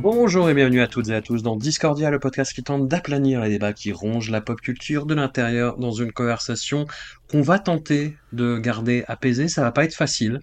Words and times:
Bonjour 0.00 0.48
et 0.48 0.54
bienvenue 0.54 0.80
à 0.80 0.86
toutes 0.86 1.08
et 1.08 1.14
à 1.14 1.20
tous 1.20 1.42
dans 1.42 1.56
Discordia, 1.56 2.08
le 2.10 2.20
podcast 2.20 2.52
qui 2.52 2.62
tente 2.62 2.86
d'aplanir 2.86 3.40
les 3.40 3.48
débats 3.48 3.72
qui 3.72 3.90
rongent 3.90 4.30
la 4.30 4.40
pop 4.40 4.60
culture 4.60 5.06
de 5.06 5.14
l'intérieur 5.14 5.76
dans 5.76 5.90
une 5.90 6.12
conversation 6.12 6.86
qu'on 7.28 7.42
va 7.42 7.58
tenter 7.58 8.16
de 8.32 8.58
garder 8.58 9.04
apaisée. 9.08 9.48
Ça 9.48 9.62
va 9.62 9.72
pas 9.72 9.82
être 9.82 9.96
facile. 9.96 10.38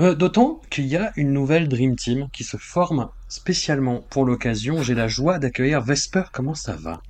Euh, 0.00 0.16
D'autant 0.16 0.60
qu'il 0.70 0.86
y 0.86 0.96
a 0.96 1.12
une 1.14 1.32
nouvelle 1.32 1.68
Dream 1.68 1.94
Team 1.94 2.26
qui 2.32 2.42
se 2.42 2.56
forme 2.56 3.10
spécialement 3.28 4.04
pour 4.10 4.24
l'occasion. 4.24 4.82
J'ai 4.82 4.96
la 4.96 5.06
joie 5.06 5.38
d'accueillir 5.38 5.80
Vesper. 5.80 6.24
Comment 6.32 6.54
ça 6.56 6.74
va? 6.74 7.00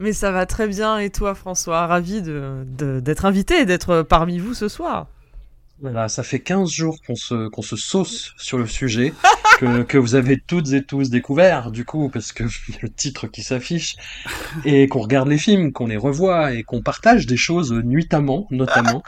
Mais 0.00 0.12
ça 0.12 0.30
va 0.30 0.44
très 0.44 0.68
bien. 0.68 0.98
Et 0.98 1.08
toi, 1.08 1.34
François? 1.34 1.86
Ravi 1.86 2.20
d'être 2.20 3.02
de, 3.02 3.26
invité 3.26 3.60
et 3.60 3.64
d'être 3.64 4.02
parmi 4.02 4.38
vous 4.38 4.52
ce 4.52 4.68
soir. 4.68 5.06
Voilà, 5.80 6.08
ça 6.08 6.24
fait 6.24 6.40
15 6.40 6.68
jours 6.70 6.98
qu'on 7.06 7.14
se, 7.14 7.48
qu'on 7.48 7.62
se 7.62 7.76
sauce 7.76 8.32
sur 8.36 8.58
le 8.58 8.66
sujet, 8.66 9.12
que, 9.60 9.82
que 9.82 9.96
vous 9.96 10.16
avez 10.16 10.36
toutes 10.44 10.72
et 10.72 10.82
tous 10.82 11.08
découvert, 11.08 11.70
du 11.70 11.84
coup, 11.84 12.08
parce 12.12 12.32
que 12.32 12.44
le 12.82 12.88
titre 12.88 13.28
qui 13.28 13.42
s'affiche, 13.44 13.94
et 14.64 14.88
qu'on 14.88 15.00
regarde 15.00 15.28
les 15.28 15.38
films, 15.38 15.72
qu'on 15.72 15.86
les 15.86 15.96
revoit, 15.96 16.52
et 16.52 16.64
qu'on 16.64 16.82
partage 16.82 17.26
des 17.26 17.36
choses 17.36 17.72
nuitamment, 17.72 18.48
notamment. 18.50 19.02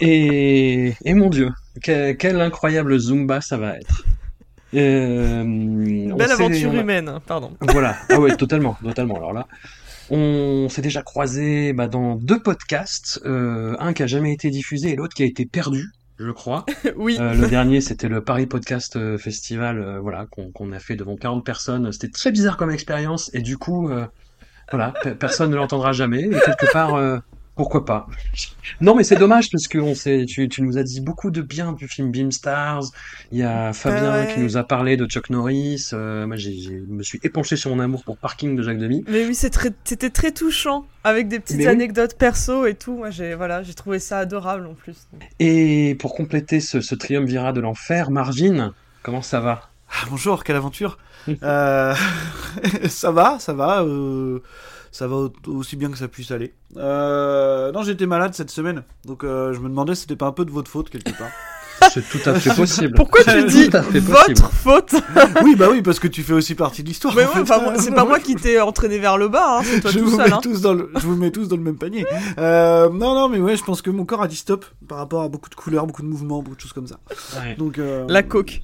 Et, 0.00 0.94
et 1.04 1.14
mon 1.14 1.28
Dieu, 1.28 1.50
quel, 1.82 2.16
quel 2.16 2.40
incroyable 2.40 2.98
Zumba 2.98 3.40
ça 3.42 3.58
va 3.58 3.76
être. 3.76 4.04
Euh, 4.72 5.42
belle 6.16 6.30
aventure 6.30 6.70
a- 6.70 6.74
humaine, 6.76 7.08
hein, 7.08 7.20
pardon. 7.26 7.52
Voilà, 7.60 7.96
ah 8.08 8.18
ouais, 8.20 8.34
totalement, 8.36 8.78
totalement. 8.82 9.16
Alors 9.16 9.32
là, 9.32 9.46
on 10.10 10.68
s'est 10.68 10.82
déjà 10.82 11.02
croisé 11.02 11.72
bah, 11.72 11.88
dans 11.88 12.16
deux 12.16 12.40
podcasts, 12.42 13.20
euh, 13.24 13.76
un 13.78 13.92
qui 13.92 14.02
a 14.02 14.06
jamais 14.06 14.32
été 14.32 14.50
diffusé 14.50 14.90
et 14.90 14.96
l'autre 14.96 15.14
qui 15.14 15.22
a 15.22 15.26
été 15.26 15.46
perdu, 15.46 15.86
je 16.18 16.30
crois. 16.30 16.66
oui. 16.96 17.16
Euh, 17.20 17.34
le 17.34 17.48
dernier, 17.48 17.80
c'était 17.80 18.08
le 18.08 18.22
Paris 18.22 18.46
Podcast 18.46 18.96
euh, 18.96 19.16
Festival, 19.18 19.80
euh, 19.80 20.00
voilà, 20.00 20.26
qu'on 20.26 20.72
a 20.72 20.78
fait 20.78 20.96
devant 20.96 21.16
40 21.16 21.44
personnes. 21.44 21.90
C'était 21.92 22.10
très 22.10 22.32
bizarre 22.32 22.56
comme 22.56 22.70
expérience 22.70 23.30
et 23.34 23.40
du 23.40 23.56
coup, 23.56 23.88
euh, 23.88 24.06
voilà, 24.70 24.92
pe- 25.02 25.14
personne 25.14 25.50
ne 25.50 25.56
l'entendra 25.56 25.92
jamais. 25.92 26.22
Et 26.22 26.30
quelque 26.30 26.70
part, 26.72 26.94
euh, 26.94 27.18
pourquoi 27.60 27.84
pas? 27.84 28.06
Non, 28.80 28.94
mais 28.94 29.04
c'est 29.04 29.16
dommage 29.16 29.50
parce 29.50 29.68
que 29.68 29.76
on 29.78 29.94
sait, 29.94 30.24
tu, 30.26 30.48
tu 30.48 30.62
nous 30.62 30.78
as 30.78 30.82
dit 30.82 31.02
beaucoup 31.02 31.30
de 31.30 31.42
bien 31.42 31.72
du 31.72 31.86
film 31.88 32.10
Beamstars. 32.10 32.84
Il 33.32 33.38
y 33.38 33.42
a 33.42 33.72
Fabien 33.74 34.12
ouais. 34.24 34.32
qui 34.32 34.40
nous 34.40 34.56
a 34.56 34.64
parlé 34.64 34.96
de 34.96 35.04
Chuck 35.04 35.28
Norris. 35.28 35.90
Euh, 35.92 36.26
moi, 36.26 36.36
je 36.36 36.48
me 36.88 37.02
suis 37.02 37.20
épanché 37.22 37.56
sur 37.56 37.68
mon 37.74 37.80
amour 37.80 38.02
pour 38.04 38.16
Parking 38.16 38.56
de 38.56 38.62
Jacques 38.62 38.78
Demy. 38.78 39.04
Mais 39.08 39.26
oui, 39.26 39.36
très- 39.50 39.72
c'était 39.84 40.08
très 40.08 40.32
touchant, 40.32 40.86
avec 41.04 41.28
des 41.28 41.38
petites 41.38 41.58
Mais 41.58 41.64
oui. 41.66 41.70
anecdotes 41.72 42.16
perso 42.16 42.64
et 42.64 42.74
tout. 42.74 42.96
Moi, 42.96 43.10
j'ai 43.10 43.34
voilà, 43.34 43.62
j'ai 43.62 43.74
trouvé 43.74 43.98
ça 43.98 44.18
adorable 44.20 44.66
en 44.66 44.74
plus. 44.74 45.06
Et 45.38 45.96
pour 46.00 46.14
compléter 46.14 46.60
ce, 46.60 46.80
ce 46.80 46.94
triumvirat 46.94 47.52
de 47.52 47.60
l'enfer, 47.60 48.10
Marvin, 48.10 48.72
comment 49.02 49.20
ça 49.22 49.40
va? 49.40 49.68
Ah, 49.90 50.06
bonjour, 50.08 50.44
quelle 50.44 50.56
aventure 50.56 50.98
Euh, 51.42 51.94
Ça 52.88 53.10
va, 53.10 53.38
ça 53.38 53.52
va. 53.52 53.82
euh, 53.82 54.40
Ça 54.92 55.06
va 55.06 55.16
au- 55.16 55.32
aussi 55.46 55.76
bien 55.76 55.90
que 55.90 55.98
ça 55.98 56.08
puisse 56.08 56.30
aller. 56.32 56.52
Euh, 56.76 57.70
non, 57.72 57.82
j'étais 57.82 58.06
malade 58.06 58.34
cette 58.34 58.50
semaine, 58.50 58.82
donc 59.04 59.22
euh, 59.24 59.52
je 59.52 59.60
me 59.60 59.68
demandais 59.68 59.94
si 59.94 60.02
c'était 60.02 60.16
pas 60.16 60.26
un 60.26 60.32
peu 60.32 60.44
de 60.44 60.50
votre 60.50 60.70
faute 60.70 60.90
quelque 60.90 61.16
part. 61.16 61.28
C'est 61.92 62.06
tout 62.06 62.18
à 62.28 62.34
fait 62.38 62.54
possible. 62.54 62.94
Pourquoi 62.94 63.24
tu 63.24 63.30
Tout 63.40 63.46
dis 63.46 63.70
à 63.74 63.82
fait 63.82 64.00
possible. 64.02 64.40
votre 64.40 64.50
faute 64.52 64.94
oui, 65.44 65.56
bah 65.56 65.68
oui, 65.70 65.80
parce 65.80 65.98
que 65.98 66.08
tu 66.08 66.22
fais 66.22 66.34
aussi 66.34 66.54
partie 66.54 66.82
de 66.82 66.88
l'histoire. 66.88 67.14
Mais 67.16 67.24
ouais, 67.24 67.30
c'est 67.78 67.94
pas 67.94 68.04
moi 68.04 68.18
qui 68.20 68.34
t'ai 68.36 68.60
entraîné 68.60 68.98
vers 68.98 69.16
le 69.16 69.28
bas, 69.28 69.58
hein, 69.58 69.62
c'est 69.64 69.80
toi 69.80 69.90
je 69.90 69.98
tout 69.98 70.04
vous, 70.10 70.16
seul. 70.16 70.28
mets 70.28 70.34
Hein. 70.34 70.40
tous 70.42 70.60
dans 70.60 70.74
le, 70.74 70.90
je 70.94 71.00
vous 71.06 71.16
mets 71.16 71.30
tous 71.30 71.48
dans 71.48 71.56
le 71.56 71.62
même 71.62 71.78
panier. 71.78 72.04
Euh, 72.38 72.90
non, 72.90 73.14
non, 73.14 73.28
mais 73.30 73.38
ouais, 73.38 73.56
je 73.56 73.64
pense 73.64 73.80
que 73.80 73.88
mon 73.90 74.04
corps 74.04 74.22
a 74.22 74.28
dit 74.28 74.36
stop 74.36 74.66
par 74.88 74.98
rapport 74.98 75.22
à 75.22 75.28
beaucoup 75.28 75.48
de 75.48 75.54
couleurs, 75.54 75.86
beaucoup 75.86 76.02
de 76.02 76.08
mouvements, 76.08 76.42
beaucoup 76.42 76.56
de 76.56 76.60
choses 76.60 76.74
comme 76.74 76.86
ça. 76.86 76.98
Ouais. 77.40 77.54
Donc, 77.56 77.78
euh, 77.78 78.04
La 78.08 78.22
coque. 78.22 78.60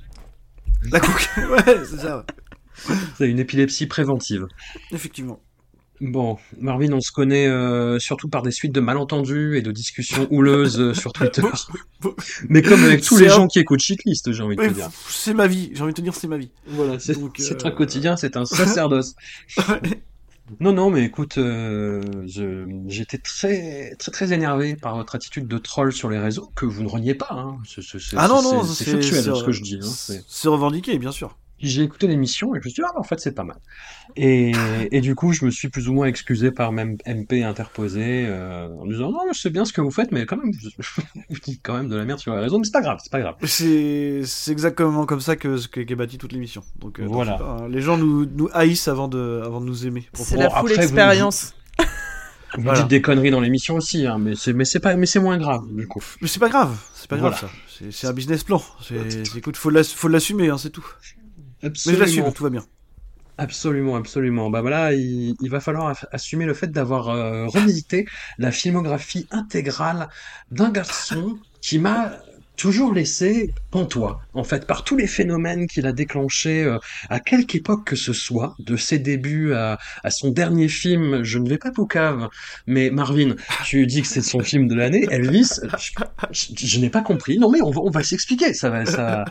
la 0.92 1.00
coque. 1.00 1.30
ouais, 1.38 1.80
c'est 1.84 1.98
ça, 2.00 2.18
ouais. 2.18 2.94
C'est 3.16 3.28
une 3.30 3.38
épilepsie 3.38 3.86
préventive. 3.86 4.46
effectivement. 4.92 5.40
Bon, 6.00 6.36
Marvin, 6.60 6.92
on 6.92 7.00
se 7.00 7.10
connaît 7.10 7.46
euh, 7.46 7.98
surtout 7.98 8.28
par 8.28 8.42
des 8.42 8.50
suites 8.50 8.72
de 8.72 8.80
malentendus 8.80 9.56
et 9.56 9.62
de 9.62 9.72
discussions 9.72 10.26
houleuses 10.30 10.78
euh, 10.78 10.92
sur 10.94 11.12
Twitter. 11.12 11.42
Mais 12.48 12.60
comme 12.62 12.82
avec 12.84 13.02
tous 13.02 13.16
les 13.16 13.28
un- 13.28 13.34
gens 13.36 13.46
qui 13.46 13.60
écoutent 13.60 13.80
Checklist, 13.80 14.30
j'ai 14.32 14.42
envie 14.42 14.56
de 14.56 14.62
te 14.62 14.72
dire. 14.72 14.90
c'est 15.08 15.32
ma 15.32 15.46
vie, 15.46 15.70
j'ai 15.72 15.82
envie 15.82 15.92
de 15.92 15.96
te 15.96 16.02
dire, 16.02 16.14
c'est 16.14 16.28
ma 16.28 16.36
vie. 16.36 16.50
Voilà, 16.66 16.98
c'est 16.98 17.16
euh, 17.16 17.58
un 17.64 17.70
quotidien, 17.70 18.16
c'est 18.16 18.36
un 18.36 18.44
sacerdoce. 18.44 19.14
Non, 20.60 20.72
non, 20.72 20.90
mais 20.90 21.02
écoute, 21.04 21.38
euh, 21.38 22.00
j'étais 22.86 23.18
très, 23.18 23.96
très, 23.98 24.12
très 24.12 24.32
énervé 24.32 24.76
par 24.76 24.96
votre 24.96 25.16
attitude 25.16 25.48
de 25.48 25.58
troll 25.58 25.92
sur 25.92 26.08
les 26.08 26.18
réseaux, 26.20 26.52
que 26.54 26.66
vous 26.66 26.82
ne 26.84 26.88
reniez 26.88 27.14
pas. 27.14 27.30
Hein. 27.32 27.56
C'est 27.66 27.80
Ah 28.16 28.28
non, 28.28 28.42
non, 28.42 28.62
c'est 28.64 28.84
factuel 28.84 29.24
ce 29.34 29.42
que 29.44 29.50
je 29.52 29.62
dis. 29.62 29.80
Hein. 29.82 30.20
C'est 30.28 30.48
revendiqué, 30.48 30.98
bien 30.98 31.10
sûr. 31.10 31.36
J'ai 31.58 31.82
écouté 31.82 32.06
l'émission 32.06 32.54
et 32.54 32.60
je 32.60 32.66
me 32.66 32.70
suis 32.70 32.82
dit, 32.82 32.86
ah, 32.86 32.98
en 32.98 33.02
fait, 33.02 33.18
c'est 33.18 33.32
pas 33.32 33.44
mal. 33.44 33.56
Et, 34.16 34.52
et 34.92 35.00
du 35.00 35.14
coup, 35.14 35.32
je 35.32 35.44
me 35.44 35.50
suis 35.50 35.68
plus 35.68 35.88
ou 35.88 35.94
moins 35.94 36.06
excusé 36.06 36.50
par 36.50 36.70
même 36.72 36.96
MP 37.06 37.42
interposé, 37.44 38.26
euh, 38.26 38.68
en 38.78 38.84
me 38.84 38.92
disant, 38.92 39.10
non, 39.10 39.20
mais 39.26 39.32
c'est 39.32 39.48
bien 39.50 39.64
ce 39.64 39.72
que 39.72 39.80
vous 39.80 39.90
faites, 39.90 40.12
mais 40.12 40.26
quand 40.26 40.36
même, 40.36 40.52
vous 40.52 41.36
dites 41.44 41.60
quand 41.62 41.74
même 41.74 41.88
de 41.88 41.96
la 41.96 42.04
merde 42.04 42.18
sur 42.18 42.34
les 42.34 42.40
réseaux, 42.42 42.58
mais 42.58 42.64
c'est 42.64 42.72
pas 42.72 42.82
grave, 42.82 42.98
c'est 43.02 43.12
pas 43.12 43.20
grave. 43.20 43.36
C'est 43.44 44.20
c'est 44.24 44.52
exactement 44.52 45.06
comme 45.06 45.20
ça 45.20 45.36
que 45.36 45.56
qu'est 45.66 45.94
bâtie 45.94 46.18
toute 46.18 46.32
l'émission. 46.32 46.62
Donc 46.78 47.00
euh, 47.00 47.06
Voilà. 47.08 47.34
pas, 47.34 47.58
hein. 47.62 47.68
les 47.68 47.80
gens 47.80 47.96
nous, 47.96 48.26
nous 48.26 48.48
haïssent 48.52 48.88
avant 48.88 49.08
de 49.08 49.42
avant 49.44 49.60
de 49.60 49.66
nous 49.66 49.86
aimer. 49.86 50.06
C'est 50.14 50.36
la 50.36 50.50
full 50.50 50.72
expérience. 50.72 51.54
Vous 52.54 52.62
Voilà. 52.62 52.80
dites 52.80 52.88
des 52.88 53.02
conneries 53.02 53.30
dans 53.30 53.40
l'émission 53.40 53.74
aussi, 53.74 54.06
hein, 54.06 54.18
mais 54.18 54.34
c'est, 54.34 54.52
mais 54.54 54.64
c'est 54.64 54.78
pas, 54.80 54.94
mais 54.96 55.04
c'est 55.04 55.18
moins 55.20 55.36
grave, 55.36 55.64
du 55.70 55.86
coup. 55.86 56.02
Mais 56.22 56.28
c'est 56.28 56.38
pas 56.38 56.48
grave, 56.48 56.74
c'est 56.94 57.10
pas 57.10 57.16
grave 57.18 57.36
Voilà. 57.38 57.52
ça. 57.52 57.86
C'est 57.90 58.06
un 58.06 58.12
business 58.14 58.44
plan. 58.44 58.62
C'est 58.80 59.36
écoute, 59.36 59.56
faut 59.58 59.68
l'assumer, 60.08 60.48
hein, 60.48 60.56
c'est 60.56 60.70
tout. 60.70 60.86
Mais 61.84 61.94
je 61.94 61.98
Absolument. 61.98 62.00
l'assume, 62.00 62.32
tout 62.32 62.42
va 62.44 62.50
bien. 62.50 62.66
Absolument, 63.38 63.96
absolument. 63.96 64.48
Bah 64.50 64.62
voilà, 64.62 64.94
il, 64.94 65.36
il 65.40 65.50
va 65.50 65.60
falloir 65.60 65.94
assumer 66.10 66.46
le 66.46 66.54
fait 66.54 66.68
d'avoir 66.68 67.08
euh, 67.10 67.46
revisité 67.46 68.06
la 68.38 68.50
filmographie 68.50 69.26
intégrale 69.30 70.08
d'un 70.50 70.70
garçon 70.70 71.38
qui 71.60 71.78
m'a 71.78 72.25
toujours 72.56 72.92
laissé 72.92 73.52
pantois, 73.70 74.20
en 74.34 74.44
fait, 74.44 74.66
par 74.66 74.84
tous 74.84 74.96
les 74.96 75.06
phénomènes 75.06 75.66
qu'il 75.66 75.86
a 75.86 75.92
déclenchés 75.92 76.64
euh, 76.64 76.78
à 77.10 77.20
quelque 77.20 77.54
époque 77.56 77.84
que 77.86 77.96
ce 77.96 78.12
soit, 78.12 78.54
de 78.58 78.76
ses 78.76 78.98
débuts 78.98 79.52
à, 79.52 79.78
à 80.02 80.10
son 80.10 80.30
dernier 80.30 80.68
film, 80.68 81.22
je 81.22 81.38
ne 81.38 81.48
vais 81.48 81.58
pas 81.58 81.70
Poucave, 81.70 82.28
mais 82.66 82.90
Marvin, 82.90 83.34
tu 83.64 83.86
dis 83.86 84.02
que 84.02 84.08
c'est 84.08 84.22
son 84.22 84.40
film 84.40 84.66
de 84.68 84.74
l'année, 84.74 85.06
Elvis, 85.10 85.60
je, 85.78 85.90
je- 86.32 86.66
je 86.66 86.78
n'ai 86.80 86.90
pas 86.90 87.02
compris. 87.02 87.38
Non 87.38 87.50
mais 87.50 87.60
on 87.62 87.70
va, 87.70 87.80
on 87.82 87.90
va 87.90 88.02
s'expliquer, 88.02 88.54
ça 88.54 88.70
va, 88.70 88.86
ça, 88.86 89.24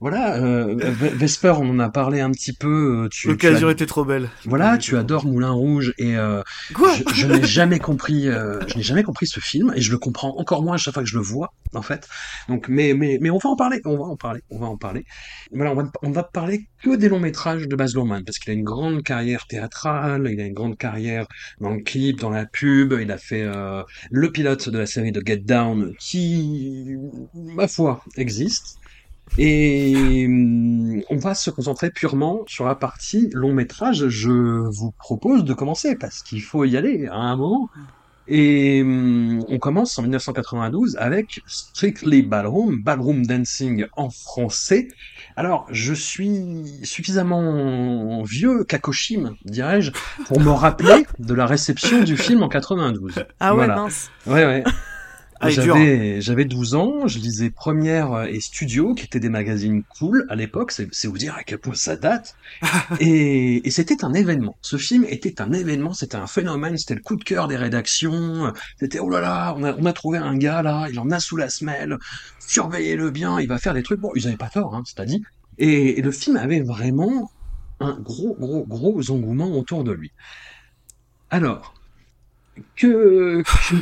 voilà. 0.00 0.36
Euh, 0.36 0.74
Ve- 0.76 1.14
Vesper, 1.16 1.54
on 1.58 1.70
en 1.70 1.78
a 1.80 1.88
parlé 1.88 2.20
un 2.20 2.30
petit 2.30 2.52
peu. 2.52 3.04
euh, 3.04 3.08
Tu, 3.10 3.28
L'occasion 3.28 3.68
as- 3.68 3.72
était 3.72 3.86
trop 3.86 4.04
belle. 4.04 4.28
voilà, 4.44 4.78
tu 4.78 4.96
adores 4.96 5.26
Moulin 5.26 5.50
Rouge 5.50 5.92
et 5.98 6.16
euh, 6.16 6.42
Quoi 6.74 6.92
je, 6.94 7.02
je 7.14 7.26
n'ai 7.26 7.44
jamais 7.44 7.78
compris, 7.78 8.28
euh, 8.28 8.60
je 8.68 8.76
n'ai 8.76 8.82
jamais 8.82 9.02
compris 9.02 9.26
ce 9.26 9.40
film 9.40 9.72
et 9.74 9.80
je 9.80 9.90
le 9.90 9.98
comprends 9.98 10.36
encore 10.38 10.62
moins 10.62 10.74
à 10.74 10.78
chaque 10.78 10.94
fois 10.94 11.02
que 11.02 11.08
je 11.08 11.16
le 11.16 11.22
vois 11.24 11.52
en 11.74 11.82
fait. 11.82 12.08
Donc, 12.48 12.67
mais 12.68 12.94
mais 12.94 13.18
mais 13.20 13.30
on 13.30 13.38
va 13.38 13.50
en 13.50 13.56
parler, 13.56 13.80
on 13.84 13.96
va 13.96 14.04
en 14.04 14.16
parler, 14.16 14.40
on 14.50 14.58
va 14.58 14.66
en 14.66 14.76
parler. 14.76 15.04
Voilà, 15.52 15.72
on 15.72 15.74
va 15.74 15.90
va 16.02 16.22
parler 16.22 16.68
que 16.82 16.96
des 16.96 17.08
longs 17.08 17.20
métrages 17.20 17.68
de 17.68 17.76
Baz 17.76 17.94
Luhrmann 17.94 18.24
parce 18.24 18.38
qu'il 18.38 18.50
a 18.50 18.54
une 18.54 18.64
grande 18.64 19.02
carrière 19.02 19.46
théâtrale, 19.46 20.28
il 20.30 20.40
a 20.40 20.46
une 20.46 20.54
grande 20.54 20.76
carrière 20.76 21.26
dans 21.60 21.70
le 21.70 21.80
clip, 21.80 22.20
dans 22.20 22.30
la 22.30 22.46
pub, 22.46 22.94
il 23.00 23.10
a 23.10 23.18
fait 23.18 23.42
euh, 23.42 23.82
le 24.10 24.32
pilote 24.32 24.68
de 24.68 24.78
la 24.78 24.86
série 24.86 25.12
de 25.12 25.22
Get 25.24 25.38
Down 25.38 25.94
qui, 25.98 26.96
ma 27.34 27.68
foi, 27.68 28.04
existe. 28.16 28.78
Et 29.36 30.26
hum, 30.26 31.02
on 31.10 31.16
va 31.16 31.34
se 31.34 31.50
concentrer 31.50 31.90
purement 31.90 32.44
sur 32.46 32.64
la 32.64 32.74
partie 32.74 33.28
long 33.32 33.52
métrage. 33.52 34.08
Je 34.08 34.30
vous 34.30 34.92
propose 34.92 35.44
de 35.44 35.52
commencer 35.54 35.96
parce 35.96 36.22
qu'il 36.22 36.42
faut 36.42 36.64
y 36.64 36.76
aller 36.76 37.06
à 37.06 37.16
un 37.16 37.36
moment. 37.36 37.68
Et 38.30 38.82
hum, 38.82 39.42
on 39.48 39.58
commence 39.58 39.98
en 39.98 40.02
1992 40.02 40.96
avec 41.00 41.40
Strictly 41.46 42.22
Ballroom, 42.22 42.82
Ballroom 42.82 43.24
Dancing 43.26 43.86
en 43.96 44.10
français. 44.10 44.88
Alors, 45.36 45.66
je 45.70 45.94
suis 45.94 46.64
suffisamment 46.82 48.22
vieux, 48.24 48.64
Kakoshim, 48.64 49.36
dirais-je, 49.44 49.92
pour 50.26 50.40
me 50.40 50.50
rappeler 50.50 51.06
de 51.18 51.32
la 51.34 51.46
réception 51.46 52.02
du 52.02 52.16
film 52.16 52.42
en 52.42 52.48
92. 52.48 53.14
Ah 53.40 53.52
ouais, 53.52 53.58
Voilà. 53.58 53.76
mince. 53.76 54.10
Ouais, 54.26 54.44
ouais. 54.44 54.64
Ah, 55.40 55.50
dur, 55.50 55.76
J'avais, 55.76 56.20
j'avais 56.20 56.44
12 56.44 56.74
ans, 56.74 57.06
je 57.06 57.18
lisais 57.18 57.50
Première 57.50 58.24
et 58.24 58.40
Studio, 58.40 58.94
qui 58.94 59.04
étaient 59.04 59.20
des 59.20 59.28
magazines 59.28 59.84
cool 59.84 60.26
à 60.28 60.34
l'époque, 60.34 60.72
c'est, 60.72 60.88
c'est 60.92 61.06
vous 61.06 61.16
dire 61.18 61.34
à 61.36 61.44
quel 61.44 61.58
point 61.58 61.74
ça 61.74 61.94
date. 61.96 62.34
et, 63.00 63.66
et 63.66 63.70
c'était 63.70 64.04
un 64.04 64.14
événement. 64.14 64.56
Ce 64.62 64.76
film 64.76 65.04
était 65.08 65.40
un 65.40 65.52
événement, 65.52 65.92
c'était 65.94 66.16
un 66.16 66.26
phénomène, 66.26 66.76
c'était 66.76 66.96
le 66.96 67.02
coup 67.02 67.14
de 67.14 67.22
cœur 67.22 67.46
des 67.46 67.56
rédactions. 67.56 68.52
C'était, 68.80 68.98
oh 68.98 69.08
là 69.10 69.20
là, 69.20 69.54
on 69.56 69.62
a, 69.62 69.74
on 69.76 69.84
a 69.84 69.92
trouvé 69.92 70.18
un 70.18 70.36
gars 70.36 70.62
là, 70.62 70.88
il 70.90 70.98
en 70.98 71.10
a 71.12 71.20
sous 71.20 71.36
la 71.36 71.48
semelle, 71.48 71.98
surveillez-le 72.40 73.10
bien, 73.10 73.38
il 73.38 73.46
va 73.48 73.58
faire 73.58 73.74
des 73.74 73.82
trucs. 73.84 74.00
Bon, 74.00 74.10
ils 74.16 74.26
avaient 74.26 74.36
pas 74.36 74.48
tort, 74.50 74.74
hein, 74.74 74.82
c'est 74.86 74.98
à 74.98 75.04
dit. 75.04 75.22
Et, 75.58 75.98
et 75.98 76.02
le 76.02 76.10
film 76.10 76.36
avait 76.36 76.60
vraiment 76.62 77.30
un 77.80 77.96
gros, 78.00 78.34
gros, 78.40 78.64
gros 78.66 79.10
engouement 79.12 79.52
autour 79.56 79.84
de 79.84 79.92
lui. 79.92 80.10
Alors, 81.30 81.74
que, 82.76 83.42
que- 83.42 83.76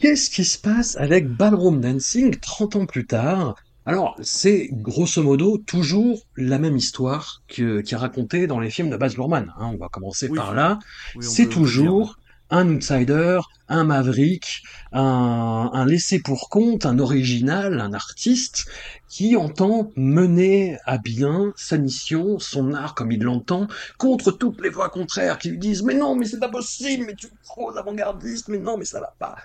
qu'est-ce 0.00 0.30
qui 0.30 0.44
se 0.44 0.58
passe 0.58 0.96
avec 0.96 1.28
Ballroom 1.28 1.80
Dancing 1.80 2.38
30 2.40 2.76
ans 2.76 2.86
plus 2.86 3.06
tard? 3.06 3.54
Alors, 3.86 4.16
c'est 4.22 4.68
grosso 4.72 5.22
modo 5.22 5.58
toujours 5.58 6.26
la 6.36 6.58
même 6.58 6.76
histoire 6.76 7.42
que, 7.48 7.80
qui 7.80 7.94
est 7.94 7.96
racontée 7.96 8.46
dans 8.46 8.60
les 8.60 8.70
films 8.70 8.90
de 8.90 8.96
Baz 8.96 9.16
Luhrmann. 9.16 9.52
hein. 9.58 9.70
on 9.74 9.76
va 9.78 9.88
commencer 9.88 10.28
Oui. 10.28 10.36
par 10.36 10.54
là. 10.54 10.78
Oui, 11.14 11.24
c'est 11.24 11.48
toujours 11.48 12.16
un 12.50 12.68
outsider, 12.74 13.38
un 13.68 13.84
maverick, 13.84 14.62
un, 14.92 15.70
un 15.72 15.86
laissé 15.86 16.20
pour 16.20 16.48
compte, 16.50 16.84
un 16.84 16.98
original, 16.98 17.80
un 17.80 17.92
artiste 17.92 18.66
qui 19.08 19.36
entend 19.36 19.92
mener 19.96 20.76
à 20.84 20.98
bien 20.98 21.52
sa 21.56 21.78
mission, 21.78 22.38
son 22.40 22.74
art 22.74 22.94
comme 22.94 23.12
il 23.12 23.22
l'entend, 23.22 23.68
contre 23.98 24.32
toutes 24.32 24.60
les 24.62 24.70
voix 24.70 24.88
contraires 24.90 25.38
qui 25.38 25.50
lui 25.50 25.58
disent 25.58 25.82
mais 25.84 25.94
non, 25.94 26.16
mais 26.16 26.26
c'est 26.26 26.40
pas 26.40 26.48
possible, 26.48 27.04
mais 27.06 27.14
tu 27.14 27.26
es 27.26 27.30
trop 27.44 27.70
avant-gardiste, 27.76 28.48
mais 28.48 28.58
non, 28.58 28.76
mais 28.76 28.84
ça 28.84 29.00
va 29.00 29.14
pas. 29.18 29.36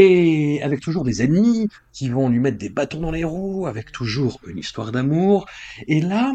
Et 0.00 0.62
avec 0.62 0.80
toujours 0.80 1.02
des 1.02 1.22
ennemis 1.24 1.66
qui 1.92 2.08
vont 2.08 2.28
lui 2.28 2.38
mettre 2.38 2.56
des 2.56 2.68
bâtons 2.68 3.00
dans 3.00 3.10
les 3.10 3.24
roues, 3.24 3.66
avec 3.66 3.90
toujours 3.90 4.38
une 4.46 4.58
histoire 4.58 4.92
d'amour. 4.92 5.46
Et 5.88 6.00
là, 6.00 6.34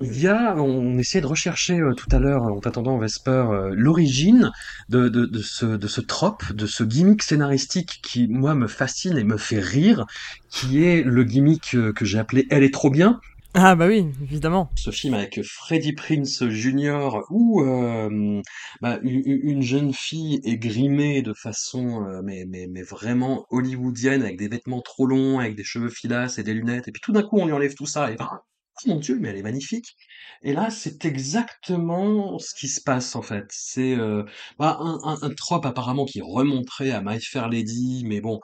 il 0.00 0.18
y 0.22 0.26
a, 0.26 0.56
on 0.56 0.96
essayait 0.96 1.20
de 1.20 1.26
rechercher 1.26 1.78
euh, 1.80 1.92
tout 1.92 2.08
à 2.12 2.18
l'heure, 2.18 2.44
en 2.44 2.60
t'attendant 2.60 2.96
Vesper, 2.96 3.30
euh, 3.30 3.74
l'origine 3.74 4.50
de, 4.88 5.10
de, 5.10 5.26
de, 5.26 5.42
ce, 5.42 5.66
de 5.66 5.86
ce 5.86 6.00
trope, 6.00 6.50
de 6.54 6.66
ce 6.66 6.82
gimmick 6.82 7.22
scénaristique 7.22 8.00
qui, 8.02 8.26
moi, 8.26 8.54
me 8.54 8.68
fascine 8.68 9.18
et 9.18 9.24
me 9.24 9.36
fait 9.36 9.60
rire, 9.60 10.06
qui 10.48 10.82
est 10.82 11.02
le 11.02 11.24
gimmick 11.24 11.74
euh, 11.74 11.92
que 11.92 12.06
j'ai 12.06 12.18
appelé 12.18 12.46
Elle 12.48 12.62
est 12.62 12.72
trop 12.72 12.88
bien, 12.88 13.20
Ah 13.56 13.76
bah 13.76 13.86
oui, 13.86 14.06
évidemment. 14.22 14.70
ce 14.76 14.90
film 14.90 15.14
avec 15.14 15.40
Freddie 15.44 15.92
Prince 15.92 16.44
Jr. 16.48 17.20
où 17.30 17.62
euh, 17.62 18.42
bah, 18.80 18.98
une, 19.02 19.22
une 19.24 19.62
jeune 19.62 19.92
fille 19.92 20.40
est 20.44 20.56
grimée 20.56 21.22
de 21.22 21.32
façon 21.32 22.04
euh, 22.04 22.20
mais, 22.24 22.44
mais, 22.48 22.66
mais 22.68 22.82
vraiment 22.82 23.46
hollywoodienne 23.50 24.22
avec 24.22 24.38
des 24.38 24.48
vêtements 24.48 24.82
trop 24.82 25.06
longs, 25.06 25.38
avec 25.38 25.54
des 25.54 25.62
cheveux 25.62 25.88
filasses 25.90 26.38
et 26.38 26.42
des 26.42 26.52
lunettes 26.54 26.88
et 26.88 26.92
puis 26.92 27.00
tout 27.00 27.12
d'un 27.12 27.22
coup 27.22 27.38
on 27.38 27.46
lui 27.46 27.52
enlève 27.52 27.74
tout 27.74 27.86
ça 27.86 28.10
et 28.10 28.16
ben, 28.16 28.28
oh 28.32 28.88
mon 28.88 28.96
dieu 28.96 29.18
mais 29.20 29.28
elle 29.28 29.36
est 29.36 29.42
magnifique 29.42 29.94
et 30.42 30.52
là 30.52 30.70
c'est 30.70 31.04
exactement 31.04 32.38
ce 32.40 32.54
qui 32.56 32.66
se 32.66 32.80
passe 32.82 33.14
en 33.14 33.22
fait 33.22 33.44
c'est 33.50 33.94
euh, 33.96 34.24
bah, 34.58 34.76
un, 34.80 34.98
un, 35.04 35.18
un 35.22 35.30
trope 35.30 35.64
apparemment 35.66 36.06
qui 36.06 36.20
remonterait 36.20 36.90
à 36.90 37.00
My 37.04 37.20
Fair 37.20 37.48
Lady 37.48 38.02
mais 38.06 38.20
bon 38.20 38.40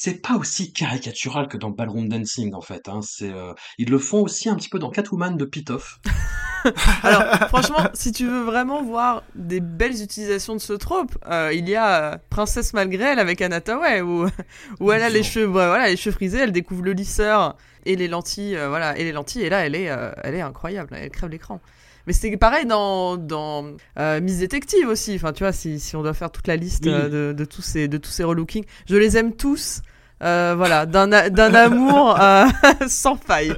c'est 0.00 0.22
pas 0.22 0.36
aussi 0.36 0.72
caricatural 0.72 1.48
que 1.48 1.56
dans 1.56 1.70
Ballroom 1.70 2.08
Dancing 2.08 2.54
en 2.54 2.60
fait 2.60 2.88
hein. 2.88 3.00
c'est 3.02 3.32
euh, 3.32 3.52
ils 3.78 3.90
le 3.90 3.98
font 3.98 4.22
aussi 4.22 4.48
un 4.48 4.54
petit 4.54 4.68
peu 4.68 4.78
dans 4.78 4.90
Catwoman 4.90 5.36
de 5.36 5.44
Pitoff. 5.44 5.98
Alors, 7.02 7.22
franchement, 7.48 7.88
si 7.94 8.12
tu 8.12 8.26
veux 8.26 8.42
vraiment 8.42 8.82
voir 8.82 9.22
des 9.34 9.60
belles 9.60 10.00
utilisations 10.02 10.54
de 10.54 10.60
ce 10.60 10.72
trope, 10.72 11.16
euh, 11.28 11.52
il 11.52 11.68
y 11.68 11.76
a 11.76 12.14
euh, 12.14 12.16
Princesse 12.30 12.74
malgré 12.74 13.04
elle 13.04 13.18
avec 13.18 13.40
Anna 13.40 13.60
Tawai, 13.60 14.02
où, 14.02 14.28
où 14.80 14.92
elle 14.92 15.02
a 15.02 15.08
les 15.08 15.22
cheveux, 15.22 15.46
voilà, 15.46 15.88
les 15.88 15.96
cheveux 15.96 16.14
frisés, 16.14 16.38
elle 16.38 16.52
découvre 16.52 16.82
le 16.82 16.92
lisseur 16.92 17.56
et 17.86 17.94
les 17.96 18.08
lentilles, 18.08 18.58
voilà, 18.68 18.98
et 18.98 19.04
les 19.04 19.12
lentilles, 19.12 19.42
et 19.42 19.50
là, 19.50 19.64
elle 19.64 19.76
est, 19.76 19.88
elle 20.22 20.34
est 20.34 20.40
incroyable, 20.40 20.96
elle 20.96 21.10
crève 21.10 21.30
l'écran. 21.30 21.60
Mais 22.08 22.14
c'est 22.14 22.36
pareil 22.38 22.66
dans, 22.66 23.16
dans 23.18 23.66
euh, 23.98 24.20
Miss 24.20 24.38
Détective 24.38 24.88
aussi. 24.88 25.14
Enfin, 25.14 25.32
tu 25.32 25.44
vois, 25.44 25.52
si, 25.52 25.78
si 25.78 25.94
on 25.94 26.02
doit 26.02 26.14
faire 26.14 26.32
toute 26.32 26.48
la 26.48 26.56
liste 26.56 26.84
Oui. 26.86 26.90
euh, 26.92 27.32
de, 27.32 27.36
de 27.36 27.44
tous 27.44 27.62
ces, 27.62 27.86
de 27.86 27.98
tous 27.98 28.10
ces 28.10 28.24
relookings, 28.24 28.64
je 28.88 28.96
les 28.96 29.16
aime 29.18 29.36
tous. 29.36 29.82
euh, 30.22 30.54
voilà, 30.56 30.86
d'un 30.86 31.12
amour 31.54 32.18
euh, 32.20 32.46
sans 32.88 33.16
faille. 33.16 33.52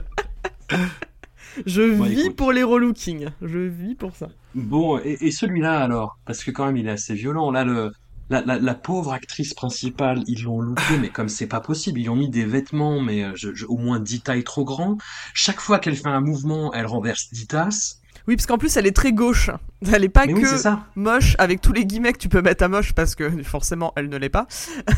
Je 1.66 1.82
vis 1.82 2.20
écoute. 2.22 2.36
pour 2.36 2.52
les 2.52 2.62
relookings. 2.62 3.28
Je 3.42 3.58
vis 3.58 3.94
pour 3.94 4.16
ça. 4.16 4.28
Bon, 4.54 4.98
et, 4.98 5.16
et 5.20 5.30
celui-là 5.30 5.78
alors, 5.80 6.18
parce 6.26 6.42
que 6.44 6.50
quand 6.50 6.66
même 6.66 6.76
il 6.76 6.86
est 6.88 6.90
assez 6.92 7.14
violent. 7.14 7.50
Là, 7.50 7.64
le, 7.64 7.92
la, 8.30 8.40
la, 8.42 8.58
la 8.58 8.74
pauvre 8.74 9.12
actrice 9.12 9.54
principale, 9.54 10.22
ils 10.26 10.42
l'ont 10.44 10.60
loupé, 10.60 10.98
mais 11.00 11.08
comme 11.10 11.28
c'est 11.28 11.46
pas 11.46 11.60
possible, 11.60 12.00
ils 12.00 12.08
ont 12.10 12.16
mis 12.16 12.30
des 12.30 12.44
vêtements, 12.44 13.00
mais 13.00 13.24
je, 13.36 13.54
je- 13.54 13.66
au 13.66 13.76
moins 13.76 14.00
10 14.00 14.22
tailles 14.22 14.44
trop 14.44 14.64
grands. 14.64 14.96
Chaque 15.34 15.60
fois 15.60 15.78
qu'elle 15.78 15.96
fait 15.96 16.08
un 16.08 16.20
mouvement, 16.20 16.72
elle 16.72 16.86
renverse 16.86 17.28
10 17.32 17.46
tasses. 17.46 17.99
Oui, 18.28 18.36
parce 18.36 18.46
qu'en 18.46 18.58
plus, 18.58 18.76
elle 18.76 18.86
est 18.86 18.96
très 18.96 19.12
gauche. 19.12 19.50
Elle 19.92 20.04
est 20.04 20.08
pas 20.10 20.26
Mais 20.26 20.34
que 20.34 20.38
oui, 20.38 20.44
c'est 20.46 20.58
ça. 20.58 20.84
moche, 20.94 21.34
avec 21.38 21.60
tous 21.62 21.72
les 21.72 21.86
guillemets 21.86 22.12
que 22.12 22.18
tu 22.18 22.28
peux 22.28 22.42
mettre 22.42 22.62
à 22.64 22.68
moche, 22.68 22.92
parce 22.92 23.14
que 23.14 23.42
forcément, 23.44 23.92
elle 23.96 24.08
ne 24.10 24.16
l'est 24.18 24.28
pas. 24.28 24.46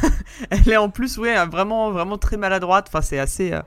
elle 0.51 0.69
est 0.69 0.77
en 0.77 0.91
plus, 0.91 1.19
ouais, 1.19 1.35
vraiment, 1.47 1.93
vraiment 1.93 2.19
très 2.19 2.37
maladroite. 2.37 2.87
Enfin, 2.89 3.01
c'est 3.01 3.19
assez, 3.21 3.53
euh, 3.53 3.61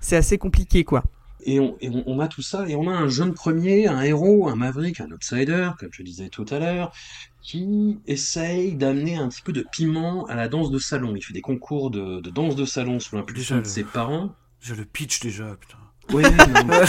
c'est 0.00 0.16
assez 0.16 0.36
compliqué, 0.38 0.84
quoi. 0.84 1.02
Et, 1.46 1.58
on, 1.60 1.76
et 1.80 1.88
on, 1.88 2.02
on 2.06 2.20
a 2.20 2.28
tout 2.28 2.42
ça, 2.42 2.68
et 2.68 2.74
on 2.76 2.88
a 2.88 2.92
un 2.92 3.08
jeune 3.08 3.32
premier, 3.32 3.86
un 3.86 4.02
héros, 4.02 4.48
un 4.48 4.56
maverick, 4.56 5.00
un 5.00 5.10
outsider, 5.10 5.70
comme 5.78 5.88
je 5.92 6.02
disais 6.02 6.28
tout 6.28 6.44
à 6.50 6.58
l'heure, 6.58 6.92
qui 7.40 7.98
essaye 8.06 8.74
d'amener 8.74 9.16
un 9.16 9.28
petit 9.28 9.40
peu 9.42 9.52
de 9.52 9.64
piment 9.72 10.26
à 10.26 10.34
la 10.34 10.48
danse 10.48 10.70
de 10.70 10.78
salon. 10.78 11.14
Il 11.16 11.22
fait 11.24 11.32
des 11.32 11.40
concours 11.40 11.90
de, 11.90 12.20
de 12.20 12.30
danse 12.30 12.56
de 12.56 12.64
salon 12.66 13.00
sous 13.00 13.16
l'impulsion 13.16 13.54
de 13.56 13.60
le- 13.60 13.66
ses 13.66 13.84
parents. 13.84 14.34
J'ai 14.60 14.74
le 14.74 14.84
pitch 14.84 15.20
déjà, 15.20 15.56
putain. 15.58 15.78
Ouais, 16.12 16.22
non, 16.22 16.64
mais- 16.66 16.80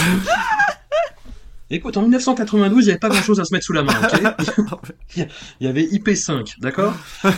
Écoute, 1.70 1.96
en 1.96 2.02
1992, 2.02 2.84
il 2.84 2.86
n'y 2.86 2.90
avait 2.92 2.98
pas 2.98 3.08
grand 3.08 3.22
chose 3.22 3.38
à 3.40 3.44
se 3.44 3.54
mettre 3.54 3.64
sous 3.64 3.72
la 3.72 3.82
main, 3.84 3.94
ok 4.02 4.20
Il 5.16 5.26
y 5.60 5.66
avait 5.66 5.84
IP5, 5.84 6.54
d'accord. 6.60 6.94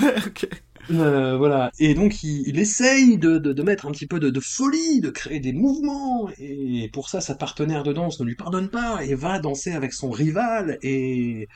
Euh, 0.90 1.36
Voilà. 1.36 1.70
Et 1.78 1.94
donc, 1.94 2.22
il, 2.24 2.42
il 2.48 2.58
essaye 2.58 3.16
de, 3.18 3.38
de, 3.38 3.52
de 3.52 3.62
mettre 3.62 3.86
un 3.86 3.92
petit 3.92 4.06
peu 4.06 4.18
de, 4.20 4.30
de 4.30 4.40
folie, 4.40 5.00
de 5.00 5.10
créer 5.10 5.40
des 5.40 5.52
mouvements. 5.52 6.28
Et 6.38 6.90
pour 6.92 7.08
ça, 7.08 7.20
sa 7.20 7.34
partenaire 7.34 7.82
de 7.84 7.92
danse 7.92 8.18
ne 8.20 8.24
lui 8.26 8.34
pardonne 8.34 8.68
pas 8.68 9.04
et 9.04 9.14
va 9.14 9.38
danser 9.38 9.72
avec 9.72 9.92
son 9.92 10.10
rival. 10.10 10.78
Et, 10.82 11.48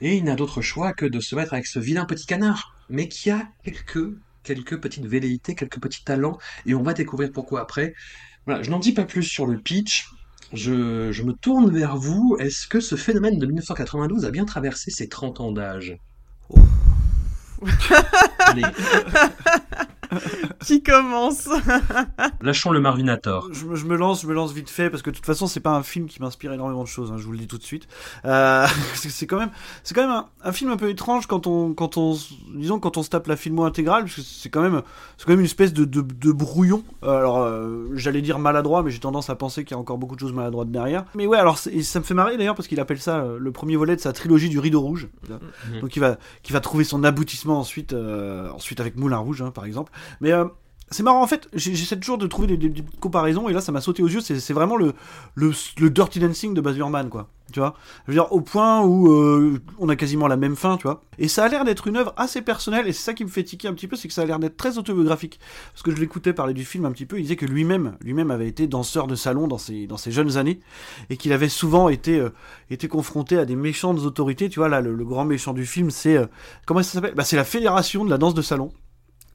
et 0.00 0.16
il 0.16 0.24
n'a 0.24 0.36
d'autre 0.36 0.62
choix 0.62 0.92
que 0.94 1.06
de 1.06 1.20
se 1.20 1.34
mettre 1.36 1.54
avec 1.54 1.66
ce 1.66 1.78
vilain 1.78 2.04
petit 2.06 2.26
canard. 2.26 2.74
Mais 2.88 3.08
qui 3.08 3.30
a 3.30 3.48
quelques, 3.64 4.16
quelques 4.44 4.80
petites 4.80 5.06
velléités, 5.06 5.54
quelques 5.54 5.80
petits 5.80 6.04
talents. 6.04 6.38
Et 6.66 6.74
on 6.74 6.82
va 6.82 6.94
découvrir 6.94 7.32
pourquoi 7.32 7.62
après. 7.62 7.94
Voilà, 8.46 8.62
je 8.62 8.70
n'en 8.70 8.78
dis 8.78 8.92
pas 8.92 9.04
plus 9.04 9.22
sur 9.24 9.46
le 9.46 9.58
pitch. 9.60 10.06
Je, 10.52 11.10
je 11.12 11.22
me 11.22 11.32
tourne 11.32 11.70
vers 11.70 11.96
vous. 11.96 12.36
Est-ce 12.38 12.66
que 12.68 12.80
ce 12.80 12.96
phénomène 12.96 13.38
de 13.38 13.46
1992 13.46 14.24
a 14.24 14.30
bien 14.30 14.44
traversé 14.44 14.90
ses 14.90 15.08
30 15.08 15.40
ans 15.40 15.52
d'âge? 15.52 15.98
Allez, 18.38 18.62
Qui 20.64 20.82
commence 20.82 21.48
lâchons 22.40 22.70
le 22.70 22.80
Marvinator. 22.80 23.48
Je, 23.52 23.64
me- 23.66 23.76
je 23.76 23.84
me 23.86 23.96
lance, 23.96 24.22
je 24.22 24.26
me 24.26 24.34
lance 24.34 24.52
vite 24.52 24.70
fait 24.70 24.90
parce 24.90 25.02
que 25.02 25.10
de 25.10 25.16
toute 25.16 25.26
façon 25.26 25.46
c'est 25.46 25.60
pas 25.60 25.70
un 25.72 25.82
film 25.82 26.06
qui 26.06 26.20
m'inspire 26.20 26.52
énormément 26.52 26.82
de 26.82 26.88
choses. 26.88 27.12
hein, 27.12 27.16
je 27.18 27.24
vous 27.24 27.32
le 27.32 27.38
dis 27.38 27.46
tout 27.46 27.58
de 27.58 27.62
suite. 27.62 27.86
Euh, 28.24 28.66
c'est 28.94 29.26
quand 29.26 29.38
même, 29.38 29.50
c'est 29.84 29.94
quand 29.94 30.02
même 30.02 30.10
un, 30.10 30.26
un 30.42 30.52
film 30.52 30.70
un 30.70 30.76
peu 30.76 30.88
étrange 30.90 31.26
quand 31.26 31.46
on, 31.46 31.72
quand 31.74 31.96
on, 31.96 32.16
disons 32.54 32.78
quand 32.80 32.96
on 32.96 33.02
se 33.02 33.10
tape 33.10 33.26
la 33.26 33.36
filmo 33.36 33.64
intégrale 33.64 34.04
parce 34.04 34.16
que 34.16 34.22
c'est 34.22 34.48
quand 34.50 34.62
même, 34.62 34.82
c'est 35.16 35.24
quand 35.26 35.32
même 35.32 35.40
une 35.40 35.46
espèce 35.46 35.72
de, 35.72 35.84
de, 35.84 36.00
de 36.00 36.32
brouillon. 36.32 36.82
Euh, 37.04 37.16
Alors 37.18 37.38
euh, 37.42 37.88
j'allais 37.94 38.22
dire 38.22 38.38
maladroit, 38.38 38.82
mais 38.82 38.90
j'ai 38.90 39.00
tendance 39.00 39.30
à 39.30 39.34
penser 39.36 39.64
qu'il 39.64 39.74
y 39.74 39.78
a 39.78 39.80
encore 39.80 39.98
beaucoup 39.98 40.14
de 40.14 40.20
choses 40.20 40.32
maladroites 40.32 40.70
derrière. 40.70 41.04
Mais 41.14 41.26
ouais, 41.26 41.38
alors 41.38 41.58
et 41.70 41.82
ça 41.82 42.00
me 42.00 42.04
fait 42.04 42.14
marrer 42.14 42.36
d'ailleurs 42.36 42.54
parce 42.54 42.68
qu'il 42.68 42.80
appelle 42.80 43.00
ça 43.00 43.18
euh, 43.18 43.38
le 43.38 43.52
premier 43.52 43.76
volet 43.76 43.96
de 43.96 44.00
sa 44.00 44.12
trilogie 44.12 44.48
du 44.48 44.58
rideau 44.58 44.80
rouge. 44.80 45.08
Mhm. 45.28 45.80
Donc 45.80 45.96
il 45.96 46.00
va, 46.00 46.16
qui 46.42 46.52
va 46.52 46.60
trouver 46.60 46.84
son 46.84 47.04
aboutissement 47.04 47.58
ensuite, 47.58 47.92
euh, 47.92 48.50
ensuite 48.52 48.80
avec 48.80 48.96
Moulin 48.96 49.18
Rouge 49.18 49.42
hein, 49.42 49.50
par 49.50 49.64
exemple. 49.64 49.92
Mais 50.20 50.32
euh, 50.32 50.44
c'est 50.90 51.02
marrant, 51.02 51.20
en 51.20 51.26
fait, 51.26 51.48
j'essaie 51.52 51.98
toujours 51.98 52.18
de 52.18 52.28
trouver 52.28 52.56
des, 52.56 52.72
comparaisons, 53.00 53.48
et 53.48 53.52
là, 53.52 53.60
ça 53.60 53.72
m'a 53.72 53.80
sauté 53.80 54.04
aux 54.04 54.08
yeux, 54.08 54.20
c'est 54.20 54.52
vraiment 54.52 54.76
le, 54.76 54.94
le, 55.34 55.90
Dirty 55.90 56.20
Dancing 56.20 56.54
de 56.54 56.60
Baz 56.60 56.76
Luhrmann, 56.76 57.08
quoi. 57.08 57.28
Tu 57.52 57.58
vois 57.58 57.74
Je 58.06 58.12
veux 58.12 58.14
dire, 58.14 58.32
au 58.32 58.40
point 58.40 58.82
où 58.82 59.10
euh, 59.10 59.60
on 59.78 59.88
a 59.88 59.96
quasiment 59.96 60.28
la 60.28 60.36
même 60.36 60.54
fin, 60.54 60.76
tu 60.76 60.84
vois. 60.84 61.02
Et 61.18 61.26
ça 61.26 61.44
a 61.44 61.48
l'air 61.48 61.64
d'être 61.64 61.88
une 61.88 61.96
œuvre 61.96 62.12
assez 62.16 62.40
personnelle, 62.40 62.86
et 62.86 62.92
c'est 62.92 63.02
ça 63.02 63.14
qui 63.14 63.24
me 63.24 63.28
fait 63.28 63.42
tiquer 63.42 63.66
un 63.66 63.74
petit 63.74 63.88
peu, 63.88 63.96
c'est 63.96 64.06
que 64.06 64.14
ça 64.14 64.22
a 64.22 64.26
l'air 64.26 64.38
d'être 64.38 64.56
très 64.56 64.78
autobiographique. 64.78 65.40
Parce 65.72 65.82
que 65.82 65.90
je 65.90 65.96
l'écoutais 65.96 66.32
parler 66.32 66.54
du 66.54 66.64
film 66.64 66.84
un 66.84 66.92
petit 66.92 67.06
peu, 67.06 67.18
il 67.18 67.22
disait 67.22 67.36
que 67.36 67.46
lui-même, 67.46 67.96
lui-même 68.00 68.30
avait 68.30 68.48
été 68.48 68.68
danseur 68.68 69.08
de 69.08 69.16
salon 69.16 69.48
dans 69.48 69.58
ses, 69.58 69.88
dans 69.88 69.96
ses 69.96 70.12
jeunes 70.12 70.36
années, 70.36 70.60
et 71.10 71.16
qu'il 71.16 71.32
avait 71.32 71.48
souvent 71.48 71.88
été, 71.88 72.20
euh, 72.20 72.30
été 72.70 72.86
confronté 72.86 73.38
à 73.38 73.44
des 73.44 73.56
méchantes 73.56 73.98
autorités. 74.00 74.48
Tu 74.48 74.60
vois, 74.60 74.68
là, 74.68 74.80
le, 74.80 75.04
grand 75.04 75.24
méchant 75.24 75.52
du 75.52 75.66
film, 75.66 75.90
c'est... 75.90 76.16
comment 76.64 76.82
ça 76.84 76.92
s'appelle? 76.92 77.14
Bah, 77.14 77.24
C'est 77.24 77.36
la 77.36 77.44
Fédération 77.44 78.04
de 78.04 78.10
la 78.10 78.18
danse 78.18 78.34
de 78.34 78.42
salon. 78.42 78.70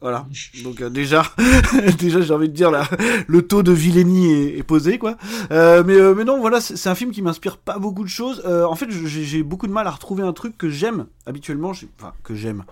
Voilà. 0.01 0.25
Donc 0.63 0.81
euh, 0.81 0.89
déjà, 0.89 1.23
déjà 1.99 2.21
j'ai 2.21 2.33
envie 2.33 2.49
de 2.49 2.53
dire 2.53 2.71
là, 2.71 2.87
le 3.27 3.43
taux 3.43 3.61
de 3.61 3.71
vilainie 3.71 4.31
est, 4.31 4.63
posé 4.63 4.97
quoi. 4.97 5.15
Euh, 5.51 5.83
mais 5.85 5.93
euh, 5.95 6.15
mais 6.15 6.23
non, 6.23 6.39
voilà, 6.39 6.59
c'est 6.59 6.89
un 6.89 6.95
film 6.95 7.11
qui 7.11 7.21
m'inspire 7.21 7.57
pas 7.57 7.77
beaucoup 7.77 8.03
de 8.03 8.09
choses. 8.09 8.43
En 8.45 8.75
fait, 8.75 8.89
j'ai 8.89 9.43
beaucoup 9.43 9.67
de 9.67 9.71
mal 9.71 9.85
à 9.85 9.91
retrouver 9.91 10.23
un 10.23 10.33
truc 10.33 10.57
que 10.57 10.69
j'aime 10.69 11.05
habituellement, 11.27 11.69
enfin 11.69 12.13
que 12.23 12.33
j'aime, 12.33 12.63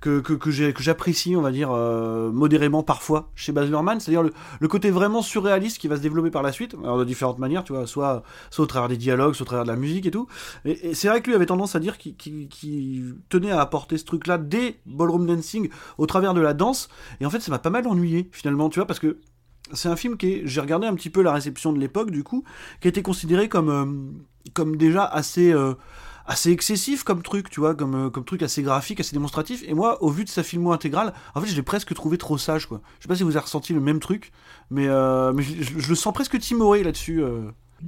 que 0.00 0.18
que 0.18 0.34
que 0.34 0.82
j'apprécie, 0.82 1.36
on 1.36 1.42
va 1.42 1.52
dire 1.52 1.70
modérément 1.70 2.82
parfois 2.82 3.30
chez 3.36 3.52
Baz 3.52 3.68
Luhrmann, 3.68 4.00
c'est-à-dire 4.00 4.24
le, 4.24 4.32
le 4.58 4.68
côté 4.68 4.90
vraiment 4.90 5.22
surréaliste 5.22 5.78
qui 5.78 5.86
va 5.86 5.96
se 5.96 6.02
développer 6.02 6.30
par 6.30 6.42
la 6.42 6.50
suite, 6.50 6.74
alors 6.82 6.98
de 6.98 7.04
différentes 7.04 7.38
manières, 7.38 7.62
tu 7.62 7.72
vois, 7.72 7.86
soit 7.86 8.24
soit 8.50 8.64
au 8.64 8.66
travers 8.66 8.88
des 8.88 8.96
dialogues, 8.96 9.34
soit 9.34 9.44
au 9.44 9.46
travers 9.46 9.64
de 9.64 9.70
la 9.70 9.76
musique 9.76 10.06
et 10.06 10.10
tout. 10.10 10.26
Et, 10.64 10.94
c'est 10.94 11.06
vrai 11.06 11.20
que 11.20 11.28
lui 11.28 11.36
avait 11.36 11.46
tendance 11.46 11.76
à 11.76 11.80
dire 11.80 11.96
qu'il 11.98 13.16
tenait 13.28 13.52
à 13.52 13.60
apporter 13.60 13.98
ce 13.98 14.04
truc-là 14.04 14.38
dès 14.38 14.80
Ballroom 14.86 15.26
Dancing 15.26 15.68
au 15.96 16.06
travers 16.06 16.34
de 16.34 16.40
la 16.40 16.54
danse. 16.54 16.71
Et 17.20 17.26
en 17.26 17.30
fait, 17.30 17.40
ça 17.40 17.50
m'a 17.50 17.58
pas 17.58 17.70
mal 17.70 17.86
ennuyé 17.86 18.28
finalement, 18.32 18.68
tu 18.70 18.78
vois, 18.80 18.86
parce 18.86 18.98
que 19.00 19.18
c'est 19.72 19.88
un 19.88 19.96
film 19.96 20.16
qui 20.16 20.32
est, 20.34 20.42
j'ai 20.46 20.60
regardé 20.60 20.86
un 20.86 20.94
petit 20.94 21.10
peu 21.10 21.22
la 21.22 21.32
réception 21.32 21.72
de 21.72 21.78
l'époque 21.80 22.10
du 22.10 22.24
coup, 22.24 22.44
qui 22.80 22.88
a 22.88 22.90
été 22.90 23.02
considéré 23.02 23.48
comme 23.48 23.70
euh, 23.70 23.86
comme 24.54 24.76
déjà 24.76 25.04
assez 25.04 25.52
euh, 25.52 25.74
assez 26.26 26.50
excessif 26.50 27.04
comme 27.04 27.22
truc, 27.22 27.50
tu 27.50 27.60
vois, 27.60 27.74
comme 27.74 27.94
euh, 27.94 28.10
comme 28.10 28.24
truc 28.24 28.42
assez 28.42 28.62
graphique, 28.62 29.00
assez 29.00 29.14
démonstratif. 29.14 29.62
Et 29.66 29.74
moi, 29.74 30.02
au 30.02 30.10
vu 30.10 30.24
de 30.24 30.28
sa 30.28 30.42
filmo 30.42 30.72
intégrale, 30.72 31.12
en 31.34 31.40
fait, 31.40 31.46
je 31.48 31.56
l'ai 31.56 31.62
presque 31.62 31.94
trouvé 31.94 32.18
trop 32.18 32.38
sage, 32.38 32.66
quoi. 32.66 32.80
Je 32.98 33.04
sais 33.04 33.08
pas 33.08 33.16
si 33.16 33.22
vous 33.22 33.30
avez 33.36 33.44
ressenti 33.44 33.72
le 33.72 33.80
même 33.80 34.00
truc, 34.00 34.32
mais 34.70 34.86
mais 34.88 35.42
je, 35.42 35.62
je- 35.80 35.88
le 35.88 35.94
sens 35.94 36.12
presque 36.14 36.38
timoré 36.38 36.82
là-dessus. 36.82 37.22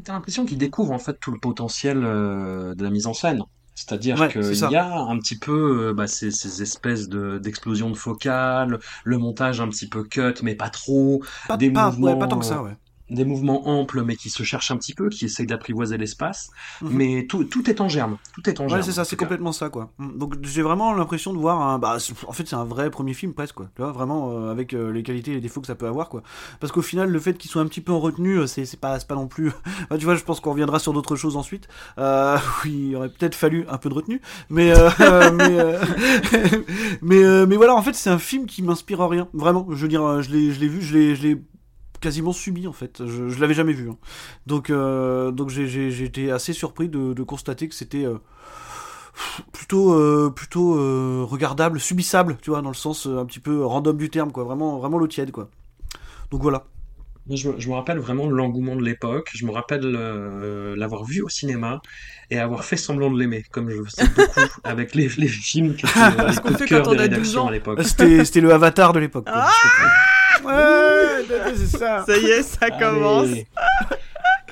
T'as 0.05 0.13
l'impression 0.13 0.45
qu'il 0.45 0.59
découvre 0.59 0.93
en 0.93 0.99
fait 0.99 1.19
tout 1.21 1.31
le 1.31 1.39
potentiel 1.39 2.01
de 2.01 2.83
la 2.83 2.91
mise 2.91 3.07
en 3.07 3.15
scène. 3.15 3.43
C'est-à-dire 3.75 4.17
Ouais, 4.21 4.29
qu'il 4.29 4.65
y 4.67 4.77
a 4.77 4.95
un 5.01 5.19
petit 5.19 5.39
peu 5.39 5.89
euh, 5.91 5.95
bah, 5.95 6.07
ces, 6.07 6.31
ces 6.31 6.63
espèces 6.63 7.09
de 7.09 7.39
d'explosions 7.39 7.91
de 7.91 7.97
focale, 7.97 8.79
le 9.05 9.19
montage 9.19 9.61
un 9.61 9.69
petit 9.69 9.89
peu 9.89 10.05
cut 10.05 10.35
mais 10.43 10.55
pas 10.55 10.71
trop, 10.71 11.25
Pas, 11.47 11.57
Des 11.57 11.71
pas, 11.71 11.91
ouais, 11.99 12.17
pas 12.19 12.27
tant 12.29 12.39
que 12.39 12.45
ça, 12.45 12.63
ouais. 12.63 12.77
Des 13.15 13.25
mouvements 13.25 13.69
amples 13.69 14.03
mais 14.03 14.17
qui 14.17 14.31
se 14.31 14.43
cherchent 14.43 14.71
un 14.71 14.77
petit 14.77 14.95
peu, 14.95 15.09
qui 15.09 15.25
essayent 15.25 15.47
d'apprivoiser 15.47 15.97
l'espace. 15.97 16.51
Mhm. 16.83 16.91
Mais 16.93 17.27
tout, 17.27 17.45
tout 17.45 17.69
est 17.71 17.81
en 17.81 17.89
germe. 17.89 18.19
Tout 18.35 18.49
est 18.49 18.61
en 18.61 18.69
germe. 18.69 18.81
Ouais, 18.81 18.85
c'est 18.85 18.93
ça, 18.93 19.05
c'est 19.05 19.17
complètement 19.17 19.53
ça, 19.53 19.69
quoi. 19.69 19.93
Mm. 19.99 20.19
Donc 20.19 20.35
j'ai 20.43 20.63
vraiment 20.63 20.93
l'impression 20.93 21.33
de 21.33 21.39
voir 21.39 21.61
un. 21.61 21.79
Bah, 21.79 21.97
en 22.27 22.33
fait, 22.33 22.47
c'est 22.47 22.57
un 22.57 22.65
vrai 22.65 22.91
premier 22.91 23.15
film 23.15 23.35
presque, 23.35 23.55
quoi. 23.55 23.69
Tu 23.75 23.83
vois, 23.83 23.93
vraiment 23.93 24.31
euh, 24.31 24.51
avec 24.51 24.75
euh, 24.75 24.93
les 24.93 25.03
qualités 25.03 25.33
et 25.33 25.35
les 25.35 25.41
défauts 25.41 25.61
que 25.61 25.67
ça 25.67 25.75
peut 25.75 25.87
avoir, 25.87 26.09
quoi. 26.09 26.23
Parce 26.61 26.73
qu'au 26.73 26.83
final, 26.83 27.11
le 27.11 27.19
fait 27.19 27.37
qu'il 27.39 27.51
soit 27.51 27.63
un 27.63 27.67
petit 27.67 27.81
peu 27.81 27.93
en 27.93 28.01
retenue, 28.01 28.39
euh, 28.39 28.47
c'est 28.47 28.79
pas, 28.79 28.99
pas 29.01 29.15
non 29.15 29.27
plus. 29.27 29.53
Bah, 29.91 29.99
tu 29.99 30.05
vois, 30.05 30.15
je 30.15 30.23
pense 30.23 30.41
qu'on 30.41 30.53
reviendra 30.53 30.79
sur 30.79 30.93
d'autres 30.93 31.17
choses 31.17 31.37
ensuite. 31.37 31.69
Euh, 31.99 32.39
oui, 32.65 32.89
il 32.91 32.97
aurait 32.97 33.09
peut-être 33.09 33.35
fallu 33.35 33.67
un 33.69 33.77
peu 33.77 33.89
de 33.89 33.95
retenue, 33.95 34.21
mais 34.49 34.73
mais 35.33 35.79
mais 37.03 37.47
mais 37.47 37.57
voilà, 37.57 37.75
en 37.75 37.83
fait, 37.83 37.95
c'est 37.95 38.11
un 38.11 38.19
film 38.19 38.47
qui 38.47 38.63
m'inspire 38.63 39.07
rien, 39.07 39.29
vraiment. 39.35 39.67
Je 39.71 39.83
veux 39.83 39.89
dire, 39.89 40.23
je 40.23 40.31
l'ai, 40.31 40.69
vu, 40.69 40.81
je 40.81 41.23
l'ai 41.23 41.43
quasiment 42.01 42.33
subi 42.33 42.67
en 42.67 42.73
fait. 42.73 43.03
Je, 43.07 43.29
je 43.29 43.41
l'avais 43.41 43.55
jamais 43.55 43.73
vu. 43.73 43.91
hein. 43.91 43.97
Donc, 44.47 44.71
euh, 44.71 45.31
donc 45.31 45.49
j'ai, 45.51 46.05
été 46.05 46.31
assez 46.31 46.53
surpris 46.53 46.89
de, 46.89 47.13
de 47.15 47.23
constater 47.23 47.69
que 47.69 47.75
c'était 47.75 48.05
euh, 48.05 48.19
plutôt, 49.53 49.93
euh, 49.95 50.31
plutôt 50.35 50.75
regardable, 51.27 51.81
subissable, 51.81 52.37
tu 52.43 52.51
vois, 52.51 52.63
dans 52.63 52.71
le 52.71 52.75
sens 52.75 53.07
un 53.07 53.25
petit 53.27 53.41
peu 53.41 53.65
random 53.65 53.97
du 53.97 54.11
terme, 54.11 54.33
quoi. 54.33 54.45
Vraiment, 54.45 54.79
vraiment 54.79 54.99
l'eau 54.99 55.07
tiède, 55.09 55.31
quoi. 55.31 55.49
Donc 56.31 56.43
voilà. 56.43 56.65
Je, 57.31 57.49
me- 57.49 57.59
je 57.59 57.71
me 57.71 57.75
rappelle 57.75 57.99
vraiment 57.99 58.27
de 58.27 58.33
l'engouement 58.35 58.77
de 58.77 58.83
l'époque. 58.85 59.31
Je 59.35 59.47
me 59.47 59.51
rappelle 59.51 59.81
euh, 59.97 60.77
l'avoir 60.77 61.05
vu 61.05 61.23
au 61.23 61.31
cinéma 61.31 61.81
et 62.31 62.39
avoir 62.39 62.65
fait 62.65 62.77
semblant 62.77 63.11
de 63.11 63.19
l'aimer, 63.19 63.45
comme 63.51 63.71
je 63.71 63.81
sais 63.89 64.07
beaucoup 64.09 64.41
avec 64.65 64.95
les, 64.95 65.09
les 65.17 65.29
films 65.29 65.75
qui 65.75 65.87
étaient 65.87 65.99
euh, 66.21 66.29
les 66.29 66.37
qu'on 66.37 66.43
coups 66.49 66.59
de 66.61 66.65
cœur 66.67 66.83
quand 66.85 66.91
des 66.91 66.99
on 66.99 67.01
a 67.01 67.09
12 67.09 67.15
rédactions 67.15 67.41
ans. 67.45 67.49
à 67.49 67.53
l'époque. 67.53 67.83
C'était, 67.83 68.41
le 68.43 68.53
avatar 68.53 68.93
de 68.93 68.99
l'époque. 68.99 69.25
Ah. 69.31 69.51
Ouais, 70.45 71.55
c'est 71.57 71.79
ça. 71.79 72.05
Ça 72.07 72.17
y 72.17 72.27
est, 72.27 72.43
ça 72.43 72.71
commence. 72.71 73.29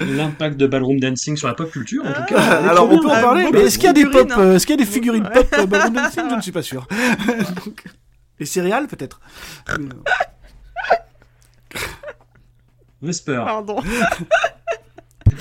L'impact 0.00 0.56
de 0.56 0.66
Ballroom 0.66 0.98
Dancing 0.98 1.36
sur 1.36 1.48
la 1.48 1.54
pop 1.54 1.70
culture, 1.70 2.02
en 2.04 2.12
tout 2.12 2.24
cas. 2.24 2.36
Ah, 2.38 2.70
Alors 2.70 2.90
on 2.90 2.98
peut 2.98 3.06
en 3.06 3.20
parler, 3.20 3.46
mais 3.52 3.60
est-ce 3.60 3.76
qu'il 3.78 3.86
y 3.86 3.90
a 3.90 3.92
des 3.92 4.04
de 4.04 4.08
pop, 4.08 4.22
figurines, 4.22 4.42
euh, 4.42 4.56
est-ce 4.56 4.66
qu'il 4.66 4.74
y 4.78 4.82
a 4.82 4.84
des 4.84 4.90
figurines 4.90 5.28
pop 5.32 5.46
euh, 5.58 5.66
Ballroom 5.66 5.92
Dancing 5.94 6.24
Je 6.30 6.34
ne 6.34 6.40
suis 6.40 6.52
pas 6.52 6.62
sûr. 6.62 6.86
Donc, 7.64 7.84
Les 8.38 8.46
céréales 8.46 8.86
peut-être. 8.88 9.20
Euh, 9.70 9.88
Vesper. 13.02 13.42
Pardon. 13.44 13.82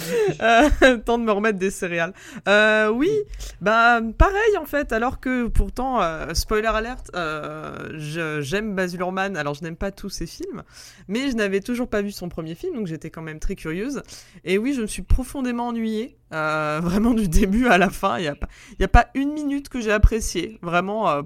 Euh, 0.42 0.98
temps 0.98 1.18
de 1.20 1.24
me 1.24 1.32
remettre 1.32 1.60
des 1.60 1.70
céréales. 1.70 2.14
Euh, 2.48 2.90
oui, 2.90 3.12
bah 3.62 4.00
pareil 4.18 4.58
en 4.60 4.66
fait, 4.66 4.92
alors 4.92 5.20
que 5.20 5.48
pourtant, 5.48 6.02
euh, 6.02 6.34
spoiler 6.34 6.68
alert, 6.68 7.12
euh, 7.16 7.90
j'aime 8.42 8.74
Baz 8.76 8.96
Luhrmann, 8.96 9.38
alors 9.38 9.54
je 9.54 9.64
n'aime 9.64 9.76
pas 9.76 9.92
tous 9.92 10.10
ses 10.10 10.26
films, 10.26 10.64
mais 11.08 11.30
je 11.30 11.36
n'avais 11.36 11.60
toujours 11.60 11.88
pas 11.90 12.02
vu 12.02 12.12
son 12.12 12.30
premier 12.30 12.56
film, 12.56 12.76
donc 12.76 12.88
j'étais 12.88 13.10
quand 13.10 13.22
même 13.22 13.40
très 13.40 13.56
curieuse. 13.56 14.02
Et 14.44 14.58
oui, 14.58 14.74
je 14.74 14.82
me 14.82 14.88
suis 14.88 15.04
profondément 15.04 15.68
ennuyée, 15.68 16.18
vraiment 16.32 17.14
du 17.14 17.28
début 17.28 17.68
à 17.68 17.78
la 17.78 17.90
fin, 17.90 18.18
il 18.18 18.22
n'y 18.24 18.28
a, 18.28 18.36
pas- 18.36 18.48
y 18.80 18.84
a 18.84 18.88
pas 18.88 19.08
une 19.14 19.34
minute 19.34 19.70
que 19.70 19.80
j'ai 19.82 19.92
appréciée, 19.92 20.58
vraiment... 20.62 21.22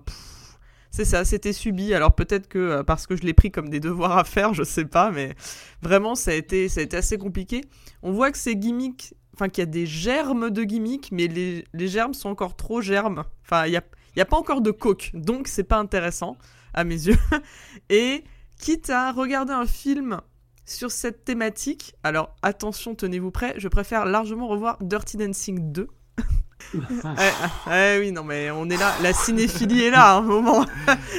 c'est 0.96 1.04
ça, 1.04 1.26
c'était 1.26 1.52
subi. 1.52 1.94
Alors 1.94 2.16
peut-être 2.16 2.48
que 2.48 2.58
euh, 2.58 2.84
parce 2.84 3.06
que 3.06 3.18
je 3.18 3.24
l'ai 3.24 3.34
pris 3.34 3.52
comme 3.52 3.68
des 3.68 3.82
devoirs 3.82 4.18
à 4.18 4.24
faire, 4.24 4.54
je 4.54 4.64
sais 4.64 4.86
pas, 4.86 5.12
mais 5.12 5.36
vraiment 5.82 6.16
ça 6.16 6.32
a 6.32 6.36
été, 6.36 6.70
ça 6.70 6.80
a 6.80 6.84
été 6.84 6.96
assez 6.96 7.18
compliqué. 7.18 7.66
On 8.02 8.14
voit 8.14 8.32
que 8.32 8.38
ces 8.38 8.56
gimmicks, 8.56 9.14
enfin 9.34 9.50
qu'il 9.50 9.62
y 9.62 9.68
a 9.68 9.70
des 9.70 9.86
germes 9.86 10.52
de 10.52 10.64
gimmicks, 10.64 11.12
mais 11.12 11.28
les, 11.28 11.66
les 11.74 11.88
germes 11.90 12.14
sont 12.14 12.30
encore 12.30 12.56
trop 12.56 12.80
germes. 12.80 13.26
Enfin, 13.44 13.66
il 13.66 13.74
y 13.74 13.78
a, 13.78 13.84
a 14.18 14.26
pas 14.26 14.38
encore 14.38 14.62
de 14.62 14.72
coke, 14.72 15.12
donc 15.14 15.50
c'est 15.50 15.66
pas 15.66 15.80
intéressant 15.80 16.38
à 16.74 16.86
mes 16.86 17.08
yeux. 17.08 17.18
Et 17.90 18.24
quitte 18.58 18.90
à 18.90 19.12
regarder 19.12 19.52
un 19.52 19.66
film 19.66 20.22
sur 20.66 20.92
cette 20.92 21.26
thématique, 21.26 21.94
alors 22.04 22.34
attention, 22.42 22.96
tenez-vous 22.96 23.32
prêts, 23.32 23.54
je 23.58 23.68
préfère 23.68 24.06
largement 24.06 24.48
revoir 24.48 24.78
Dirty 24.82 25.18
Dancing 25.18 25.74
2. 25.74 25.90
Eh 27.72 28.00
oui, 28.00 28.12
non 28.12 28.24
mais 28.24 28.52
on 28.52 28.70
est 28.70 28.78
là, 28.78 28.94
la 29.02 29.14
cinéphilie 29.14 29.86
est 29.86 29.90
là 29.92 30.12
à 30.12 30.14
un 30.18 30.22
moment. 30.22 30.66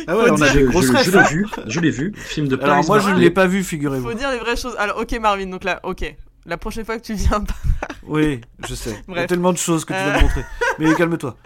Ah 0.06 0.16
ouais, 0.16 0.30
on 0.30 0.40
a 0.40 0.46
Je, 0.48 0.52
des 0.54 0.60
je- 0.60 0.66
grosses 0.66 0.86
je 0.86 0.92
refs, 0.92 1.06
l'ai 1.12 1.22
vu, 1.36 1.46
je 1.66 1.80
l'ai 1.80 1.90
vu, 1.90 2.12
film 2.16 2.48
de 2.48 2.58
Alors 2.62 2.84
moi 2.86 2.98
je 2.98 3.10
ne 3.10 3.18
l'ai 3.18 3.30
pas 3.30 3.46
vu, 3.46 3.62
figurez-vous. 3.64 4.08
Faut 4.10 4.14
dire 4.16 4.30
les 4.30 4.38
vraies 4.38 4.56
choses. 4.56 4.74
Alors 4.78 4.98
ok 5.00 5.18
Marvin, 5.20 5.46
donc 5.46 5.64
là, 5.64 5.80
ok. 5.82 6.14
La 6.46 6.56
prochaine 6.56 6.84
fois 6.84 6.96
que 6.96 7.02
tu 7.02 7.14
viens, 7.14 7.42
Oui, 8.06 8.40
je 8.68 8.74
sais. 8.76 9.02
Il 9.08 9.14
y 9.16 9.18
a 9.18 9.26
tellement 9.26 9.52
de 9.52 9.58
choses 9.58 9.84
que 9.84 9.92
tu 9.92 9.98
vas 9.98 10.14
Euh. 10.14 10.16
me 10.18 10.22
montrer. 10.22 10.44
Mais 10.78 10.94
calme-toi. 10.98 11.36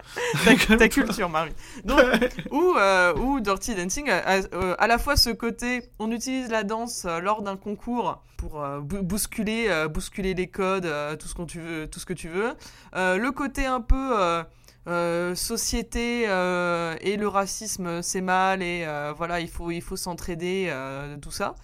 ta, 0.45 0.77
ta 0.77 0.87
culture, 0.89 1.27
Marvin. 1.27 1.51
Donc, 1.83 1.99
ou, 2.51 2.75
euh, 2.77 3.15
ou 3.15 3.39
Dirty 3.39 3.73
Dancing 3.73 4.09
a, 4.11 4.41
euh, 4.53 4.75
à 4.77 4.85
la 4.87 4.97
fois 4.99 5.15
ce 5.15 5.31
côté, 5.31 5.89
on 5.97 6.11
utilise 6.11 6.49
la 6.51 6.63
danse 6.63 7.05
euh, 7.05 7.19
lors 7.19 7.41
d'un 7.41 7.57
concours 7.57 8.21
pour 8.37 8.61
euh, 8.63 8.79
bou- 8.79 9.01
bousculer, 9.01 9.65
euh, 9.69 9.87
bousculer 9.87 10.35
les 10.35 10.47
codes, 10.47 10.85
euh, 10.85 11.15
tout 11.15 11.27
ce 11.27 11.33
tu 11.45 11.59
veux, 11.59 11.87
tout 11.87 11.99
ce 11.99 12.05
que 12.05 12.13
tu 12.13 12.27
veux. 12.29 12.53
Euh, 12.95 13.17
le 13.17 13.31
côté 13.31 13.65
un 13.65 13.81
peu 13.81 14.19
euh, 14.21 14.43
euh, 14.87 15.33
société 15.33 16.25
euh, 16.27 16.95
et 17.01 17.17
le 17.17 17.27
racisme, 17.27 18.03
c'est 18.03 18.21
mal 18.21 18.61
et 18.61 18.83
euh, 18.85 19.13
voilà, 19.17 19.39
il 19.39 19.49
faut, 19.49 19.71
il 19.71 19.81
faut 19.81 19.97
s'entraider, 19.97 20.67
euh, 20.69 21.17
tout 21.17 21.31
ça. 21.31 21.55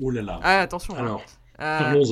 Oh 0.00 0.10
là 0.10 0.22
là. 0.22 0.40
Ah, 0.42 0.60
attention. 0.60 0.94
hein. 0.96 1.18
Euh, 1.60 2.02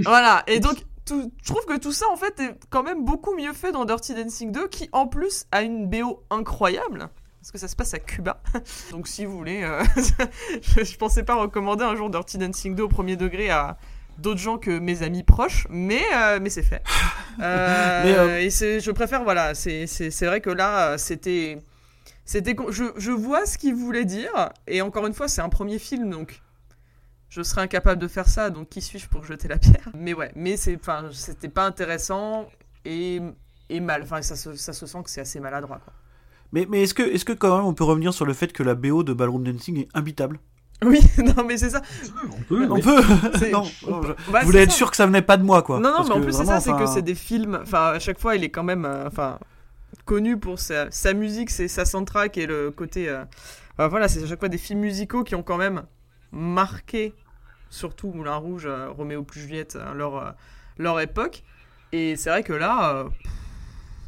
voilà, 0.00 0.42
et 0.46 0.60
donc 0.60 0.78
tout, 1.04 1.30
je 1.42 1.52
trouve 1.52 1.64
que 1.66 1.78
tout 1.78 1.92
ça 1.92 2.06
en 2.10 2.16
fait 2.16 2.40
est 2.40 2.54
quand 2.70 2.82
même 2.82 3.04
beaucoup 3.04 3.34
mieux 3.36 3.52
fait 3.52 3.72
dans 3.72 3.84
Dirty 3.84 4.14
Dancing 4.14 4.50
2 4.52 4.68
qui 4.68 4.88
en 4.92 5.06
plus 5.06 5.46
a 5.52 5.62
une 5.62 5.88
BO 5.88 6.22
incroyable. 6.30 7.08
Parce 7.40 7.52
que 7.52 7.58
ça 7.58 7.68
se 7.68 7.76
passe 7.76 7.92
à 7.92 7.98
Cuba. 7.98 8.40
Donc 8.90 9.06
si 9.06 9.26
vous 9.26 9.36
voulez, 9.36 9.62
euh, 9.64 9.82
je, 10.62 10.82
je 10.84 10.96
pensais 10.96 11.24
pas 11.24 11.34
recommander 11.34 11.84
un 11.84 11.94
jour 11.94 12.08
Dirty 12.08 12.38
Dancing 12.38 12.74
2 12.74 12.84
au 12.84 12.88
premier 12.88 13.16
degré 13.16 13.50
à 13.50 13.76
d'autres 14.16 14.40
gens 14.40 14.56
que 14.56 14.78
mes 14.78 15.02
amis 15.02 15.24
proches, 15.24 15.66
mais, 15.68 16.02
euh, 16.14 16.38
mais 16.40 16.48
c'est 16.48 16.62
fait. 16.62 16.82
Mais, 17.38 18.46
Et 18.46 18.50
je 18.50 18.90
préfère, 18.92 19.24
voilà, 19.24 19.54
c'est 19.54 19.86
vrai 20.22 20.40
que 20.40 20.50
là, 20.50 20.96
c'était... 20.98 21.58
c'était 22.24 22.56
je, 22.70 22.84
je 22.96 23.10
vois 23.10 23.44
ce 23.44 23.58
qu'il 23.58 23.74
voulait 23.74 24.04
dire, 24.04 24.50
et 24.68 24.80
encore 24.82 25.06
une 25.06 25.14
fois, 25.14 25.26
c'est 25.26 25.42
un 25.42 25.48
premier 25.48 25.80
film, 25.80 26.10
donc 26.10 26.43
je 27.28 27.42
serais 27.42 27.62
incapable 27.62 28.00
de 28.00 28.08
faire 28.08 28.28
ça, 28.28 28.50
donc 28.50 28.68
qui 28.68 28.80
suis-je 28.80 29.08
pour 29.08 29.24
jeter 29.24 29.48
la 29.48 29.58
pierre? 29.58 29.88
Mais 29.94 30.14
ouais, 30.14 30.30
mais 30.36 30.56
c'est, 30.56 30.76
enfin, 30.76 31.08
c'était 31.12 31.48
pas 31.48 31.66
intéressant 31.66 32.48
et, 32.84 33.20
et 33.68 33.80
mal. 33.80 34.02
Enfin, 34.02 34.22
ça 34.22 34.36
se, 34.36 34.54
ça 34.54 34.72
se 34.72 34.86
sent 34.86 34.98
que 35.04 35.10
c'est 35.10 35.20
assez 35.20 35.40
maladroit. 35.40 35.80
Quoi. 35.84 35.92
Mais, 36.52 36.66
mais 36.70 36.82
est-ce 36.82 36.94
que, 36.94 37.02
est 37.02 37.24
que 37.24 37.32
quand 37.32 37.56
même 37.56 37.66
on 37.66 37.74
peut 37.74 37.84
revenir 37.84 38.14
sur 38.14 38.24
le 38.26 38.32
fait 38.34 38.52
que 38.52 38.62
la 38.62 38.74
BO 38.74 39.02
de 39.02 39.12
Ballroom 39.12 39.42
Dancing 39.44 39.78
est 39.80 39.88
imbitable? 39.94 40.38
Oui, 40.84 41.00
non, 41.18 41.44
mais 41.44 41.56
c'est 41.56 41.70
ça. 41.70 41.82
On 42.30 42.42
peut, 42.42 42.66
On 42.70 42.78
peut 42.80 43.02
Non, 43.52 43.62
on 43.86 43.90
non, 43.90 44.00
peut- 44.00 44.16
je 44.26 44.30
bah, 44.32 44.40
je 44.40 44.46
voulais 44.46 44.62
être 44.62 44.70
ça. 44.70 44.76
sûr 44.76 44.90
que 44.90 44.96
ça 44.96 45.06
venait 45.06 45.22
pas 45.22 45.36
de 45.36 45.42
moi, 45.42 45.62
quoi. 45.62 45.78
Non, 45.80 45.90
non, 45.90 45.96
Parce 45.96 46.08
mais 46.10 46.14
en 46.14 46.20
plus, 46.20 46.32
c'est 46.32 46.44
ça, 46.44 46.60
c'est 46.60 46.72
que 46.72 46.86
c'est 46.86 47.02
des 47.02 47.14
films. 47.14 47.58
Enfin, 47.62 47.92
à 47.94 47.98
chaque 47.98 48.18
fois, 48.20 48.36
il 48.36 48.44
est 48.44 48.50
quand 48.50 48.64
même. 48.64 48.84
euh, 48.84 49.06
Enfin, 49.06 49.38
connu 50.04 50.36
pour 50.38 50.58
sa, 50.58 50.90
sa 50.90 51.14
musique, 51.14 51.50
c'est 51.50 51.68
sa 51.68 51.84
soundtrack 51.84 52.36
et 52.38 52.46
le 52.46 52.70
côté. 52.70 53.08
euh, 53.08 53.24
enfin, 53.72 53.88
voilà, 53.88 54.08
c'est 54.08 54.22
à 54.22 54.26
chaque 54.26 54.40
fois 54.40 54.48
des 54.48 54.58
films 54.58 54.80
musicaux 54.80 55.24
qui 55.24 55.34
ont 55.34 55.42
quand 55.42 55.56
même 55.56 55.84
marqué, 56.34 57.14
surtout 57.70 58.12
Moulin 58.12 58.36
Rouge, 58.36 58.66
euh, 58.66 58.90
Roméo 58.90 59.24
plus 59.24 59.40
Juliette, 59.42 59.76
euh, 59.76 59.94
leur, 59.94 60.16
euh, 60.16 60.32
leur 60.78 61.00
époque. 61.00 61.44
Et 61.92 62.16
c'est 62.16 62.30
vrai 62.30 62.42
que 62.44 62.52
là. 62.54 62.94
euh, 62.96 63.04
pff, 63.10 63.32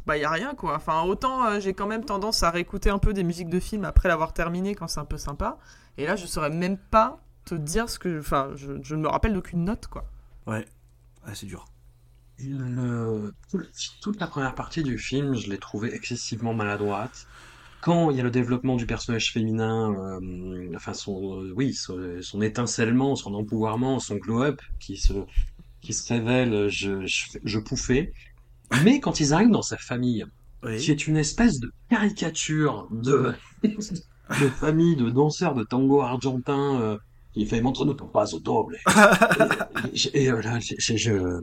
bah, 0.05 0.17
y 0.17 0.23
a 0.25 0.29
rien 0.31 0.55
quoi. 0.55 0.75
Enfin, 0.75 1.03
autant 1.03 1.45
euh, 1.45 1.59
j'ai 1.59 1.73
quand 1.73 1.87
même 1.87 2.05
tendance 2.05 2.43
à 2.43 2.49
réécouter 2.51 2.89
un 2.89 2.99
peu 2.99 3.13
des 3.13 3.23
musiques 3.23 3.49
de 3.49 3.59
films 3.59 3.85
après 3.85 4.07
l'avoir 4.09 4.33
terminé 4.33 4.75
quand 4.75 4.87
c'est 4.87 4.99
un 5.01 5.05
peu 5.05 5.17
sympa. 5.17 5.57
Et 5.97 6.05
là, 6.05 6.15
je 6.15 6.25
saurais 6.27 6.49
même 6.49 6.77
pas 6.77 7.19
te 7.45 7.55
dire 7.55 7.89
ce 7.89 7.99
que. 7.99 8.19
Enfin, 8.19 8.51
je, 8.55 8.73
je 8.83 8.95
ne 8.95 9.01
me 9.01 9.07
rappelle 9.09 9.33
d'aucune 9.33 9.65
note 9.65 9.87
quoi. 9.87 10.05
Ouais, 10.47 10.65
Ouais, 11.27 11.35
c'est 11.35 11.45
dur. 11.47 11.65
Le- 12.39 13.33
toute 14.01 14.19
la 14.19 14.27
première 14.27 14.55
partie 14.55 14.83
du 14.83 14.97
film, 14.99 15.35
je 15.35 15.49
l'ai 15.49 15.57
trouvée 15.59 15.93
excessivement 15.93 16.53
maladroite. 16.53 17.27
Quand 17.81 18.09
il 18.11 18.17
y 18.17 18.19
a 18.19 18.23
le 18.23 18.31
développement 18.31 18.75
du 18.75 18.85
personnage 18.85 19.31
féminin, 19.31 19.93
euh, 19.93 20.71
enfin 20.75 20.93
son, 20.93 21.41
euh, 21.41 21.53
oui, 21.55 21.73
son, 21.73 22.21
son 22.21 22.41
étincellement, 22.41 23.15
son 23.15 23.33
empouvoirment, 23.33 23.99
son 23.99 24.15
glow-up 24.15 24.61
qui 24.79 24.97
se, 24.97 25.13
qui 25.81 25.93
se 25.93 26.11
révèle, 26.11 26.67
je, 26.69 27.05
je, 27.05 27.37
je 27.43 27.59
pouffais. 27.59 28.13
Mais 28.83 28.99
quand 28.99 29.19
ils 29.19 29.33
arrivent 29.33 29.51
dans 29.51 29.61
sa 29.61 29.77
famille, 29.77 30.25
qui 30.79 30.91
est 30.91 31.07
une 31.07 31.17
espèce 31.17 31.59
de 31.59 31.71
caricature 31.89 32.87
de, 32.91 33.33
de 33.63 34.49
famille 34.49 34.95
de 34.95 35.09
danseurs 35.09 35.53
de 35.53 35.63
tango 35.63 36.01
argentin, 36.01 36.99
euh, 37.37 37.43
qui 37.43 37.45
fait 37.45 37.61
montre-nous 37.61 37.93
ton 37.93 38.07
pas 38.07 38.33
au 38.33 38.39
double. 38.39 38.77
Et, 40.13 40.23
et, 40.23 40.31
euh, 40.31 40.41
là, 40.41 40.59
je, 40.59 41.39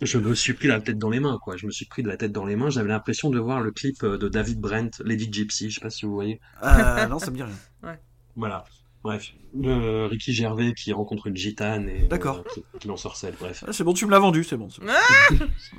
je 0.00 0.18
me 0.18 0.34
suis 0.34 0.54
pris 0.54 0.68
la 0.68 0.80
tête 0.80 0.98
dans 0.98 1.10
les 1.10 1.20
mains, 1.20 1.38
quoi. 1.42 1.56
Je 1.56 1.66
me 1.66 1.70
suis 1.70 1.86
pris 1.86 2.02
de 2.02 2.08
la 2.08 2.16
tête 2.16 2.32
dans 2.32 2.44
les 2.44 2.56
mains. 2.56 2.70
J'avais 2.70 2.88
l'impression 2.88 3.30
de 3.30 3.38
voir 3.38 3.60
le 3.60 3.70
clip 3.70 4.02
euh, 4.02 4.18
de 4.18 4.28
David 4.28 4.60
Brent, 4.60 5.00
Lady 5.04 5.28
Gypsy. 5.30 5.70
Je 5.70 5.76
sais 5.76 5.80
pas 5.80 5.90
si 5.90 6.06
vous 6.06 6.12
voyez. 6.12 6.40
Euh, 6.62 7.06
non, 7.06 7.18
ça 7.18 7.30
me 7.30 7.36
dit 7.36 7.42
rien. 7.42 7.54
Voilà. 8.36 8.64
Bref, 9.04 9.32
le 9.54 10.06
Ricky 10.06 10.32
Gervais 10.32 10.72
qui 10.72 10.90
rencontre 10.94 11.26
une 11.26 11.36
gitane 11.36 11.90
et 11.90 12.08
D'accord. 12.08 12.38
euh, 12.38 12.50
qui, 12.54 12.64
qui 12.80 12.88
l'ensorcelle. 12.88 13.34
Bref, 13.38 13.62
Ah, 13.68 13.72
c'est 13.72 13.84
bon, 13.84 13.92
tu 13.92 14.06
me 14.06 14.10
l'as 14.10 14.18
vendu, 14.18 14.42
c'est 14.44 14.56
bon. 14.56 14.70
c'est 14.70 14.80
bon. 14.80 14.88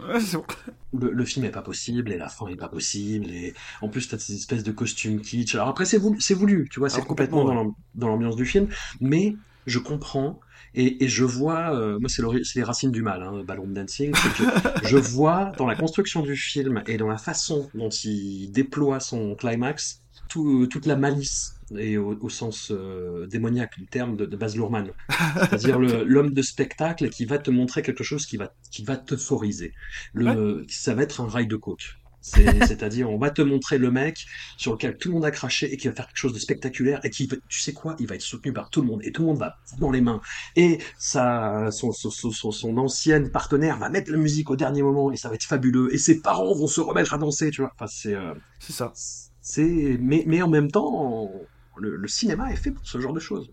Ouais, 0.08 0.20
c'est 0.20 0.38
bon. 0.38 0.46
le, 0.94 1.10
le 1.12 1.26
film 1.26 1.44
est 1.44 1.50
pas 1.50 1.64
possible 1.64 2.12
et 2.12 2.18
la 2.20 2.30
fin 2.30 2.46
est 2.48 2.56
pas 2.56 2.70
possible 2.70 3.26
et 3.32 3.56
en 3.82 3.90
plus 3.90 4.08
t'as 4.08 4.20
ces 4.20 4.36
espèces 4.36 4.64
de 4.64 4.72
costumes 4.72 5.22
kitsch. 5.22 5.56
Alors 5.56 5.70
après 5.70 5.86
c'est 5.86 5.98
voulu, 5.98 6.22
c'est 6.22 6.36
voulu, 6.36 6.70
tu 6.72 6.80
vois, 6.80 6.88
c'est 6.90 6.98
Alors, 6.98 7.08
complètement 7.08 7.74
dans 7.96 8.08
l'ambiance 8.08 8.36
du 8.36 8.46
film, 8.46 8.68
mais 9.02 9.36
je 9.66 9.80
comprends 9.80 10.40
et, 10.74 11.04
et 11.04 11.08
je 11.08 11.24
vois, 11.24 11.74
euh, 11.76 11.98
moi 12.00 12.10
c'est 12.10 12.22
les 12.56 12.64
racines 12.64 12.92
du 12.92 13.02
mal, 13.02 13.24
hein, 13.24 13.44
Ballroom 13.46 13.74
Dancing, 13.74 14.12
que 14.12 14.88
je, 14.88 14.98
vois 14.98 15.52
dans 15.58 15.66
la 15.66 15.76
construction 15.76 16.22
du 16.22 16.36
film 16.36 16.84
et 16.88 16.98
dans 16.98 17.08
la 17.08 17.18
façon 17.18 17.70
dont 17.74 17.90
il 17.90 18.52
déploie 18.52 19.00
son 19.00 19.36
climax 19.36 20.02
tout- 20.28 20.68
toute 20.68 20.86
la 20.86 20.96
malice 20.96 21.54
et 21.78 21.98
au, 21.98 22.16
au 22.22 22.30
sens 22.30 22.72
euh, 22.72 23.26
démoniaque 23.28 23.78
du 23.80 23.88
terme 23.88 24.16
de, 24.18 24.26
de 24.26 24.38
Baz 24.38 24.56
Luhrmann, 24.56 24.90
c'est-à-dire 25.40 25.80
l'homme 25.80 26.32
de 26.34 26.42
spectacle 26.42 27.10
qui 27.10 27.26
va 27.26 27.38
te 27.40 27.50
montrer 27.52 27.82
quelque 27.82 28.04
chose 28.04 28.26
qui 28.26 28.38
va 28.38 28.54
qui 28.72 28.84
va 28.84 28.98
t'euphoriser. 28.98 29.74
Le, 30.14 30.66
ça 30.70 30.94
va 30.94 31.04
être 31.04 31.22
un 31.22 31.28
rail 31.28 31.48
de 31.48 31.56
coke. 31.56 31.98
C'est- 32.28 32.66
C'est-à-dire, 32.66 33.10
on 33.12 33.20
va 33.20 33.30
te 33.30 33.42
montrer 33.44 33.78
le 33.78 33.92
mec 33.92 34.26
sur 34.58 34.72
lequel 34.74 34.98
tout 34.98 35.10
le 35.10 35.14
monde 35.16 35.26
a 35.26 35.32
craché 35.32 35.72
et 35.72 35.78
qui 35.78 35.88
va 35.88 35.94
faire 35.94 36.08
quelque 36.08 36.18
chose 36.18 36.34
de 36.34 36.40
spectaculaire 36.40 37.00
et 37.04 37.12
qui, 37.12 37.28
va- 37.28 37.38
tu 37.48 37.60
sais 37.60 37.72
quoi, 37.74 37.96
il 38.00 38.08
va 38.08 38.16
être 38.16 38.22
soutenu 38.22 38.52
par 38.52 38.70
tout 38.72 38.82
le 38.82 38.88
monde 38.88 39.02
et 39.04 39.12
tout 39.12 39.22
le 39.22 39.28
monde 39.28 39.38
va 39.38 39.58
dans 39.80 39.92
les 39.92 40.02
mains. 40.02 40.22
Et 40.56 40.80
ça, 40.98 41.70
son, 41.72 41.92
son, 41.92 42.10
son, 42.10 42.32
son- 42.32 42.52
son 42.52 42.78
ancienne 42.78 43.30
partenaire 43.30 43.78
va 43.78 43.90
mettre 43.90 44.10
la 44.12 44.18
musique 44.18 44.50
au 44.50 44.56
dernier 44.56 44.82
moment 44.82 45.12
et 45.12 45.18
ça 45.18 45.30
va 45.30 45.36
être 45.36 45.44
fabuleux. 45.44 45.94
Et 45.94 45.98
ses 46.00 46.20
parents 46.22 46.56
vont 46.56 46.68
se 46.68 46.82
remettre 46.82 47.14
à 47.14 47.18
danser, 47.20 47.52
tu 47.52 47.62
vois. 47.62 47.72
Enfin, 47.76 47.88
c'est, 47.88 48.16
euh, 48.16 48.34
C'est 48.60 48.74
ça. 48.74 48.92
c'est, 49.42 49.98
mais, 50.02 50.24
mais 50.26 50.42
en 50.42 50.50
même 50.50 50.72
temps, 50.72 51.32
le, 51.78 51.96
le 51.96 52.08
cinéma 52.08 52.52
est 52.52 52.56
fait 52.56 52.72
pour 52.72 52.88
ce 52.88 53.00
genre 53.00 53.14
de 53.14 53.20
choses. 53.20 53.52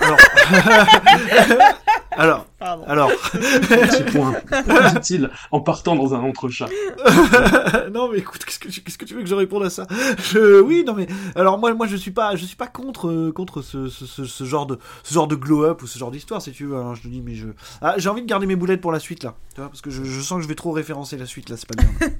Alors. 0.00 0.18
alors. 2.16 2.46
Pardon. 2.58 2.84
Alors. 2.86 3.10
Petit 3.32 4.02
point, 4.12 4.34
dit-il, 4.94 5.30
en 5.50 5.60
partant 5.60 5.96
dans 5.96 6.14
un 6.14 6.20
entrechat. 6.20 6.66
non 7.92 8.10
mais 8.10 8.18
écoute, 8.18 8.44
qu'est-ce 8.44 8.58
que 8.58 8.68
tu, 8.68 8.80
qu'est-ce 8.82 8.98
que 8.98 9.04
tu 9.04 9.14
veux 9.14 9.22
que 9.22 9.28
je 9.28 9.34
réponde 9.34 9.64
à 9.64 9.70
ça? 9.70 9.86
Je, 10.32 10.60
Oui, 10.60 10.84
non 10.86 10.94
mais 10.94 11.06
alors 11.34 11.58
moi, 11.58 11.72
moi 11.74 11.86
je 11.86 11.96
suis 11.96 12.10
pas, 12.10 12.36
je 12.36 12.44
suis 12.44 12.56
pas 12.56 12.66
contre, 12.66 13.08
euh, 13.08 13.32
contre 13.32 13.62
ce, 13.62 13.88
ce, 13.88 14.06
ce, 14.06 14.24
ce 14.24 14.44
genre 14.44 14.66
de, 14.66 14.78
ce 15.02 15.14
genre 15.14 15.26
de 15.26 15.34
glow 15.36 15.64
up 15.64 15.82
ou 15.82 15.86
ce 15.86 15.98
genre 15.98 16.10
d'histoire 16.10 16.40
si 16.42 16.52
tu 16.52 16.66
veux. 16.66 16.76
hein, 16.76 16.94
je 16.94 17.02
te 17.02 17.08
dis, 17.08 17.20
mais 17.20 17.34
je, 17.34 17.48
ah, 17.80 17.94
j'ai 17.98 18.08
envie 18.08 18.22
de 18.22 18.26
garder 18.26 18.46
mes 18.46 18.56
boulettes 18.56 18.80
pour 18.80 18.92
la 18.92 19.00
suite 19.00 19.24
là, 19.24 19.34
tu 19.54 19.60
vois, 19.60 19.68
parce 19.70 19.80
que 19.80 19.90
je, 19.90 20.04
je 20.04 20.20
sens 20.20 20.36
que 20.38 20.42
je 20.42 20.48
vais 20.48 20.54
trop 20.54 20.72
référencer 20.72 21.16
la 21.16 21.26
suite 21.26 21.48
là, 21.50 21.56
c'est 21.56 21.68
pas 21.68 21.80
bien. 21.82 22.10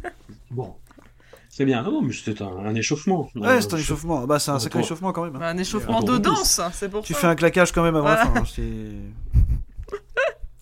Bon. 0.51 0.75
C'est 1.55 1.66
bien. 1.66 1.83
Non, 1.83 2.01
mais 2.01 2.14
c'était 2.14 2.43
un, 2.43 2.47
un 2.64 2.75
échauffement. 2.75 3.29
ouais, 3.37 3.47
Euh, 3.47 3.61
c'est 3.61 3.75
un 3.75 3.77
échauffement. 3.77 4.27
Bah, 4.27 4.38
c'est 4.38 4.51
un 4.53 4.59
sacré 4.59 4.81
échauffement 4.81 5.12
quand 5.12 5.25
même. 5.25 5.37
hein. 5.37 5.40
Bah, 5.40 5.49
un 5.49 5.59
échauffement 5.59 5.99
Attends, 5.99 6.14
de 6.14 6.16
danse, 6.19 6.62
c'est 6.73 6.88
pour 6.90 7.03
Tu 7.05 7.12
ça. 7.12 7.19
fais 7.19 7.27
un 7.27 7.35
claquage 7.35 7.73
quand 7.73 7.83
même 7.83 7.95
avant 7.95 8.09
la 8.09 8.14
Voilà. 8.25 8.31
fin. 8.40 8.40
hein, 8.40 8.45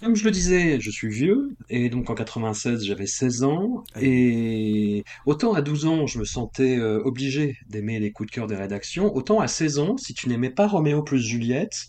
Comme 0.00 0.16
je 0.16 0.24
le 0.24 0.30
disais, 0.30 0.80
je 0.80 0.90
suis 0.90 1.08
vieux, 1.08 1.54
et 1.68 1.90
donc 1.90 2.08
en 2.08 2.14
96, 2.14 2.84
j'avais 2.84 3.06
16 3.06 3.42
ans, 3.44 3.84
et 4.00 5.04
autant 5.26 5.52
à 5.52 5.60
12 5.60 5.84
ans, 5.84 6.06
je 6.06 6.18
me 6.18 6.24
sentais 6.24 6.78
euh, 6.78 7.02
obligé 7.04 7.58
d'aimer 7.68 8.00
les 8.00 8.10
coups 8.10 8.30
de 8.30 8.34
cœur 8.34 8.46
des 8.46 8.56
rédactions, 8.56 9.14
autant 9.14 9.40
à 9.40 9.46
16 9.46 9.78
ans, 9.78 9.96
si 9.98 10.14
tu 10.14 10.30
n'aimais 10.30 10.48
pas 10.48 10.66
Roméo 10.66 11.02
plus 11.02 11.20
Juliette, 11.20 11.86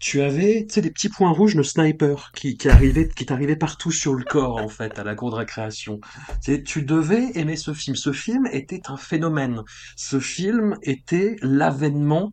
tu 0.00 0.22
avais, 0.22 0.66
tu 0.66 0.74
sais, 0.74 0.80
des 0.80 0.90
petits 0.90 1.08
points 1.08 1.30
rouges 1.30 1.54
de 1.54 1.62
sniper 1.62 2.32
qui, 2.34 2.56
qui 2.56 2.68
arrivaient, 2.68 3.08
qui 3.08 3.24
t'arrivaient 3.24 3.56
partout 3.56 3.92
sur 3.92 4.14
le 4.14 4.24
corps, 4.24 4.56
en 4.56 4.68
fait, 4.68 4.98
à 4.98 5.04
la 5.04 5.14
cour 5.14 5.30
de 5.30 5.36
récréation. 5.36 6.00
Tu 6.42 6.82
devais 6.82 7.30
aimer 7.34 7.56
ce 7.56 7.72
film. 7.72 7.96
Ce 7.96 8.12
film 8.12 8.46
était 8.52 8.82
un 8.88 8.96
phénomène. 8.96 9.62
Ce 9.96 10.20
film 10.20 10.76
était 10.82 11.36
l'avènement 11.40 12.32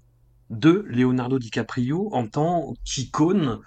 de 0.50 0.84
Leonardo 0.88 1.40
DiCaprio 1.40 2.10
en 2.12 2.28
tant 2.28 2.74
qu'icône 2.84 3.60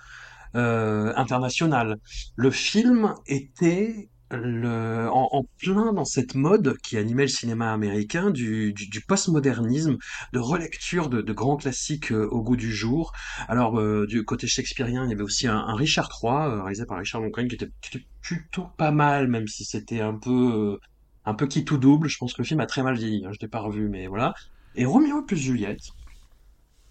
euh, 0.56 1.12
international. 1.16 1.98
Le 2.36 2.50
film 2.50 3.14
était 3.26 4.08
le, 4.30 5.08
en, 5.12 5.28
en 5.30 5.44
plein 5.58 5.92
dans 5.92 6.04
cette 6.04 6.34
mode 6.34 6.76
qui 6.78 6.96
animait 6.96 7.22
le 7.22 7.28
cinéma 7.28 7.72
américain 7.72 8.30
du, 8.30 8.72
du, 8.72 8.88
du 8.88 9.00
postmodernisme, 9.00 9.98
de 10.32 10.38
relecture 10.38 11.08
de, 11.08 11.22
de 11.22 11.32
grands 11.32 11.56
classiques 11.56 12.10
euh, 12.12 12.26
au 12.30 12.42
goût 12.42 12.56
du 12.56 12.72
jour. 12.72 13.12
Alors 13.48 13.78
euh, 13.78 14.06
du 14.08 14.24
côté 14.24 14.46
shakespearien, 14.46 15.04
il 15.04 15.10
y 15.10 15.12
avait 15.12 15.22
aussi 15.22 15.46
un, 15.46 15.56
un 15.58 15.74
Richard 15.76 16.10
III, 16.22 16.32
euh, 16.32 16.62
réalisé 16.62 16.86
par 16.86 16.98
Richard 16.98 17.20
Linklater, 17.20 17.48
qui 17.48 17.54
était, 17.54 17.70
qui 17.80 17.96
était 17.98 18.06
plutôt 18.20 18.66
pas 18.76 18.90
mal, 18.90 19.28
même 19.28 19.46
si 19.46 19.64
c'était 19.64 20.00
un 20.00 20.14
peu 20.14 20.30
euh, 20.74 20.86
un 21.24 21.34
peu 21.34 21.46
qui 21.46 21.64
tout 21.64 21.78
double. 21.78 22.08
Je 22.08 22.18
pense 22.18 22.34
que 22.34 22.42
le 22.42 22.46
film 22.46 22.60
a 22.60 22.66
très 22.66 22.82
mal 22.82 22.96
vieilli. 22.96 23.24
Hein, 23.24 23.30
je 23.32 23.38
l'ai 23.40 23.48
pas 23.48 23.60
revu, 23.60 23.88
mais 23.88 24.08
voilà. 24.08 24.34
Et 24.74 24.84
Roméo 24.84 25.22
plus 25.22 25.36
Juliette, 25.36 25.90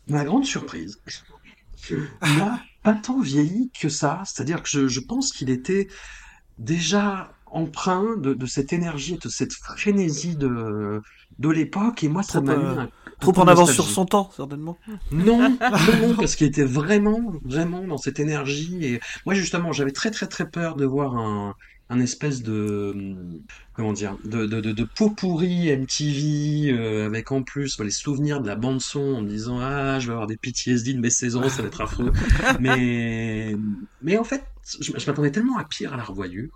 ma 0.07 0.23
grande 0.23 0.45
surprise, 0.45 1.01
n'a 2.21 2.61
pas 2.83 2.93
tant 2.93 3.19
vieilli 3.19 3.71
que 3.79 3.89
ça. 3.89 4.21
C'est-à-dire 4.25 4.61
que 4.63 4.69
je, 4.69 4.87
je 4.87 4.99
pense 4.99 5.31
qu'il 5.31 5.49
était 5.49 5.87
déjà 6.57 7.31
empreint 7.47 8.17
de, 8.17 8.33
de 8.33 8.45
cette 8.45 8.73
énergie 8.73 9.15
et 9.15 9.17
de 9.17 9.29
cette 9.29 9.53
frénésie 9.53 10.35
de, 10.35 11.01
de 11.39 11.49
l'époque. 11.49 12.03
Et 12.03 12.09
moi, 12.09 12.23
ça 12.23 12.41
Trop, 12.41 12.43
m'a 12.43 12.53
euh, 12.53 12.79
un, 12.79 12.89
Trop 13.19 13.39
en 13.39 13.47
avance 13.47 13.71
sur 13.71 13.87
son 13.87 14.05
temps, 14.05 14.29
certainement. 14.35 14.77
Non, 15.11 15.49
non, 15.59 16.07
non, 16.07 16.15
parce 16.15 16.35
qu'il 16.35 16.47
était 16.47 16.65
vraiment, 16.65 17.33
vraiment 17.43 17.81
dans 17.87 17.97
cette 17.97 18.19
énergie. 18.19 18.85
Et 18.85 18.99
moi, 19.25 19.35
justement, 19.35 19.71
j'avais 19.71 19.91
très, 19.91 20.11
très, 20.11 20.27
très 20.27 20.49
peur 20.49 20.75
de 20.75 20.85
voir 20.85 21.15
un, 21.17 21.55
un 21.89 21.99
espèce 21.99 22.41
de, 22.41 22.95
comment 23.73 23.93
dire, 23.93 24.17
de, 24.23 24.45
de, 24.45 24.59
de, 24.59 24.71
de 24.71 24.83
pot 24.83 25.11
pourri 25.11 25.75
MTV, 25.75 26.71
euh, 26.71 27.05
avec 27.05 27.31
en 27.31 27.43
plus 27.43 27.79
les 27.79 27.91
souvenirs 27.91 28.41
de 28.41 28.47
la 28.47 28.55
bande 28.55 28.81
son, 28.81 29.15
en 29.15 29.21
me 29.21 29.29
disant, 29.29 29.59
ah, 29.59 29.99
je 29.99 30.07
vais 30.07 30.13
avoir 30.13 30.27
des 30.27 30.37
PTSD 30.37 30.93
de 30.93 30.99
mes 30.99 31.11
16 31.11 31.35
ans, 31.35 31.49
ça 31.49 31.61
va 31.61 31.67
être 31.67 31.81
affreux. 31.81 32.11
Mais, 32.59 33.55
mais 34.01 34.17
en 34.17 34.23
fait, 34.23 34.43
je, 34.81 34.91
je 34.97 35.05
m'attendais 35.05 35.31
tellement 35.31 35.57
à 35.57 35.63
pire 35.63 35.93
à 35.93 35.97
la 35.97 36.03
revoyure 36.03 36.49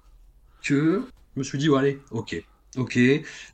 que 0.64 1.04
je 1.36 1.40
me 1.40 1.44
suis 1.44 1.58
dit, 1.58 1.70
oh, 1.70 1.76
allez, 1.76 2.00
ok. 2.12 2.44
Ok, 2.78 3.00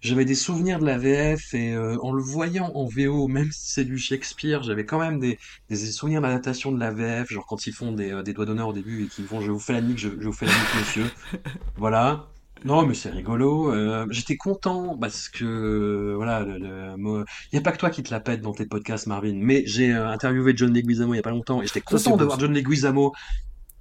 j'avais 0.02 0.26
des 0.26 0.36
souvenirs 0.36 0.78
de 0.80 0.86
la 0.86 0.98
VF 0.98 1.54
et 1.54 1.72
euh, 1.74 1.98
en 2.02 2.12
le 2.12 2.22
voyant 2.22 2.70
en 2.76 2.86
VO, 2.86 3.30
même 3.30 3.50
si 3.50 3.72
c'est 3.72 3.86
du 3.86 3.98
Shakespeare, 3.98 4.62
j'avais 4.62 4.86
quand 4.86 5.00
même 5.00 5.20
des, 5.22 5.40
des 5.70 5.78
souvenirs 5.78 6.20
d'adaptation 6.22 6.74
de 6.74 6.80
la 6.80 6.92
VF, 6.92 7.30
genre 7.32 7.46
quand 7.46 7.66
ils 7.66 7.72
font 7.74 7.94
des, 7.94 8.12
euh, 8.12 8.24
des 8.24 8.34
doigts 8.34 8.46
d'honneur 8.46 8.68
au 8.68 8.74
début 8.74 9.06
et 9.06 9.08
qu'ils 9.08 9.26
font 9.26 9.40
je 9.40 9.52
vous 9.52 9.60
fais 9.60 9.72
la 9.72 9.80
nique, 9.82 10.00
je, 10.00 10.10
je 10.20 10.26
vous 10.28 10.34
fais 10.34 10.46
la 10.48 10.54
nique 10.54 10.76
monsieur. 10.76 11.06
Voilà. 11.78 12.28
Non, 12.66 12.86
mais 12.86 12.96
c'est 12.96 13.10
rigolo. 13.12 13.72
euh, 13.74 14.06
J'étais 14.12 14.38
content 14.38 14.98
parce 14.98 15.30
que 15.30 15.46
euh, 15.46 16.16
voilà, 16.16 16.42
le, 16.42 16.58
le 16.60 17.26
il 17.52 17.56
y 17.56 17.60
a 17.60 17.62
pas 17.62 17.72
que 17.72 17.78
toi 17.78 17.90
qui 17.92 18.04
te 18.04 18.12
la 18.12 18.20
pète 18.22 18.42
dans 18.42 18.54
tes 18.54 18.66
podcasts, 18.66 19.08
Marvin. 19.08 19.34
Mais 19.36 19.64
j'ai 19.68 19.94
euh, 19.94 20.10
interviewé 20.10 20.54
John 20.58 20.74
Leguizamo 20.74 21.14
il 21.14 21.18
y 21.18 21.20
a 21.20 21.24
pas 21.24 21.32
longtemps 21.32 21.62
et 21.62 21.68
j'étais 21.68 21.82
content 21.82 22.18
de 22.18 22.26
voir. 22.26 22.40
John 22.40 22.54
Leguizamo 22.54 23.14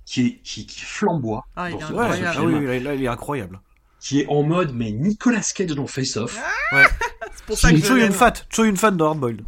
qui 0.07 0.41
qui, 0.43 0.67
qui 0.67 0.81
flamboie 0.83 1.45
Ah, 1.57 1.71
il 1.71 1.79
est 1.81 1.83
ce, 1.83 1.93
incroyable. 1.93 2.33
ah 2.37 2.45
oui, 2.45 2.81
là, 2.81 2.95
il 2.95 3.03
est 3.05 3.09
incroyable. 3.09 3.61
Qui 4.05 4.21
est 4.21 4.27
en 4.29 4.43
mode 4.43 4.75
mais 4.75 4.93
Nicolas 4.93 5.41
Cage 5.55 5.71
dans 5.71 5.87
Face 5.87 6.19
Off. 6.19 6.39
Ouais. 6.73 6.85
C'est 7.35 7.45
pour 7.47 7.59
ça 7.59 7.71
que 7.73 7.79
je. 7.79 7.95
Yun-fat, 7.95 8.35
Choi 8.51 8.67
Yun-fat 8.67 8.91
dans 8.93 9.09
Hardboiled. 9.09 9.43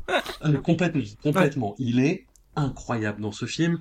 Euh, 0.44 0.58
complètement, 0.60 1.02
complètement. 1.22 1.74
Il 1.78 2.00
est 2.00 2.24
incroyable 2.56 3.20
dans 3.20 3.32
ce 3.32 3.44
film. 3.44 3.80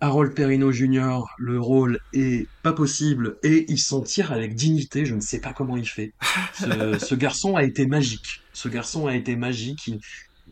Harold 0.00 0.34
Perrineau 0.34 0.72
Jr., 0.72 1.20
le 1.38 1.60
rôle 1.60 2.00
est 2.12 2.46
pas 2.62 2.72
possible 2.72 3.36
et 3.42 3.64
il 3.68 3.78
s'en 3.78 4.00
tire 4.02 4.32
avec 4.32 4.54
dignité. 4.54 5.04
Je 5.06 5.14
ne 5.14 5.20
sais 5.20 5.40
pas 5.40 5.52
comment 5.52 5.76
il 5.76 5.88
fait. 5.88 6.12
Ce, 6.54 6.98
ce 7.06 7.14
garçon 7.14 7.56
a 7.56 7.62
été 7.62 7.86
magique. 7.86 8.42
Ce 8.52 8.68
garçon 8.68 9.06
a 9.06 9.14
été 9.14 9.36
magique. 9.36 9.86
Il- 9.86 10.00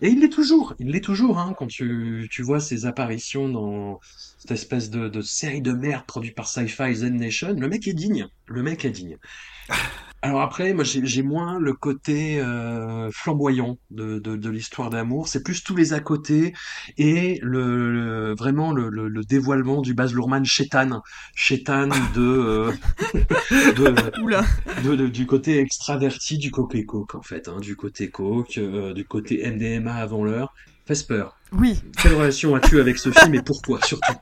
Et 0.01 0.09
il 0.09 0.21
l'est 0.21 0.29
toujours. 0.29 0.75
Il 0.79 0.91
l'est 0.91 1.01
toujours. 1.01 1.39
Hein, 1.39 1.55
quand 1.57 1.67
tu, 1.67 2.29
tu 2.31 2.43
vois 2.43 2.61
ses 2.61 2.87
apparitions 2.87 3.49
dans 3.49 4.01
cette 4.39 4.51
espèce 4.51 4.91
de, 4.91 5.09
de 5.09 5.21
série 5.21 5.63
de 5.63 5.73
merde 5.73 6.05
produite 6.07 6.35
par 6.35 6.49
Sci-Fi 6.49 6.95
Zen 6.95 7.17
Nation, 7.17 7.55
le 7.55 7.69
mec 7.69 7.87
est 7.87 7.95
digne. 7.95 8.29
Le 8.47 8.63
mec 8.63 8.85
est 8.85 8.91
digne. 8.91 9.19
Alors 10.25 10.41
après, 10.41 10.73
moi 10.73 10.85
j'ai 10.85 11.23
moins 11.23 11.59
le 11.59 11.75
côté 11.75 12.41
euh, 12.41 13.11
flamboyant 13.13 13.77
de, 13.91 14.19
de, 14.19 14.37
de 14.37 14.49
l'histoire 14.49 14.89
d'amour. 14.89 15.29
C'est 15.29 15.43
plus 15.43 15.63
tous 15.63 15.77
les 15.77 15.93
à 15.93 16.01
côté 16.01 16.55
et 16.97 17.39
le, 17.43 17.93
le- 17.93 18.35
vraiment 18.35 18.73
le, 18.73 18.89
le, 18.89 19.09
le 19.09 19.23
dévoilement 19.23 19.83
du 19.83 19.93
Baz 19.93 20.15
Luhrmann 20.15 20.47
chétan, 20.47 21.03
chétan 21.35 21.89
de, 22.15 22.23
euh, 22.23 22.73
de, 23.77 24.95
de- 24.97 25.07
du 25.09 25.27
côté 25.27 25.59
extraverti 25.59 26.39
du 26.39 26.51
coke 26.51 26.75
et 26.75 26.87
coke 26.87 27.15
en 27.17 27.23
fait, 27.23 27.47
hein, 27.49 27.61
du 27.61 27.77
côté 27.77 28.09
coke, 28.09 28.57
euh, 28.57 28.95
du 28.95 29.05
côté 29.05 29.47
MDMA 29.47 29.95
avant 29.95 30.25
l'heure. 30.25 30.55
Fais 30.87 30.95
peur. 31.07 31.37
Oui. 31.53 31.83
Quelle 32.03 32.15
relation 32.15 32.55
as-tu 32.55 32.81
avec 32.81 32.97
ce 32.99 33.11
film 33.11 33.35
et 33.35 33.43
pourquoi 33.43 33.81
surtout? 33.85 34.13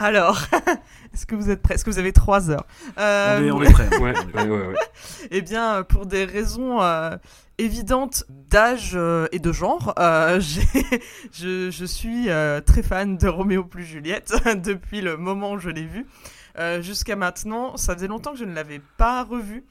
Alors, 0.00 0.40
est-ce 1.14 1.26
que 1.26 1.34
vous 1.34 1.50
êtes 1.50 1.60
prêts? 1.62 1.74
Est-ce 1.74 1.84
que 1.84 1.90
vous 1.90 1.98
avez 1.98 2.12
trois 2.12 2.50
heures? 2.50 2.66
Euh, 2.98 3.38
On 3.38 3.44
est, 3.44 3.50
on 3.50 3.62
est 3.62 3.72
prêt. 3.72 3.88
Ouais, 4.00 4.14
ouais, 4.34 4.48
ouais. 4.48 4.66
ouais. 4.68 4.74
Eh 5.30 5.42
bien, 5.42 5.82
pour 5.82 6.06
des 6.06 6.24
raisons 6.24 6.80
euh, 6.82 7.16
évidentes 7.58 8.24
d'âge 8.30 8.92
euh, 8.94 9.28
et 9.32 9.38
de 9.38 9.52
genre, 9.52 9.92
euh, 9.98 10.40
je, 10.40 11.70
je 11.70 11.84
suis 11.84 12.30
euh, 12.30 12.60
très 12.62 12.82
fan 12.82 13.18
de 13.18 13.28
Roméo 13.28 13.62
plus 13.62 13.84
Juliette 13.84 14.32
depuis 14.64 15.02
le 15.02 15.16
moment 15.18 15.52
où 15.52 15.58
je 15.58 15.68
l'ai 15.68 15.84
vu. 15.86 16.06
Euh, 16.58 16.80
Jusqu'à 16.80 17.14
maintenant, 17.16 17.76
ça 17.76 17.94
faisait 17.94 18.08
longtemps 18.08 18.32
que 18.32 18.38
je 18.38 18.44
ne 18.46 18.54
l'avais 18.54 18.80
pas 18.96 19.22
revu. 19.22 19.64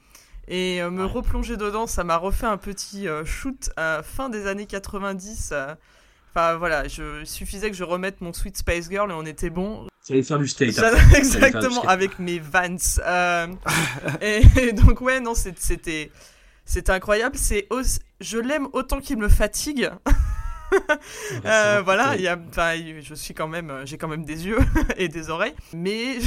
Et 0.48 0.80
euh, 0.80 0.90
me 0.90 1.04
replonger 1.04 1.56
dedans, 1.56 1.86
ça 1.86 2.04
m'a 2.04 2.16
refait 2.16 2.46
un 2.46 2.56
petit 2.56 3.06
euh, 3.08 3.24
shoot 3.24 3.70
à 3.76 4.02
fin 4.04 4.28
des 4.28 4.46
années 4.46 4.66
90. 4.66 5.50
euh. 5.52 5.74
Enfin 6.32 6.54
voilà, 6.56 6.86
je 6.86 7.20
il 7.22 7.26
suffisait 7.26 7.70
que 7.70 7.76
je 7.76 7.82
remette 7.82 8.20
mon 8.20 8.32
Sweet 8.32 8.56
Space 8.56 8.88
Girl 8.88 9.10
et 9.10 9.14
on 9.14 9.26
était 9.26 9.50
bon. 9.50 9.86
Ça 10.02 10.14
allait 10.14 10.22
faire 10.22 10.38
du 10.38 10.48
skate. 10.48 10.72
Ça- 10.72 10.88
après. 10.88 11.18
Exactement, 11.18 11.70
skate. 11.82 11.90
avec 11.90 12.18
mes 12.18 12.38
Vans. 12.38 12.76
Euh, 13.06 13.46
et, 14.22 14.42
et 14.56 14.72
donc, 14.72 15.00
ouais, 15.00 15.20
non, 15.20 15.34
c'était. 15.34 16.10
C'était 16.64 16.92
incroyable. 16.92 17.36
C'est 17.36 17.66
aussi- 17.70 17.98
je 18.20 18.38
l'aime 18.38 18.68
autant 18.72 19.00
qu'il 19.00 19.18
me 19.18 19.28
fatigue. 19.28 19.90
Euh, 21.44 21.82
voilà, 21.84 22.14
il 22.14 22.22
y 22.22 22.28
a, 22.28 22.38
enfin, 22.48 22.74
je 23.00 23.14
suis 23.14 23.34
quand 23.34 23.48
même, 23.48 23.80
j'ai 23.84 23.98
quand 23.98 24.06
même 24.06 24.24
des 24.24 24.46
yeux 24.46 24.58
et 24.96 25.08
des 25.08 25.28
oreilles, 25.28 25.56
mais, 25.72 26.18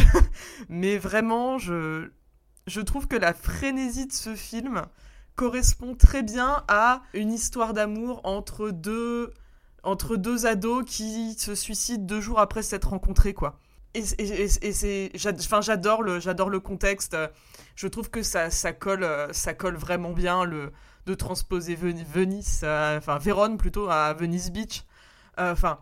mais 0.67 0.97
vraiment, 0.97 1.57
je, 1.59 2.09
je 2.67 2.81
trouve 2.81 3.07
que 3.07 3.15
la 3.15 3.33
frénésie 3.33 4.05
de 4.05 4.11
ce 4.11 4.35
film 4.35 4.81
correspond 5.35 5.95
très 5.95 6.23
bien 6.23 6.63
à 6.67 7.03
une 7.13 7.31
histoire 7.31 7.73
d'amour 7.73 8.19
entre 8.25 8.69
deux, 8.71 9.33
entre 9.83 10.15
deux 10.15 10.45
ados 10.45 10.83
qui 10.85 11.33
se 11.37 11.55
suicident 11.55 12.03
deux 12.03 12.21
jours 12.21 12.39
après 12.39 12.63
s'être 12.63 12.89
rencontrés, 12.89 13.33
quoi. 13.33 13.59
Et, 13.95 14.03
c'est, 14.03 15.11
j'adore 15.13 16.01
le, 16.01 16.19
j'adore 16.19 16.49
le 16.49 16.59
contexte. 16.59 17.15
Je 17.75 17.87
trouve 17.87 18.09
que 18.09 18.23
ça, 18.23 18.49
colle, 18.73 19.07
ça 19.31 19.53
colle 19.53 19.75
vraiment 19.75 20.11
bien 20.13 20.45
le, 20.45 20.71
de 21.05 21.13
transposer 21.13 21.75
Ven- 21.75 22.03
Venice, 22.11 22.61
euh, 22.63 22.97
enfin 22.97 23.17
Vérone 23.19 23.57
plutôt 23.57 23.89
à 23.89 24.13
Venice 24.13 24.51
Beach. 24.51 24.83
Euh, 25.39 25.51
Enfin, 25.51 25.79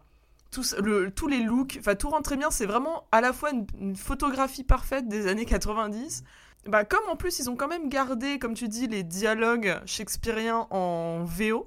tous 0.50 1.28
les 1.28 1.44
looks, 1.44 1.78
enfin 1.80 1.96
tout 1.96 2.10
rentre 2.10 2.24
très 2.24 2.38
bien. 2.38 2.52
C'est 2.52 2.66
vraiment 2.66 3.08
à 3.14 3.22
la 3.22 3.32
fois 3.32 3.52
une, 3.52 3.66
une 3.80 3.96
photographie 3.96 4.64
parfaite 4.66 5.08
des 5.08 5.28
années 5.28 5.46
90. 5.46 6.24
Bah, 6.68 6.84
comme 6.86 7.08
en 7.10 7.16
plus 7.16 7.40
ils 7.40 7.50
ont 7.50 7.56
quand 7.56 7.68
même 7.70 7.88
gardé, 7.90 8.38
comme 8.40 8.54
tu 8.54 8.68
dis, 8.68 8.88
les 8.88 9.04
dialogues 9.04 9.80
shakespeariens 9.86 10.68
en 10.70 11.24
VO. 11.24 11.66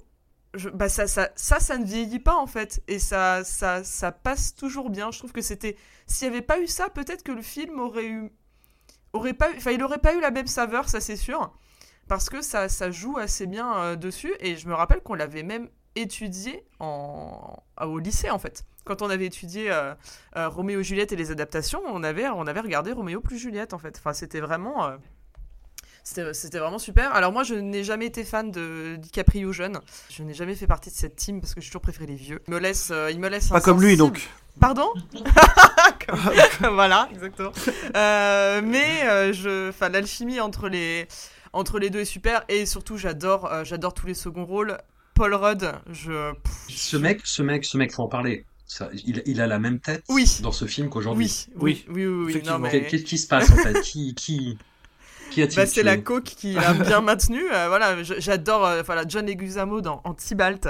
Bah 0.73 0.89
ça, 0.89 1.07
ça, 1.07 1.31
ça, 1.35 1.59
ça 1.61 1.79
ne 1.79 1.85
vieillit 1.85 2.21
pas 2.21 2.37
en 2.37 2.47
fait, 2.47 2.83
et 2.87 2.99
ça, 2.99 3.43
ça, 3.45 3.83
ça 3.83 4.13
passe 4.13 4.55
toujours 4.55 4.91
bien. 4.91 5.11
Je 5.11 5.19
trouve 5.19 5.33
que 5.33 5.43
c'était, 5.43 5.77
s'il 6.07 6.29
n'y 6.29 6.37
avait 6.37 6.47
pas 6.47 6.61
eu 6.61 6.67
ça, 6.67 6.89
peut-être 6.91 7.23
que 7.23 7.33
le 7.33 7.43
film 7.43 7.81
aurait 7.81 8.07
eu, 8.07 8.31
aurait 9.13 9.35
pas, 9.35 9.49
enfin 9.57 9.73
il 9.73 9.83
aurait 9.83 9.99
pas 9.99 10.15
eu 10.15 10.21
la 10.21 10.31
même 10.31 10.47
saveur, 10.47 10.89
ça 10.89 11.01
c'est 11.01 11.17
sûr 11.17 11.53
parce 12.09 12.29
que 12.29 12.43
ça, 12.43 12.69
ça 12.69 12.91
joue 12.91 13.19
assez 13.19 13.47
bien 13.47 13.77
euh, 13.77 13.97
dessus. 13.97 14.35
Et 14.41 14.57
je 14.57 14.69
me 14.69 14.75
rappelle 14.75 15.01
qu'on 15.01 15.15
l'avait 15.15 15.43
même 15.43 15.69
étudié 15.95 16.65
en, 16.81 17.63
ah, 17.77 17.89
au 17.89 17.99
lycée, 17.99 18.31
en 18.31 18.39
fait. 18.39 18.65
Quand 18.85 19.03
on 19.03 19.11
avait 19.11 19.27
étudié 19.27 19.71
euh, 19.71 19.95
euh, 20.37 20.49
Roméo 20.49 20.81
et 20.81 20.85
Juliette 20.85 21.13
et 21.13 21.17
les 21.17 21.31
adaptations, 21.31 21.81
on 21.87 22.03
avait, 22.03 22.29
on 22.29 22.47
avait 22.47 22.61
regardé 22.61 22.93
Roméo 22.93 23.21
plus 23.21 23.39
Juliette, 23.39 23.73
en 23.73 23.79
fait. 23.79 23.97
Enfin, 23.99 24.13
c'était 24.13 24.41
vraiment... 24.41 24.97
c'était 26.05 26.33
c'était 26.35 26.59
vraiment 26.59 26.79
super. 26.79 27.13
Alors 27.15 27.33
moi, 27.33 27.43
je 27.43 27.55
n'ai 27.55 27.83
jamais 27.83 28.07
été 28.07 28.23
fan 28.25 28.51
de 28.53 28.97
DiCaprio 28.97 29.51
jeune. 29.53 29.81
Je 30.11 30.23
n'ai 30.23 30.35
jamais 30.35 30.55
fait 30.55 30.67
partie 30.67 30.91
de 30.91 30.95
cette 30.95 31.17
team 31.17 31.41
parce 31.41 31.55
que 31.55 31.61
j'ai 31.61 31.67
toujours 31.69 31.81
préféré 31.81 32.07
les 32.07 32.15
vieux. 32.15 32.41
Il 32.47 32.55
me 32.55 32.59
laisse, 32.61 32.91
euh, 32.93 33.11
il 33.11 33.19
me 33.19 33.29
laisse 33.29 33.49
Pas 33.49 33.61
comme 33.61 33.81
lui, 33.83 33.97
donc. 33.97 34.29
Pardon 34.61 34.89
Comme- 36.07 36.21
Voilà, 36.75 37.09
exactement. 37.13 37.51
Euh, 37.97 38.61
mais 38.63 39.03
euh, 39.09 39.33
je, 39.33 39.71
enfin, 39.71 39.89
l'alchimie 39.89 40.41
entre 40.41 40.69
les 40.69 41.09
entre 41.53 41.79
les 41.79 41.89
deux 41.91 42.01
est 42.01 42.05
super 42.05 42.45
et 42.49 42.67
surtout 42.67 42.97
j'adore 42.97 43.51
euh, 43.53 43.65
j'adore 43.65 43.95
tous 43.95 44.07
les 44.07 44.15
seconds 44.15 44.45
rôles. 44.45 44.79
Paul 45.15 45.33
Rudd, 45.35 45.73
je 45.93 46.33
Ce 46.69 46.97
mec, 46.97 47.21
ce 47.25 47.43
mec, 47.43 47.65
ce 47.65 47.77
mec, 47.79 47.93
faut 47.93 48.03
en 48.03 48.09
parler. 48.09 48.45
Ça, 48.67 48.89
il, 49.07 49.23
il 49.27 49.41
a 49.41 49.47
la 49.47 49.61
même 49.61 49.79
tête 49.79 50.03
Oui. 50.09 50.39
dans 50.43 50.51
ce 50.51 50.65
film 50.65 50.89
qu'aujourd'hui. 50.89 51.47
oui, 51.57 51.85
oui, 51.89 52.07
oui, 52.07 52.35
oui, 52.35 52.43
mais- 52.61 52.87
Qu'est-ce 52.87 53.05
qui 53.05 53.19
se 53.19 53.29
passe 53.29 53.49
en 53.51 53.57
fait? 53.57 53.81
Qui, 53.83 54.15
qui, 54.17 54.59
qui 55.31 55.43
a-t-il 55.43 55.57
Bah, 55.57 55.67
c'est 55.67 55.83
la 55.83 55.97
coke 55.97 56.25
qui 56.25 56.55
l'a 56.55 56.75
bien 56.75 57.01
maintenu. 57.01 57.43
Euh, 57.53 57.69
voilà, 57.69 58.03
j'adore 58.03 58.65
euh, 58.65 58.83
voilà, 58.83 59.05
John 59.07 59.27
Leguizamo 59.27 59.81
dans 59.81 60.01
Antibalt 60.05 60.69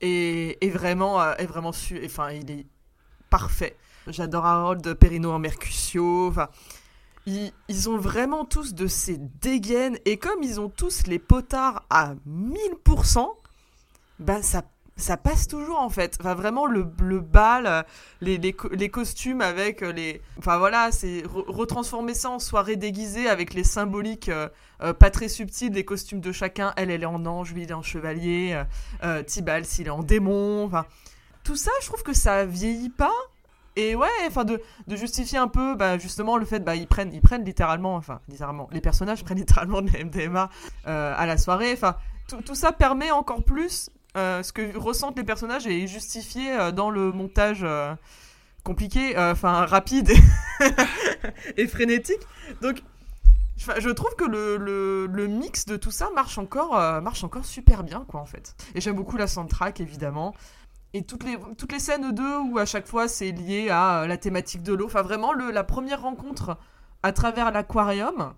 et, 0.00 0.64
et 0.64 0.70
vraiment, 0.70 1.20
euh, 1.20 1.34
est 1.38 1.46
vraiment 1.46 1.72
su. 1.72 2.00
Enfin, 2.04 2.30
il 2.30 2.50
est 2.50 2.66
parfait. 3.28 3.76
J'adore 4.06 4.46
Harold 4.46 4.94
Perrineau 4.94 5.32
en 5.32 5.38
Mercutio. 5.38 6.28
Enfin, 6.28 6.48
ils, 7.26 7.52
ils 7.68 7.88
ont 7.88 7.98
vraiment 7.98 8.44
tous 8.44 8.74
de 8.74 8.86
ces 8.86 9.18
dégaines 9.18 9.98
et 10.04 10.16
comme 10.16 10.42
ils 10.42 10.58
ont 10.58 10.68
tous 10.68 11.06
les 11.06 11.18
potards 11.18 11.84
à 11.90 12.14
1000%, 12.26 13.28
bah 14.18 14.42
ça 14.42 14.62
ça 15.00 15.16
passe 15.16 15.48
toujours 15.48 15.80
en 15.80 15.88
fait. 15.90 16.16
Enfin 16.20 16.34
vraiment 16.34 16.66
le, 16.66 16.84
bal, 17.20 17.66
euh, 17.66 17.82
les, 18.20 18.38
les, 18.38 18.52
co- 18.52 18.68
les 18.70 18.88
costumes 18.88 19.40
avec 19.40 19.82
euh, 19.82 19.92
les... 19.92 20.20
Enfin 20.38 20.58
voilà, 20.58 20.92
c'est 20.92 21.22
re- 21.22 21.44
retransformer 21.50 22.14
ça 22.14 22.30
en 22.30 22.38
soirée 22.38 22.76
déguisée 22.76 23.28
avec 23.28 23.54
les 23.54 23.64
symboliques 23.64 24.28
euh, 24.28 24.48
pas 24.94 25.10
très 25.10 25.28
subtiles 25.28 25.70
des 25.70 25.84
costumes 25.84 26.20
de 26.20 26.32
chacun. 26.32 26.72
Elle, 26.76 26.90
elle 26.90 27.02
est 27.02 27.06
en 27.06 27.26
ange, 27.26 27.52
lui, 27.52 27.62
il 27.64 27.70
est 27.70 27.74
en 27.74 27.82
chevalier. 27.82 28.52
Euh, 28.54 28.64
euh, 29.04 29.22
Tibalt, 29.22 29.78
il 29.78 29.86
est 29.88 29.90
en 29.90 30.02
démon. 30.02 30.64
Enfin, 30.64 30.86
tout 31.44 31.56
ça, 31.56 31.70
je 31.82 31.86
trouve 31.86 32.02
que 32.02 32.12
ça 32.14 32.44
vieillit 32.46 32.90
pas. 32.90 33.12
Et 33.76 33.94
ouais, 33.94 34.08
enfin 34.26 34.44
de, 34.44 34.60
de 34.88 34.96
justifier 34.96 35.38
un 35.38 35.46
peu 35.46 35.76
bah, 35.76 35.96
justement 35.96 36.36
le 36.36 36.44
fait 36.44 36.58
bah 36.58 36.74
ils 36.74 36.88
prennent 36.88 37.12
ils 37.14 37.20
prennent 37.20 37.44
littéralement 37.44 37.94
enfin 37.94 38.20
littéralement 38.28 38.68
les 38.72 38.80
personnages 38.80 39.22
prennent 39.24 39.38
littéralement 39.38 39.80
de 39.80 39.90
la 39.92 40.04
MDMA 40.04 40.50
à 40.84 41.24
la 41.24 41.38
soirée 41.38 41.72
enfin 41.72 41.94
tout 42.44 42.56
ça 42.56 42.72
permet 42.72 43.12
encore 43.12 43.44
plus 43.44 43.88
euh, 44.16 44.42
ce 44.42 44.52
que 44.52 44.76
ressentent 44.76 45.16
les 45.16 45.24
personnages 45.24 45.66
est 45.66 45.86
justifié 45.86 46.50
euh, 46.52 46.72
dans 46.72 46.90
le 46.90 47.12
montage 47.12 47.60
euh, 47.62 47.94
compliqué 48.64 49.16
enfin 49.16 49.64
rapide 49.64 50.10
et, 51.56 51.66
frénétique 51.68 52.20
donc 52.60 52.82
je 53.56 53.90
trouve 53.90 54.14
que 54.16 54.24
le, 54.24 55.26
mix 55.28 55.66
de 55.66 55.76
tout 55.76 55.90
ça 55.90 56.08
marche 56.14 56.38
encore, 56.38 56.72
marche 57.02 57.24
encore 57.24 57.44
super 57.44 57.84
bien, 57.84 58.06
quoi, 58.08 58.20
en 58.20 58.24
fait. 58.24 58.54
Et 58.74 58.80
j'aime 58.80 58.96
beaucoup 58.96 59.18
la 59.18 59.26
soundtrack, 59.26 59.80
évidemment. 59.80 60.34
Et 60.94 61.02
toutes 61.02 61.24
les, 61.24 61.36
toutes 61.58 61.70
les 61.70 61.78
scènes 61.78 62.12
d'eux 62.12 62.38
où 62.38 62.58
à 62.58 62.64
chaque 62.64 62.86
fois 62.86 63.06
c'est 63.06 63.32
lié 63.32 63.68
à 63.68 64.06
la 64.06 64.16
thématique 64.16 64.62
de 64.62 64.72
l'eau. 64.72 64.86
Enfin, 64.86 65.02
vraiment, 65.02 65.34
le, 65.34 65.50
la 65.50 65.62
première 65.62 66.00
rencontre 66.00 66.56
à 67.02 67.12
travers 67.12 67.50
l'aquarium, 67.50 68.32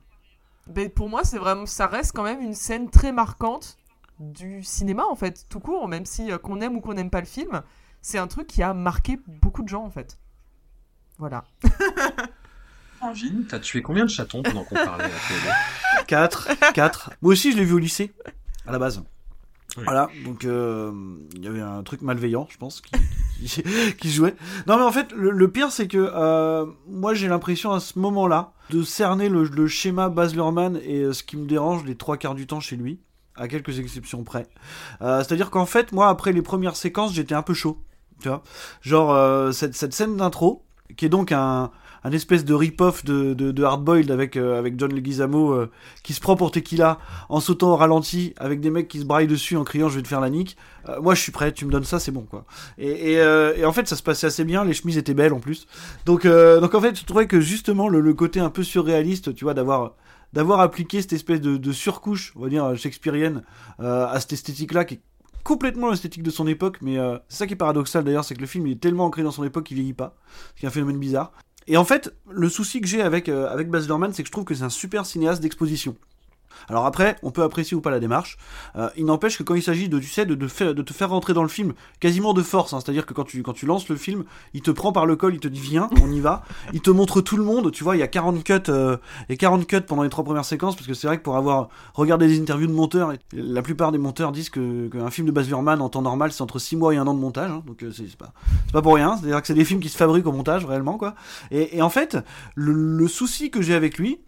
ben, 0.66 0.90
pour 0.90 1.08
moi, 1.08 1.22
c'est 1.22 1.38
vraiment, 1.38 1.66
ça 1.66 1.86
reste 1.86 2.12
quand 2.16 2.24
même 2.24 2.40
une 2.40 2.54
scène 2.54 2.90
très 2.90 3.12
marquante 3.12 3.78
du 4.22 4.62
cinéma, 4.62 5.04
en 5.10 5.16
fait, 5.16 5.46
tout 5.48 5.60
court, 5.60 5.88
même 5.88 6.06
si 6.06 6.30
euh, 6.30 6.38
qu'on 6.38 6.60
aime 6.60 6.76
ou 6.76 6.80
qu'on 6.80 6.94
n'aime 6.94 7.10
pas 7.10 7.20
le 7.20 7.26
film. 7.26 7.62
C'est 8.00 8.18
un 8.18 8.26
truc 8.26 8.46
qui 8.46 8.62
a 8.62 8.74
marqué 8.74 9.18
beaucoup 9.26 9.62
de 9.62 9.68
gens, 9.68 9.84
en 9.84 9.90
fait. 9.90 10.18
Voilà. 11.18 11.44
Angine, 13.00 13.46
T'as 13.48 13.58
tué 13.58 13.82
combien 13.82 14.04
de 14.04 14.10
chatons 14.10 14.42
pendant 14.42 14.64
qu'on 14.64 14.76
parlait 14.76 15.04
à 15.04 15.08
tous 15.08 15.32
les 15.32 15.40
deux 15.40 16.04
4, 16.06 16.72
4. 16.72 17.10
Moi 17.20 17.32
aussi, 17.32 17.52
je 17.52 17.56
l'ai 17.56 17.64
vu 17.64 17.74
au 17.74 17.78
lycée, 17.78 18.12
à 18.66 18.72
la 18.72 18.78
base. 18.78 19.02
Oui. 19.76 19.84
Voilà, 19.84 20.10
donc 20.24 20.44
euh, 20.44 20.92
il 21.34 21.42
y 21.42 21.48
avait 21.48 21.62
un 21.62 21.82
truc 21.82 22.02
malveillant, 22.02 22.46
je 22.50 22.58
pense, 22.58 22.82
qui, 22.82 22.92
qui, 23.46 23.62
qui 23.98 24.10
jouait. 24.10 24.34
Non, 24.66 24.76
mais 24.76 24.82
en 24.82 24.92
fait, 24.92 25.12
le, 25.12 25.30
le 25.30 25.50
pire, 25.50 25.72
c'est 25.72 25.88
que 25.88 26.10
euh, 26.14 26.66
moi, 26.86 27.14
j'ai 27.14 27.26
l'impression 27.26 27.72
à 27.72 27.80
ce 27.80 27.98
moment-là 27.98 28.52
de 28.70 28.82
cerner 28.82 29.28
le, 29.28 29.44
le 29.44 29.66
schéma 29.66 30.08
Baz 30.10 30.34
Luhrmann 30.34 30.78
et 30.84 31.00
euh, 31.00 31.12
ce 31.12 31.22
qui 31.22 31.36
me 31.36 31.46
dérange 31.46 31.84
les 31.84 31.96
trois 31.96 32.18
quarts 32.18 32.34
du 32.34 32.46
temps 32.46 32.60
chez 32.60 32.76
lui. 32.76 33.00
À 33.36 33.48
quelques 33.48 33.78
exceptions 33.78 34.24
près. 34.24 34.46
Euh, 35.00 35.18
C'est-à-dire 35.18 35.50
qu'en 35.50 35.66
fait, 35.66 35.92
moi, 35.92 36.08
après 36.08 36.32
les 36.32 36.42
premières 36.42 36.76
séquences, 36.76 37.14
j'étais 37.14 37.34
un 37.34 37.42
peu 37.42 37.54
chaud. 37.54 37.78
Tu 38.20 38.28
vois 38.28 38.42
Genre, 38.82 39.12
euh, 39.12 39.52
cette, 39.52 39.74
cette 39.74 39.94
scène 39.94 40.16
d'intro, 40.16 40.64
qui 40.96 41.06
est 41.06 41.08
donc 41.08 41.32
un, 41.32 41.70
un 42.04 42.12
espèce 42.12 42.44
de 42.44 42.52
rip-off 42.52 43.04
de, 43.04 43.32
de, 43.32 43.64
avec, 44.12 44.36
euh, 44.36 44.58
avec 44.58 44.78
John 44.78 44.92
Leguizamo 44.92 45.66
qui 46.02 46.12
se 46.12 46.20
prend 46.20 46.36
pour 46.36 46.50
Tequila 46.50 46.98
en 47.30 47.40
sautant 47.40 47.72
au 47.72 47.76
ralenti 47.76 48.34
avec 48.36 48.60
des 48.60 48.70
mecs 48.70 48.88
qui 48.88 49.00
se 49.00 49.04
braillent 49.04 49.26
dessus 49.26 49.56
en 49.56 49.64
criant 49.64 49.88
je 49.88 49.96
vais 49.96 50.02
te 50.02 50.08
faire 50.08 50.20
la 50.20 50.28
nique. 50.28 50.56
Moi 51.00 51.14
je 51.14 51.22
suis 51.22 51.32
prêt, 51.32 51.52
tu 51.52 51.64
me 51.64 51.70
donnes 51.70 51.84
ça, 51.84 51.98
c'est 51.98 52.10
bon 52.10 52.26
quoi. 52.28 52.44
Et, 52.76 53.12
et, 53.12 53.64
en 53.64 53.72
fait 53.72 53.88
ça 53.88 53.96
se 53.96 54.02
passait 54.02 54.26
assez 54.26 54.44
bien, 54.44 54.64
les 54.64 54.74
chemises 54.74 54.98
étaient 54.98 55.14
belles 55.14 55.32
en 55.32 55.40
plus. 55.40 55.66
Donc, 56.04 56.26
donc 56.26 56.74
en 56.74 56.80
fait 56.80 56.98
je 56.98 57.06
trouvais 57.06 57.26
que 57.26 57.40
justement 57.40 57.88
le, 57.88 58.00
le 58.00 58.14
côté 58.14 58.38
un 58.38 58.50
peu 58.50 58.64
surréaliste, 58.64 59.34
tu 59.34 59.44
vois, 59.44 59.54
d'avoir 59.54 59.94
d'avoir 60.32 60.60
appliqué 60.60 61.00
cette 61.00 61.12
espèce 61.12 61.40
de, 61.40 61.72
surcouche, 61.72 62.32
on 62.36 62.40
va 62.40 62.48
dire 62.48 62.76
shakespearienne, 62.76 63.42
euh, 63.80 64.06
à 64.06 64.20
cette 64.20 64.32
esthétique-là 64.32 64.84
qui 64.84 64.94
est 64.94 65.00
complètement 65.44 65.90
l'esthétique 65.90 66.22
de 66.22 66.30
son 66.30 66.46
époque, 66.46 66.78
mais 66.82 66.98
euh, 66.98 67.18
c'est 67.28 67.38
ça 67.38 67.46
qui 67.46 67.54
est 67.54 67.56
paradoxal 67.56 68.04
d'ailleurs, 68.04 68.24
c'est 68.24 68.34
que 68.34 68.40
le 68.40 68.46
film 68.46 68.66
il 68.66 68.72
est 68.72 68.80
tellement 68.80 69.06
ancré 69.06 69.22
dans 69.22 69.30
son 69.30 69.44
époque 69.44 69.64
qu'il 69.64 69.76
vieillit 69.76 69.92
pas, 69.92 70.16
ce 70.54 70.60
qui 70.60 70.66
est 70.66 70.68
un 70.68 70.72
phénomène 70.72 70.98
bizarre. 70.98 71.32
Et 71.66 71.76
en 71.76 71.84
fait, 71.84 72.14
le 72.28 72.48
souci 72.48 72.80
que 72.80 72.86
j'ai 72.88 73.02
avec, 73.02 73.28
euh, 73.28 73.48
avec 73.48 73.68
c'est 73.72 74.22
que 74.22 74.26
je 74.26 74.32
trouve 74.32 74.44
que 74.44 74.54
c'est 74.54 74.64
un 74.64 74.68
super 74.68 75.06
cinéaste 75.06 75.42
d'exposition. 75.42 75.96
Alors 76.68 76.86
après, 76.86 77.16
on 77.22 77.30
peut 77.30 77.42
apprécier 77.42 77.76
ou 77.76 77.80
pas 77.80 77.90
la 77.90 78.00
démarche. 78.00 78.36
Euh, 78.76 78.88
il 78.96 79.04
n'empêche 79.04 79.38
que 79.38 79.42
quand 79.42 79.54
il 79.54 79.62
s'agit 79.62 79.88
de, 79.88 79.98
tu 79.98 80.06
sais, 80.06 80.26
de, 80.26 80.34
te 80.34 80.92
faire 80.92 81.10
rentrer 81.10 81.34
dans 81.34 81.42
le 81.42 81.48
film 81.48 81.72
quasiment 82.00 82.34
de 82.34 82.42
force, 82.42 82.72
hein, 82.72 82.80
c'est-à-dire 82.80 83.06
que 83.06 83.14
quand 83.14 83.24
tu, 83.24 83.42
quand 83.42 83.52
tu 83.52 83.66
lances 83.66 83.88
le 83.88 83.96
film, 83.96 84.24
il 84.54 84.62
te 84.62 84.70
prend 84.70 84.92
par 84.92 85.06
le 85.06 85.16
col, 85.16 85.34
il 85.34 85.40
te 85.40 85.48
dit 85.48 85.60
viens, 85.60 85.88
on 86.02 86.10
y 86.10 86.20
va. 86.20 86.42
Il 86.72 86.80
te 86.80 86.90
montre 86.90 87.20
tout 87.20 87.36
le 87.36 87.44
monde, 87.44 87.70
tu 87.72 87.84
vois, 87.84 87.96
il 87.96 88.00
y 88.00 88.02
a 88.02 88.08
40 88.08 88.42
cuts, 88.44 88.54
euh, 88.68 88.96
et 89.28 89.36
40 89.36 89.66
cuts 89.66 89.80
pendant 89.80 90.02
les 90.02 90.08
trois 90.08 90.24
premières 90.24 90.44
séquences, 90.44 90.76
parce 90.76 90.86
que 90.86 90.94
c'est 90.94 91.06
vrai 91.06 91.18
que 91.18 91.22
pour 91.22 91.36
avoir 91.36 91.68
regardé 91.94 92.26
des 92.26 92.40
interviews 92.40 92.66
de 92.66 92.72
monteurs, 92.72 93.12
la 93.32 93.62
plupart 93.62 93.92
des 93.92 93.98
monteurs 93.98 94.32
disent 94.32 94.50
que 94.50 94.88
qu'un 94.88 95.10
film 95.10 95.26
de 95.26 95.32
Baz 95.32 95.48
Luhrmann 95.48 95.80
en 95.80 95.88
temps 95.88 96.02
normal, 96.02 96.32
c'est 96.32 96.42
entre 96.42 96.58
6 96.58 96.76
mois 96.76 96.94
et 96.94 96.96
un 96.96 97.06
an 97.06 97.14
de 97.14 97.20
montage, 97.20 97.50
hein, 97.50 97.62
donc 97.66 97.82
euh, 97.82 97.92
c'est 97.92 98.16
pas, 98.16 98.32
pas 98.72 98.82
pour 98.82 98.94
rien. 98.94 99.16
C'est-à-dire 99.16 99.40
que 99.40 99.46
c'est 99.46 99.54
des 99.54 99.64
films 99.64 99.80
qui 99.80 99.88
se 99.88 99.96
fabriquent 99.96 100.26
au 100.26 100.32
montage 100.32 100.64
réellement, 100.64 100.98
quoi. 100.98 101.14
Et, 101.50 101.76
et 101.76 101.82
en 101.82 101.90
fait, 101.90 102.18
le, 102.54 102.72
le 102.72 103.08
souci 103.08 103.50
que 103.50 103.62
j'ai 103.62 103.74
avec 103.74 103.98
lui, 103.98 104.20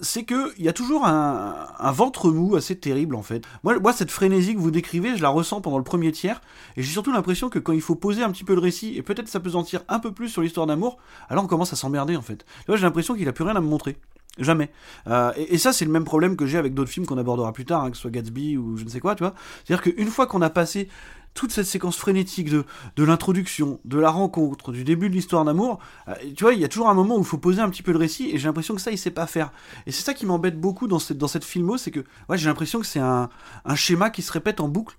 c'est 0.00 0.24
que 0.24 0.52
il 0.58 0.64
y 0.64 0.68
a 0.68 0.72
toujours 0.72 1.06
un, 1.06 1.92
ventre 1.92 2.30
mou 2.30 2.56
assez 2.56 2.76
terrible 2.76 3.14
en 3.14 3.22
fait. 3.22 3.44
Moi, 3.62 3.92
cette 3.92 4.10
frénésie 4.10 4.54
que 4.54 4.60
vous 4.60 4.70
décrivez, 4.70 5.16
je 5.16 5.22
la 5.22 5.28
ressens 5.28 5.60
pendant 5.60 5.78
le 5.78 5.84
premier 5.84 6.12
tiers, 6.12 6.40
et 6.76 6.82
j'ai 6.82 6.90
surtout 6.90 7.12
l'impression 7.12 7.48
que 7.48 7.58
quand 7.58 7.72
il 7.72 7.80
faut 7.80 7.94
poser 7.94 8.22
un 8.22 8.30
petit 8.30 8.44
peu 8.44 8.54
le 8.54 8.60
récit 8.60 8.96
et 8.96 9.02
peut-être 9.02 9.28
s'apesantir 9.28 9.82
un 9.88 9.98
peu 9.98 10.12
plus 10.12 10.28
sur 10.28 10.42
l'histoire 10.42 10.66
d'amour, 10.66 10.98
alors 11.28 11.44
on 11.44 11.46
commence 11.46 11.72
à 11.72 11.76
s'emmerder 11.76 12.16
en 12.16 12.22
fait. 12.22 12.44
Moi, 12.68 12.76
j'ai 12.76 12.84
l'impression 12.84 13.14
qu'il 13.14 13.28
a 13.28 13.32
plus 13.32 13.44
rien 13.44 13.56
à 13.56 13.60
me 13.60 13.68
montrer. 13.68 13.96
Jamais. 14.38 14.70
Euh, 15.08 15.32
et, 15.36 15.54
et 15.54 15.58
ça, 15.58 15.72
c'est 15.72 15.84
le 15.84 15.90
même 15.90 16.04
problème 16.04 16.36
que 16.36 16.46
j'ai 16.46 16.56
avec 16.56 16.72
d'autres 16.72 16.90
films 16.90 17.04
qu'on 17.04 17.18
abordera 17.18 17.52
plus 17.52 17.64
tard, 17.64 17.84
hein, 17.84 17.90
que 17.90 17.96
ce 17.96 18.02
soit 18.02 18.10
Gatsby 18.10 18.56
ou 18.56 18.76
je 18.76 18.84
ne 18.84 18.88
sais 18.88 19.00
quoi, 19.00 19.14
tu 19.14 19.24
vois. 19.24 19.34
C'est-à-dire 19.64 19.82
qu'une 19.82 20.08
fois 20.08 20.26
qu'on 20.26 20.40
a 20.40 20.50
passé 20.50 20.88
toute 21.34 21.52
cette 21.52 21.66
séquence 21.66 21.96
frénétique 21.96 22.50
de, 22.50 22.64
de 22.96 23.04
l'introduction, 23.04 23.80
de 23.84 23.98
la 23.98 24.10
rencontre, 24.10 24.72
du 24.72 24.84
début 24.84 25.08
de 25.08 25.14
l'histoire 25.14 25.44
d'amour, 25.44 25.78
euh, 26.08 26.14
tu 26.36 26.44
vois, 26.44 26.54
il 26.54 26.60
y 26.60 26.64
a 26.64 26.68
toujours 26.68 26.88
un 26.90 26.94
moment 26.94 27.16
où 27.16 27.20
il 27.20 27.24
faut 27.24 27.38
poser 27.38 27.60
un 27.60 27.70
petit 27.70 27.82
peu 27.82 27.92
le 27.92 27.98
récit, 27.98 28.30
et 28.30 28.38
j'ai 28.38 28.46
l'impression 28.46 28.74
que 28.74 28.80
ça, 28.80 28.90
il 28.90 28.98
sait 28.98 29.10
pas 29.10 29.26
faire. 29.26 29.52
Et 29.86 29.92
c'est 29.92 30.02
ça 30.02 30.12
qui 30.12 30.26
m'embête 30.26 30.60
beaucoup 30.60 30.88
dans 30.88 30.98
cette, 30.98 31.18
dans 31.18 31.28
cette 31.28 31.44
filmo, 31.44 31.76
c'est 31.76 31.90
que 31.90 32.00
ouais, 32.28 32.36
j'ai 32.36 32.48
l'impression 32.48 32.80
que 32.80 32.86
c'est 32.86 33.00
un, 33.00 33.28
un 33.64 33.74
schéma 33.76 34.10
qui 34.10 34.22
se 34.22 34.32
répète 34.32 34.60
en 34.60 34.68
boucle. 34.68 34.98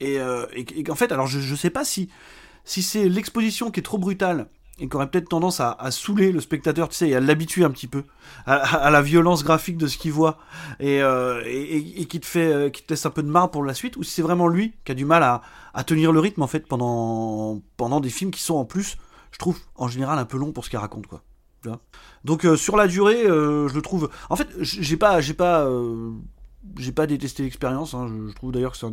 Et, 0.00 0.18
euh, 0.18 0.46
et, 0.54 0.60
et 0.60 0.82
qu'en 0.82 0.94
fait, 0.94 1.12
alors 1.12 1.26
je, 1.26 1.40
je 1.40 1.54
sais 1.54 1.70
pas 1.70 1.84
si, 1.84 2.08
si 2.64 2.82
c'est 2.82 3.08
l'exposition 3.08 3.70
qui 3.70 3.80
est 3.80 3.82
trop 3.82 3.98
brutale, 3.98 4.48
et 4.80 4.88
qui 4.88 4.96
aurait 4.96 5.08
peut-être 5.08 5.28
tendance 5.28 5.60
à, 5.60 5.72
à 5.72 5.90
saouler 5.90 6.32
le 6.32 6.40
spectateur, 6.40 6.88
tu 6.88 6.96
sais, 6.96 7.10
et 7.10 7.16
à 7.16 7.20
l'habituer 7.20 7.64
un 7.64 7.70
petit 7.70 7.86
peu 7.86 8.04
à, 8.46 8.90
la 8.90 9.02
violence 9.02 9.44
graphique 9.44 9.76
de 9.76 9.86
ce 9.86 9.98
qu'il 9.98 10.12
voit 10.12 10.38
et, 10.78 11.02
euh, 11.02 11.42
qui 12.04 12.20
te 12.20 12.26
fait, 12.26 12.52
euh, 12.52 12.70
qui 12.70 12.82
te 12.82 12.92
laisse 12.92 13.06
un 13.06 13.10
peu 13.10 13.22
de 13.22 13.28
marre 13.28 13.50
pour 13.50 13.62
la 13.64 13.74
suite, 13.74 13.96
ou 13.96 14.02
si 14.02 14.12
c'est 14.12 14.22
vraiment 14.22 14.48
lui 14.48 14.74
qui 14.84 14.92
a 14.92 14.94
du 14.94 15.04
mal 15.04 15.22
à, 15.22 15.42
tenir 15.84 16.12
le 16.12 16.20
rythme 16.20 16.42
en 16.42 16.46
fait 16.46 16.66
pendant 16.66 17.62
pendant 17.76 18.00
des 18.00 18.10
films 18.10 18.30
qui 18.30 18.42
sont 18.42 18.56
en 18.56 18.64
plus, 18.64 18.96
je 19.30 19.38
trouve 19.38 19.58
en 19.76 19.88
général 19.88 20.18
un 20.18 20.24
peu 20.24 20.36
longs 20.36 20.52
pour 20.52 20.64
ce 20.64 20.70
qu'il 20.70 20.78
raconte 20.78 21.06
quoi. 21.06 21.22
Donc 22.24 22.44
euh, 22.44 22.56
sur 22.56 22.76
la 22.76 22.86
durée, 22.86 23.24
je 23.24 23.74
le 23.74 23.82
trouve. 23.82 24.10
En 24.30 24.36
fait, 24.36 24.48
j'ai 24.60 24.96
pas, 24.96 25.20
j'ai 25.20 25.34
pas, 25.34 25.68
j'ai 26.78 26.92
pas 26.92 27.06
détesté 27.06 27.42
l'expérience. 27.42 27.94
Hein. 27.94 28.08
Je, 28.08 28.30
je 28.30 28.34
trouve 28.34 28.52
d'ailleurs 28.52 28.72
que 28.72 28.78
c'est 28.78 28.86
un, 28.86 28.92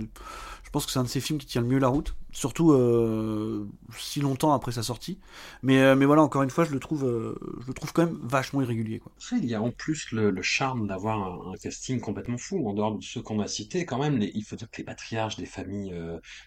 pense 0.77 0.85
que 0.85 0.91
c'est 0.91 0.99
un 0.99 1.03
de 1.03 1.07
ces 1.09 1.19
films 1.21 1.39
qui 1.39 1.47
tient 1.47 1.61
le 1.61 1.67
mieux 1.67 1.79
la 1.79 1.87
route, 1.87 2.15
surtout 2.31 2.71
euh, 2.71 3.67
si 3.97 4.19
longtemps 4.19 4.53
après 4.53 4.71
sa 4.71 4.83
sortie. 4.83 5.19
Mais, 5.63 5.79
euh, 5.79 5.95
mais 5.95 6.05
voilà, 6.05 6.21
encore 6.21 6.43
une 6.43 6.49
fois, 6.49 6.65
je 6.65 6.71
le 6.71 6.79
trouve, 6.79 7.03
euh, 7.05 7.35
je 7.61 7.67
le 7.67 7.73
trouve 7.73 7.93
quand 7.93 8.05
même 8.05 8.19
vachement 8.21 8.61
irrégulier. 8.61 8.99
Quoi. 8.99 9.11
Après, 9.17 9.37
il 9.37 9.45
y 9.45 9.55
a 9.55 9.61
en 9.61 9.71
plus 9.71 10.11
le, 10.11 10.29
le 10.29 10.41
charme 10.43 10.87
d'avoir 10.87 11.17
un, 11.17 11.53
un 11.53 11.55
casting 11.57 11.99
complètement 11.99 12.37
fou. 12.37 12.67
En 12.69 12.73
dehors 12.73 12.95
de 12.95 13.03
ceux 13.03 13.21
qu'on 13.21 13.39
a 13.39 13.47
cités, 13.47 13.85
quand 13.85 13.99
même, 13.99 14.17
les, 14.17 14.31
il 14.35 14.43
faut 14.43 14.55
dire 14.55 14.69
que 14.69 14.77
les 14.77 14.83
patriarches 14.83 15.37
des 15.37 15.45
familles 15.47 15.93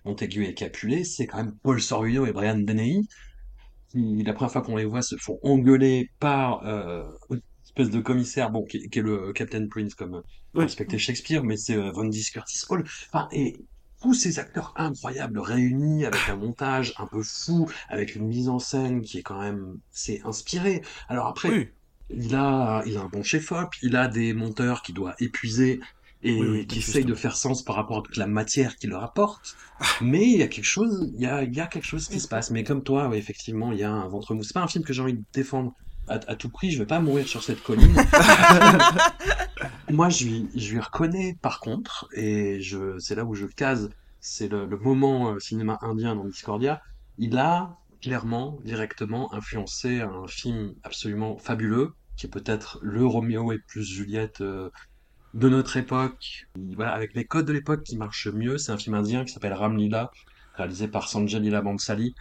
Montaigu 0.05 0.45
et 0.45 0.55
Capulet, 0.55 1.05
c'est 1.05 1.27
quand 1.27 1.39
même 1.39 1.57
Paul 1.63 1.81
Sorvino 1.83 2.25
et 2.27 2.33
Brian 2.33 2.59
Dennehy, 2.59 3.09
qui, 3.89 4.23
la 4.23 4.33
première 4.33 4.53
fois 4.53 4.63
qu'on 4.63 4.77
les 4.77 4.85
voit, 4.85 5.03
se 5.03 5.17
font 5.17 5.39
engueuler 5.43 6.11
par 6.21 6.63
une 6.65 7.41
espèce 7.65 7.91
de 7.91 8.01
commissaire, 8.01 8.51
bon, 8.51 8.65
qui, 8.65 8.89
qui 8.89 8.99
est 8.99 9.03
le 9.03 9.33
Captain 9.33 9.67
Prince, 9.69 9.95
comme 9.95 10.23
Oui. 10.55 10.65
respecter 10.65 10.99
Shakespeare, 10.99 11.45
mais 11.45 11.57
c'est 11.57 11.77
euh, 11.77 11.91
Von 11.93 12.11
Curtis 12.11 12.61
Hall. 12.69 12.85
Enfin, 13.13 13.29
et 13.33 13.57
tous 14.01 14.15
ces 14.15 14.39
acteurs 14.39 14.73
incroyables 14.77 15.39
réunis 15.41 16.05
avec 16.07 16.29
un 16.29 16.37
montage 16.37 16.95
un 16.99 17.07
peu 17.07 17.23
fou, 17.23 17.69
avec 17.89 18.15
une 18.17 18.27
mise 18.27 18.49
en 18.49 18.59
scène 18.59 19.03
qui 19.03 19.19
est 19.19 19.23
quand 19.23 19.41
même, 19.41 19.79
c'est 19.91 20.23
inspiré. 20.25 20.83
Alors 21.09 21.27
après, 21.27 21.51
Oui. 21.51 21.69
il 22.11 22.35
a, 22.35 22.83
il 22.87 22.97
a 22.97 23.03
un 23.03 23.09
bon 23.09 23.23
chef-op, 23.23 23.75
il 23.83 23.97
a 23.97 24.09
des 24.09 24.33
monteurs 24.35 24.83
qui 24.83 24.93
doit 24.93 25.15
épuiser 25.21 25.81
et 26.23 26.39
Oui, 26.39 26.49
oui, 26.49 26.67
qui 26.67 26.81
essayent 26.81 27.05
de 27.05 27.15
faire 27.15 27.37
sens 27.37 27.63
par 27.65 27.77
rapport 27.77 27.99
à 27.99 28.03
toute 28.03 28.17
la 28.19 28.27
matière 28.27 28.77
qu'il 28.77 28.91
leur 28.91 29.03
apporte. 29.05 29.57
Mais 30.03 30.25
il 30.31 30.39
y 30.39 30.43
a 30.43 30.49
quelque 30.49 30.65
chose, 30.65 31.11
il 31.15 31.21
y 31.23 31.27
a, 31.27 31.43
il 31.43 31.55
y 31.55 31.61
a 31.61 31.67
quelque 31.67 31.87
chose 31.87 32.09
qui 32.09 32.21
se 32.21 32.29
passe. 32.29 32.51
Mais 32.51 32.65
comme 32.65 32.83
toi, 32.83 33.09
ouais, 33.09 33.19
effectivement, 33.19 33.73
il 33.73 33.79
y 33.79 33.85
a 33.85 33.91
un 33.93 34.09
ventre 34.09 34.35
mou. 34.35 34.43
C'est 34.43 34.53
pas 34.55 34.63
un 34.63 34.69
film 34.69 34.85
que 34.85 34.93
j'ai 34.93 35.03
envie 35.03 35.15
de 35.15 35.25
défendre 35.33 35.75
à, 36.11 36.21
à 36.27 36.37
tout 36.37 36.49
prix. 36.49 36.71
Je 36.71 36.79
vais 36.79 36.87
pas 36.87 37.01
mourir 37.01 37.27
sur 37.27 37.43
cette 37.43 37.63
colline. 37.63 37.95
Moi, 39.91 40.09
je 40.09 40.25
lui, 40.25 40.49
je 40.55 40.73
lui 40.73 40.81
reconnais 40.81 41.39
par 41.41 41.61
contre, 41.61 42.09
et 42.15 42.61
je, 42.61 42.99
c'est 42.99 43.15
là 43.15 43.25
où 43.25 43.35
je 43.35 43.47
case, 43.47 43.91
c'est 44.21 44.49
le, 44.49 44.67
le 44.67 44.77
moment 44.77 45.31
euh, 45.33 45.39
cinéma 45.39 45.79
indien 45.83 46.15
dans 46.15 46.25
Discordia. 46.25 46.83
Il 47.19 47.39
a 47.39 47.77
clairement, 48.01 48.59
directement 48.65 49.33
influencé 49.35 50.01
un 50.01 50.27
film 50.27 50.75
absolument 50.85 51.37
fabuleux, 51.37 51.93
qui 52.17 52.27
est 52.27 52.31
peut-être 52.31 52.79
le 52.83 53.05
Roméo 53.05 53.53
et 53.53 53.59
plus 53.59 53.85
Juliette 53.85 54.41
euh, 54.41 54.71
de 55.35 55.49
notre 55.49 55.77
époque. 55.77 56.47
Voilà, 56.77 56.93
avec 56.93 57.15
les 57.15 57.25
codes 57.25 57.47
de 57.47 57.53
l'époque 57.53 57.83
qui 57.83 57.97
marchent 57.97 58.29
mieux. 58.29 58.59
C'est 58.59 58.73
un 58.73 58.79
film 58.79 58.95
indien 58.95 59.25
qui 59.25 59.33
s'appelle 59.33 59.53
Ram 59.53 59.77
Lila, 59.77 60.11
réalisé 60.55 60.89
par 60.89 61.09
Sanjay 61.09 61.41
Leela 61.41 61.63
Bhansali, 61.63 62.15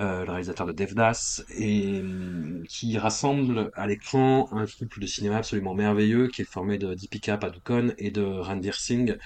euh, 0.00 0.24
le 0.24 0.30
réalisateur 0.30 0.66
de 0.66 0.72
Devdas, 0.72 1.42
et 1.56 2.00
hum, 2.00 2.64
qui 2.68 2.96
rassemble 2.98 3.70
à 3.74 3.86
l'écran 3.86 4.48
un 4.52 4.66
couple 4.66 5.00
de 5.00 5.06
cinéma 5.06 5.36
absolument 5.36 5.74
merveilleux 5.74 6.28
qui 6.28 6.42
est 6.42 6.46
formé 6.46 6.78
de 6.78 6.94
Deepika 6.94 7.36
Padukone 7.36 7.94
et 7.98 8.10
de 8.10 8.22
Randir 8.22 8.76
Singh. 8.76 9.18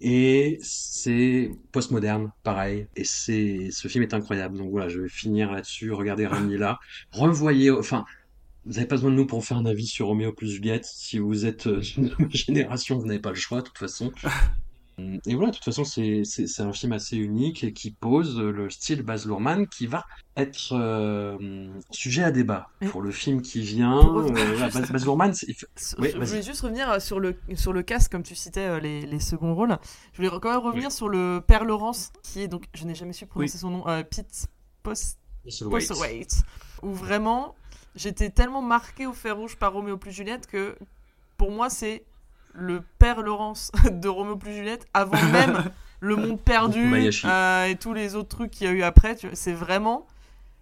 Et 0.00 0.58
c'est 0.62 1.50
postmoderne, 1.70 2.32
pareil. 2.42 2.88
Et 2.96 3.04
c'est, 3.04 3.70
ce 3.70 3.88
film 3.88 4.02
est 4.02 4.14
incroyable. 4.14 4.58
Donc 4.58 4.70
voilà, 4.70 4.88
je 4.88 5.00
vais 5.00 5.08
finir 5.08 5.52
là-dessus. 5.52 5.92
Regardez 5.92 6.26
Ramila. 6.26 6.80
Revoyez, 7.12 7.70
enfin, 7.70 8.04
vous 8.64 8.74
n'avez 8.74 8.86
pas 8.86 8.96
besoin 8.96 9.10
de 9.10 9.16
nous 9.16 9.26
pour 9.26 9.44
faire 9.44 9.58
un 9.58 9.66
avis 9.66 9.86
sur 9.86 10.06
Roméo 10.06 10.32
plus 10.32 10.50
Juliette. 10.50 10.84
Si 10.84 11.18
vous 11.18 11.46
êtes 11.46 11.66
euh, 11.66 11.80
d'une 11.80 12.04
nouvelle 12.18 12.30
génération, 12.30 12.98
vous 12.98 13.06
n'avez 13.06 13.20
pas 13.20 13.30
le 13.30 13.36
choix, 13.36 13.60
de 13.60 13.66
toute 13.66 13.78
façon. 13.78 14.12
Et 15.26 15.34
voilà, 15.34 15.50
de 15.50 15.56
toute 15.56 15.64
façon, 15.64 15.84
c'est, 15.84 16.22
un 16.58 16.72
film 16.72 16.92
assez 16.92 17.16
unique 17.16 17.64
et 17.64 17.72
qui 17.72 17.90
pose 17.90 18.38
le 18.38 18.70
style 18.70 19.02
Baz 19.02 19.26
Luhrmann 19.26 19.66
qui 19.66 19.86
va 19.86 20.04
être 20.36 20.72
euh, 20.72 21.68
sujet 21.90 22.22
à 22.22 22.30
débat 22.30 22.68
pour 22.90 23.02
le 23.02 23.10
film 23.10 23.42
qui 23.42 23.60
vient. 23.60 24.00
Euh, 24.00 24.58
Baz, 24.70 24.90
Baz 24.90 25.04
Luhrmann, 25.04 25.32
Oui, 25.98 26.10
je 26.10 26.18
voulais 26.18 26.42
juste 26.42 26.60
revenir 26.60 26.90
euh, 26.90 26.98
sur 26.98 27.20
le, 27.20 27.36
sur 27.54 27.72
le 27.72 27.82
cast, 27.82 28.10
comme 28.10 28.22
tu 28.22 28.34
citais 28.34 28.60
euh, 28.60 28.80
les, 28.80 29.02
les 29.02 29.20
seconds 29.20 29.54
rôles. 29.54 29.76
Je 30.12 30.16
voulais 30.18 30.40
quand 30.40 30.50
même 30.50 30.60
revenir 30.60 30.90
sur 30.92 31.08
le 31.08 31.42
père 31.46 31.64
Laurence, 31.64 32.12
qui 32.22 32.42
est 32.42 32.48
donc, 32.48 32.64
je 32.74 32.84
n'ai 32.84 32.94
jamais 32.94 33.12
su 33.12 33.26
prononcer 33.26 33.58
son 33.58 33.70
nom, 33.70 33.88
euh, 33.88 34.02
Pete 34.02 34.46
Post 34.82 35.18
Postlethwaite, 35.44 36.42
où 36.82 36.92
vraiment 36.92 37.54
j'étais 37.94 38.30
tellement 38.30 38.62
marqué 38.62 39.06
au 39.06 39.12
fer 39.12 39.36
rouge 39.36 39.56
par 39.56 39.72
Roméo 39.72 39.96
plus 39.96 40.12
Juliette 40.12 40.46
que 40.46 40.76
pour 41.36 41.50
moi 41.50 41.68
c'est 41.68 42.04
le 42.54 42.82
père 42.98 43.22
Laurence 43.22 43.70
de 43.90 44.08
Roméo 44.08 44.36
plus 44.36 44.54
Juliette 44.54 44.86
avant 44.94 45.20
même 45.30 45.70
le 46.00 46.16
monde 46.16 46.40
perdu 46.40 46.92
euh, 47.24 47.64
et 47.66 47.76
tous 47.76 47.94
les 47.94 48.14
autres 48.16 48.28
trucs 48.28 48.50
qu'il 48.50 48.66
y 48.66 48.70
a 48.70 48.72
eu 48.72 48.82
après. 48.82 49.16
tu 49.16 49.26
vois, 49.28 49.36
C'est 49.36 49.52
vraiment 49.54 50.06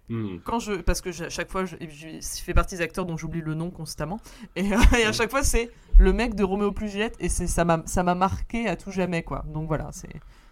Hmm. 0.09 0.39
quand 0.43 0.59
je 0.59 0.73
parce 0.73 0.99
que 0.99 1.09
à 1.23 1.29
chaque 1.29 1.49
fois 1.49 1.63
je, 1.63 1.77
je, 1.79 2.07
je 2.19 2.43
fais 2.43 2.53
partie 2.53 2.75
des 2.75 2.81
acteurs 2.81 3.05
dont 3.05 3.15
j'oublie 3.15 3.39
le 3.39 3.53
nom 3.53 3.69
constamment 3.71 4.19
et, 4.57 4.73
euh, 4.73 4.77
et 4.99 5.05
à 5.05 5.13
chaque 5.13 5.29
fois 5.29 5.41
c'est 5.41 5.71
le 5.99 6.11
mec 6.11 6.35
de 6.35 6.43
Roméo 6.43 6.73
plus 6.73 6.89
Juliette 6.89 7.15
et 7.21 7.29
c'est 7.29 7.47
ça 7.47 7.63
m'a 7.63 7.81
ça 7.85 8.03
m'a 8.03 8.13
marqué 8.13 8.67
à 8.67 8.75
tout 8.75 8.91
jamais 8.91 9.23
quoi. 9.23 9.45
Donc 9.47 9.69
voilà, 9.69 9.87
c'est 9.93 10.09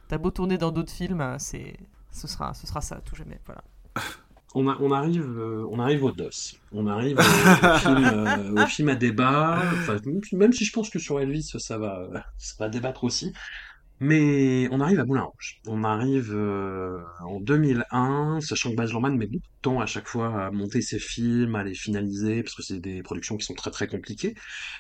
t'as 0.07 0.17
beau 0.17 0.31
tourner 0.31 0.57
dans 0.57 0.71
d'autres 0.71 0.93
films, 0.93 1.19
euh, 1.19 1.35
c'est 1.39 1.75
ce 2.09 2.25
sera 2.25 2.53
ce 2.53 2.67
sera 2.67 2.79
ça 2.79 2.95
à 2.95 3.01
tout 3.01 3.15
jamais. 3.15 3.37
Voilà. 3.45 3.61
On, 4.55 4.67
a- 4.67 4.77
on 4.79 4.91
arrive, 4.91 5.23
euh, 5.37 5.63
on 5.69 5.79
arrive 5.79 6.03
au 6.03 6.11
DOS. 6.11 6.55
On 6.71 6.87
arrive 6.87 7.17
au, 7.17 7.21
au 7.67 7.77
film, 7.77 8.03
euh, 8.03 8.63
au 8.63 8.65
film 8.65 8.89
à 8.89 8.95
débat. 8.95 9.61
Enfin, 9.73 9.97
même 10.33 10.53
si 10.53 10.65
je 10.65 10.71
pense 10.73 10.89
que 10.89 10.97
sur 10.99 11.19
Elvis, 11.19 11.53
ça 11.59 11.77
va, 11.77 12.07
ça 12.37 12.55
va 12.59 12.69
débattre 12.69 13.03
aussi. 13.03 13.31
Mais 14.01 14.69
on 14.71 14.79
arrive 14.79 14.99
à 15.01 15.05
Moulin 15.05 15.23
Rouge. 15.23 15.59
On 15.67 15.83
arrive 15.83 16.33
euh, 16.33 17.01
en 17.19 17.41
2001, 17.41 18.39
sachant 18.39 18.71
que 18.71 18.75
Baz 18.75 18.91
Luhrmann 18.91 19.17
met 19.17 19.27
beaucoup 19.27 19.47
de 19.47 19.61
temps 19.61 19.81
à 19.81 19.85
chaque 19.85 20.07
fois 20.07 20.45
à 20.45 20.51
monter 20.51 20.81
ses 20.81 20.99
films, 20.99 21.55
à 21.55 21.65
les 21.65 21.73
finaliser, 21.73 22.41
parce 22.41 22.55
que 22.55 22.63
c'est 22.63 22.79
des 22.79 23.03
productions 23.03 23.35
qui 23.35 23.45
sont 23.45 23.55
très 23.55 23.71
très 23.71 23.87
compliquées. 23.87 24.35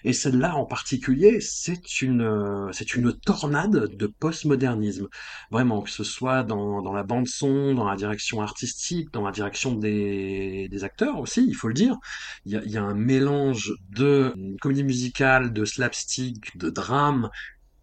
Et 0.05 0.13
celle-là 0.13 0.55
en 0.55 0.65
particulier, 0.65 1.41
c'est 1.41 2.01
une 2.01 2.21
euh, 2.21 2.71
c'est 2.71 2.95
une 2.95 3.13
tornade 3.13 3.93
de 3.93 4.07
postmodernisme. 4.07 5.07
Vraiment, 5.51 5.81
que 5.81 5.89
ce 5.89 6.05
soit 6.05 6.43
dans, 6.43 6.81
dans 6.81 6.93
la 6.93 7.03
bande 7.03 7.27
son, 7.27 7.73
dans 7.75 7.89
la 7.89 7.97
direction 7.97 8.41
artistique, 8.41 9.11
dans 9.11 9.23
la 9.23 9.31
direction 9.31 9.75
des, 9.75 10.69
des 10.69 10.83
acteurs 10.85 11.19
aussi, 11.19 11.45
il 11.45 11.55
faut 11.55 11.67
le 11.67 11.73
dire. 11.73 11.97
Il 12.45 12.53
y 12.53 12.55
a, 12.55 12.63
y 12.63 12.77
a 12.77 12.83
un 12.83 12.95
mélange 12.95 13.73
de 13.89 14.33
comédie 14.61 14.85
musicale, 14.85 15.51
de 15.51 15.65
slapstick, 15.65 16.57
de 16.57 16.69
drame 16.69 17.29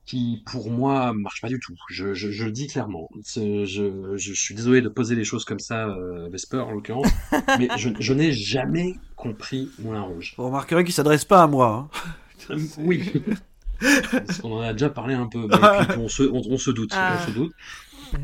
qui 0.06 0.42
pour 0.46 0.70
moi 0.70 1.12
marche 1.12 1.40
pas 1.42 1.48
du 1.48 1.58
tout. 1.58 1.74
Je, 1.90 2.14
je, 2.14 2.30
je 2.30 2.44
le 2.44 2.52
dis 2.52 2.68
clairement. 2.68 3.08
C'est- 3.22 3.66
Je, 3.66 4.16
je, 4.16 4.32
suis 4.32 4.54
désolé 4.54 4.80
de 4.80 4.88
poser 4.88 5.14
les 5.16 5.24
choses 5.24 5.44
comme 5.44 5.58
ça, 5.58 5.88
euh, 5.88 6.28
Vesper 6.30 6.58
en 6.58 6.70
l'occurrence, 6.72 7.08
mais 7.58 7.68
je, 7.76 7.90
je 7.98 8.12
n'ai 8.14 8.32
jamais 8.32 8.94
compris 9.16 9.68
Moulin 9.80 10.02
Rouge. 10.02 10.34
Vous 10.38 10.46
remarquerez 10.46 10.84
qu'il 10.84 10.94
s'adresse 10.94 11.24
pas 11.24 11.42
à 11.42 11.46
moi. 11.48 11.90
hein. 12.50 12.56
Oui. 12.78 13.12
Parce 14.10 14.38
qu'on 14.40 14.52
en 14.52 14.60
a 14.60 14.72
déjà 14.72 14.88
parlé 14.88 15.12
un 15.14 15.26
peu, 15.26 15.40
mais 15.40 15.58
puis 15.88 15.96
on 15.98 16.08
se, 16.08 16.22
on, 16.22 16.40
on 16.50 16.56
se 16.56 16.70
doute, 16.70 16.92
Ah. 16.94 17.18
on 17.20 17.26
se 17.26 17.30
doute. 17.32 17.52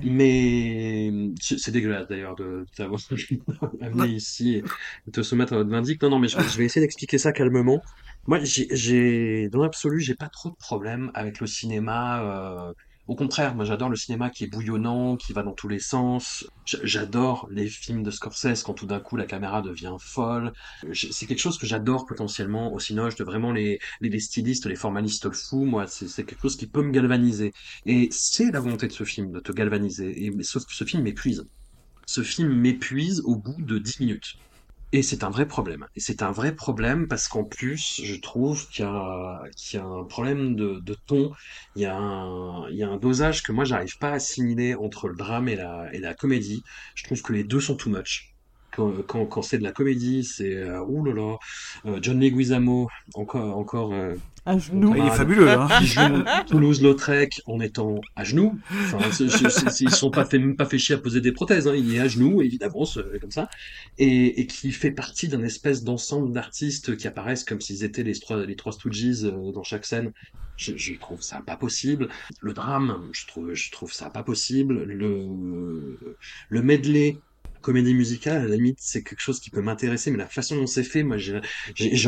Mais 0.04 1.10
c'est 1.40 1.70
dégueulasse 1.70 2.08
d'ailleurs 2.08 2.34
de 2.36 2.66
t'avoir 2.76 3.00
amené 3.80 4.08
ici 4.14 4.56
et 4.56 4.62
de 5.06 5.10
te 5.12 5.22
soumettre 5.22 5.52
à 5.52 5.56
notre 5.56 5.70
vindique. 5.70 6.02
Non, 6.02 6.10
non, 6.10 6.18
mais 6.18 6.28
je, 6.28 6.38
je 6.38 6.58
vais 6.58 6.64
essayer 6.64 6.84
d'expliquer 6.84 7.18
ça 7.18 7.32
calmement. 7.32 7.82
Moi, 8.26 8.40
j'ai, 8.44 8.68
j'ai, 8.70 9.48
dans 9.48 9.62
l'absolu, 9.62 10.00
j'ai 10.00 10.14
pas 10.14 10.28
trop 10.28 10.50
de 10.50 10.56
problème 10.56 11.10
avec 11.14 11.40
le 11.40 11.46
cinéma. 11.46 12.22
euh, 12.68 12.72
Au 13.12 13.14
contraire, 13.14 13.54
moi, 13.54 13.66
j'adore 13.66 13.90
le 13.90 13.96
cinéma 13.96 14.30
qui 14.30 14.44
est 14.44 14.46
bouillonnant, 14.46 15.16
qui 15.16 15.34
va 15.34 15.42
dans 15.42 15.52
tous 15.52 15.68
les 15.68 15.80
sens. 15.80 16.46
J'adore 16.64 17.46
les 17.50 17.66
films 17.66 18.02
de 18.02 18.10
Scorsese 18.10 18.62
quand 18.62 18.72
tout 18.72 18.86
d'un 18.86 19.00
coup 19.00 19.16
la 19.16 19.26
caméra 19.26 19.60
devient 19.60 19.96
folle. 19.98 20.54
C'est 20.94 21.26
quelque 21.26 21.38
chose 21.38 21.58
que 21.58 21.66
j'adore 21.66 22.06
potentiellement 22.06 22.72
au 22.72 22.78
cinoche, 22.78 23.14
de 23.16 23.24
vraiment 23.24 23.52
les, 23.52 23.80
les, 24.00 24.18
stylistes, 24.18 24.64
les 24.64 24.76
formalistes 24.76 25.30
fous. 25.30 25.66
Moi, 25.66 25.86
c'est 25.88 26.24
quelque 26.24 26.40
chose 26.40 26.56
qui 26.56 26.66
peut 26.66 26.82
me 26.82 26.90
galvaniser. 26.90 27.52
Et 27.84 28.08
c'est 28.10 28.50
la 28.50 28.60
volonté 28.60 28.86
de 28.86 28.92
ce 28.92 29.04
film, 29.04 29.30
de 29.30 29.40
te 29.40 29.52
galvaniser. 29.52 30.24
Et, 30.24 30.42
sauf 30.42 30.64
que 30.64 30.72
ce 30.72 30.84
film 30.84 31.02
m'épuise. 31.02 31.44
Ce 32.06 32.22
film 32.22 32.50
m'épuise 32.50 33.20
au 33.26 33.36
bout 33.36 33.60
de 33.60 33.76
10 33.76 34.00
minutes. 34.00 34.38
Et 34.92 35.02
c'est 35.02 35.24
un 35.24 35.30
vrai 35.30 35.46
problème. 35.48 35.86
Et 35.96 36.00
c'est 36.00 36.22
un 36.22 36.32
vrai 36.32 36.54
problème 36.54 37.08
parce 37.08 37.26
qu'en 37.26 37.44
plus, 37.44 38.00
je 38.04 38.14
trouve 38.14 38.68
qu'il 38.68 38.84
y 38.84 38.88
a, 38.88 39.82
un 39.82 40.04
problème 40.04 40.54
de, 40.54 40.94
ton. 41.06 41.32
Il 41.74 41.82
y 41.82 41.86
a 41.86 41.96
un, 41.96 42.68
il 42.68 42.76
y 42.76 42.82
a 42.82 42.88
un 42.88 42.98
dosage 42.98 43.42
que 43.42 43.52
moi, 43.52 43.64
j'arrive 43.64 43.96
pas 43.98 44.10
à 44.10 44.14
assimiler 44.14 44.74
entre 44.74 45.08
le 45.08 45.16
drame 45.16 45.48
et 45.48 45.56
la, 45.56 45.88
et 45.94 45.98
la 45.98 46.14
comédie. 46.14 46.62
Je 46.94 47.04
trouve 47.04 47.22
que 47.22 47.32
les 47.32 47.44
deux 47.44 47.60
sont 47.60 47.76
too 47.76 47.90
much. 47.90 48.31
Quand, 48.74 48.90
quand, 49.06 49.26
quand 49.26 49.42
c'est 49.42 49.58
de 49.58 49.62
la 49.64 49.72
comédie, 49.72 50.24
c'est, 50.24 50.56
euh, 50.56 50.80
ouh 50.82 51.04
là 51.04 51.12
là, 51.12 51.36
euh, 51.86 51.98
John 52.00 52.18
Leguizamo, 52.18 52.88
encore, 53.14 53.56
encore, 53.58 53.92
euh, 53.92 54.14
À 54.46 54.56
genoux. 54.58 54.94
Il 54.96 55.04
est 55.06 55.10
fabuleux. 55.10 55.48
Hein. 55.50 55.68
qui 55.78 55.86
joue 55.86 56.00
Toulouse-Lautrec 56.48 57.42
en 57.46 57.60
étant 57.60 58.00
à 58.16 58.24
genoux. 58.24 58.58
Enfin, 58.84 58.98
c'est- 59.12 59.28
c'est- 59.28 59.50
c'est- 59.50 59.84
ils 59.84 59.90
sont 59.90 60.10
pas 60.10 60.24
fait, 60.24 60.38
même 60.38 60.56
pas 60.56 60.64
fait 60.64 60.78
chier 60.78 60.94
à 60.94 60.98
poser 60.98 61.20
des 61.20 61.32
prothèses. 61.32 61.68
Hein. 61.68 61.74
Il 61.76 61.94
est 61.94 62.00
à 62.00 62.08
genoux, 62.08 62.40
évidemment, 62.42 62.84
comme 63.20 63.30
ça, 63.30 63.48
et, 63.98 64.40
et 64.40 64.46
qui 64.46 64.72
fait 64.72 64.90
partie 64.90 65.28
d'un 65.28 65.42
espèce 65.42 65.84
d'ensemble 65.84 66.32
d'artistes 66.32 66.96
qui 66.96 67.06
apparaissent 67.06 67.44
comme 67.44 67.60
s'ils 67.60 67.84
étaient 67.84 68.02
les 68.02 68.18
trois, 68.18 68.44
les 68.46 68.56
trois 68.56 68.72
Stooges 68.72 69.24
euh, 69.24 69.52
dans 69.52 69.62
chaque 69.62 69.84
scène. 69.84 70.12
Je, 70.56 70.76
je 70.76 70.94
trouve 70.98 71.20
ça 71.22 71.40
pas 71.46 71.56
possible. 71.56 72.08
Le 72.40 72.52
drame, 72.52 72.98
je 73.12 73.26
trouve, 73.26 73.52
je 73.54 73.70
trouve 73.70 73.92
ça 73.92 74.10
pas 74.10 74.22
possible. 74.22 74.82
Le, 74.84 75.98
le 76.48 76.62
medley. 76.62 77.18
Comédie 77.62 77.94
musicale, 77.94 78.42
à 78.42 78.44
la 78.48 78.56
limite, 78.56 78.78
c'est 78.80 79.02
quelque 79.02 79.20
chose 79.20 79.40
qui 79.40 79.48
peut 79.50 79.62
m'intéresser, 79.62 80.10
mais 80.10 80.18
la 80.18 80.26
façon 80.26 80.56
dont 80.56 80.66
c'est 80.66 80.84
fait, 80.84 81.02
moi, 81.02 81.16
j'ai 81.16 81.40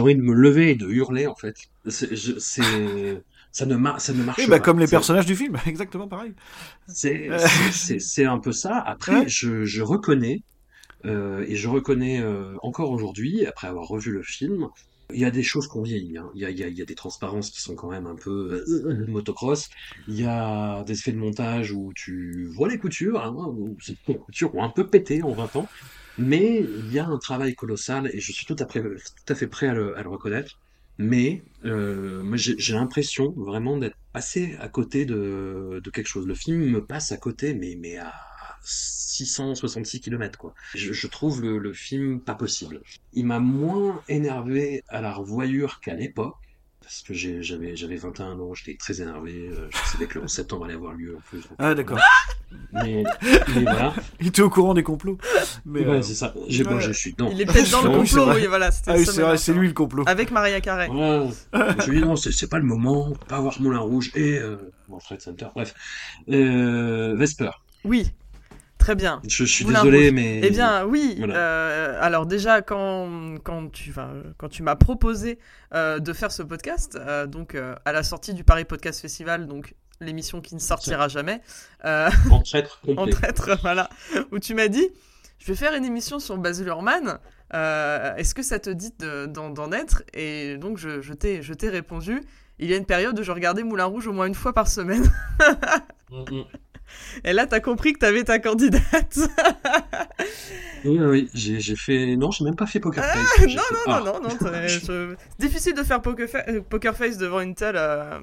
envie 0.00 0.14
de 0.16 0.20
me 0.22 0.34
lever 0.34 0.72
et 0.72 0.74
de 0.74 0.86
hurler, 0.88 1.26
en 1.26 1.34
fait. 1.34 1.56
C'est, 1.88 2.10
ça 3.52 3.66
ne, 3.66 3.76
mar- 3.76 4.00
ça 4.00 4.12
ne 4.12 4.22
marche 4.24 4.38
Oui, 4.40 4.46
bah, 4.48 4.58
pas. 4.58 4.64
comme 4.64 4.80
les 4.80 4.86
personnages 4.88 5.26
du 5.26 5.36
film, 5.36 5.56
exactement 5.66 6.08
pareil. 6.08 6.32
c'est 6.88 7.30
Euh. 7.30 7.38
c'est- 8.00 8.24
un 8.24 8.38
peu 8.38 8.52
ça. 8.52 8.78
Après, 8.80 9.20
Ouais. 9.20 9.28
je, 9.28 9.64
je 9.64 9.82
reconnais, 9.82 10.42
euh, 11.04 11.44
et 11.46 11.54
je 11.56 11.68
reconnais 11.68 12.20
euh, 12.20 12.54
encore 12.62 12.90
aujourd'hui, 12.90 13.46
après 13.46 13.68
avoir 13.68 13.86
revu 13.86 14.10
le 14.10 14.22
film, 14.22 14.68
il 15.14 15.20
y 15.20 15.24
a 15.24 15.30
des 15.30 15.42
choses 15.42 15.66
qu'on 15.68 15.82
vieillit. 15.82 16.18
hein. 16.18 16.30
Il 16.34 16.42
y 16.42 16.44
a, 16.44 16.50
il 16.50 16.58
y, 16.58 16.64
a, 16.64 16.68
il 16.68 16.76
y 16.78 16.82
a 16.82 16.84
des 16.84 16.94
transparences 16.94 17.50
qui 17.50 17.60
sont 17.60 17.74
quand 17.76 17.90
même 17.90 18.06
un 18.06 18.16
peu 18.16 18.64
euh, 18.68 19.06
motocross. 19.08 19.68
Il 20.06 20.16
y 20.20 20.24
a 20.24 20.84
des 20.84 20.94
effets 20.94 21.12
de 21.12 21.18
montage 21.18 21.72
où 21.72 21.92
tu 21.94 22.46
vois 22.54 22.68
les 22.68 22.78
coutures, 22.78 23.20
hein, 23.22 23.34
où 23.36 23.76
ces 23.80 23.96
coutures 24.04 24.54
ont 24.54 24.62
un 24.64 24.70
peu 24.70 24.88
pété 24.90 25.22
en 25.22 25.34
20 25.34 25.54
ans. 25.56 25.68
Mais 26.16 26.62
il 26.62 26.86
y 26.92 26.98
a 26.98 27.06
un 27.06 27.18
travail 27.18 27.54
colossal 27.54 28.08
et 28.12 28.20
je 28.20 28.32
suis 28.32 28.46
tout 28.46 28.56
à, 28.58 28.66
fait- 28.68 28.82
tout 28.82 29.32
à 29.32 29.34
fait 29.34 29.48
prêt 29.48 29.68
à 29.68 29.74
le, 29.74 29.94
reconnaître. 30.08 30.52
Mais 30.98 31.44
euh, 31.64 32.22
j'ai 32.36 32.74
l'impression 32.74 33.32
vraiment 33.36 33.76
d'être 33.78 33.96
passé 34.12 34.54
à 34.60 34.68
côté 34.68 35.06
de, 35.06 35.80
de 35.82 35.90
quelque 35.90 36.06
chose. 36.06 36.26
Le 36.26 36.34
film 36.36 36.60
me 36.70 36.86
passe 36.86 37.10
à 37.10 37.16
côté, 37.16 37.54
mais, 37.54 37.76
mais 37.80 37.96
à 37.96 38.12
666 38.64 40.00
km 40.00 40.38
quoi. 40.38 40.54
Je, 40.74 40.92
je 40.92 41.06
trouve 41.06 41.42
le, 41.42 41.58
le 41.58 41.72
film 41.72 42.20
pas 42.20 42.34
possible. 42.34 42.80
Il 43.12 43.26
m'a 43.26 43.38
moins 43.40 44.02
énervé 44.08 44.82
à 44.88 45.00
la 45.00 45.12
revoyure 45.12 45.80
qu'à 45.80 45.94
l'époque. 45.94 46.34
Parce 46.82 47.00
que 47.00 47.14
j'avais 47.14 47.76
j'avais 47.76 47.96
21 47.96 48.38
ans, 48.40 48.52
j'étais 48.52 48.76
très 48.76 49.00
énervé, 49.00 49.48
euh, 49.50 49.70
je 49.70 49.90
savais 49.92 50.06
que 50.06 50.18
le 50.18 50.24
11 50.24 50.30
septembre 50.30 50.66
allait 50.66 50.74
avoir 50.74 50.92
lieu 50.92 51.16
en 51.16 51.20
plus. 51.20 51.42
Ah, 51.58 51.74
d'accord. 51.74 51.98
Mais, 52.72 53.02
mais 53.54 53.62
voilà, 53.62 53.94
Il 54.20 54.26
était 54.28 54.42
au 54.42 54.50
courant 54.50 54.74
des 54.74 54.82
complots. 54.84 55.16
Mais, 55.64 55.80
Ouais, 55.80 55.96
euh, 55.96 56.02
c'est 56.02 56.14
ça. 56.14 56.34
J'ai 56.46 56.62
bon, 56.62 56.74
ouais. 56.76 56.80
je 56.82 56.92
suis 56.92 57.12
dedans. 57.12 57.30
Il 57.32 57.40
est 57.40 57.46
peut-être 57.46 57.70
dans 57.70 57.82
le 57.82 57.90
complot, 57.98 58.32
oui, 58.34 58.46
voilà. 58.46 58.70
c'était 58.70 58.90
Ah 58.92 58.94
oui, 58.96 59.06
c'est 59.06 59.12
vrai, 59.12 59.22
maintenant. 59.22 59.36
c'est 59.38 59.52
lui 59.54 59.66
le 59.68 59.72
complot. 59.72 60.04
Avec 60.06 60.30
Maria 60.30 60.60
Carré. 60.60 60.88
Ouais. 60.88 61.30
je 61.52 61.90
lui 61.90 61.98
dis 62.00 62.04
non, 62.04 62.14
c'est 62.16 62.48
pas 62.50 62.58
le 62.58 62.64
moment, 62.64 63.12
pas 63.28 63.38
avoir 63.38 63.60
Moulin 63.60 63.78
Rouge 63.80 64.12
et 64.14 64.38
euh, 64.38 64.56
bon, 64.88 64.98
Trade 64.98 65.20
Center. 65.22 65.46
Bref, 65.54 65.74
euh, 66.28 67.14
Vesper. 67.16 67.50
Oui, 67.84 68.10
très 68.84 68.94
bien. 68.94 69.20
Je, 69.26 69.44
je 69.44 69.52
suis 69.52 69.64
désolé, 69.64 70.10
mais 70.12 70.40
Eh 70.42 70.50
bien, 70.50 70.84
oui. 70.84 71.14
Voilà. 71.18 71.34
euh, 71.36 71.98
alors 72.02 72.26
déjà, 72.26 72.60
quand, 72.60 73.36
quand 73.42 73.70
tu, 73.72 73.90
enfin, 73.90 74.10
quand 74.36 74.48
tu 74.50 74.62
m'as 74.62 74.76
proposé 74.76 75.38
euh, 75.74 75.98
de 76.00 76.12
faire 76.12 76.30
ce 76.30 76.42
podcast, 76.42 76.96
euh, 77.00 77.26
donc 77.26 77.54
euh, 77.54 77.74
à 77.86 77.92
la 77.92 78.02
sortie 78.02 78.34
du 78.34 78.44
Paris 78.44 78.64
Podcast 78.66 79.00
Festival, 79.00 79.46
donc 79.46 79.74
l'émission 80.00 80.40
qui 80.42 80.54
ne 80.54 80.60
sortira 80.60 81.08
jamais, 81.08 81.40
euh, 81.86 82.10
en 82.30 82.40
traître 82.42 82.82
en 82.96 83.06
traître, 83.06 83.58
voilà, 83.62 83.88
où 84.32 84.38
tu 84.38 84.54
m'as 84.54 84.68
dit, 84.68 84.86
je 85.38 85.46
vais 85.46 85.54
faire 85.56 85.74
une 85.74 85.84
émission 85.86 86.18
sur 86.18 86.36
Baz 86.36 86.62
Luhrmann. 86.62 87.18
euh, 87.54 88.14
Est-ce 88.16 88.34
que 88.34 88.42
ça 88.42 88.58
te 88.58 88.68
dit 88.70 88.92
de- 88.98 89.24
d'en 89.26 89.72
être? 89.72 90.02
Et 90.12 90.58
donc 90.58 90.76
je, 90.78 91.00
je 91.00 91.14
t'ai 91.14 91.40
je 91.42 91.54
t'ai 91.54 91.70
répondu. 91.70 92.20
Il 92.58 92.70
y 92.70 92.74
a 92.74 92.76
une 92.76 92.86
période 92.86 93.18
où 93.18 93.22
je 93.22 93.32
regardais 93.32 93.62
Moulin 93.64 93.86
Rouge 93.86 94.06
au 94.06 94.12
moins 94.12 94.26
une 94.26 94.34
fois 94.34 94.52
par 94.52 94.68
semaine. 94.68 95.10
Mm, 96.10 96.20
mm. 96.30 96.44
Et 97.24 97.32
là, 97.32 97.46
t'as 97.46 97.60
compris 97.60 97.92
que 97.92 97.98
t'avais 98.00 98.24
ta 98.24 98.38
candidate. 98.38 99.18
Oui, 100.84 100.98
oui, 101.00 101.30
j'ai 101.32 101.60
j'ai 101.60 101.76
fait. 101.76 102.14
Non, 102.16 102.30
j'ai 102.30 102.44
même 102.44 102.56
pas 102.56 102.66
fait 102.66 102.78
Poker 102.80 103.02
Face. 103.04 103.16
non, 103.40 103.48
J'ai 103.48 103.56
non, 103.56 103.62
fait- 103.62 103.90
non, 103.90 103.94
Ah. 103.96 104.02
non, 104.04 104.20
non, 104.20 104.36
t'as- 104.36 104.66
je- 104.68 104.78
C'est 104.80 105.16
difficile 105.46 105.74
de 105.74 105.82
faire 105.82 106.02
poker, 106.02 106.28
fa- 106.28 106.44
euh, 106.48 106.60
poker 106.60 106.94
face 106.94 107.16
devant 107.16 107.40
une 107.40 107.54
telle, 107.54 107.76
euh, 107.78 108.18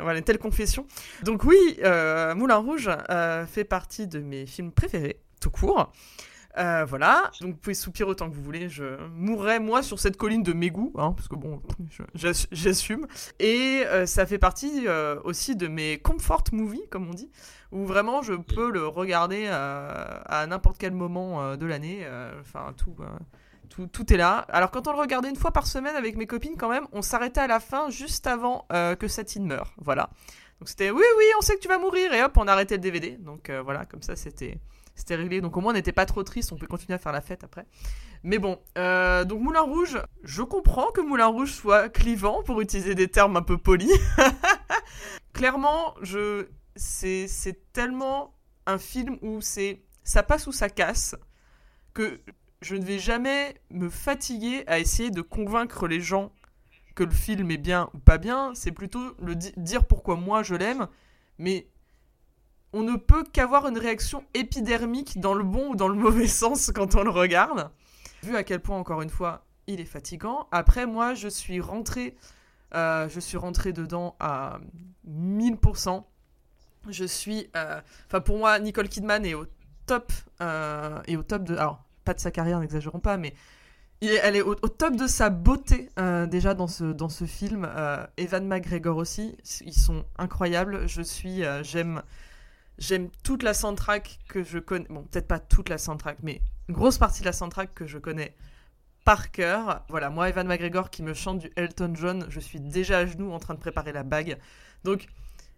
voilà, 0.00 0.18
une 0.18 0.24
telle 0.24 0.38
confession. 0.38 0.86
Donc 1.24 1.42
oui, 1.44 1.56
euh, 1.82 2.34
Moulin 2.36 2.56
Rouge 2.56 2.88
euh, 3.10 3.44
fait 3.46 3.64
partie 3.64 4.06
de 4.06 4.20
mes 4.20 4.46
films 4.46 4.70
préférés, 4.70 5.18
tout 5.40 5.50
court. 5.50 5.92
Euh, 6.58 6.86
voilà, 6.86 7.30
donc 7.40 7.52
vous 7.52 7.56
pouvez 7.58 7.74
soupirer 7.74 8.08
autant 8.08 8.30
que 8.30 8.34
vous 8.34 8.42
voulez. 8.42 8.68
Je 8.68 8.96
mourrai 9.10 9.58
moi 9.58 9.82
sur 9.82 9.98
cette 9.98 10.16
colline 10.16 10.42
de 10.42 10.52
mes 10.52 10.70
goûts, 10.70 10.92
hein, 10.96 11.12
parce 11.12 11.28
que 11.28 11.36
bon, 11.36 11.60
j'assume. 12.14 13.06
Et 13.38 13.82
euh, 13.86 14.06
ça 14.06 14.24
fait 14.24 14.38
partie 14.38 14.84
euh, 14.86 15.20
aussi 15.24 15.54
de 15.54 15.68
mes 15.68 15.98
comfort 15.98 16.44
movies, 16.52 16.88
comme 16.90 17.08
on 17.08 17.14
dit, 17.14 17.30
où 17.72 17.84
vraiment 17.84 18.22
je 18.22 18.32
peux 18.32 18.70
le 18.70 18.86
regarder 18.86 19.48
à 19.48 20.46
n'importe 20.48 20.78
quel 20.78 20.92
moment 20.92 21.56
de 21.56 21.66
l'année. 21.66 22.06
Enfin, 22.40 22.72
tout, 22.76 22.96
tout, 23.68 23.86
tout 23.86 24.12
est 24.12 24.16
là. 24.16 24.46
Alors 24.48 24.70
quand 24.70 24.88
on 24.88 24.92
le 24.92 24.98
regardait 24.98 25.28
une 25.28 25.36
fois 25.36 25.50
par 25.50 25.66
semaine 25.66 25.94
avec 25.94 26.16
mes 26.16 26.26
copines, 26.26 26.56
quand 26.56 26.70
même, 26.70 26.86
on 26.92 27.02
s'arrêtait 27.02 27.40
à 27.40 27.46
la 27.46 27.60
fin 27.60 27.90
juste 27.90 28.26
avant 28.26 28.66
que 28.70 29.08
Satine 29.08 29.46
meure. 29.46 29.74
Voilà. 29.78 30.08
Donc 30.58 30.70
c'était 30.70 30.90
oui, 30.90 31.04
oui, 31.18 31.24
on 31.38 31.42
sait 31.42 31.54
que 31.56 31.60
tu 31.60 31.68
vas 31.68 31.78
mourir, 31.78 32.14
et 32.14 32.22
hop, 32.22 32.32
on 32.38 32.48
arrêtait 32.48 32.76
le 32.76 32.80
DVD. 32.80 33.10
Donc 33.18 33.50
voilà, 33.50 33.84
comme 33.84 34.02
ça 34.02 34.16
c'était 34.16 34.58
c'était 34.96 35.14
réglé. 35.14 35.40
Donc 35.40 35.56
au 35.56 35.60
moins 35.60 35.72
on 35.72 35.76
n'était 35.76 35.92
pas 35.92 36.06
trop 36.06 36.24
triste, 36.24 36.50
on 36.52 36.56
peut 36.56 36.66
continuer 36.66 36.94
à 36.94 36.98
faire 36.98 37.12
la 37.12 37.20
fête 37.20 37.44
après. 37.44 37.64
Mais 38.24 38.38
bon, 38.38 38.58
euh, 38.76 39.24
donc 39.24 39.40
Moulin 39.40 39.60
Rouge, 39.60 39.98
je 40.24 40.42
comprends 40.42 40.90
que 40.90 41.00
Moulin 41.00 41.26
Rouge 41.26 41.52
soit 41.52 41.88
clivant 41.88 42.42
pour 42.42 42.60
utiliser 42.60 42.96
des 42.96 43.06
termes 43.08 43.36
un 43.36 43.42
peu 43.42 43.56
polis. 43.58 43.92
Clairement, 45.32 45.94
je 46.02 46.46
c'est 46.74 47.28
tellement 47.72 48.34
un 48.66 48.78
film 48.78 49.16
où 49.22 49.40
c'est 49.40 49.82
ça 50.02 50.22
passe 50.22 50.46
ou 50.46 50.52
ça 50.52 50.68
casse 50.68 51.14
que 51.94 52.20
je 52.62 52.74
ne 52.76 52.84
vais 52.84 52.98
jamais 52.98 53.54
me 53.70 53.88
fatiguer 53.88 54.64
à 54.66 54.78
essayer 54.78 55.10
de 55.10 55.22
convaincre 55.22 55.86
les 55.88 56.00
gens 56.00 56.32
que 56.94 57.04
le 57.04 57.10
film 57.10 57.50
est 57.50 57.58
bien 57.58 57.90
ou 57.94 57.98
pas 57.98 58.18
bien, 58.18 58.52
c'est 58.54 58.72
plutôt 58.72 59.14
le 59.22 59.34
di- 59.34 59.52
dire 59.56 59.86
pourquoi 59.86 60.16
moi 60.16 60.42
je 60.42 60.54
l'aime, 60.54 60.88
mais 61.38 61.66
on 62.76 62.82
ne 62.82 62.96
peut 62.96 63.24
qu'avoir 63.32 63.66
une 63.66 63.78
réaction 63.78 64.22
épidermique 64.34 65.18
dans 65.18 65.32
le 65.32 65.44
bon 65.44 65.70
ou 65.70 65.76
dans 65.76 65.88
le 65.88 65.94
mauvais 65.94 66.26
sens 66.42 66.70
quand 66.74 66.94
on 66.94 67.04
le 67.04 67.10
regarde. 67.10 67.70
Vu 68.22 68.36
à 68.36 68.44
quel 68.44 68.60
point, 68.60 68.76
encore 68.76 69.00
une 69.00 69.08
fois, 69.08 69.46
il 69.66 69.80
est 69.80 69.86
fatigant. 69.86 70.46
Après, 70.52 70.84
moi, 70.84 71.14
je 71.14 71.28
suis 71.28 71.58
rentré, 71.58 72.16
euh, 72.74 73.08
je 73.08 73.18
suis 73.18 73.38
rentré 73.38 73.72
dedans 73.72 74.14
à 74.20 74.58
1000%. 75.08 76.04
Je 76.90 77.04
suis, 77.06 77.48
euh, 77.56 77.80
enfin 78.08 78.20
pour 78.20 78.36
moi, 78.36 78.58
Nicole 78.58 78.90
Kidman 78.90 79.24
est 79.24 79.34
au 79.34 79.46
top, 79.86 80.12
euh, 80.42 81.00
et 81.06 81.16
au 81.16 81.22
top 81.22 81.44
de, 81.44 81.56
alors 81.56 81.82
pas 82.04 82.12
de 82.12 82.20
sa 82.20 82.30
carrière, 82.30 82.60
n'exagérons 82.60 83.00
pas, 83.00 83.16
mais 83.16 83.32
elle 84.02 84.36
est 84.36 84.42
au, 84.42 84.54
top 84.54 84.96
de 84.96 85.06
sa 85.06 85.30
beauté 85.30 85.88
déjà 86.28 86.52
dans 86.52 86.68
ce, 86.68 87.24
film. 87.24 87.66
Evan 88.18 88.46
McGregor 88.46 88.98
aussi, 88.98 89.34
ils 89.64 89.72
sont 89.72 90.04
incroyables. 90.18 90.86
Je 90.86 91.00
suis, 91.00 91.42
j'aime, 91.62 92.02
j'aime 92.78 93.08
toute 93.22 93.42
la 93.42 93.54
soundtrack 93.54 94.18
que 94.28 94.42
je 94.42 94.58
connais. 94.58 94.86
Bon, 94.88 95.02
peut-être 95.04 95.28
pas 95.28 95.38
toute 95.38 95.68
la 95.68 95.78
soundtrack, 95.78 96.18
mais 96.22 96.40
une 96.68 96.74
grosse 96.74 96.98
partie 96.98 97.20
de 97.20 97.26
la 97.26 97.32
soundtrack 97.32 97.74
que 97.74 97.86
je 97.86 97.98
connais 97.98 98.34
par 99.04 99.30
cœur. 99.30 99.84
Voilà, 99.88 100.10
moi, 100.10 100.28
Evan 100.28 100.46
McGregor 100.46 100.90
qui 100.90 101.02
me 101.02 101.14
chante 101.14 101.38
du 101.38 101.50
Elton 101.56 101.92
John, 101.94 102.26
je 102.28 102.40
suis 102.40 102.60
déjà 102.60 102.98
à 102.98 103.06
genoux 103.06 103.30
en 103.32 103.38
train 103.38 103.54
de 103.54 103.60
préparer 103.60 103.92
la 103.92 104.02
bague. 104.02 104.36
Donc, 104.84 105.06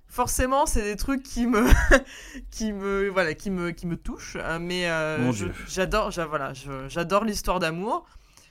forcément, 0.07 0.67
c'est 0.67 0.83
des 0.83 0.97
trucs 0.97 1.23
qui 1.23 1.47
me, 1.47 1.67
qui 2.51 2.73
me, 2.73 3.09
voilà, 3.09 3.35
qui 3.35 3.51
me, 3.51 3.71
qui 3.71 3.87
me 3.87 3.97
touchent. 3.97 4.37
hein, 4.37 4.59
Mais 4.59 4.89
euh, 4.89 5.33
j'adore, 5.67 6.11
voilà, 6.29 6.53
j'adore 6.89 7.25
l'histoire 7.25 7.59
d'amour. 7.59 8.07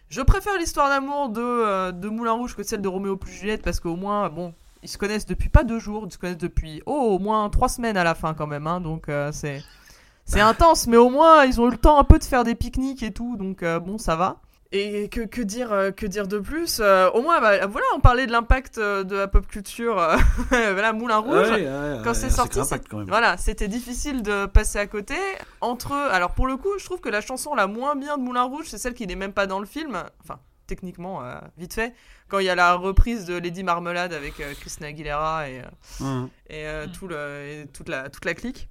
Je 0.10 0.22
préfère 0.22 0.58
l'histoire 0.58 0.90
d'amour 0.90 1.30
de, 1.30 1.42
euh, 1.42 1.92
de 1.92 2.08
Moulin 2.08 2.32
Rouge 2.32 2.56
que 2.56 2.64
celle 2.64 2.82
de 2.82 2.88
Roméo 2.88 3.18
plus 3.18 3.34
Juliette 3.34 3.62
parce 3.62 3.80
qu'au 3.80 3.96
moins, 3.98 4.30
bon, 4.30 4.56
ils 4.88 4.90
se 4.90 4.98
connaissent 4.98 5.26
depuis 5.26 5.50
pas 5.50 5.66
deux 5.66 5.80
jours, 5.80 6.06
ils 6.08 6.14
se 6.14 6.18
connaissent 6.18 6.38
depuis 6.38 6.82
oh, 6.86 6.94
au 6.94 7.20
moins 7.20 7.50
trois 7.50 7.68
semaines 7.68 7.98
à 7.98 8.06
la 8.06 8.16
fin 8.16 8.34
quand 8.34 8.48
même, 8.48 8.68
hein, 8.68 8.80
donc 8.80 9.10
euh, 9.10 9.32
c'est 9.34 9.62
c'est 10.24 10.40
intense, 10.40 10.88
mais 10.88 10.96
au 10.96 11.10
moins 11.10 11.44
ils 11.44 11.60
ont 11.60 11.68
eu 11.68 11.72
le 11.72 11.78
temps 11.78 12.00
un 12.00 12.06
peu 12.06 12.18
de 12.18 12.24
faire 12.24 12.46
des 12.46 12.56
pique-niques 12.56 13.04
et 13.04 13.12
tout, 13.12 13.36
donc 13.36 13.64
euh, 13.64 13.82
bon, 13.82 13.98
ça 13.98 14.16
va. 14.16 14.38
Et 14.72 15.10
que, 15.10 15.22
que 15.22 15.42
dire 15.42 15.74
euh, 15.74 15.92
que 15.92 16.06
dire 16.06 16.28
de 16.28 16.40
plus 16.40 16.80
Euh, 16.82 17.10
Au 17.12 17.22
moins, 17.22 17.40
bah, 17.40 17.68
voilà, 17.68 17.88
on 17.96 18.00
parlait 18.00 18.28
de 18.28 18.32
l'impact 18.32 18.80
de 18.80 19.16
la 19.16 19.28
pop 19.28 19.46
culture, 19.46 19.96
voilà, 20.50 20.94
Moulin 20.94 21.18
Rouge. 21.18 21.50
Ouais, 21.50 21.66
ouais, 21.66 22.00
Quand 22.04 22.10
ouais, 22.10 22.14
c'est 22.14 22.30
sorti, 22.30 22.60
impact, 22.60 22.88
quand. 22.90 23.06
Voilà, 23.08 23.36
c'était 23.38 23.68
difficile 23.68 24.24
de 24.24 24.46
passer 24.46 24.80
à 24.80 24.88
côté. 24.88 25.16
Entre 25.60 25.92
alors 25.92 26.32
pour 26.32 26.48
le 26.48 26.56
coup, 26.56 26.78
je 26.80 26.86
trouve 26.86 27.02
que 27.02 27.10
la 27.10 27.22
chanson 27.22 27.56
la 27.56 27.68
moins 27.68 27.96
bien 27.98 28.18
de 28.18 28.24
Moulin 28.24 28.44
Rouge, 28.44 28.66
c'est 28.68 28.78
celle 28.78 28.94
qui 28.94 29.06
n'est 29.06 29.16
même 29.16 29.34
pas 29.34 29.48
dans 29.48 29.60
le 29.60 29.66
film. 29.66 30.02
Enfin, 30.22 30.40
techniquement, 30.68 31.24
euh, 31.24 31.40
vite 31.58 31.74
fait. 31.74 31.94
Quand 32.28 32.40
il 32.40 32.46
y 32.46 32.50
a 32.50 32.56
la 32.56 32.74
reprise 32.76 33.26
de 33.26 33.38
Lady 33.38 33.64
Marmelade 33.64 34.14
avec 34.14 34.40
euh, 34.40 34.54
Christina 34.60 34.88
Aguilera 34.88 35.50
et, 35.50 35.62
euh, 36.02 36.26
et, 36.50 36.68
euh, 36.68 36.88
tout 36.88 37.08
le, 37.08 37.16
et 37.16 37.68
toute, 37.74 37.90
la, 37.90 38.10
toute 38.10 38.26
la 38.26 38.34
clique. 38.34 38.68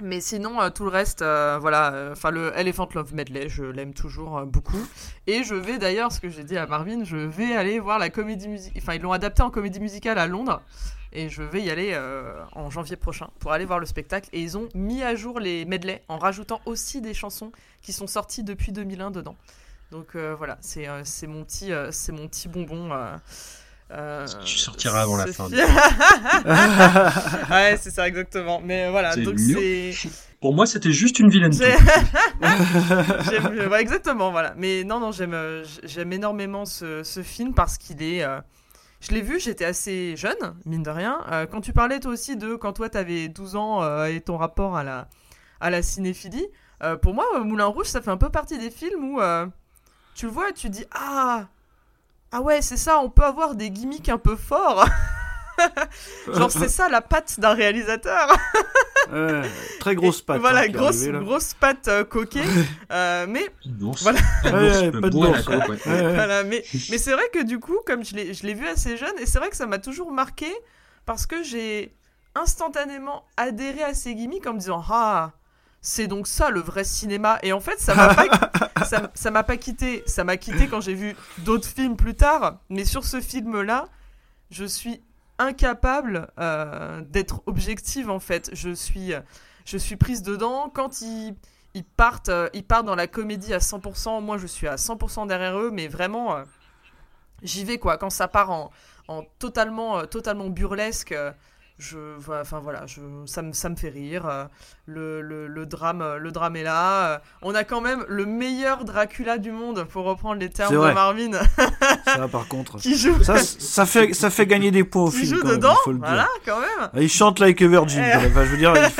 Mais 0.00 0.20
sinon, 0.20 0.60
euh, 0.60 0.70
tout 0.70 0.84
le 0.84 0.90
reste, 0.90 1.22
euh, 1.22 1.58
voilà, 1.60 1.92
euh, 1.92 2.12
enfin 2.12 2.30
le 2.30 2.52
Elephant 2.56 2.88
Love 2.94 3.14
Medley, 3.14 3.48
je 3.48 3.64
l'aime 3.64 3.94
toujours 3.94 4.38
euh, 4.38 4.44
beaucoup. 4.44 4.78
Et 5.26 5.42
je 5.42 5.54
vais 5.56 5.78
d'ailleurs, 5.78 6.12
ce 6.12 6.20
que 6.20 6.28
j'ai 6.28 6.44
dit 6.44 6.56
à 6.56 6.66
Marvin, 6.66 7.02
je 7.02 7.16
vais 7.16 7.56
aller 7.56 7.80
voir 7.80 7.98
la 7.98 8.08
comédie 8.08 8.46
musicale. 8.46 8.80
Enfin, 8.80 8.94
ils 8.94 9.02
l'ont 9.02 9.12
adapté 9.12 9.42
en 9.42 9.50
comédie 9.50 9.80
musicale 9.80 10.18
à 10.18 10.28
Londres. 10.28 10.62
Et 11.12 11.28
je 11.30 11.42
vais 11.42 11.62
y 11.62 11.70
aller 11.70 11.92
euh, 11.94 12.44
en 12.52 12.70
janvier 12.70 12.94
prochain 12.96 13.30
pour 13.40 13.50
aller 13.50 13.64
voir 13.64 13.80
le 13.80 13.86
spectacle. 13.86 14.28
Et 14.32 14.40
ils 14.40 14.56
ont 14.56 14.68
mis 14.74 15.02
à 15.02 15.16
jour 15.16 15.40
les 15.40 15.64
medleys 15.64 16.02
en 16.06 16.18
rajoutant 16.18 16.60
aussi 16.64 17.00
des 17.00 17.14
chansons 17.14 17.50
qui 17.82 17.92
sont 17.92 18.06
sorties 18.06 18.44
depuis 18.44 18.70
2001 18.70 19.10
dedans. 19.10 19.34
Donc 19.90 20.14
euh, 20.16 20.34
voilà, 20.36 20.58
c'est 20.60 20.86
euh, 20.88 21.00
c'est 21.04 21.26
mon, 21.26 21.44
petit, 21.44 21.72
euh, 21.72 21.90
c'est 21.90 22.12
mon 22.12 22.28
petit 22.28 22.46
bonbon. 22.48 22.90
euh, 23.90 24.26
Tu 24.44 24.58
sortiras 24.58 25.00
avant 25.02 25.16
la 25.16 25.26
fin. 25.28 25.48
fi- 25.48 25.54
ouais, 27.50 27.78
c'est 27.80 27.90
ça 27.90 28.06
exactement. 28.06 28.60
Mais 28.62 28.90
voilà, 28.90 29.14
donc 29.24 29.38
c'est. 29.38 29.92
Pour 30.40 30.54
moi, 30.54 30.66
c'était 30.66 30.92
juste 30.92 31.18
une 31.18 31.30
vilaine 31.30 31.52
ouais, 33.70 33.80
exactement, 33.80 34.30
voilà. 34.30 34.54
Mais 34.56 34.84
non, 34.84 35.00
non, 35.00 35.10
j'aime, 35.10 35.36
j'aime 35.84 36.12
énormément 36.12 36.64
ce, 36.64 37.02
ce 37.02 37.22
film 37.22 37.54
parce 37.54 37.76
qu'il 37.78 38.02
est. 38.02 38.22
euh, 38.22 38.40
Je 39.00 39.12
l'ai 39.12 39.22
vu, 39.22 39.40
j'étais 39.40 39.64
assez 39.64 40.14
jeune, 40.16 40.54
mine 40.64 40.82
de 40.82 40.90
rien. 40.90 41.20
Euh, 41.32 41.46
quand 41.46 41.60
tu 41.60 41.72
parlais 41.72 41.98
toi 41.98 42.12
aussi 42.12 42.36
de 42.36 42.54
quand 42.56 42.72
toi 42.72 42.88
t'avais 42.88 43.28
12 43.28 43.56
ans 43.56 44.04
et 44.04 44.20
ton 44.20 44.36
rapport 44.36 44.76
à 44.76 44.84
la, 44.84 45.08
à 45.60 45.70
la 45.70 45.82
cinéphilie, 45.82 46.46
pour 47.02 47.14
moi, 47.14 47.24
Moulin 47.42 47.66
Rouge, 47.66 47.86
ça 47.86 48.00
fait 48.00 48.10
un 48.10 48.16
peu 48.16 48.28
partie 48.30 48.58
des 48.58 48.70
films 48.70 49.02
où 49.14 49.20
tu 50.18 50.26
le 50.26 50.32
vois 50.32 50.50
et 50.50 50.52
tu 50.52 50.68
dis 50.68 50.84
Ah 50.90 51.46
Ah 52.32 52.40
ouais, 52.40 52.60
c'est 52.60 52.76
ça, 52.76 52.98
on 52.98 53.08
peut 53.08 53.22
avoir 53.22 53.54
des 53.54 53.70
gimmicks 53.70 54.08
un 54.08 54.18
peu 54.18 54.34
forts. 54.34 54.84
Genre, 56.32 56.50
c'est 56.50 56.68
ça 56.68 56.88
la 56.88 57.00
patte 57.00 57.38
d'un 57.40 57.54
réalisateur. 57.54 58.36
Ouais, 59.10 59.40
très 59.80 59.94
grosse 59.94 60.20
patte. 60.20 60.38
Voilà, 60.40 60.60
hein, 60.60 60.68
grosse, 60.68 61.04
arrivée, 61.04 61.24
grosse 61.24 61.54
patte 61.54 61.88
euh, 61.88 62.04
coquée. 62.04 62.42
Euh, 62.92 63.24
mais 63.26 63.48
Ouais, 63.64 64.12
ouais, 64.52 64.90
pas 64.90 65.08
de 65.08 66.12
voilà, 66.14 66.44
mais, 66.44 66.62
mais 66.90 66.98
c'est 66.98 67.12
vrai 67.12 67.22
que 67.32 67.42
du 67.42 67.58
coup, 67.58 67.78
comme 67.86 68.04
je 68.04 68.14
l'ai 68.14 68.34
je 68.34 68.46
l'ai 68.46 68.52
vu 68.52 68.68
assez 68.68 68.98
jeune, 68.98 69.18
et 69.18 69.24
c'est 69.24 69.38
vrai 69.38 69.48
que 69.48 69.56
ça 69.56 69.66
m'a 69.66 69.78
toujours 69.78 70.12
marqué 70.12 70.52
parce 71.06 71.24
que 71.24 71.42
j'ai 71.42 71.96
instantanément 72.34 73.24
adhéré 73.38 73.82
à 73.82 73.94
ces 73.94 74.14
gimmicks 74.14 74.46
en 74.46 74.52
me 74.52 74.58
disant 74.58 74.82
Ah, 74.90 75.32
c'est 75.88 76.06
donc 76.06 76.26
ça 76.26 76.50
le 76.50 76.60
vrai 76.60 76.84
cinéma. 76.84 77.38
Et 77.42 77.54
en 77.54 77.60
fait, 77.60 77.80
ça 77.80 77.94
m'a 77.94 78.14
pas, 78.14 78.50
ça, 78.84 79.10
ça 79.14 79.30
m'a 79.30 79.42
pas 79.42 79.56
quitté. 79.56 80.02
Ça 80.06 80.22
m'a 80.22 80.36
quitté 80.36 80.68
quand 80.68 80.82
j'ai 80.82 80.92
vu 80.92 81.16
d'autres 81.38 81.66
films 81.66 81.96
plus 81.96 82.14
tard. 82.14 82.58
Mais 82.68 82.84
sur 82.84 83.04
ce 83.04 83.22
film-là, 83.22 83.88
je 84.50 84.66
suis 84.66 85.02
incapable 85.38 86.28
euh, 86.38 87.00
d'être 87.08 87.42
objective 87.46 88.10
en 88.10 88.20
fait. 88.20 88.50
Je 88.52 88.68
suis, 88.68 89.12
je 89.64 89.78
suis 89.78 89.96
prise 89.96 90.22
dedans. 90.22 90.68
Quand 90.68 91.00
ils, 91.00 91.34
ils, 91.72 91.84
partent, 91.84 92.28
euh, 92.28 92.50
ils 92.52 92.64
partent 92.64 92.86
dans 92.86 92.94
la 92.94 93.06
comédie 93.06 93.54
à 93.54 93.58
100%, 93.58 94.22
moi 94.22 94.36
je 94.36 94.46
suis 94.46 94.68
à 94.68 94.76
100% 94.76 95.26
derrière 95.26 95.58
eux, 95.58 95.70
mais 95.70 95.88
vraiment, 95.88 96.36
euh, 96.36 96.44
j'y 97.42 97.64
vais 97.64 97.78
quoi. 97.78 97.96
Quand 97.96 98.10
ça 98.10 98.28
part 98.28 98.50
en, 98.50 98.70
en 99.08 99.22
totalement, 99.38 100.04
totalement 100.04 100.50
burlesque, 100.50 101.14
je, 101.78 101.96
enfin 102.18 102.58
voilà, 102.60 102.86
je, 102.86 103.00
ça, 103.26 103.40
me, 103.42 103.52
ça 103.52 103.68
me 103.68 103.76
fait 103.76 103.88
rire. 103.88 104.26
euh, 104.26 104.44
le, 104.86 105.20
le, 105.22 105.46
le 105.46 105.66
drame, 105.66 106.02
euh, 106.02 106.18
le 106.18 106.32
drame 106.32 106.56
est 106.56 106.62
là. 106.62 107.12
euh, 107.14 107.18
on 107.42 107.54
a 107.54 107.62
quand 107.62 107.80
même 107.80 108.04
le 108.08 108.26
meilleur 108.26 108.84
Dracula 108.84 109.38
du 109.38 109.52
monde, 109.52 109.84
pour 109.84 110.04
reprendre 110.04 110.40
les 110.40 110.48
termes 110.50 110.72
de. 110.74 110.92
Marvin, 110.92 111.30
Ça, 112.04 112.26
par 112.32 112.48
contre. 112.48 112.78
qui 112.78 112.96
joue, 112.96 113.22
Ça, 113.22 113.36
ça, 113.42 113.86
fait, 113.86 114.12
ça 114.12 114.30
fait 114.30 114.46
gagner 114.46 114.70
des 114.70 114.82
points 114.84 115.04
au 115.04 115.10
qui 115.10 115.18
film. 115.18 115.36
joue 115.36 115.40
quand 115.42 115.48
même, 115.48 115.56
dedans. 115.56 115.74
il 115.80 115.84
faut 115.84 115.92
le 115.92 115.98
dire. 115.98 116.06
Voilà, 116.08 116.28
quand 116.44 116.60
même. 116.60 116.68
Ah, 116.94 117.00
Il 117.00 117.08
chante 117.08 117.38
like 117.38 117.62
a 117.62 117.68
virgin. 117.68 118.02
Eh. 118.02 118.16
Enfin, 118.26 118.44
je 118.44 118.50
veux 118.50 118.56
dire, 118.56 118.72
il, 118.74 118.92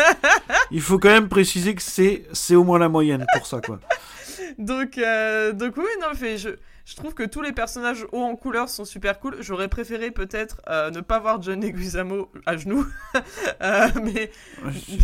il 0.76 0.80
faut 0.80 0.98
quand 0.98 1.08
même 1.08 1.28
préciser 1.28 1.74
que 1.74 1.82
c'est, 1.82 2.24
c'est 2.32 2.54
au 2.54 2.64
moins 2.64 2.78
la 2.78 2.88
moyenne 2.88 3.24
pour 3.36 3.46
ça, 3.46 3.60
quoi. 3.60 3.80
Donc, 4.58 4.98
euh, 4.98 5.52
donc 5.52 5.76
oui, 5.76 5.84
non, 6.00 6.08
mais 6.20 6.38
je, 6.38 6.50
je 6.84 6.96
trouve 6.96 7.12
que 7.14 7.22
tous 7.24 7.42
les 7.42 7.52
personnages 7.52 8.06
hauts 8.12 8.22
en 8.22 8.34
couleur 8.36 8.68
sont 8.68 8.84
super 8.84 9.18
cool. 9.20 9.36
J'aurais 9.40 9.68
préféré 9.68 10.10
peut-être 10.10 10.60
euh, 10.68 10.90
ne 10.90 11.00
pas 11.00 11.18
voir 11.18 11.42
John 11.42 11.60
Leguizamo 11.60 12.30
à 12.46 12.56
genoux, 12.56 12.86
Euh, 13.62 13.88
mais, 14.02 14.30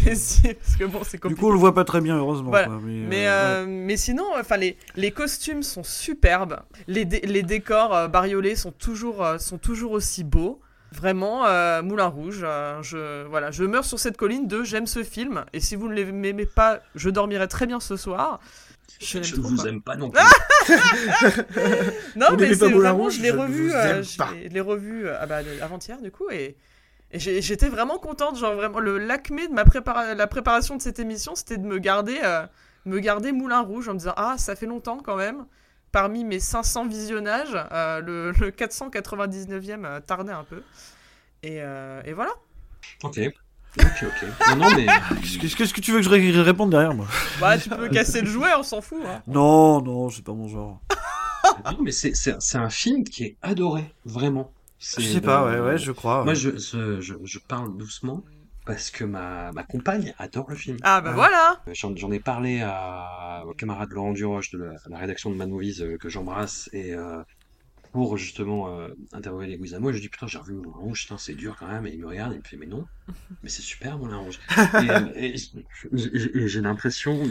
mais 0.07 0.15
si, 0.15 0.43
parce 0.55 0.77
que 0.77 0.85
bon, 0.85 1.01
c'est 1.05 1.17
Du 1.17 1.21
compliqué. 1.23 1.41
coup, 1.41 1.49
on 1.49 1.53
le 1.53 1.59
voit 1.59 1.75
pas 1.75 1.85
très 1.85 2.01
bien, 2.01 2.17
heureusement. 2.17 2.51
Voilà. 2.51 2.67
quoi, 2.69 2.81
mais, 2.83 3.07
Mais, 3.27 3.67
mais 3.67 3.97
sinon, 3.97 4.25
enfin 4.39 4.57
les, 4.57 4.77
les 4.97 5.11
costumes 5.11 5.63
sont 5.63 5.83
superbes. 5.83 6.61
Les, 6.87 7.05
dé- 7.05 7.21
les 7.25 7.43
décors 7.43 8.09
bariolés 8.09 8.57
sont 8.57 8.73
toujours, 8.73 9.25
sont 9.39 9.59
toujours 9.59 9.93
aussi 9.93 10.25
beaux. 10.25 10.61
Vraiment, 10.93 11.45
euh, 11.47 11.83
Moulin 11.83 12.07
Rouge. 12.07 12.43
euh, 12.45 12.81
je, 12.83 13.27
voilà, 13.27 13.51
je 13.51 13.65
meurs 13.65 13.85
sur 13.85 13.99
cette 13.99 14.17
colline 14.17 14.47
de 14.47 14.63
j'aime 14.63 14.87
ce 14.87 15.03
film. 15.03 15.45
Et 15.53 15.59
si 15.59 15.75
vous 15.75 15.89
ne 15.89 15.95
l'aimez 15.95 16.47
pas, 16.47 16.79
je 16.95 17.11
dormirai 17.11 17.49
très 17.49 17.67
bien 17.67 17.81
ce 17.81 17.97
soir. 17.97 18.39
Je, 19.01 19.22
Je 19.22 19.37
vous 19.37 19.66
aime 19.66 19.82
pas 19.82 19.97
non 19.97 20.11
plus. 20.11 20.20
Non, 22.16 22.26
Vous 22.30 22.37
mais 22.37 22.55
c'est 22.55 22.70
vraiment, 22.70 23.05
Rouge, 23.05 23.16
je 23.16 23.22
l'ai 23.22 23.30
revu, 23.30 23.72
euh, 23.72 24.03
je 24.03 24.49
l'ai- 24.49 24.61
revu 24.61 25.07
euh, 25.07 25.16
ah 25.20 25.26
bah, 25.26 25.41
avant-hier 25.61 26.01
du 26.01 26.11
coup 26.11 26.30
et, 26.30 26.57
j'étais 27.12 27.68
vraiment 27.68 27.99
contente, 27.99 28.37
genre 28.39 28.55
vraiment 28.55 28.80
le 28.80 28.99
l'acmé 28.99 29.47
de 29.47 29.53
ma 29.53 29.64
prépara 29.64 30.14
la 30.14 30.26
préparation 30.26 30.76
de 30.76 30.82
cette 30.82 30.99
émission, 30.99 31.35
c'était 31.35 31.59
de 31.59 31.64
me 31.66 31.78
garder, 31.78 32.18
euh, 32.24 32.45
me 32.87 32.99
garder 32.99 33.30
Moulin 33.32 33.61
Rouge 33.61 33.89
en 33.89 33.95
me 33.95 33.99
disant 33.99 34.14
ah 34.16 34.35
ça 34.39 34.57
fait 34.57 34.66
longtemps 34.66 34.99
quand 34.99 35.16
même. 35.16 35.47
Parmi 35.93 36.24
mes 36.24 36.41
500 36.41 36.89
visionnages, 36.89 37.57
euh, 37.70 38.01
le, 38.01 38.32
le 38.32 38.51
499e 38.51 39.85
euh, 39.85 40.01
tardait 40.01 40.32
un 40.32 40.43
peu. 40.43 40.61
Et, 41.45 41.62
euh, 41.62 42.03
et 42.05 42.12
voilà. 42.14 42.32
Ok. 43.05 43.20
Ok, 43.79 44.05
ok. 44.05 44.29
Non, 44.51 44.57
non, 44.57 44.77
mais. 44.77 44.87
Qu'est-ce 45.41 45.72
que- 45.75 45.81
tu 45.81 45.91
veux 45.93 45.99
que 45.99 46.05
je 46.05 46.11
ré- 46.11 46.31
réponde 46.43 46.70
derrière, 46.70 46.95
moi? 46.95 47.07
Bah 47.41 47.59
tu 47.59 47.68
peux 47.68 47.89
casser 47.89 48.20
le 48.20 48.27
jouet, 48.29 48.51
on 48.59 48.62
s'en 48.62 48.81
fout. 48.81 48.99
Hein. 49.07 49.22
Non, 49.27 49.83
non, 49.83 50.11
c'est 50.11 50.25
pas 50.25 50.33
mon 50.33 50.49
genre. 50.49 50.81
Non, 51.64 51.79
mais 51.83 51.93
c'est 51.93 52.12
un 52.57 52.70
film 52.70 53.05
qui 53.05 53.25
est 53.25 53.37
adoré, 53.43 53.85
vraiment. 54.05 54.51
Je 54.79 55.01
sais 55.03 55.20
pas, 55.20 55.45
ouais, 55.47 55.61
ouais, 55.61 55.79
je 55.79 55.93
crois. 55.93 56.25
Moi, 56.25 56.35
je, 56.35 56.51
je, 56.59 57.01
je, 57.01 57.14
je 57.25 57.39
parle 57.39 57.77
doucement 57.77 58.22
parce 58.66 58.91
que 58.91 59.05
ma, 59.05 59.51
ma 59.53 59.62
compagne 59.62 60.14
adore 60.18 60.49
le 60.49 60.57
film. 60.57 60.79
Ah 60.83 61.01
bah 61.01 61.11
Ah. 61.12 61.14
voilà. 61.14 61.61
J'en 61.72 61.95
j'en 61.97 62.11
ai 62.12 62.20
parlé 62.20 62.62
à, 62.62 63.43
au 63.47 63.53
camarade 63.53 63.91
Laurent 63.91 64.12
Duroche 64.12 64.51
de 64.53 64.59
la, 64.59 64.72
la 64.89 64.99
rédaction 64.99 65.31
de 65.31 65.37
Mad 65.37 65.49
Movies 65.51 65.81
euh, 65.83 65.99
que 65.99 66.09
j'embrasse 66.09 66.70
et, 66.72 66.95
euh, 66.95 67.22
pour 67.95 68.17
justement 68.17 68.77
euh, 68.77 68.89
interviewer 69.13 69.47
les 69.47 69.57
Guizamo. 69.57 69.91
Je 69.91 69.95
lui 69.95 70.01
dis 70.01 70.09
putain, 70.09 70.27
j'ai 70.27 70.39
revu 70.39 70.55
Moulin 70.55 70.73
Rouge, 70.75 71.03
putain, 71.03 71.17
c'est 71.17 71.35
dur 71.35 71.55
quand 71.57 71.69
même. 71.69 71.87
Et 71.87 71.93
il 71.93 72.01
me 72.01 72.09
regarde, 72.09 72.33
et 72.33 72.35
il 72.35 72.39
me 72.41 72.45
fait 72.45 72.57
mais 72.57 72.67
non, 72.67 72.85
mais 73.45 73.49
c'est 73.49 73.63
super 73.63 73.99
Moulin 73.99 74.17
Rouge. 74.17 74.41
et, 74.59 74.91
euh, 74.91 75.13
et 75.15 76.49
j'ai 76.49 76.61
l'impression, 76.61 77.23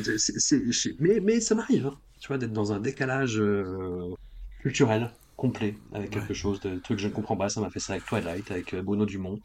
mais, 0.99 1.19
mais 1.19 1.41
ça 1.41 1.53
m'arrive, 1.53 1.87
hein, 1.87 1.99
tu 2.21 2.29
vois, 2.29 2.37
d'être 2.37 2.53
dans 2.53 2.71
un 2.71 2.79
décalage 2.79 3.41
euh, 3.41 4.15
culturel 4.61 5.11
complet 5.35 5.75
avec 5.91 6.11
quelque 6.11 6.33
chose 6.33 6.61
de 6.61 6.79
trucs 6.79 6.95
que 6.95 7.03
je 7.03 7.09
ne 7.09 7.13
comprends 7.13 7.35
pas. 7.35 7.49
Ça 7.49 7.59
m'a 7.59 7.69
fait 7.69 7.81
ça 7.81 7.93
avec 7.93 8.05
Twilight, 8.05 8.49
avec 8.49 8.73
euh, 8.73 8.81
Bruno 8.81 9.05
Dumont 9.05 9.41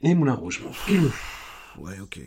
et 0.00 0.14
Moulin 0.14 0.34
Rouge. 0.34 0.62
Ouais, 1.78 2.00
ok. 2.00 2.18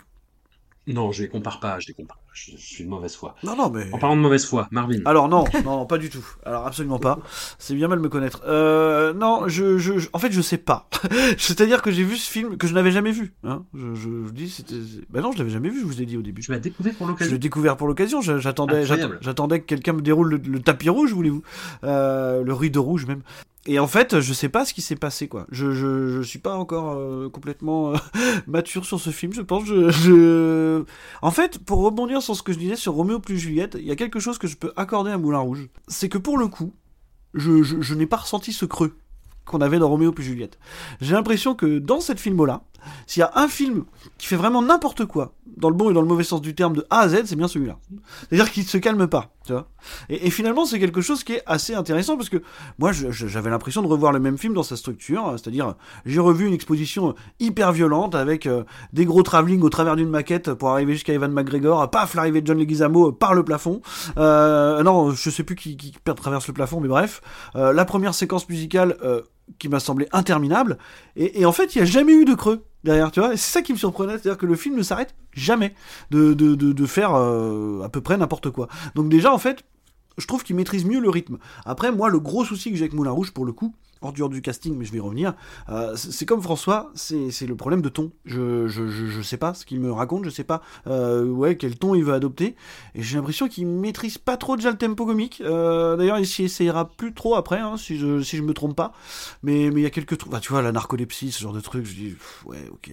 Non, 0.85 1.11
je 1.11 1.23
les 1.23 1.29
compare 1.29 1.59
pas, 1.59 1.79
je 1.79 1.87
les 1.87 1.95
compare. 1.95 2.19
Je, 2.37 2.51
je 2.51 2.57
suis 2.57 2.83
de 2.83 2.89
mauvaise 2.89 3.15
foi. 3.15 3.33
Non, 3.43 3.55
non, 3.55 3.69
mais. 3.69 3.85
En 3.93 3.97
parlant 3.97 4.17
de 4.17 4.21
mauvaise 4.21 4.45
foi, 4.45 4.67
Marvin. 4.69 4.99
Alors 5.05 5.29
non, 5.29 5.45
non, 5.65 5.85
pas 5.85 5.97
du 5.97 6.09
tout. 6.09 6.25
Alors 6.45 6.67
absolument 6.67 6.99
pas. 6.99 7.19
C'est 7.59 7.73
bien 7.75 7.87
mal 7.87 7.99
me 7.99 8.09
connaître. 8.09 8.41
Euh, 8.45 9.13
non, 9.13 9.47
je, 9.47 9.77
je, 9.77 9.97
je- 9.99 10.09
en 10.11 10.19
fait, 10.19 10.33
je 10.33 10.41
sais 10.41 10.57
pas. 10.57 10.89
C'est-à-dire 11.37 11.81
que 11.81 11.91
j'ai 11.91 12.03
vu 12.03 12.17
ce 12.17 12.29
film 12.29 12.57
que 12.57 12.67
je 12.67 12.73
n'avais 12.73 12.91
jamais 12.91 13.11
vu. 13.13 13.33
Hein. 13.45 13.63
Je, 13.73 13.95
je, 13.95 14.09
je 14.27 14.31
dis, 14.33 14.49
c'était. 14.49 14.75
Bah 15.09 15.21
non, 15.21 15.31
je 15.31 15.37
l'avais 15.37 15.49
jamais 15.49 15.69
vu. 15.69 15.79
Je 15.79 15.85
vous 15.85 16.01
ai 16.01 16.05
dit 16.05 16.17
au 16.17 16.21
début. 16.21 16.41
Tu 16.41 16.51
l'as 16.51 16.59
découvert 16.59 16.93
pour 16.95 17.05
Je 17.07 17.11
l'occasion. 17.13 17.31
l'ai 17.33 17.39
découvert 17.39 17.77
pour 17.77 17.87
l'occasion. 17.87 18.19
j'a- 18.21 18.39
J'attendais, 18.39 18.85
j'attendais 19.21 19.61
que 19.61 19.65
quelqu'un 19.65 19.93
me 19.93 20.01
déroule 20.01 20.29
le, 20.31 20.37
le 20.37 20.59
tapis 20.59 20.89
rouge, 20.89 21.13
voulez-vous, 21.13 21.41
euh, 21.85 22.43
le 22.43 22.53
rideau 22.53 22.83
rouge 22.83 23.05
même. 23.05 23.21
Et 23.67 23.79
en 23.79 23.87
fait, 23.87 24.19
je 24.19 24.33
sais 24.33 24.49
pas 24.49 24.63
ce 24.63 24.73
qui 24.73 24.81
s'est 24.81 24.95
passé, 24.95 25.27
quoi. 25.27 25.47
Je, 25.49 25.71
je, 25.71 26.09
je 26.09 26.21
suis 26.21 26.37
pas 26.37 26.55
encore 26.55 26.93
euh, 26.93 27.29
complètement 27.29 27.93
euh, 27.93 27.97
mature 28.47 28.85
sur 28.85 28.99
ce 28.99 29.09
film, 29.09 29.33
je 29.33 29.41
pense. 29.41 29.65
Je, 29.65 29.89
je... 29.89 30.83
En 31.23 31.31
fait, 31.31 31.57
pour 31.59 31.79
rebondir 31.79 32.21
sur 32.21 32.35
ce 32.35 32.43
que 32.43 32.53
je 32.53 32.59
disais 32.59 32.75
sur 32.75 32.93
Roméo 32.93 33.19
plus 33.19 33.39
Juliette, 33.39 33.75
il 33.79 33.85
y 33.85 33.91
a 33.91 33.95
quelque 33.95 34.19
chose 34.19 34.37
que 34.37 34.47
je 34.47 34.55
peux 34.55 34.71
accorder 34.75 35.11
à 35.11 35.17
Moulin 35.17 35.39
Rouge. 35.39 35.67
C'est 35.87 36.09
que 36.09 36.19
pour 36.19 36.37
le 36.37 36.47
coup, 36.47 36.73
je, 37.33 37.63
je, 37.63 37.81
je 37.81 37.95
n'ai 37.95 38.05
pas 38.05 38.17
ressenti 38.17 38.53
ce 38.53 38.65
creux 38.65 38.95
qu'on 39.45 39.61
avait 39.61 39.79
dans 39.79 39.89
Roméo 39.89 40.11
plus 40.11 40.23
Juliette. 40.23 40.57
J'ai 41.01 41.13
l'impression 41.13 41.55
que 41.55 41.79
dans 41.79 41.99
cette 41.99 42.19
film-là, 42.19 42.61
s'il 43.07 43.21
y 43.21 43.23
a 43.23 43.31
un 43.35 43.47
film 43.47 43.85
qui 44.17 44.27
fait 44.27 44.35
vraiment 44.35 44.61
n'importe 44.61 45.05
quoi, 45.05 45.33
dans 45.57 45.69
le 45.69 45.75
bon 45.75 45.89
et 45.89 45.93
dans 45.93 46.01
le 46.01 46.07
mauvais 46.07 46.23
sens 46.23 46.41
du 46.41 46.53
terme, 46.55 46.75
de 46.75 46.85
A 46.89 47.01
à 47.01 47.09
Z, 47.09 47.23
c'est 47.25 47.35
bien 47.35 47.47
celui-là. 47.47 47.77
C'est-à-dire 48.29 48.51
qu'il 48.51 48.63
se 48.63 48.77
calme 48.77 49.07
pas, 49.07 49.33
tu 49.45 49.53
vois. 49.53 49.69
Et, 50.09 50.29
finalement, 50.29 50.65
c'est 50.65 50.79
quelque 50.79 51.01
chose 51.01 51.23
qui 51.23 51.33
est 51.33 51.43
assez 51.45 51.73
intéressant 51.73 52.17
parce 52.17 52.29
que 52.29 52.41
moi, 52.79 52.91
j'avais 52.91 53.49
l'impression 53.49 53.81
de 53.81 53.87
revoir 53.87 54.11
le 54.11 54.19
même 54.19 54.37
film 54.37 54.53
dans 54.53 54.63
sa 54.63 54.75
structure, 54.75 55.33
c'est-à-dire 55.33 55.75
j'ai 56.05 56.19
revu 56.19 56.47
une 56.47 56.53
exposition 56.53 57.15
hyper 57.39 57.71
violente 57.71 58.15
avec 58.15 58.47
euh, 58.47 58.63
des 58.93 59.05
gros 59.05 59.23
travelling 59.23 59.61
au 59.61 59.69
travers 59.69 59.95
d'une 59.95 60.09
maquette 60.09 60.53
pour 60.53 60.69
arriver 60.69 60.93
jusqu'à 60.93 61.13
Evan 61.13 61.31
McGregor, 61.31 61.89
paf, 61.89 62.15
l'arrivée 62.15 62.41
de 62.41 62.47
John 62.47 62.57
Leguizamo 62.57 63.09
euh, 63.09 63.11
par 63.11 63.33
le 63.33 63.43
plafond. 63.43 63.81
Euh, 64.17 64.83
non, 64.83 65.11
je 65.11 65.29
sais 65.29 65.43
plus 65.43 65.55
qui, 65.55 65.93
traverse 66.15 66.47
le 66.47 66.53
plafond, 66.53 66.79
mais 66.79 66.87
bref, 66.87 67.21
Euh, 67.55 67.73
la 67.73 67.85
première 67.85 68.13
séquence 68.13 68.49
musicale 68.49 68.97
qui 69.59 69.69
m'a 69.69 69.79
semblé 69.79 70.07
interminable. 70.11 70.77
Et, 71.15 71.45
en 71.45 71.51
fait, 71.51 71.75
il 71.75 71.79
n'y 71.79 71.81
a 71.83 71.85
jamais 71.85 72.13
eu 72.13 72.25
de 72.25 72.33
creux 72.33 72.65
derrière, 72.83 73.11
tu 73.11 73.19
vois. 73.19 73.31
C'est 73.31 73.51
ça 73.51 73.61
qui 73.61 73.73
me 73.73 73.77
surprenait, 73.77 74.13
c'est-à-dire 74.13 74.37
que 74.37 74.45
le 74.45 74.55
film 74.55 74.75
ne 74.75 74.83
s'arrête 74.83 75.15
jamais 75.33 75.73
de 76.11 76.85
faire 76.85 77.15
euh, 77.15 77.81
à 77.83 77.89
peu 77.89 78.01
près 78.01 78.17
n'importe 78.17 78.49
quoi. 78.49 78.67
Donc 78.95 79.09
déjà, 79.09 79.33
en 79.33 79.37
fait, 79.37 79.63
je 80.17 80.27
trouve 80.27 80.43
qu'il 80.43 80.55
maîtrise 80.55 80.85
mieux 80.85 80.99
le 80.99 81.09
rythme. 81.09 81.37
Après, 81.65 81.91
moi, 81.91 82.09
le 82.09 82.19
gros 82.19 82.45
souci 82.45 82.71
que 82.71 82.77
j'ai 82.77 82.83
avec 82.83 82.93
Moulin 82.93 83.11
Rouge, 83.11 83.31
pour 83.31 83.45
le 83.45 83.53
coup, 83.53 83.73
hors 84.01 84.13
dehors 84.13 84.29
du 84.29 84.41
casting, 84.41 84.75
mais 84.77 84.85
je 84.85 84.91
vais 84.91 84.97
y 84.97 85.01
revenir, 85.01 85.33
euh, 85.69 85.95
c'est 85.95 86.25
comme 86.25 86.41
François, 86.41 86.91
c'est 86.95 87.47
le 87.47 87.55
problème 87.55 87.81
de 87.81 87.89
ton. 87.89 88.11
Je, 88.25 88.67
je, 88.67 88.87
je, 88.87 89.21
sais 89.21 89.37
pas 89.37 89.53
ce 89.53 89.65
qu'il 89.65 89.79
me 89.79 89.91
raconte, 89.91 90.25
je 90.25 90.29
sais 90.29 90.43
pas 90.43 90.61
euh, 90.87 91.25
ouais, 91.25 91.57
quel 91.57 91.77
ton 91.77 91.95
il 91.95 92.03
veut 92.03 92.13
adopter, 92.13 92.55
et 92.93 93.01
j'ai 93.01 93.17
l'impression 93.17 93.47
qu'il 93.47 93.67
maîtrise 93.67 94.17
pas 94.17 94.37
trop 94.37 94.55
déjà 94.55 94.71
le 94.71 94.77
tempo 94.77 95.05
comique. 95.05 95.41
Euh, 95.41 95.95
D'ailleurs, 95.95 96.19
il 96.19 96.27
s'y 96.27 96.43
essayera 96.43 96.89
plus 96.89 97.13
trop 97.13 97.35
après, 97.35 97.59
hein, 97.59 97.77
si, 97.77 97.97
je, 97.97 98.21
si 98.21 98.37
je 98.37 98.43
me 98.43 98.53
trompe 98.53 98.75
pas. 98.75 98.93
Mais 99.43 99.65
il 99.65 99.79
y 99.79 99.85
a 99.85 99.89
quelques 99.89 100.17
trucs, 100.17 100.31
bah, 100.31 100.39
tu 100.39 100.51
vois, 100.51 100.61
la 100.61 100.71
narcolepsie, 100.71 101.31
ce 101.31 101.41
genre 101.41 101.53
de 101.53 101.61
trucs, 101.61 101.85
je 101.85 101.93
dis, 101.93 102.15
ouais, 102.45 102.69
ok. 102.71 102.91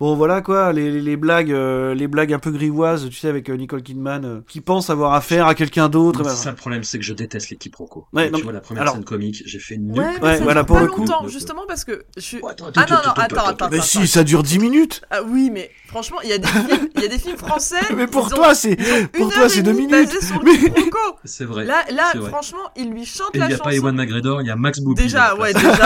Bon 0.00 0.14
voilà 0.14 0.40
quoi, 0.42 0.72
les, 0.72 0.90
les, 0.90 1.00
les 1.00 1.16
blagues, 1.16 1.52
euh, 1.52 1.94
les 1.94 2.06
blagues 2.08 2.32
un 2.32 2.38
peu 2.38 2.50
grivoises, 2.50 3.08
tu 3.08 3.16
sais 3.16 3.28
avec 3.28 3.48
euh, 3.50 3.54
Nicole 3.56 3.82
Kidman 3.82 4.24
euh, 4.24 4.40
qui 4.48 4.60
pense 4.60 4.90
avoir 4.90 5.14
affaire 5.14 5.46
à 5.46 5.54
quelqu'un 5.54 5.88
d'autre. 5.88 6.20
C'est 6.22 6.28
bah, 6.28 6.34
ça 6.36 6.50
le 6.50 6.56
problème, 6.56 6.84
c'est 6.84 6.98
que 6.98 7.04
je 7.04 7.14
déteste 7.14 7.50
les 7.50 7.56
quiproquos. 7.56 8.06
Ouais, 8.12 8.30
non, 8.30 8.38
tu 8.38 8.44
vois 8.44 8.52
la 8.52 8.60
première 8.60 8.82
alors- 8.82 8.94
scène 8.94 9.04
comique, 9.04 9.42
j'ai 9.46 9.58
fait 9.58 9.76
nul. 9.76 9.98
Ouais, 9.98 10.06
mais 10.20 10.26
Ouais, 10.28 10.40
voilà, 10.40 10.64
pour 10.64 10.76
pas 10.76 10.82
le 10.82 10.88
coup. 10.88 11.00
longtemps, 11.00 11.26
justement 11.28 11.62
parce 11.66 11.84
que 11.84 12.04
je 12.16 12.20
suis. 12.22 12.38
Oh, 12.42 12.48
attends, 12.48 12.66
Ah 12.76 12.80
attends, 12.82 12.94
non, 12.94 13.00
non, 13.06 13.12
attends, 13.16 13.46
attends. 13.46 13.68
Mais 13.70 13.80
si, 13.80 14.06
ça 14.06 14.24
dure 14.24 14.42
10 14.42 14.58
minutes. 14.58 15.02
Ah 15.10 15.20
oui, 15.26 15.50
mais 15.52 15.70
franchement, 15.88 16.18
il 16.22 16.30
y 16.30 16.32
a 16.32 16.38
des 16.38 16.46
films, 16.46 16.88
il 16.96 17.02
y 17.02 17.04
a 17.04 17.08
des 17.08 17.18
films 17.18 17.36
français. 17.36 17.76
Mais 17.96 18.06
pour 18.06 18.28
toi, 18.30 18.54
c'est 18.54 18.76
pour 19.12 19.26
une 19.26 19.32
toi, 19.32 19.42
heure 19.44 19.50
c'est 19.50 19.58
et 19.58 19.62
deux 19.62 19.72
demie 19.72 19.86
minutes. 19.86 20.16
C'est 21.24 21.44
vrai. 21.44 21.64
Là, 21.64 21.84
C'est 22.12 22.20
franchement, 22.22 22.58
il 22.76 22.90
lui 22.90 23.04
chante 23.04 23.30
Et 23.34 23.38
il 23.38 23.40
la 23.40 23.46
n'y 23.48 23.54
a 23.54 23.56
chanson. 23.56 23.70
pas 23.70 23.74
Ewan 23.76 23.94
McGregor, 23.96 24.40
il 24.42 24.46
y 24.46 24.50
a 24.50 24.56
Max 24.56 24.80
Booby. 24.80 25.02
Déjà, 25.02 25.28
la 25.34 25.36
ouais, 25.40 25.52
déjà, 25.52 25.68
de 25.70 25.76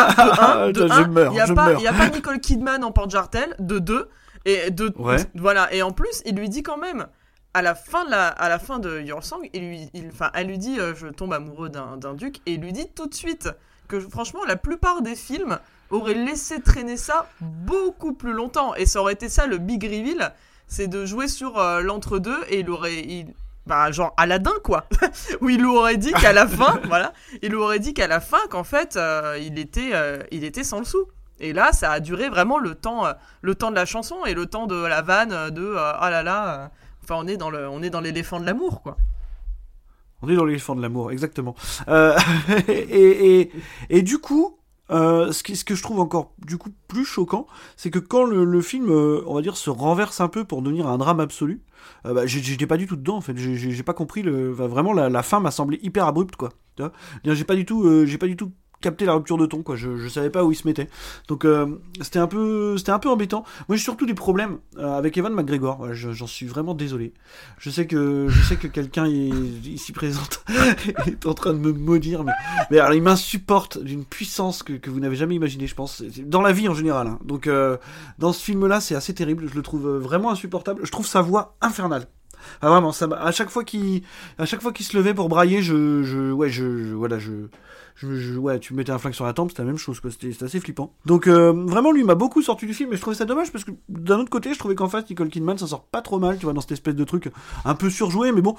un, 0.40 0.70
de 0.72 0.82
Attends, 0.82 0.94
je 0.94 1.00
un, 1.02 1.06
meurs, 1.08 1.32
il 1.32 1.36
y 1.36 1.40
a 1.40 1.46
je 1.46 1.52
pas, 1.52 1.66
meurs. 1.66 1.80
il 1.80 1.84
y 1.84 1.86
a 1.86 1.92
pas 1.92 2.08
Nicole 2.08 2.40
Kidman 2.40 2.84
en 2.84 2.92
porte-jartel, 2.92 3.54
de 3.72 3.78
deux, 3.78 4.08
et 4.44 4.70
de, 4.70 4.92
Ouais. 4.96 5.16
voilà, 5.34 5.72
et 5.72 5.82
en 5.82 5.92
plus, 5.92 6.22
il 6.26 6.36
lui 6.36 6.48
dit 6.48 6.62
quand 6.62 6.78
même, 6.78 7.06
à 7.54 7.62
la 7.62 7.74
fin 7.74 8.04
de 8.04 8.10
la, 8.10 8.28
à 8.28 8.48
la 8.48 8.58
fin 8.58 8.78
de 8.78 9.00
Your 9.00 9.22
Song, 9.22 9.48
il 9.52 9.68
lui, 9.68 9.90
il, 9.94 10.08
enfin, 10.08 10.30
elle 10.34 10.46
lui 10.48 10.58
dit, 10.58 10.78
euh, 10.80 10.94
je 10.94 11.08
tombe 11.08 11.32
amoureux 11.32 11.68
d'un, 11.68 12.14
duc, 12.14 12.38
et 12.46 12.54
il 12.54 12.60
lui 12.60 12.72
dit 12.72 12.88
tout 12.94 13.06
de 13.06 13.14
suite 13.14 13.50
que, 13.88 14.00
franchement, 14.00 14.40
la 14.46 14.56
plupart 14.56 15.02
des 15.02 15.16
films 15.16 15.58
auraient 15.90 16.14
laissé 16.14 16.60
traîner 16.60 16.96
ça 16.96 17.28
beaucoup 17.40 18.14
plus 18.14 18.32
longtemps, 18.32 18.74
et 18.74 18.86
ça 18.86 19.00
aurait 19.00 19.12
été 19.12 19.28
ça 19.28 19.46
le 19.46 19.58
big 19.58 19.82
reveal, 19.84 20.32
c'est 20.66 20.88
de 20.88 21.04
jouer 21.04 21.28
sur 21.28 21.58
euh, 21.58 21.80
l'entre-deux, 21.82 22.38
et 22.48 22.60
il 22.60 22.70
aurait, 22.70 23.00
il, 23.00 23.26
bah, 23.66 23.92
genre 23.92 24.14
Aladdin, 24.16 24.54
quoi, 24.64 24.86
où 25.40 25.50
il 25.50 25.58
lui 25.58 25.66
aurait 25.66 25.98
dit 25.98 26.12
qu'à 26.12 26.32
la 26.32 26.48
fin, 26.58 26.80
voilà, 26.86 27.12
il 27.42 27.50
lui 27.50 27.56
aurait 27.58 27.78
dit 27.78 27.94
qu'à 27.94 28.06
la 28.08 28.20
fin 28.20 28.40
qu'en 28.50 28.64
fait 28.64 28.96
euh, 28.96 29.38
il 29.40 29.58
était 29.58 29.92
il 30.32 30.42
était 30.42 30.64
sans 30.64 30.78
le 30.80 30.84
sou 30.84 31.06
et 31.42 31.52
là 31.52 31.72
ça 31.72 31.90
a 31.90 32.00
duré 32.00 32.30
vraiment 32.30 32.58
le 32.58 32.74
temps 32.74 33.04
euh, 33.04 33.12
le 33.42 33.54
temps 33.54 33.70
de 33.70 33.76
la 33.76 33.84
chanson 33.84 34.24
et 34.24 34.32
le 34.32 34.46
temps 34.46 34.66
de 34.66 34.76
la 34.76 35.02
vanne 35.02 35.32
euh, 35.32 35.50
de 35.50 35.62
euh, 35.62 35.92
ah 35.98 36.08
là 36.10 36.22
là 36.22 36.70
enfin 37.02 37.16
on 37.18 37.26
est 37.26 37.36
dans 37.36 37.50
le 37.50 37.68
on 37.68 37.82
est 37.82 37.90
dans 37.90 38.00
l'éléphant 38.00 38.40
de 38.40 38.46
l'amour 38.46 38.80
quoi 38.82 38.96
On 40.22 40.28
est 40.28 40.36
dans 40.36 40.44
l'éléphant 40.44 40.76
de 40.76 40.82
l'amour, 40.82 41.10
exactement. 41.10 41.56
Et, 42.68 43.50
et, 43.90 44.02
du 44.02 44.18
coup, 44.18 44.56
ce, 44.88 45.32
ce 45.32 45.64
que 45.64 45.74
je 45.74 45.82
trouve 45.82 45.98
encore 45.98 46.32
du 46.46 46.58
coup 46.58 46.70
plus 46.86 47.04
choquant, 47.04 47.48
c'est 47.76 47.90
que 47.90 47.98
quand 47.98 48.22
le, 48.24 48.60
film, 48.60 48.88
on 49.26 49.34
va 49.34 49.42
dire, 49.42 49.56
se 49.56 49.68
renverse 49.68 50.20
un 50.20 50.28
peu 50.28 50.44
pour 50.44 50.62
devenir 50.62 50.86
un 50.86 50.96
drame 50.96 51.18
absolu, 51.18 51.60
bah, 52.04 52.24
j'étais 52.24 52.68
pas 52.68 52.76
du 52.76 52.86
tout 52.86 52.94
dedans 52.94 53.16
en 53.16 53.20
fait. 53.20 53.36
J'ai- 53.36 53.82
pas 53.82 53.94
compris 53.94 54.22
le, 54.22 54.52
vraiment 54.52 54.92
la, 54.92 55.22
fin 55.24 55.40
m'a 55.40 55.50
semblé 55.50 55.80
hyper 55.82 56.06
abrupte 56.06 56.36
quoi. 56.36 56.50
J'ai 57.24 57.44
pas 57.44 57.56
du 57.56 57.66
tout, 57.66 58.06
j'ai 58.06 58.18
pas 58.18 58.28
du 58.28 58.36
tout 58.36 58.52
capté 58.82 59.06
la 59.06 59.14
rupture 59.14 59.38
de 59.38 59.46
ton 59.46 59.62
quoi. 59.62 59.76
Je, 59.76 59.96
je 59.96 60.08
savais 60.08 60.28
pas 60.28 60.44
où 60.44 60.52
il 60.52 60.56
se 60.56 60.66
mettait. 60.66 60.88
Donc 61.28 61.46
euh, 61.46 61.66
c'était 62.02 62.18
un 62.18 62.26
peu, 62.26 62.76
c'était 62.76 62.92
un 62.92 62.98
peu 62.98 63.08
embêtant. 63.08 63.44
Moi 63.68 63.76
j'ai 63.76 63.82
surtout 63.82 64.04
des 64.04 64.14
problèmes 64.14 64.58
euh, 64.76 64.98
avec 64.98 65.16
Evan 65.16 65.32
McGregor. 65.32 65.94
J'en 65.94 66.26
suis 66.26 66.46
vraiment 66.46 66.74
désolé. 66.74 67.14
Je 67.58 67.70
sais 67.70 67.86
que 67.86 68.26
je 68.28 68.42
sais 68.42 68.56
que 68.56 68.66
quelqu'un 68.66 69.06
ici 69.06 69.92
présente 69.92 70.44
est 71.06 71.24
en 71.26 71.34
train 71.34 71.54
de 71.54 71.58
me 71.58 71.72
maudire, 71.72 72.24
mais, 72.24 72.32
mais 72.70 72.78
alors, 72.78 72.94
il 72.94 73.02
m'insupporte 73.02 73.78
d'une 73.78 74.04
puissance 74.04 74.62
que, 74.62 74.90
vous 74.90 75.00
n'avez 75.00 75.16
jamais 75.16 75.36
imaginé, 75.36 75.66
je 75.66 75.74
pense, 75.74 76.02
dans 76.02 76.42
la 76.42 76.52
vie 76.52 76.68
en 76.68 76.74
général. 76.74 77.06
hein. 77.06 77.18
Donc 77.24 77.46
euh, 77.46 77.76
dans 78.18 78.32
ce 78.32 78.42
film-là, 78.44 78.80
c'est 78.80 78.94
assez 78.94 79.14
terrible. 79.14 79.48
Je 79.48 79.54
le 79.54 79.62
trouve 79.62 79.88
vraiment 79.88 80.30
insupportable. 80.30 80.84
Je 80.84 80.90
trouve 80.90 81.06
sa 81.06 81.22
voix 81.22 81.56
infernale. 81.60 82.06
Ah 82.60 82.68
vraiment, 82.70 82.92
ça 82.92 83.06
à 83.20 83.32
chaque 83.32 83.50
fois 83.50 83.64
qu'il 83.64 84.02
à 84.38 84.46
chaque 84.46 84.62
fois 84.62 84.72
qu'il 84.72 84.86
se 84.86 84.96
levait 84.96 85.14
pour 85.14 85.28
brailler, 85.28 85.62
je, 85.62 86.02
je 86.02 86.32
ouais, 86.32 86.48
je, 86.50 86.84
je- 86.84 86.94
voilà, 86.94 87.18
je, 87.18 87.30
je, 87.94 88.14
je- 88.16 88.38
ouais, 88.38 88.58
tu 88.58 88.72
me 88.72 88.78
mettais 88.78 88.92
un 88.92 88.98
flingue 88.98 89.12
sur 89.14 89.24
la 89.24 89.32
tempe, 89.32 89.50
c'était 89.50 89.62
la 89.62 89.66
même 89.68 89.78
chose, 89.78 90.00
quoi. 90.00 90.10
C'était 90.10 90.44
assez 90.44 90.60
flippant. 90.60 90.94
Donc 91.06 91.26
euh, 91.26 91.52
vraiment, 91.66 91.92
lui 91.92 92.04
m'a 92.04 92.14
beaucoup 92.14 92.42
sorti 92.42 92.66
du 92.66 92.74
film, 92.74 92.92
et 92.92 92.96
je 92.96 93.00
trouvais 93.00 93.16
ça 93.16 93.24
dommage 93.24 93.52
parce 93.52 93.64
que 93.64 93.70
d'un 93.88 94.18
autre 94.18 94.30
côté, 94.30 94.52
je 94.54 94.58
trouvais 94.58 94.74
qu'en 94.74 94.88
face, 94.88 95.08
Nicole 95.08 95.28
Kidman, 95.28 95.58
ça 95.58 95.66
sort 95.66 95.84
pas 95.84 96.02
trop 96.02 96.18
mal, 96.18 96.36
tu 96.38 96.44
vois, 96.44 96.52
dans 96.52 96.60
cette 96.60 96.72
espèce 96.72 96.94
de 96.94 97.04
truc 97.04 97.30
un 97.64 97.74
peu 97.74 97.90
surjoué, 97.90 98.32
mais 98.32 98.40
bon, 98.42 98.56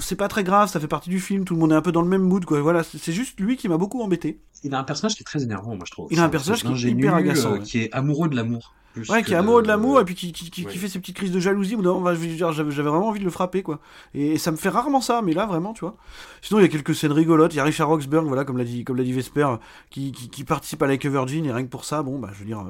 c'est 0.00 0.16
pas 0.16 0.28
très 0.28 0.44
grave, 0.44 0.68
ça 0.68 0.80
fait 0.80 0.88
partie 0.88 1.10
du 1.10 1.20
film, 1.20 1.44
tout 1.44 1.54
le 1.54 1.60
monde 1.60 1.72
est 1.72 1.76
un 1.76 1.82
peu 1.82 1.92
dans 1.92 2.02
le 2.02 2.08
même 2.08 2.22
mood, 2.22 2.44
quoi. 2.44 2.60
Voilà, 2.60 2.82
c'est 2.82 2.98
c'est 2.98 3.12
juste 3.12 3.38
lui 3.40 3.56
qui 3.56 3.68
m'a 3.68 3.76
beaucoup 3.78 4.00
embêté. 4.02 4.40
Il 4.64 4.74
a 4.74 4.78
un 4.78 4.84
personnage 4.84 5.14
qui 5.16 5.22
est 5.22 5.24
très 5.24 5.42
énervant, 5.42 5.74
moi 5.74 5.84
je 5.86 5.90
trouve. 5.92 6.08
Il 6.10 6.20
a 6.20 6.24
un 6.24 6.28
personnage 6.28 6.62
qui 6.62 6.72
est 6.72 6.90
hyper 6.90 7.14
agaçant, 7.14 7.50
euh, 7.52 7.58
ouais. 7.58 7.62
qui 7.62 7.78
est 7.80 7.92
amoureux 7.92 8.28
de 8.28 8.36
l'amour. 8.36 8.74
Plus 8.92 9.08
Ouais, 9.08 9.22
qui 9.22 9.32
est 9.32 9.36
amoureux 9.36 9.62
de 9.62 9.66
de- 9.66 9.72
l'amour 9.72 10.00
et 10.00 10.04
puis 10.04 10.14
qui, 10.14 10.32
qui, 10.32 10.50
qui, 10.50 10.64
fait 10.78 10.88
ses 10.88 10.98
petites 10.98 11.16
crises 11.16 11.32
de 11.32 11.40
jalousie. 11.40 11.74
Ou 11.74 11.82
non, 11.82 12.00
bah, 12.00 12.14
je 12.14 12.20
veux 12.20 12.26
dire, 12.26 12.52
j'avais 12.52 12.70
vraiment 12.70 13.08
envie 13.08 13.20
de 13.20 13.24
le 13.24 13.30
frapper, 13.30 13.62
quoi. 13.62 13.80
Et, 14.14 14.38
ça 14.38 14.50
me 14.50 14.56
fait 14.56 14.68
rarement 14.68 15.00
ça, 15.00 15.22
mais 15.22 15.32
là, 15.32 15.46
vraiment, 15.46 15.72
tu 15.72 15.80
vois. 15.80 15.96
Sinon, 16.40 16.60
il 16.60 16.62
y 16.62 16.66
a 16.66 16.68
quelques 16.68 16.94
scènes 16.94 17.12
rigolotes. 17.12 17.54
Il 17.54 17.56
y 17.56 17.60
a 17.60 17.64
Richard 17.64 17.88
Roxburgh, 17.88 18.26
voilà, 18.26 18.44
comme 18.44 18.58
l'a 18.58 18.64
dit, 18.64 18.84
comme 18.84 18.96
l'a 18.96 19.04
dit 19.04 19.12
Vesper, 19.12 19.48
qui, 19.90 20.12
qui, 20.12 20.28
qui 20.28 20.44
participe 20.44 20.82
à 20.82 20.86
Like 20.86 21.04
a 21.04 21.08
Virgin, 21.08 21.44
et 21.46 21.52
rien 21.52 21.64
que 21.64 21.70
pour 21.70 21.84
ça, 21.84 22.02
bon, 22.02 22.18
bah, 22.18 22.30
je 22.32 22.38
veux 22.38 22.44
dire, 22.44 22.64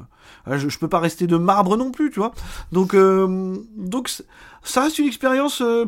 euh, 0.48 0.58
je, 0.58 0.68
je 0.68 0.78
peux 0.78 0.88
pas 0.88 1.00
rester 1.00 1.26
de 1.26 1.36
marbre 1.36 1.76
non 1.76 1.90
plus, 1.90 2.10
tu 2.10 2.20
vois. 2.20 2.32
Donc, 2.70 2.94
euh, 2.94 3.56
donc, 3.76 4.10
ça 4.62 4.82
reste 4.82 4.98
une 4.98 5.06
expérience. 5.06 5.60
euh, 5.60 5.86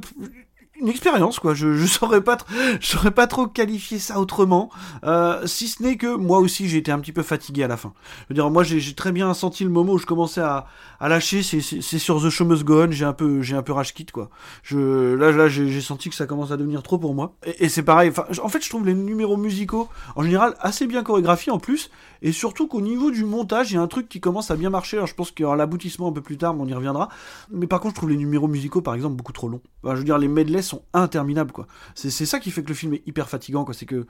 une 0.80 0.88
expérience 0.88 1.38
quoi. 1.38 1.54
Je 1.54 1.74
je 1.74 1.86
saurais 1.94 2.22
pas 2.22 2.36
je 2.80 2.86
saurais 2.86 3.10
pas 3.10 3.26
trop 3.26 3.46
qualifier 3.46 3.98
ça 3.98 4.20
autrement. 4.20 4.70
Euh, 5.04 5.46
si 5.46 5.68
ce 5.68 5.82
n'est 5.82 5.96
que 5.96 6.14
moi 6.16 6.38
aussi 6.38 6.68
j'ai 6.68 6.78
été 6.78 6.90
un 6.90 6.98
petit 6.98 7.12
peu 7.12 7.22
fatigué 7.22 7.62
à 7.62 7.68
la 7.68 7.76
fin. 7.76 7.92
Je 8.22 8.24
veux 8.30 8.34
dire 8.34 8.50
moi 8.50 8.62
j'ai 8.64 8.94
très 8.94 9.12
bien 9.12 9.32
senti 9.34 9.64
le 9.64 9.70
moment 9.70 9.92
où 9.92 9.98
je 9.98 10.06
commençais 10.06 10.40
à, 10.40 10.66
à 11.00 11.08
lâcher. 11.08 11.42
C'est 11.42 11.60
sur 11.98 12.22
The 12.22 12.30
Show 12.30 12.44
Must 12.44 12.64
Go 12.64 12.84
On. 12.84 12.90
J'ai 12.90 13.04
un 13.04 13.12
peu 13.12 13.42
j'ai 13.42 13.56
un 13.56 13.62
peu 13.62 13.72
rage 13.72 13.94
quoi. 14.12 14.30
Je 14.62 15.14
là 15.14 15.30
là 15.30 15.48
j'ai 15.48 15.80
senti 15.80 16.08
que 16.08 16.16
ça 16.16 16.26
commence 16.26 16.50
à 16.50 16.56
devenir 16.56 16.82
trop 16.82 16.98
pour 16.98 17.14
moi. 17.14 17.34
Et, 17.58 17.68
c'est 17.68 17.82
pareil. 17.82 18.12
En 18.42 18.48
fait 18.48 18.62
je 18.62 18.68
trouve 18.68 18.86
les 18.86 18.94
numéros 18.94 19.36
musicaux 19.36 19.88
en 20.16 20.22
général 20.22 20.54
assez 20.60 20.86
bien 20.86 21.02
chorégraphiés 21.02 21.52
en 21.52 21.58
plus. 21.58 21.90
Et 22.22 22.32
surtout 22.32 22.66
qu'au 22.66 22.80
niveau 22.80 23.10
du 23.10 23.24
montage 23.24 23.70
il 23.70 23.74
y 23.74 23.76
a 23.76 23.82
un 23.82 23.86
truc 23.86 24.08
qui 24.08 24.20
commence 24.20 24.50
à 24.50 24.56
bien 24.56 24.70
marcher. 24.70 24.96
Alors 24.96 25.06
je 25.06 25.14
pense 25.14 25.30
qu'il 25.30 25.44
y 25.44 25.46
aura 25.46 25.56
l'aboutissement 25.56 26.08
un 26.08 26.12
peu 26.12 26.22
plus 26.22 26.36
tard, 26.36 26.54
mais 26.54 26.62
on 26.62 26.66
y 26.66 26.74
reviendra. 26.74 27.08
Mais 27.50 27.66
par 27.66 27.80
contre 27.80 27.94
je 27.94 28.00
trouve 28.00 28.10
les 28.10 28.16
numéros 28.16 28.48
musicaux 28.48 28.80
par 28.80 28.94
exemple 28.94 29.14
beaucoup 29.14 29.32
trop 29.32 29.48
longs. 29.48 29.60
Je 29.84 29.90
veux 29.90 30.04
dire 30.04 30.18
les 30.18 30.28
medleys 30.28 30.62
sont 30.64 30.82
interminables 30.92 31.52
quoi. 31.52 31.66
C'est 31.94 32.10
ça 32.10 32.40
qui 32.40 32.50
fait 32.50 32.62
que 32.62 32.68
le 32.68 32.74
film 32.74 32.94
est 32.94 33.02
hyper 33.06 33.28
fatigant 33.28 33.64
quoi. 33.64 33.74
C'est 33.74 33.86
que 33.86 34.06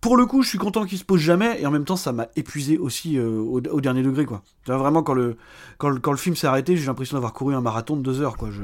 pour 0.00 0.16
le 0.16 0.26
coup 0.26 0.42
je 0.42 0.48
suis 0.48 0.58
content 0.58 0.84
qu'il 0.84 0.98
se 0.98 1.04
pose 1.04 1.20
jamais 1.20 1.60
et 1.60 1.66
en 1.66 1.70
même 1.70 1.84
temps 1.84 1.96
ça 1.96 2.12
m'a 2.12 2.28
épuisé 2.36 2.78
aussi 2.78 3.18
euh, 3.18 3.38
au, 3.38 3.80
dernier 3.80 4.02
degré 4.02 4.26
quoi. 4.26 4.42
Vraiment 4.66 5.02
quand 5.02 5.14
le 5.14 5.36
quand 5.78 5.98
quand 6.00 6.12
le 6.12 6.18
film 6.18 6.36
s'est 6.36 6.46
arrêté 6.46 6.76
j'ai 6.76 6.86
l'impression 6.86 7.16
d'avoir 7.16 7.32
couru 7.32 7.54
un 7.54 7.60
marathon 7.60 7.96
de 7.96 8.02
deux 8.02 8.20
heures 8.20 8.36
quoi. 8.36 8.50
Je 8.50 8.62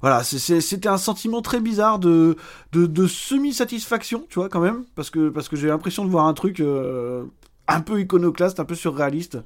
voilà, 0.00 0.22
c'était 0.22 0.88
un 0.88 0.96
sentiment 0.96 1.42
très 1.42 1.60
bizarre 1.60 1.98
de, 1.98 2.36
de, 2.72 2.86
de 2.86 3.06
semi-satisfaction, 3.06 4.24
tu 4.28 4.38
vois, 4.38 4.48
quand 4.48 4.60
même, 4.60 4.84
parce 4.94 5.10
que, 5.10 5.28
parce 5.28 5.48
que 5.48 5.56
j'ai 5.56 5.66
l'impression 5.68 6.04
de 6.04 6.10
voir 6.10 6.26
un 6.26 6.34
truc 6.34 6.60
euh, 6.60 7.24
un 7.66 7.80
peu 7.80 8.00
iconoclaste, 8.00 8.60
un 8.60 8.64
peu 8.64 8.76
surréaliste. 8.76 9.38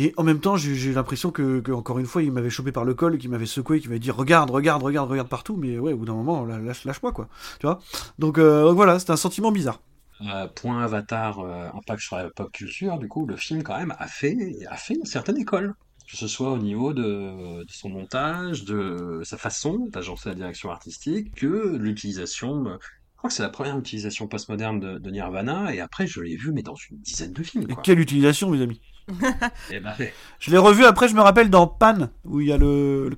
Et 0.00 0.14
en 0.16 0.22
même 0.22 0.38
temps, 0.40 0.56
j'ai 0.56 0.92
l'impression 0.92 1.30
que, 1.32 1.58
que, 1.60 1.72
encore 1.72 1.98
une 1.98 2.06
fois, 2.06 2.22
il 2.22 2.30
m'avait 2.30 2.50
chopé 2.50 2.70
par 2.72 2.84
le 2.84 2.94
col, 2.94 3.18
qu'il 3.18 3.30
m'avait 3.30 3.46
secoué, 3.46 3.80
qu'il 3.80 3.88
m'avait 3.90 3.98
dit 3.98 4.12
regarde, 4.12 4.48
regarde, 4.50 4.82
regarde, 4.82 5.10
regarde 5.10 5.28
partout. 5.28 5.56
Mais 5.56 5.76
ouais, 5.78 5.92
au 5.92 5.96
bout 5.98 6.04
d'un 6.06 6.14
moment, 6.14 6.44
lâche, 6.44 6.84
lâche-moi, 6.84 7.10
quoi. 7.12 7.28
Tu 7.58 7.66
vois? 7.66 7.80
Donc, 8.18 8.38
euh, 8.38 8.62
donc 8.64 8.76
voilà, 8.76 8.98
c'est 9.00 9.10
un 9.10 9.16
sentiment 9.16 9.50
bizarre. 9.50 9.80
Euh, 10.20 10.46
point 10.48 10.82
Avatar, 10.82 11.40
euh, 11.40 11.68
impact 11.74 12.00
sur 12.00 12.16
la 12.16 12.30
pop 12.30 12.50
culture, 12.52 12.98
du 12.98 13.08
coup, 13.08 13.26
le 13.26 13.36
film 13.36 13.62
quand 13.64 13.76
même 13.76 13.94
a 13.98 14.06
fait, 14.06 14.36
a 14.70 14.76
fait 14.76 14.94
une 14.94 15.04
certaine 15.04 15.36
école. 15.36 15.74
Que 16.10 16.16
ce 16.16 16.26
soit 16.26 16.50
au 16.52 16.58
niveau 16.58 16.94
de, 16.94 17.02
de 17.64 17.70
son 17.70 17.90
montage, 17.90 18.64
de 18.64 19.20
sa 19.24 19.36
façon 19.36 19.88
d'agencer 19.92 20.30
la 20.30 20.34
direction 20.36 20.70
artistique, 20.70 21.34
que 21.34 21.76
l'utilisation. 21.76 22.66
euh, 22.66 22.76
Je 22.80 23.16
crois 23.18 23.28
que 23.28 23.34
c'est 23.34 23.42
la 23.42 23.50
première 23.50 23.78
utilisation 23.78 24.26
postmoderne 24.26 24.80
de, 24.80 24.98
de 24.98 25.10
Nirvana, 25.10 25.74
et 25.74 25.80
après 25.80 26.06
je 26.06 26.20
l'ai 26.22 26.36
vu, 26.36 26.52
mais 26.52 26.62
dans 26.62 26.76
une 26.76 26.98
dizaine 26.98 27.32
de 27.34 27.42
films. 27.42 27.66
Et 27.68 27.74
Quoi. 27.74 27.82
quelle 27.82 28.00
utilisation, 28.00 28.48
mes 28.50 28.62
amis? 28.62 28.80
Et 29.70 29.80
ben, 29.80 29.92
Je 30.38 30.50
l'ai 30.50 30.58
revu 30.58 30.84
après, 30.84 31.08
je 31.08 31.14
me 31.14 31.20
rappelle 31.20 31.50
dans 31.50 31.66
Pan, 31.66 32.10
où 32.24 32.40
il 32.40 32.48
y 32.48 32.52
a 32.52 32.58
le, 32.58 33.10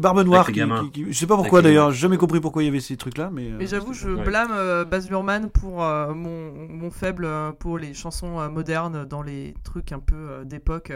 barbe 0.00 0.24
noire. 0.24 0.46
Qui, 0.46 0.52
qui- 0.54 0.90
qui- 0.92 1.12
je 1.12 1.18
sais 1.18 1.26
pas 1.26 1.36
pourquoi 1.36 1.62
d'ailleurs, 1.62 1.90
j'ai 1.92 1.98
jamais 2.00 2.16
compris 2.16 2.40
pourquoi 2.40 2.62
il 2.62 2.66
y 2.66 2.68
avait 2.68 2.80
ces 2.80 2.96
trucs-là, 2.96 3.30
mais. 3.32 3.50
euh, 3.50 3.56
Mais 3.58 3.66
j'avoue, 3.66 3.92
je 3.92 4.08
Ouais. 4.08 4.24
blâme 4.24 4.50
euh, 4.52 4.84
Baz 4.84 5.08
Luhrmann 5.08 5.50
pour 5.50 5.84
euh, 5.84 6.12
mon, 6.14 6.52
mon 6.68 6.90
faible 6.90 7.24
euh, 7.24 7.52
pour 7.52 7.78
les 7.78 7.94
chansons 7.94 8.40
euh, 8.40 8.48
modernes 8.48 9.04
dans 9.04 9.22
les 9.22 9.54
trucs 9.64 9.92
un 9.92 9.98
peu 10.00 10.14
euh, 10.16 10.44
d'époque. 10.44 10.92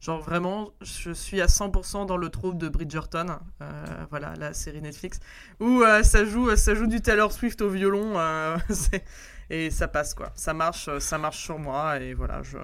Genre 0.00 0.20
vraiment, 0.22 0.70
je 0.80 1.10
suis 1.12 1.42
à 1.42 1.46
100% 1.46 2.06
dans 2.06 2.16
le 2.16 2.30
troupe 2.30 2.56
de 2.56 2.70
Bridgerton, 2.70 3.26
euh, 3.60 3.66
voilà 4.08 4.32
la 4.38 4.54
série 4.54 4.80
Netflix, 4.80 5.20
où 5.60 5.82
euh, 5.82 6.02
ça 6.02 6.24
joue, 6.24 6.56
ça 6.56 6.74
joue 6.74 6.86
du 6.86 7.02
Taylor 7.02 7.30
Swift 7.32 7.60
au 7.60 7.68
violon, 7.68 8.12
euh, 8.16 8.56
c'est- 8.70 9.04
et 9.50 9.68
ça 9.70 9.88
passe 9.88 10.14
quoi. 10.14 10.30
Ça 10.34 10.54
marche, 10.54 10.88
ça 11.00 11.18
marche 11.18 11.42
sur 11.44 11.58
moi 11.58 11.98
et 12.00 12.14
voilà, 12.14 12.42
je- 12.42 12.56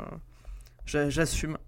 j'assume. 0.87 1.59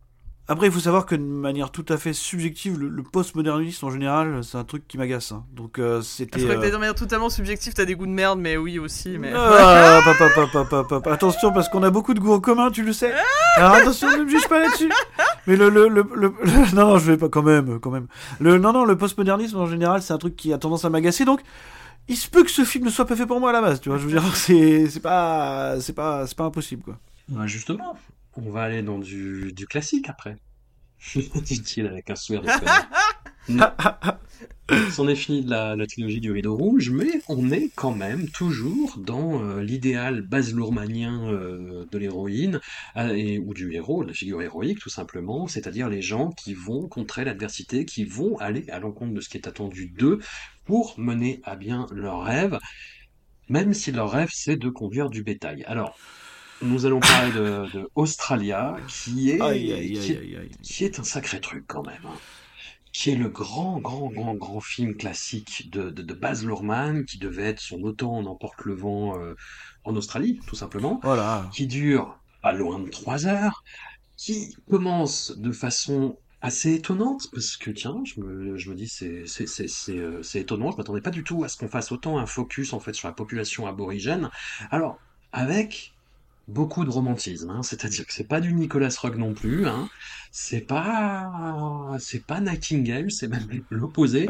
Après, 0.51 0.69
il 0.69 0.73
faut 0.73 0.81
savoir 0.81 1.05
que 1.05 1.15
de 1.15 1.21
manière 1.21 1.71
tout 1.71 1.85
à 1.91 1.99
fait 1.99 2.15
subjective, 2.15 2.79
le, 2.79 2.89
le 2.89 3.03
postmodernisme 3.03 3.85
en 3.85 3.91
général, 3.91 4.43
c'est 4.43 4.57
un 4.57 4.65
truc 4.65 4.89
qui 4.89 4.97
m'agace. 4.97 5.31
hein. 5.33 5.45
Donc 5.53 5.79
euh, 5.79 5.99
Je 6.01 6.07
c'était. 6.07 6.41
crois 6.41 6.55
que 6.55 6.61
euh, 6.61 6.63
t'es 6.63 6.71
de 6.71 6.77
manière 6.79 6.95
totalement 6.95 7.29
subjective, 7.29 7.75
t'as 7.75 7.85
des 7.85 7.95
goûts 7.95 8.07
de 8.07 8.13
merde, 8.13 8.39
mais 8.41 8.57
oui 8.57 8.79
aussi, 8.79 9.19
mais. 9.19 9.31
Ah, 9.35 10.01
pa, 10.07 10.15
pa, 10.15 10.47
pa, 10.47 10.65
pa, 10.65 10.85
pa, 10.85 11.01
pa. 11.03 11.13
Attention 11.13 11.53
parce 11.53 11.69
qu'on 11.69 11.83
a 11.83 11.91
beaucoup 11.91 12.15
de 12.15 12.21
goûts 12.21 12.33
en 12.33 12.41
commun, 12.41 12.71
tu 12.71 12.83
le 12.83 12.95
sais. 12.95 13.13
Alors 13.57 13.73
attention, 13.73 14.11
ne 14.17 14.25
me 14.25 14.29
juge 14.31 14.49
pas 14.49 14.59
là-dessus. 14.61 14.91
Mais 15.47 15.57
le, 15.57 15.69
le, 15.69 15.89
le, 15.89 16.03
le- 16.15 16.33
le- 16.43 16.75
non, 16.75 16.89
non, 16.93 16.99
je 16.99 17.13
vais 17.13 17.19
pas 17.19 17.29
quand 17.29 17.43
même, 17.43 17.79
quand 17.79 17.91
même. 17.91 18.07
Le, 18.41 18.57
non, 18.57 18.73
non, 18.73 18.87
le 18.87 18.97
postmodernisme 18.97 19.59
en 19.59 19.67
général, 19.67 20.01
c'est 20.01 20.15
un 20.15 20.19
truc 20.19 20.35
qui 20.35 20.55
a 20.55 20.59
tendance 20.59 20.87
à 20.87 20.89
m'agacer. 20.89 21.27
Donc, 21.27 21.43
il 22.09 22.17
se 22.17 22.27
peut 22.31 22.43
que 22.43 22.51
ce 22.51 22.65
film 22.65 22.87
ne 22.87 22.91
soit 22.91 23.05
pas 23.05 23.17
fait 23.17 23.27
pour 23.27 23.39
moi 23.39 23.51
à 23.51 23.53
la 23.53 23.61
base, 23.61 23.83
tu 23.83 23.91
vois. 23.91 23.99
Je 23.99 24.07
veux 24.07 24.13
dire, 24.13 24.25
c'est, 24.35 24.87
c'est 24.89 25.01
pas, 25.01 25.79
c'est 25.81 25.93
pas, 25.93 26.27
c'est 26.27 26.39
pas 26.39 26.45
impossible, 26.45 26.85
quoi. 26.85 26.97
bah, 27.29 27.47
justement, 27.47 27.99
on 28.47 28.51
va 28.51 28.63
aller 28.63 28.83
dans 28.83 28.99
du, 28.99 29.53
du 29.53 29.67
classique 29.67 30.09
après. 30.09 30.37
Dit-il 31.15 31.87
avec 31.87 32.11
un 32.11 32.17
sourire 32.17 32.43
de. 32.43 32.49
C'en 34.91 35.09
est 35.09 35.15
fini 35.15 35.43
de 35.43 35.49
la, 35.49 35.75
la 35.77 35.87
trilogie 35.87 36.21
du 36.21 36.31
rideau 36.31 36.55
rouge, 36.55 36.91
mais 36.91 37.09
on 37.29 37.51
est 37.51 37.71
quand 37.75 37.95
même 37.95 38.29
toujours 38.29 38.99
dans 38.99 39.43
euh, 39.43 39.63
l'idéal 39.63 40.21
base 40.21 40.53
lourmanien 40.53 41.33
euh, 41.33 41.87
de 41.91 41.99
l'héroïne, 41.99 42.61
euh, 42.97 43.39
ou 43.39 43.55
du 43.55 43.73
héros, 43.73 44.03
de 44.03 44.09
la 44.09 44.15
figure 44.15 44.43
héroïque 44.43 44.81
tout 44.81 44.91
simplement, 44.91 45.47
c'est-à-dire 45.47 45.89
les 45.89 46.03
gens 46.03 46.31
qui 46.31 46.53
vont 46.53 46.87
contrer 46.89 47.25
l'adversité, 47.25 47.87
qui 47.87 48.05
vont 48.05 48.37
aller 48.39 48.69
à 48.69 48.79
l'encontre 48.79 49.15
de 49.15 49.21
ce 49.23 49.31
qui 49.31 49.39
est 49.39 49.49
attendu 49.49 49.89
d'eux 49.89 50.19
pour 50.67 50.99
mener 50.99 51.41
à 51.45 51.57
bien 51.57 51.87
leurs 51.91 52.23
rêves, 52.23 52.59
même 53.49 53.73
si 53.73 53.91
leur 53.91 54.11
rêve 54.11 54.31
c'est 54.31 54.57
de 54.57 54.69
conduire 54.69 55.09
du 55.09 55.23
bétail. 55.23 55.65
Alors, 55.65 55.97
nous 56.63 56.87
allons 56.87 57.01
parler 57.01 57.33
de, 57.33 57.67
de 57.73 57.91
Australia, 57.95 58.77
qui 58.89 59.31
est, 59.31 59.41
Aïe, 59.41 59.73
aïe, 59.73 59.93
qui 59.93 60.13
aïe, 60.17 60.35
est 60.35 60.91
qui 60.91 61.01
un 61.01 61.05
sacré 61.05 61.41
truc 61.41 61.65
quand 61.67 61.87
même, 61.87 62.05
hein. 62.05 62.17
qui 62.93 63.11
est 63.11 63.17
le 63.17 63.29
grand, 63.29 63.79
grand, 63.79 64.09
grand, 64.11 64.35
grand 64.35 64.61
film 64.61 64.97
classique 64.97 65.71
de, 65.71 65.91
de, 65.91 66.03
de 66.03 66.15
Baz 66.15 66.45
Luhrmann, 66.45 67.05
qui 67.05 67.19
devait 67.19 67.45
être 67.45 67.61
son 67.61 67.83
Autant 67.83 68.17
on 68.17 68.27
emporte 68.27 68.65
le 68.65 68.75
vent 68.75 69.19
euh, 69.19 69.35
en 69.85 69.95
Australie, 69.97 70.41
tout 70.47 70.57
simplement, 70.57 71.01
Voilà. 71.03 71.49
qui 71.53 71.67
dure 71.67 72.19
pas 72.43 72.53
loin 72.53 72.79
de 72.79 72.89
trois 72.89 73.27
heures, 73.27 73.63
qui 74.17 74.57
commence 74.69 75.37
de 75.37 75.53
façon 75.53 76.19
assez 76.41 76.75
étonnante, 76.75 77.29
parce 77.33 77.57
que 77.57 77.71
tiens, 77.71 78.01
je 78.05 78.21
me, 78.21 78.57
je 78.57 78.71
me 78.71 78.75
dis 78.77 78.89
c'est 78.89 79.25
euh, 79.91 80.23
c'est 80.23 80.41
étonnant, 80.41 80.71
je 80.71 80.77
m'attendais 80.77 81.01
pas 81.01 81.11
du 81.11 81.25
tout 81.25 81.45
à 81.45 81.49
ce 81.49 81.57
qu'on 81.57 81.69
fasse 81.69 81.91
autant 81.93 82.19
un 82.19 82.27
focus 82.27 82.73
en 82.73 82.81
fait 82.81 82.93
sur 82.95 83.09
la 83.09 83.15
population 83.15 83.67
aborigène. 83.67 84.31
Alors, 84.71 84.99
avec 85.33 85.95
beaucoup 86.49 86.85
de 86.85 86.91
romantisme, 86.91 87.51
hein, 87.51 87.63
c'est-à-dire 87.63 88.07
que 88.07 88.13
c'est 88.13 88.27
pas 88.27 88.41
du 88.41 88.55
Nicolas 88.55 88.89
Roeg 89.01 89.17
non 89.17 89.35
plus, 89.35 89.67
hein, 89.67 89.89
c'est 90.33 90.63
pas 90.63 91.97
c'est 91.99 92.25
pas 92.25 92.41
Nightingale, 92.41 93.11
c'est 93.11 93.29
même 93.29 93.47
l'opposé. 93.71 94.27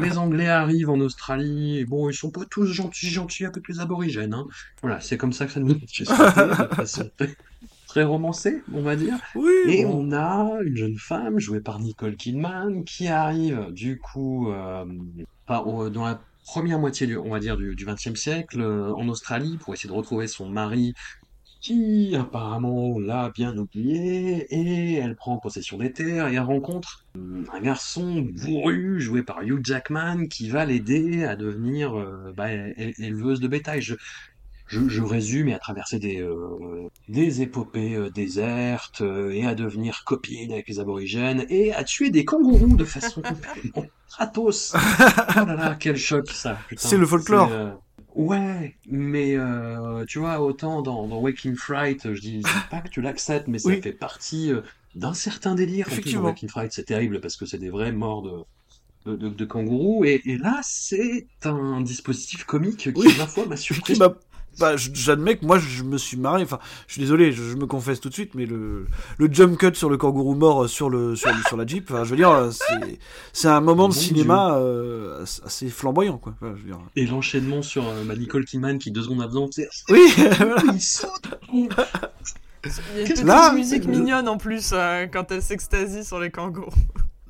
Les 0.00 0.18
Anglais 0.18 0.48
arrivent 0.48 0.90
en 0.90 0.98
Australie, 1.00 1.78
et 1.78 1.84
bon, 1.84 2.10
ils 2.10 2.14
sont 2.14 2.30
pas 2.30 2.44
tous 2.50 2.66
gentils 2.66 3.10
gentils 3.10 3.46
avec 3.46 3.68
les 3.68 3.78
aborigènes, 3.78 4.34
hein. 4.34 4.46
Voilà, 4.82 5.00
c'est 5.00 5.16
comme 5.16 5.32
ça 5.32 5.46
que 5.46 5.52
ça 5.52 5.60
nous 5.60 5.70
est 5.70 6.00
de 6.00 6.04
façon 6.74 7.08
très, 7.16 7.36
très 7.86 8.02
romancée, 8.02 8.62
on 8.74 8.82
va 8.82 8.96
dire. 8.96 9.18
Oui. 9.36 9.52
Et 9.68 9.84
bon. 9.84 10.08
on 10.08 10.12
a 10.12 10.62
une 10.64 10.76
jeune 10.76 10.98
femme 10.98 11.38
jouée 11.38 11.60
par 11.60 11.78
Nicole 11.78 12.16
Kidman 12.16 12.84
qui 12.84 13.06
arrive 13.06 13.68
du 13.70 14.00
coup 14.00 14.50
euh, 14.50 14.84
dans 15.46 16.04
la 16.04 16.20
première 16.44 16.78
moitié 16.78 17.06
du, 17.06 17.16
on 17.16 17.30
va 17.30 17.38
dire 17.38 17.56
du 17.56 17.86
XXe 17.86 18.18
siècle 18.18 18.60
euh, 18.60 18.92
en 18.94 19.08
Australie 19.08 19.58
pour 19.58 19.74
essayer 19.74 19.88
de 19.88 19.94
retrouver 19.94 20.26
son 20.26 20.48
mari 20.48 20.94
qui 21.62 22.16
apparemment 22.16 22.98
l'a 22.98 23.30
bien 23.30 23.56
oublié 23.56 24.46
et 24.50 24.94
elle 24.96 25.14
prend 25.14 25.38
possession 25.38 25.78
des 25.78 25.92
terres 25.92 26.26
et 26.26 26.34
elle 26.34 26.40
rencontre 26.40 27.06
euh, 27.16 27.44
un 27.52 27.60
garçon 27.60 28.26
bourru 28.44 29.00
joué 29.00 29.22
par 29.22 29.42
Hugh 29.42 29.64
Jackman 29.64 30.26
qui 30.26 30.50
va 30.50 30.66
l'aider 30.66 31.24
à 31.24 31.36
devenir 31.36 31.96
euh, 31.96 32.32
bah, 32.36 32.52
éleveuse 32.52 33.38
de 33.38 33.46
bétail. 33.46 33.80
Je, 33.80 33.94
je, 34.66 34.88
je 34.88 35.02
résume 35.02 35.48
et 35.48 35.54
à 35.54 35.58
traverser 35.58 35.98
des, 35.98 36.20
euh, 36.20 36.88
des 37.08 37.42
épopées 37.42 37.94
euh, 37.94 38.10
désertes 38.10 39.02
euh, 39.02 39.30
et 39.30 39.46
à 39.46 39.54
devenir 39.54 40.02
copine 40.04 40.52
avec 40.52 40.66
les 40.68 40.80
aborigènes 40.80 41.44
et 41.48 41.72
à 41.74 41.84
tuer 41.84 42.10
des 42.10 42.24
kangourous 42.24 42.76
de 42.76 42.84
façon 42.84 43.22
complètement 43.22 43.84
kratos. 44.08 44.74
Oh 45.36 45.46
là 45.46 45.54
là, 45.54 45.76
quel 45.78 45.96
choc 45.96 46.30
ça. 46.30 46.58
C'est 46.76 46.98
le 46.98 47.06
folklore. 47.06 47.50
Ouais, 48.14 48.76
mais 48.86 49.36
euh, 49.36 50.04
tu 50.06 50.18
vois, 50.18 50.40
autant 50.40 50.82
dans, 50.82 51.06
dans 51.08 51.18
Waking 51.20 51.56
Fright, 51.56 52.12
je 52.14 52.20
dis, 52.20 52.42
je 52.42 52.46
dis 52.48 52.66
pas 52.70 52.80
que 52.80 52.88
tu 52.88 53.00
l'acceptes, 53.00 53.48
mais 53.48 53.58
ça 53.58 53.70
Oui. 53.70 53.80
fait 53.80 53.92
partie 53.92 54.52
euh, 54.52 54.60
d'un 54.94 55.14
certain 55.14 55.54
délire. 55.54 55.88
En 55.90 55.96
plus, 55.96 56.12
dans. 56.14 56.22
Waking 56.24 56.48
Fright, 56.48 56.72
c'est 56.72 56.84
terrible 56.84 57.20
parce 57.20 57.36
que 57.36 57.46
c'est 57.46 57.58
des 57.58 57.70
vrais 57.70 57.92
morts 57.92 58.22
de, 58.22 59.10
de, 59.12 59.16
de, 59.16 59.28
de 59.30 59.44
kangourous. 59.46 60.04
Et, 60.04 60.20
et 60.26 60.36
là, 60.36 60.60
c'est 60.62 61.26
un 61.44 61.80
dispositif 61.80 62.44
comique 62.44 62.76
qui, 62.78 62.88
Oui. 62.94 63.08
ma 63.16 63.26
foi, 63.26 63.46
m'a 63.46 63.56
Qui 63.56 63.62
surpris. 63.62 63.96
m'a- 63.98 64.14
bah, 64.58 64.76
j'admets 64.76 65.36
que 65.36 65.46
moi 65.46 65.58
je 65.58 65.82
me 65.82 65.98
suis 65.98 66.16
marré. 66.16 66.42
Enfin, 66.42 66.58
je 66.86 66.92
suis 66.94 67.02
désolé, 67.02 67.32
je, 67.32 67.42
je 67.42 67.56
me 67.56 67.66
confesse 67.66 68.00
tout 68.00 68.08
de 68.08 68.14
suite, 68.14 68.34
mais 68.34 68.46
le, 68.46 68.86
le 69.18 69.32
jump 69.32 69.58
cut 69.58 69.74
sur 69.74 69.90
le 69.90 69.96
kangourou 69.96 70.34
mort 70.34 70.64
euh, 70.64 70.68
sur 70.68 70.90
le 70.90 71.16
sur, 71.16 71.56
la 71.56 71.66
jeep, 71.66 71.90
enfin, 71.90 72.04
je 72.04 72.10
veux 72.10 72.16
dire, 72.16 72.30
euh, 72.30 72.50
c'est 72.50 72.98
c'est 73.32 73.48
un 73.48 73.60
moment 73.60 73.88
de 73.88 73.94
cinéma 73.94 74.56
euh, 74.56 75.24
assez 75.44 75.68
flamboyant, 75.68 76.18
quoi. 76.18 76.34
Enfin, 76.40 76.54
je 76.56 76.62
veux 76.62 76.68
dire. 76.68 76.78
Et 76.96 77.06
l'enchaînement 77.06 77.62
sur 77.62 77.88
euh, 77.88 78.04
bah, 78.04 78.14
Nicole 78.16 78.44
Kidman 78.44 78.78
qui, 78.78 78.90
deux 78.90 79.02
secondes 79.02 79.22
avant, 79.22 79.48
c'est 79.50 79.68
Oui, 79.88 80.00
il 80.74 80.80
saute. 80.80 81.28
Il 81.52 81.68
y 83.26 83.30
a 83.30 83.48
une 83.50 83.56
musique 83.56 83.86
mignonne 83.86 84.28
en 84.28 84.38
plus 84.38 84.70
euh, 84.72 85.06
quand 85.06 85.30
elle 85.32 85.42
s'extasie 85.42 86.04
sur 86.04 86.20
les 86.20 86.30
kangourous. 86.30 86.72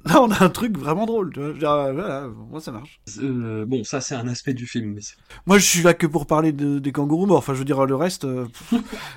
Là, 0.05 0.21
on 0.23 0.31
a 0.31 0.43
un 0.45 0.49
truc 0.51 0.77
vraiment 0.77 1.07
drôle. 1.07 1.33
Tu 1.33 1.41
vois. 1.41 1.53
Dire, 1.53 1.71
euh, 1.71 1.93
voilà, 1.93 2.29
moi, 2.29 2.61
ça 2.61 2.73
marche. 2.73 3.01
Euh, 3.19 3.65
bon, 3.67 3.85
ça 3.85 4.01
c'est 4.01 4.15
un 4.15 4.27
aspect 4.29 4.55
du 4.55 4.67
film, 4.67 4.95
mais 4.95 5.01
Moi, 5.47 5.59
je 5.59 5.65
suis 5.65 5.83
là 5.83 5.95
que 5.95 6.07
pour 6.07 6.27
parler 6.27 6.53
de, 6.53 6.79
des 6.79 6.93
kangourous 6.93 7.27
morts. 7.27 7.39
Enfin, 7.39 7.55
je 7.55 7.59
veux 7.61 7.65
dire, 7.65 7.85
le 7.87 7.95
reste. 7.95 8.25
euh, 8.25 8.47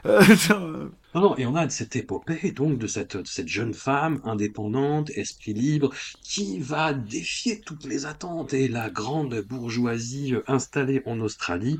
Non, 1.15 1.21
non, 1.21 1.37
et 1.37 1.45
on 1.45 1.55
a 1.55 1.69
cette 1.69 1.95
épopée, 1.95 2.51
donc, 2.51 2.77
de 2.77 2.87
cette, 2.87 3.15
de 3.15 3.25
cette 3.25 3.47
jeune 3.47 3.73
femme 3.73 4.19
indépendante, 4.25 5.09
esprit 5.11 5.53
libre, 5.53 5.93
qui 6.21 6.59
va 6.59 6.93
défier 6.93 7.61
toutes 7.61 7.85
les 7.85 8.05
attentes 8.05 8.53
et 8.53 8.67
la 8.67 8.89
grande 8.89 9.33
bourgeoisie 9.47 10.33
installée 10.47 11.01
en 11.05 11.21
Australie 11.21 11.79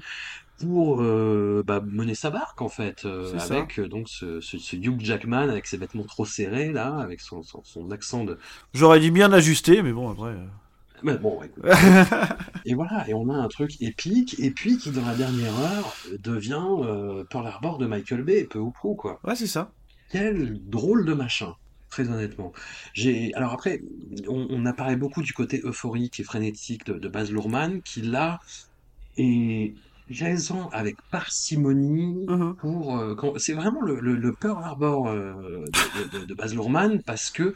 pour 0.60 1.02
euh, 1.02 1.64
bah, 1.66 1.82
mener 1.86 2.16
sa 2.16 2.30
barque, 2.30 2.62
en 2.62 2.70
fait, 2.70 3.06
euh, 3.06 3.38
avec 3.40 3.80
euh, 3.80 3.88
donc 3.88 4.08
ce, 4.10 4.40
ce, 4.40 4.58
ce 4.58 4.76
Hugh 4.76 5.00
Jackman 5.02 5.50
avec 5.50 5.68
ses 5.68 5.78
vêtements 5.78 6.04
trop 6.04 6.26
serrés, 6.26 6.72
là, 6.72 6.98
avec 6.98 7.22
son, 7.22 7.44
son, 7.44 7.64
son 7.64 7.92
accent 7.92 8.24
de... 8.24 8.38
J'aurais 8.74 9.00
dit 9.00 9.12
bien 9.12 9.32
ajusté, 9.34 9.82
mais 9.82 9.92
bon, 9.92 10.10
après. 10.10 10.36
Mais 11.04 11.18
bon, 11.18 11.42
écoute. 11.44 11.64
Et 12.66 12.74
voilà, 12.74 13.08
et 13.08 13.14
on 13.14 13.30
a 13.30 13.34
un 13.36 13.48
truc 13.48 13.80
épique, 13.82 14.40
et 14.40 14.50
puis 14.50 14.78
qui, 14.78 14.92
dans 14.92 15.06
la 15.06 15.14
dernière 15.14 15.56
heure, 15.60 15.96
devient 16.20 16.64
Pearl 17.30 17.46
Harbor 17.46 17.78
de 17.78 17.86
Michael 17.86 18.24
Bay, 18.24 18.46
peu 18.46 18.60
ou 18.60 18.72
prou, 18.72 18.96
quoi. 18.96 19.20
Ouais, 19.24 19.36
c'est 19.36 19.46
ça. 19.46 19.72
Quel 20.10 20.60
drôle 20.68 21.06
de 21.06 21.14
machin, 21.14 21.54
très 21.90 22.10
honnêtement. 22.10 22.54
J'ai 22.94 23.34
alors 23.36 23.54
après, 23.54 23.82
on, 24.28 24.48
on 24.50 24.66
apparaît 24.66 24.96
beaucoup 24.96 25.22
du 25.22 25.34
côté 25.34 25.62
euphorique 25.64 26.20
et 26.20 26.24
frénétique 26.24 26.86
de, 26.86 26.94
de 26.94 27.08
Baz 27.08 27.32
Luhrmann, 27.32 27.82
qui 27.84 28.02
là 28.02 28.40
est 29.18 29.76
jaillant 30.10 30.70
avec 30.72 30.98
parcimonie 31.12 32.26
Mhm. 32.28 32.56
pour 32.56 32.98
euh, 32.98 33.16
quand 33.16 33.34
c'est 33.38 33.54
vraiment 33.54 33.82
le, 33.82 34.00
le, 34.00 34.16
le 34.16 34.34
Pearl 34.34 34.64
Harbor 34.64 35.08
euh, 35.08 35.66
de, 36.14 36.20
de, 36.20 36.26
de 36.26 36.34
Baz 36.34 36.54
Luhrmann 36.54 37.02
parce 37.04 37.30
que 37.32 37.54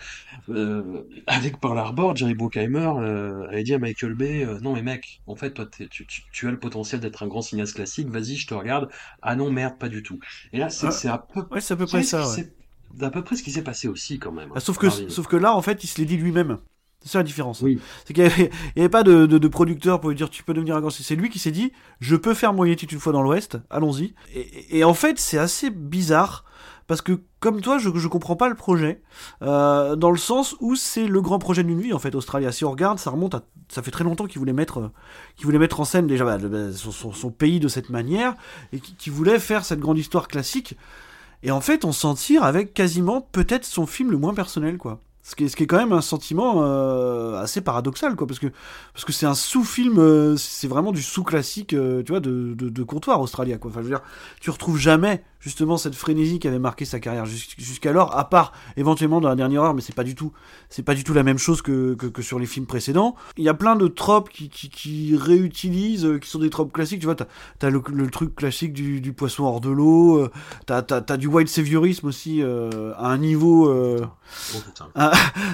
euh, 0.50 1.04
avec 1.28 1.60
Pearl 1.60 1.78
Harbor, 1.78 2.16
Jerry 2.16 2.34
Bruckheimer 2.36 2.92
euh, 2.98 3.48
avait 3.50 3.64
dit 3.64 3.74
à 3.74 3.80
Michael 3.80 4.14
Bay 4.16 4.46
euh, 4.46 4.60
non 4.62 4.74
mais 4.74 4.82
mec, 4.82 5.22
en 5.28 5.36
fait 5.36 5.52
toi 5.52 5.66
tu, 5.72 5.88
tu, 6.08 6.24
tu 6.32 6.48
as 6.48 6.52
le 6.52 6.60
potentiel 6.60 7.02
d'être 7.02 7.24
un 7.24 7.28
grand 7.28 7.42
cinéaste 7.42 7.76
classique, 7.76 8.08
vas-y 8.10 8.36
je 8.36 8.48
te 8.48 8.54
regarde. 8.54 8.90
Ah 9.22 9.36
non 9.36 9.52
merde 9.52 9.78
pas 9.78 9.90
du 9.90 10.04
tout. 10.04 10.20
Et 10.54 10.58
là 10.60 10.70
c'est 10.70 10.92
c'est 10.92 11.08
à 11.10 11.18
peu 11.18 11.44
Ouais, 11.52 11.62
c'est 11.62 11.74
à 11.74 11.78
peu 11.78 11.86
près 11.86 12.04
ça. 12.04 12.28
ouais. 12.30 12.52
d'à 12.96 13.10
peu 13.12 13.24
près 13.24 13.36
ce 13.36 13.44
qui 13.44 13.52
s'est 13.52 13.64
passé 13.64 13.88
aussi 13.88 14.18
quand 14.20 14.32
même. 14.32 14.50
Ah, 14.56 14.60
sauf, 14.60 14.78
que, 14.78 14.90
sauf 14.90 15.28
que 15.28 15.36
là, 15.36 15.54
en 15.56 15.62
fait, 15.62 15.84
il 15.84 15.88
se 15.88 16.00
l'est 16.00 16.06
dit 16.08 16.18
lui-même. 16.18 16.58
C'est 17.02 17.10
ça 17.14 17.20
la 17.20 17.24
différence. 17.24 17.62
Oui. 17.62 17.80
C'est 18.06 18.14
qu'il 18.14 18.24
n'y 18.26 18.30
avait, 18.30 18.52
avait 18.76 18.90
pas 18.90 19.04
de, 19.04 19.26
de, 19.26 19.38
de 19.38 19.48
producteur 19.48 20.00
pour 20.02 20.10
lui 20.10 20.16
dire 20.18 20.30
tu 20.30 20.44
peux 20.44 20.54
devenir 20.54 20.76
un 20.76 20.82
grand. 20.82 20.90
C'est 20.90 21.16
lui 21.16 21.30
qui 21.30 21.40
s'est 21.40 21.52
dit 21.52 21.72
je 22.02 22.16
peux 22.16 22.34
faire 22.34 22.54
mon 22.54 22.66
Yeti 22.66 22.86
une 22.88 23.00
fois 23.00 23.14
dans 23.14 23.22
l'Ouest, 23.22 23.58
allons-y. 23.70 24.14
Et, 24.34 24.80
et 24.80 24.84
en 24.84 24.94
fait, 24.94 25.18
c'est 25.20 25.38
assez 25.38 25.70
bizarre 25.70 26.44
parce 26.88 27.02
que 27.02 27.22
comme 27.40 27.62
toi, 27.62 27.78
je, 27.78 27.90
je 27.96 28.08
comprends 28.10 28.36
pas 28.36 28.50
le 28.50 28.56
projet 28.56 29.02
euh, 29.44 29.96
dans 29.96 30.12
le 30.12 30.18
sens 30.18 30.56
où 30.60 30.76
c'est 30.76 31.08
le 31.08 31.22
grand 31.22 31.40
projet 31.40 31.64
d'une 31.64 31.80
vie 31.80 31.94
en 31.94 32.00
fait. 32.00 32.16
Australia, 32.16 32.52
si 32.52 32.66
on 32.66 32.72
regarde, 32.72 33.00
ça 33.00 33.12
remonte 33.12 33.36
à 33.36 33.44
ça 33.70 33.82
fait 33.84 33.92
très 33.92 34.04
longtemps 34.04 34.26
qu'il 34.26 34.40
voulait 34.40 34.52
mettre 34.52 34.80
euh, 34.80 34.92
qu'il 35.38 35.46
voulait 35.46 35.60
mettre 35.60 35.80
en 35.80 35.86
scène 35.86 36.08
déjà 36.08 36.26
bah, 36.26 36.38
le- 36.38 36.74
son, 36.74 36.92
son- 36.92 37.14
son 37.14 37.30
pays 37.32 37.60
de 37.62 37.68
cette 37.70 37.90
manière 37.92 38.36
et 38.74 38.80
qui 38.80 38.96
qui 38.96 39.10
voulait 39.10 39.40
faire 39.40 39.64
cette 39.64 39.80
grande 39.80 39.98
histoire 40.00 40.28
classique. 40.28 40.76
Et 41.44 41.52
en 41.52 41.62
fait, 41.62 41.86
on 41.86 41.94
s'en 41.94 42.16
tire 42.16 42.44
avec 42.44 42.74
quasiment 42.74 43.22
peut-être 43.22 43.64
son 43.64 43.86
film 43.86 44.12
le 44.12 44.18
moins 44.18 44.34
personnel, 44.34 44.78
quoi. 44.78 45.00
Ce 45.30 45.36
qui 45.36 45.44
est, 45.44 45.48
ce 45.48 45.56
qui 45.56 45.62
est 45.62 45.68
quand 45.68 45.78
même 45.78 45.94
un 45.94 46.02
sentiment 46.02 46.64
euh, 46.64 47.40
assez 47.40 47.62
paradoxal, 47.62 48.16
quoi, 48.16 48.26
parce 48.26 48.40
que 48.40 48.48
parce 48.94 49.06
que 49.06 49.12
c'est 49.14 49.28
un 49.28 49.36
sous-film, 49.36 50.00
euh, 50.00 50.36
c'est 50.38 50.68
vraiment 50.68 50.92
du 50.92 51.04
sous-classique, 51.04 51.74
euh, 51.76 52.02
tu 52.02 52.12
vois, 52.12 52.20
de, 52.20 52.56
de, 52.56 52.70
de 52.70 52.84
comptoir 52.84 53.22
Australia, 53.22 53.60
quoi. 53.60 53.70
Enfin, 53.70 53.82
je 53.82 53.84
veux 53.84 53.92
dire, 53.92 54.02
tu 54.42 54.50
retrouves 54.50 54.80
jamais 54.80 55.24
justement 55.40 55.78
cette 55.78 55.96
frénésie 55.96 56.40
qui 56.40 56.48
avait 56.48 56.60
marqué 56.60 56.86
sa 56.86 57.00
carrière 57.00 57.26
jus- 57.26 57.48
jusqu'alors, 57.58 58.18
à 58.18 58.30
part 58.30 58.52
éventuellement 58.78 59.22
dans 59.22 59.30
la 59.30 59.36
dernière 59.36 59.64
heure, 59.64 59.74
mais 59.74 59.82
c'est 59.82 59.96
pas 59.96 60.04
du 60.04 60.16
tout, 60.16 60.32
c'est 60.70 60.84
pas 60.84 60.96
du 60.96 61.04
tout 61.04 61.14
la 61.14 61.24
même 61.24 61.38
chose 61.38 61.62
que, 61.62 61.94
que, 61.96 62.08
que 62.08 62.22
sur 62.22 62.40
les 62.40 62.46
films 62.46 62.66
précédents. 62.66 63.16
Il 63.38 63.44
y 63.44 63.50
a 63.50 63.54
plein 63.54 63.76
de 63.76 63.88
tropes 63.88 64.30
qui, 64.30 64.50
qui, 64.50 64.70
qui 64.70 65.16
réutilisent, 65.16 66.06
euh, 66.06 66.18
qui 66.20 66.30
sont 66.30 66.40
des 66.40 66.50
tropes 66.50 66.74
classiques, 66.74 67.00
tu 67.00 67.06
vois, 67.06 67.16
t'as 67.16 67.26
as 67.62 67.70
le, 67.70 67.82
le 67.94 68.10
truc 68.10 68.36
classique 68.36 68.74
du, 68.74 69.00
du 69.02 69.14
poisson 69.14 69.44
hors 69.46 69.62
de 69.62 69.70
l'eau, 69.70 70.18
euh, 70.18 70.30
t'as 70.66 70.82
t'as- 70.82 71.02
t'as 71.02 71.18
du 71.18 71.28
white 71.28 71.48
saviorisme 71.50 72.08
aussi 72.08 72.42
euh, 72.42 72.94
à 72.98 73.08
un 73.08 73.18
niveau. 73.18 73.70
euh, 73.70 74.06
Oh, 74.54 74.58
à, 74.96 75.12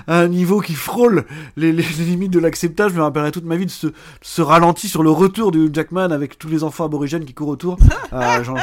à 0.07 0.19
un 0.19 0.27
niveau 0.27 0.59
qui 0.59 0.73
frôle 0.73 1.23
les, 1.55 1.71
les- 1.71 1.81
les 1.97 2.03
limites 2.05 2.31
de 2.33 2.39
l'acceptable. 2.39 2.91
Je 2.91 2.97
me 2.97 3.03
rappellerai 3.03 3.31
toute 3.31 3.45
ma 3.45 3.55
vie 3.55 3.65
de 3.65 3.71
ce, 3.71 3.87
ce 4.21 4.41
ralenti 4.41 4.89
sur 4.89 5.01
le 5.01 5.11
retour 5.11 5.51
de 5.51 5.69
Jackman 5.73 6.09
avec 6.11 6.37
tous 6.37 6.49
les 6.49 6.61
enfants 6.63 6.83
aborigènes 6.85 7.23
qui 7.23 7.33
courent 7.33 7.47
autour. 7.49 7.77
Euh, 8.13 8.43
j'en- 8.43 8.55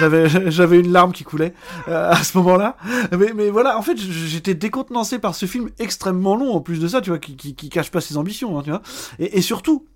j'avais, 0.00 0.28
j'avais 0.66 0.80
une 0.80 0.92
larme 0.92 1.12
qui 1.12 1.24
coulait 1.24 1.54
euh, 1.88 2.10
à 2.10 2.22
ce 2.22 2.36
moment-là. 2.38 2.76
Mais, 3.16 3.32
mais 3.34 3.50
voilà, 3.50 3.78
en 3.78 3.82
fait, 3.82 3.96
j'étais 3.96 4.54
décontenancé 4.54 5.18
par 5.18 5.34
ce 5.34 5.46
film 5.46 5.70
extrêmement 5.78 6.36
long 6.36 6.54
en 6.54 6.60
plus 6.60 6.80
de 6.80 6.88
ça, 6.88 7.00
tu 7.00 7.10
vois, 7.10 7.18
qui, 7.18 7.36
qui, 7.36 7.68
cache 7.68 7.90
pas 7.90 8.00
ses 8.00 8.16
ambitions, 8.16 8.58
hein, 8.58 8.62
tu 8.62 8.70
vois. 8.70 8.82
Et, 9.18 9.38
et 9.38 9.42
surtout, 9.42 9.86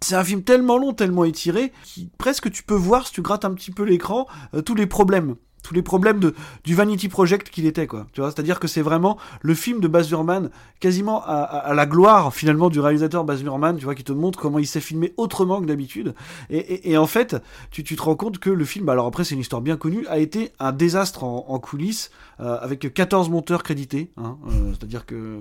c'est 0.00 0.14
un 0.14 0.24
film 0.24 0.42
tellement 0.42 0.78
long, 0.78 0.92
tellement 0.92 1.24
étiré, 1.24 1.72
qui 1.84 2.08
presque 2.18 2.50
tu 2.50 2.62
peux 2.62 2.74
voir, 2.74 3.06
si 3.06 3.12
tu 3.12 3.22
grattes 3.22 3.44
un 3.44 3.52
petit 3.54 3.70
peu 3.70 3.82
l'écran, 3.82 4.26
euh, 4.54 4.62
tous 4.62 4.74
les 4.74 4.86
problèmes. 4.86 5.34
Tous 5.62 5.74
les 5.74 5.82
problèmes 5.82 6.20
de, 6.20 6.34
du 6.64 6.74
Vanity 6.74 7.08
Project 7.08 7.50
qu'il 7.50 7.66
était, 7.66 7.86
quoi. 7.86 8.06
Tu 8.12 8.20
vois, 8.20 8.30
c'est-à-dire 8.30 8.60
que 8.60 8.68
c'est 8.68 8.82
vraiment 8.82 9.18
le 9.42 9.54
film 9.54 9.80
de 9.80 9.88
Baz 9.88 10.10
Luhrmann, 10.10 10.50
quasiment 10.80 11.22
à, 11.24 11.72
la 11.74 11.86
gloire, 11.86 12.34
finalement, 12.34 12.70
du 12.70 12.80
réalisateur 12.80 13.24
Baz 13.24 13.42
Luhrmann, 13.42 13.76
tu 13.76 13.84
vois, 13.84 13.94
qui 13.94 14.04
te 14.04 14.12
montre 14.12 14.38
comment 14.38 14.58
il 14.58 14.66
s'est 14.66 14.80
filmé 14.80 15.12
autrement 15.16 15.60
que 15.60 15.66
d'habitude. 15.66 16.14
Et, 16.50 16.96
en 16.96 17.06
fait, 17.06 17.36
tu, 17.70 17.84
tu 17.84 17.96
te 17.96 18.02
rends 18.02 18.16
compte 18.16 18.38
que 18.38 18.50
le 18.50 18.64
film, 18.64 18.88
alors 18.88 19.06
après, 19.06 19.24
c'est 19.24 19.34
une 19.34 19.40
histoire 19.40 19.62
bien 19.62 19.76
connue, 19.76 20.06
a 20.08 20.18
été 20.18 20.52
un 20.58 20.72
désastre 20.72 21.24
en 21.24 21.58
coulisses, 21.58 22.10
euh, 22.40 22.58
avec 22.60 22.92
14 22.94 23.28
monteurs 23.28 23.62
crédités, 23.62 24.10
hein, 24.16 24.36
euh, 24.48 24.50
c'est-à-dire 24.72 25.04
que, 25.06 25.40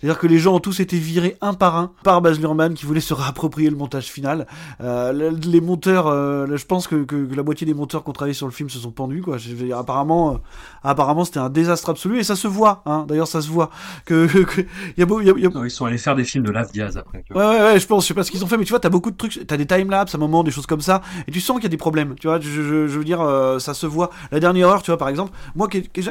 c'est-à-dire 0.00 0.18
que 0.18 0.26
les 0.26 0.38
gens 0.38 0.54
ont 0.54 0.60
tous 0.60 0.80
été 0.80 0.98
virés 0.98 1.36
un 1.40 1.54
par 1.54 1.76
un 1.76 1.92
par 2.02 2.20
Baz 2.22 2.40
Luhrmann 2.40 2.74
qui 2.74 2.86
voulait 2.86 3.00
se 3.00 3.14
réapproprier 3.14 3.70
le 3.70 3.76
montage 3.76 4.06
final. 4.06 4.46
Euh, 4.80 5.12
le- 5.12 5.30
les 5.30 5.60
monteurs, 5.60 6.06
euh, 6.08 6.46
je 6.56 6.66
pense 6.66 6.86
que, 6.88 7.04
que, 7.04 7.26
que 7.26 7.34
la 7.34 7.42
moitié 7.42 7.66
des 7.66 7.74
monteurs 7.74 8.02
qui 8.04 8.10
ont 8.10 8.12
travaillé 8.12 8.34
sur 8.34 8.46
le 8.46 8.52
film 8.52 8.68
se 8.70 8.78
sont 8.78 8.90
pendus. 8.90 9.22
Quoi. 9.22 9.38
Je 9.38 9.52
dire, 9.52 9.78
apparemment, 9.78 10.34
euh, 10.34 10.36
apparemment, 10.82 11.24
c'était 11.24 11.38
un 11.38 11.50
désastre 11.50 11.90
absolu 11.90 12.18
et 12.18 12.22
ça 12.24 12.36
se 12.36 12.48
voit. 12.48 12.82
Hein. 12.86 13.04
D'ailleurs, 13.08 13.28
ça 13.28 13.40
se 13.42 13.48
voit 13.48 13.70
que, 14.04 14.26
que, 14.44 14.62
y 14.96 15.02
a 15.02 15.06
beau, 15.06 15.20
y 15.20 15.30
a- 15.30 15.34
y 15.38 15.46
a- 15.46 15.50
Non, 15.50 15.64
ils 15.64 15.70
sont 15.70 15.84
allés 15.84 15.98
faire 15.98 16.16
des 16.16 16.24
films 16.24 16.44
de 16.44 16.50
Lave 16.50 16.72
Diaz 16.72 16.96
après. 16.96 17.24
Ouais, 17.30 17.36
ouais, 17.44 17.60
ouais, 17.60 17.80
je 17.80 17.86
pense, 17.86 18.02
je 18.04 18.08
sais 18.08 18.14
pas 18.14 18.24
ce 18.24 18.30
qu'ils 18.30 18.42
ont 18.44 18.46
fait, 18.48 18.56
mais 18.56 18.64
tu 18.64 18.70
vois, 18.70 18.80
t'as 18.80 18.88
beaucoup 18.88 19.10
de 19.10 19.16
trucs, 19.16 19.46
t'as 19.46 19.56
des 19.56 19.66
timelapses 19.66 20.14
à 20.14 20.18
un 20.18 20.20
moment, 20.20 20.42
des 20.42 20.50
choses 20.50 20.66
comme 20.66 20.80
ça, 20.80 21.00
et 21.28 21.30
tu 21.30 21.40
sens 21.40 21.56
qu'il 21.56 21.64
y 21.64 21.66
a 21.66 21.70
des 21.70 21.76
problèmes, 21.76 22.14
tu 22.18 22.26
vois, 22.26 22.40
je, 22.40 22.48
je, 22.50 22.62
je 22.88 22.98
veux 22.98 23.04
dire, 23.04 23.20
euh, 23.20 23.58
ça 23.58 23.74
se 23.74 23.86
voit. 23.86 24.10
La 24.32 24.40
dernière 24.40 24.68
heure, 24.68 24.82
tu 24.82 24.90
vois, 24.90 24.98
par 24.98 25.08
exemple, 25.08 25.32
moi, 25.54 25.68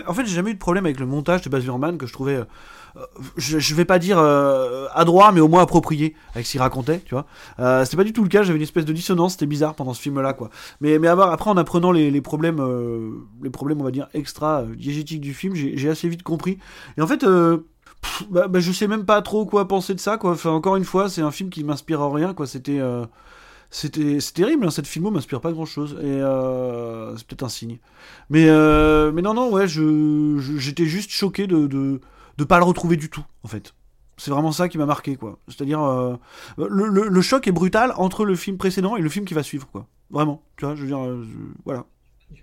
en 0.07 0.13
fait, 0.13 0.25
j'ai 0.29 0.35
jamais 0.35 0.51
eu 0.51 0.53
de 0.53 0.59
problème 0.59 0.85
avec 0.85 0.99
le 0.99 1.05
montage 1.05 1.41
de 1.41 1.49
Baz 1.49 1.63
Luhrmann, 1.63 1.97
que 1.97 2.07
je 2.07 2.13
trouvais, 2.13 2.35
euh, 2.35 2.45
euh, 2.97 3.01
je, 3.37 3.75
vais 3.75 3.85
pas 3.85 3.99
dire 3.99 4.17
euh, 4.19 4.87
adroit, 4.93 5.31
mais 5.31 5.41
au 5.41 5.47
moins 5.47 5.61
approprié 5.61 6.15
avec 6.33 6.45
ce 6.45 6.51
qu'il 6.51 6.61
racontait, 6.61 6.99
tu 6.99 7.13
vois. 7.13 7.25
Euh, 7.59 7.83
c'était 7.85 7.97
pas 7.97 8.03
du 8.03 8.13
tout 8.13 8.23
le 8.23 8.29
cas, 8.29 8.43
j'avais 8.43 8.57
une 8.57 8.63
espèce 8.63 8.85
de 8.85 8.93
dissonance, 8.93 9.33
c'était 9.33 9.45
bizarre 9.45 9.75
pendant 9.75 9.93
ce 9.93 10.01
film-là, 10.01 10.33
quoi. 10.33 10.49
Mais, 10.81 10.99
mais 10.99 11.07
après, 11.07 11.49
en 11.49 11.57
apprenant 11.57 11.91
les, 11.91 12.21
problèmes, 12.21 12.61
les 13.43 13.49
problèmes, 13.49 13.81
on 13.81 13.83
va 13.83 13.91
dire, 13.91 14.07
extra 14.13 14.63
diégétiques 14.63 15.21
du 15.21 15.33
film, 15.33 15.55
j'ai 15.55 15.89
assez 15.89 16.07
vite 16.07 16.23
compris. 16.23 16.57
Et 16.97 17.01
en 17.01 17.07
fait, 17.07 17.25
bah, 18.29 18.47
bah, 18.47 18.59
je 18.59 18.71
sais 18.71 18.87
même 18.87 19.05
pas 19.05 19.21
trop 19.21 19.45
quoi 19.45 19.67
penser 19.67 19.93
de 19.93 19.99
ça, 19.99 20.17
quoi. 20.17 20.31
Enfin, 20.31 20.51
encore 20.51 20.75
une 20.75 20.85
fois, 20.85 21.09
c'est 21.09 21.21
un 21.21 21.31
film 21.31 21.49
qui 21.49 21.63
m'inspire 21.63 22.01
en 22.01 22.11
rien, 22.11 22.33
quoi. 22.33 22.47
C'était. 22.47 22.79
C'était 23.71 24.19
c'est 24.19 24.33
terrible, 24.33 24.65
hein, 24.65 24.71
cette 24.71 24.87
filmo 24.87 25.11
m'inspire 25.11 25.41
pas 25.41 25.51
grand 25.51 25.65
chose, 25.65 25.95
et 26.01 26.05
euh, 26.05 27.15
c'est 27.17 27.27
peut-être 27.27 27.43
un 27.43 27.49
signe. 27.49 27.77
Mais, 28.29 28.45
euh, 28.47 29.11
mais 29.11 29.21
non, 29.21 29.35
non, 29.35 29.51
ouais, 29.51 29.67
je, 29.67 30.37
j'étais 30.57 30.85
juste 30.85 31.11
choqué 31.11 31.45
de, 31.45 31.67
de, 31.67 32.01
de 32.37 32.43
pas 32.43 32.57
le 32.57 32.63
retrouver 32.63 32.97
du 32.97 33.09
tout, 33.09 33.23
en 33.43 33.47
fait. 33.47 33.75
C'est 34.17 34.31
vraiment 34.31 34.51
ça 34.51 34.69
qui 34.69 34.77
m'a 34.79 34.87
marqué, 34.87 35.15
quoi. 35.15 35.37
C'est-à-dire, 35.47 35.81
euh, 35.81 36.15
le, 36.57 36.87
le, 36.87 37.21
choc 37.21 37.47
est 37.47 37.51
brutal 37.51 37.93
entre 37.95 38.25
le 38.25 38.35
film 38.35 38.57
précédent 38.57 38.95
et 38.95 39.01
le 39.01 39.09
film 39.09 39.25
qui 39.25 39.35
va 39.35 39.43
suivre, 39.43 39.67
quoi. 39.71 39.85
Vraiment, 40.09 40.41
tu 40.57 40.65
vois, 40.65 40.75
je 40.75 40.81
veux 40.81 40.87
dire, 40.87 40.99
voilà. 41.63 41.85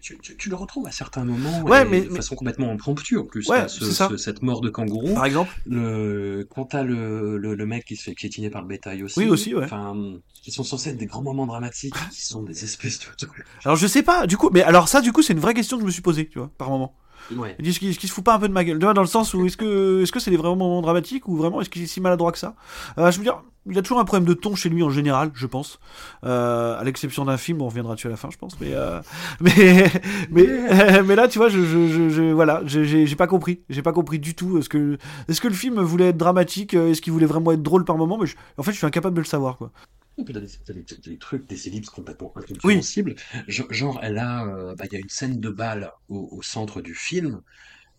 Tu, 0.01 0.19
tu- 0.19 0.37
tu 0.37 0.49
le 0.51 0.57
retrouves 0.57 0.87
à 0.87 0.93
certains 0.93 1.25
moments, 1.25 1.63
Ouais, 1.63 1.83
et 1.83 1.85
mais- 1.85 2.01
de 2.03 2.09
mais- 2.11 2.17
façon 2.17 2.35
complètement 2.37 2.71
impromptue 2.71 3.17
en 3.19 3.25
plus. 3.25 3.49
Ouais, 3.49 3.59
là, 3.59 3.69
ce- 3.69 3.85
c'est 3.85 3.93
ça. 3.93 4.09
ce- 4.11 4.17
cette 4.17 4.43
mort 4.43 4.61
de 4.61 4.69
kangourou. 4.69 5.15
Par 5.15 5.25
exemple, 5.25 5.53
Le, 5.67 6.47
quand 6.51 6.67
t'as 6.67 6.83
le, 6.83 7.39
le, 7.39 7.55
le 7.55 7.67
mec 7.67 7.85
qui 7.85 7.97
se 7.97 8.03
fait 8.05 8.15
piétiner 8.15 8.51
par 8.51 8.63
le 8.63 8.69
bétail 8.69 9.03
aussi. 9.03 9.19
Oui, 9.21 9.29
aussi, 9.29 9.55
ouais. 9.55 9.65
Enfin, 9.65 9.95
qui 10.43 10.51
sont 10.51 10.65
censés 10.65 10.91
être 10.91 10.97
des 10.99 11.07
grands 11.07 11.23
moments 11.23 11.47
dramatiques, 11.47 11.95
qui 12.13 12.23
sont 12.23 12.43
des 12.43 12.65
espèces 12.65 12.99
de. 13.01 13.27
alors 13.65 13.77
je 13.77 13.87
sais 13.87 14.03
pas, 14.03 14.27
du 14.27 14.37
coup, 14.37 14.51
mais 14.53 14.63
alors 14.63 14.89
ça, 14.89 15.01
du 15.01 15.13
coup, 15.13 15.23
c'est 15.23 15.33
une 15.33 15.41
vraie 15.41 15.55
question 15.55 15.77
que 15.77 15.83
je 15.83 15.87
me 15.87 15.93
suis 15.93 16.03
posée, 16.03 16.29
tu 16.29 16.39
vois, 16.39 16.51
par 16.59 16.69
moment. 16.71 16.95
Ouais. 17.35 17.57
Est-ce 17.63 17.79
qu'il 17.81 17.95
se 17.95 18.07
fout 18.13 18.25
pas 18.25 18.35
un 18.35 18.39
peu 18.39 18.49
de 18.49 18.53
ma 18.53 18.65
gueule 18.65 18.79
dans 18.79 18.93
le 18.93 19.07
sens 19.07 19.35
où 19.35 19.45
est-ce 19.47 19.57
que 19.57 20.03
est-ce 20.03 20.13
que 20.13 20.21
c'est 20.21 20.31
des 20.31 20.37
vrais 20.37 20.49
moments 20.49 20.81
dramatiques 20.83 21.27
ou 21.29 21.37
vraiment 21.37 21.61
est-ce 21.61 21.71
qu'il 21.71 21.83
est 21.83 21.87
si 21.87 22.01
maladroit 22.01 22.33
que 22.33 22.39
ça? 22.39 22.55
Euh, 22.99 23.11
Je 23.11 23.17
veux 23.19 23.25
dire, 23.25 23.43
il 23.69 23.77
a 23.77 23.83
toujours 23.83 23.99
un 23.99 24.05
problème 24.05 24.29
de 24.29 24.35
ton 24.35 24.55
chez 24.55 24.69
lui 24.69 24.83
en 24.85 24.91
général, 24.91 25.31
je 25.35 25.47
pense. 25.47 25.81
Euh, 26.25 26.79
à 26.79 26.85
l'exception 26.85 27.25
d'un 27.25 27.37
film, 27.37 27.63
on 27.63 27.67
reviendra 27.67 27.95
dessus 27.97 28.07
à 28.07 28.11
la 28.11 28.17
fin, 28.17 28.29
je 28.31 28.37
pense. 28.39 28.59
Mais 28.61 28.71
euh, 28.75 29.01
mais 29.41 29.91
mais 30.31 31.03
mais 31.03 31.17
là, 31.17 31.27
tu 31.29 31.39
vois, 31.39 31.49
je, 31.49 32.33
voilà, 32.33 32.63
j'ai- 32.65 33.07
pas 33.17 33.27
compris, 33.27 33.61
j'ai 33.71 33.83
pas 33.83 33.93
compris 33.93 34.19
du 34.19 34.35
tout. 34.35 34.59
Est-ce 34.59 34.69
que 34.69 34.99
est-ce 35.29 35.41
que 35.41 35.49
le 35.49 35.55
film 35.55 35.81
voulait 35.81 36.09
être 36.11 36.19
dramatique 36.19 36.75
Est-ce 36.75 37.01
qu'il 37.01 37.13
voulait 37.13 37.27
vraiment 37.27 37.53
être 37.53 37.63
drôle 37.63 37.85
par 37.85 37.97
moment 37.97 38.19
Mais 38.19 38.29
en 38.59 38.63
fait, 38.63 38.73
je 38.73 38.77
suis 38.77 38.87
incapable 38.87 39.17
de 39.17 39.21
le 39.23 39.27
savoir, 39.27 39.57
quoi. 39.57 39.71
Et 40.19 40.25
puis 40.25 40.33
t'as 40.33 40.41
des, 40.41 40.49
t'as 40.65 40.73
des, 40.73 40.85
t'as 40.85 40.97
des 40.97 41.19
trucs, 41.19 41.47
des 41.47 41.69
ellipses 41.69 41.91
complètement 41.91 42.33
incompréhensibles. 42.37 43.15
Genre, 43.49 43.73
genre, 43.73 44.01
elle 44.03 44.19
a, 44.19 44.47
euh, 44.47 44.75
bah, 44.75 44.85
il 44.91 44.93
y 44.95 44.97
a 44.97 45.01
une 45.01 45.09
scène 45.09 45.41
de 45.41 45.51
balle 45.51 45.93
au, 46.09 46.29
au 46.33 46.43
centre 46.43 46.81
du 46.81 46.95
film 46.95 47.43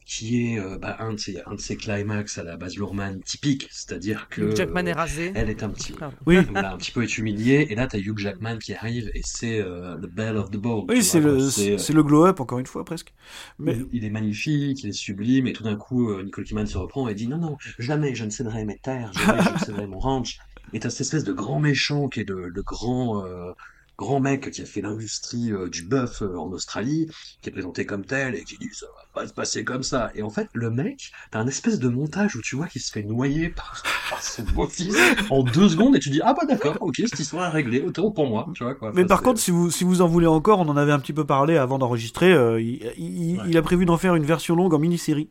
qui 0.08 0.54
est 0.54 0.60
euh, 0.60 0.78
bah, 0.78 0.96
un, 1.00 1.14
de 1.14 1.20
ses, 1.20 1.42
un 1.46 1.56
de 1.56 1.60
ses 1.60 1.76
climax 1.76 2.38
à 2.38 2.44
la 2.44 2.56
base 2.56 2.78
Lourman 2.78 3.20
typique, 3.22 3.68
c'est-à-dire 3.72 4.30
que 4.30 4.42
Hugh 4.42 4.56
Jackman 4.56 4.86
euh, 4.86 4.92
est 4.92 4.94
rasé. 4.94 5.32
elle 5.36 5.50
est 5.50 5.64
un 5.64 5.70
petit, 5.70 5.92
Pardon. 5.92 6.16
Oui, 6.26 6.38
voilà, 6.52 6.74
un 6.74 6.78
petit 6.78 6.92
peu 6.92 7.04
est 7.04 7.18
humiliée, 7.18 7.68
et 7.70 7.76
là 7.76 7.88
t'as 7.88 7.98
Hugh 7.98 8.18
Jackman 8.18 8.58
qui 8.58 8.74
arrive 8.74 9.12
et 9.14 9.22
c'est 9.26 9.60
euh, 9.60 9.98
the 9.98 10.06
belle 10.08 10.38
of 10.38 10.50
the 10.50 10.56
ball. 10.56 10.86
oui 10.88 11.00
tu 11.00 11.04
c'est 11.04 11.20
le, 11.20 11.38
euh, 11.38 11.94
le 11.94 12.04
glow-up, 12.04 12.40
encore 12.40 12.60
une 12.60 12.66
fois, 12.68 12.86
presque. 12.86 13.14
Mais 13.60 13.74
il, 13.74 13.88
il 13.92 14.06
est 14.06 14.10
magnifique, 14.10 14.82
il 14.82 14.90
est 14.90 14.94
sublime, 14.94 15.46
et 15.46 15.52
tout 15.52 15.64
d'un 15.64 15.76
coup, 15.76 16.10
euh, 16.10 16.24
Nicole 16.24 16.46
Kidman 16.46 16.68
se 16.68 16.78
reprend 16.78 17.10
et 17.10 17.14
dit 17.14 17.28
non, 17.28 17.38
non, 17.38 17.58
jamais 17.78 18.16
je 18.16 18.24
ne 18.24 18.30
céderai 18.30 18.64
mes 18.64 18.78
terres, 18.78 19.12
jamais 19.12 19.44
je 19.44 19.50
ne 19.50 19.58
céderai 19.58 19.88
mon 19.88 20.00
ranch. 20.00 20.40
Et 20.74 20.80
t'as 20.80 20.90
cette 20.90 21.02
espèce 21.02 21.24
de 21.24 21.34
grand 21.34 21.60
méchant 21.60 22.10
qui 22.10 22.22
est 22.22 22.30
le, 22.30 22.50
le 22.50 22.64
grand, 22.64 23.26
euh, 23.26 23.54
grand 23.98 24.20
mec 24.20 24.52
qui 24.52 24.62
a 24.62 24.66
fait 24.66 24.82
l'industrie 24.82 25.52
euh, 25.52 25.70
du 25.70 25.84
bœuf 25.84 26.22
euh, 26.22 26.38
en 26.38 26.52
Australie, 26.52 27.08
qui 27.42 27.50
est 27.50 27.52
présenté 27.52 27.86
comme 27.86 28.06
tel 28.06 28.36
et 28.36 28.44
qui 28.44 28.58
dit 28.58 28.70
ça 28.74 28.86
va 28.88 29.07
pas 29.18 29.28
se 29.28 29.34
passer 29.34 29.64
comme 29.64 29.84
ça. 29.84 30.12
Et 30.16 30.22
en 30.24 30.30
fait, 30.30 30.48
le 30.54 30.70
mec, 30.70 31.12
t'as 31.32 31.40
un 31.40 31.48
espèce 31.48 31.80
de 31.80 31.88
montage 31.90 32.36
où 32.36 32.42
tu 32.42 32.56
vois 32.56 32.68
qu'il 32.68 32.82
se 32.82 32.92
fait 32.92 33.04
noyer 33.04 33.50
par, 33.50 33.82
par 34.10 34.22
son 34.22 34.44
beau-fils 34.44 34.96
en 35.30 35.44
deux 35.44 35.70
secondes 35.70 35.96
et 35.96 36.00
tu 36.00 36.10
dis 36.10 36.22
ah 36.24 36.34
bah 36.34 36.46
d'accord, 36.48 36.78
ok, 36.82 36.96
cette 36.98 37.20
histoire 37.20 37.46
est 37.48 37.50
réglée, 37.52 37.82
autant 37.86 38.12
pour 38.12 38.28
moi, 38.28 38.48
tu 38.54 38.64
vois 38.64 38.76
quoi. 38.76 38.92
Mais 38.94 39.02
Enfin, 39.02 39.08
par 39.08 39.22
contre, 39.22 39.40
si 39.40 39.52
vous, 39.52 39.72
si 39.72 39.84
vous 39.84 40.02
en 40.02 40.08
voulez 40.08 40.28
encore, 40.28 40.60
on 40.60 40.68
en 40.70 40.78
avait 40.78 40.92
un 40.92 41.00
petit 41.00 41.14
peu 41.14 41.26
parlé 41.26 41.58
avant 41.58 41.78
d'enregistrer. 41.80 42.32
euh, 42.32 42.62
il, 42.62 42.82
il- 42.98 43.38
Ouais. 43.38 43.44
il 43.50 43.58
a 43.58 43.62
prévu 43.62 43.86
d'en 43.86 43.98
faire 43.98 44.16
une 44.16 44.24
version 44.26 44.56
longue 44.56 44.74
en 44.74 44.80
mini-série. 44.80 45.30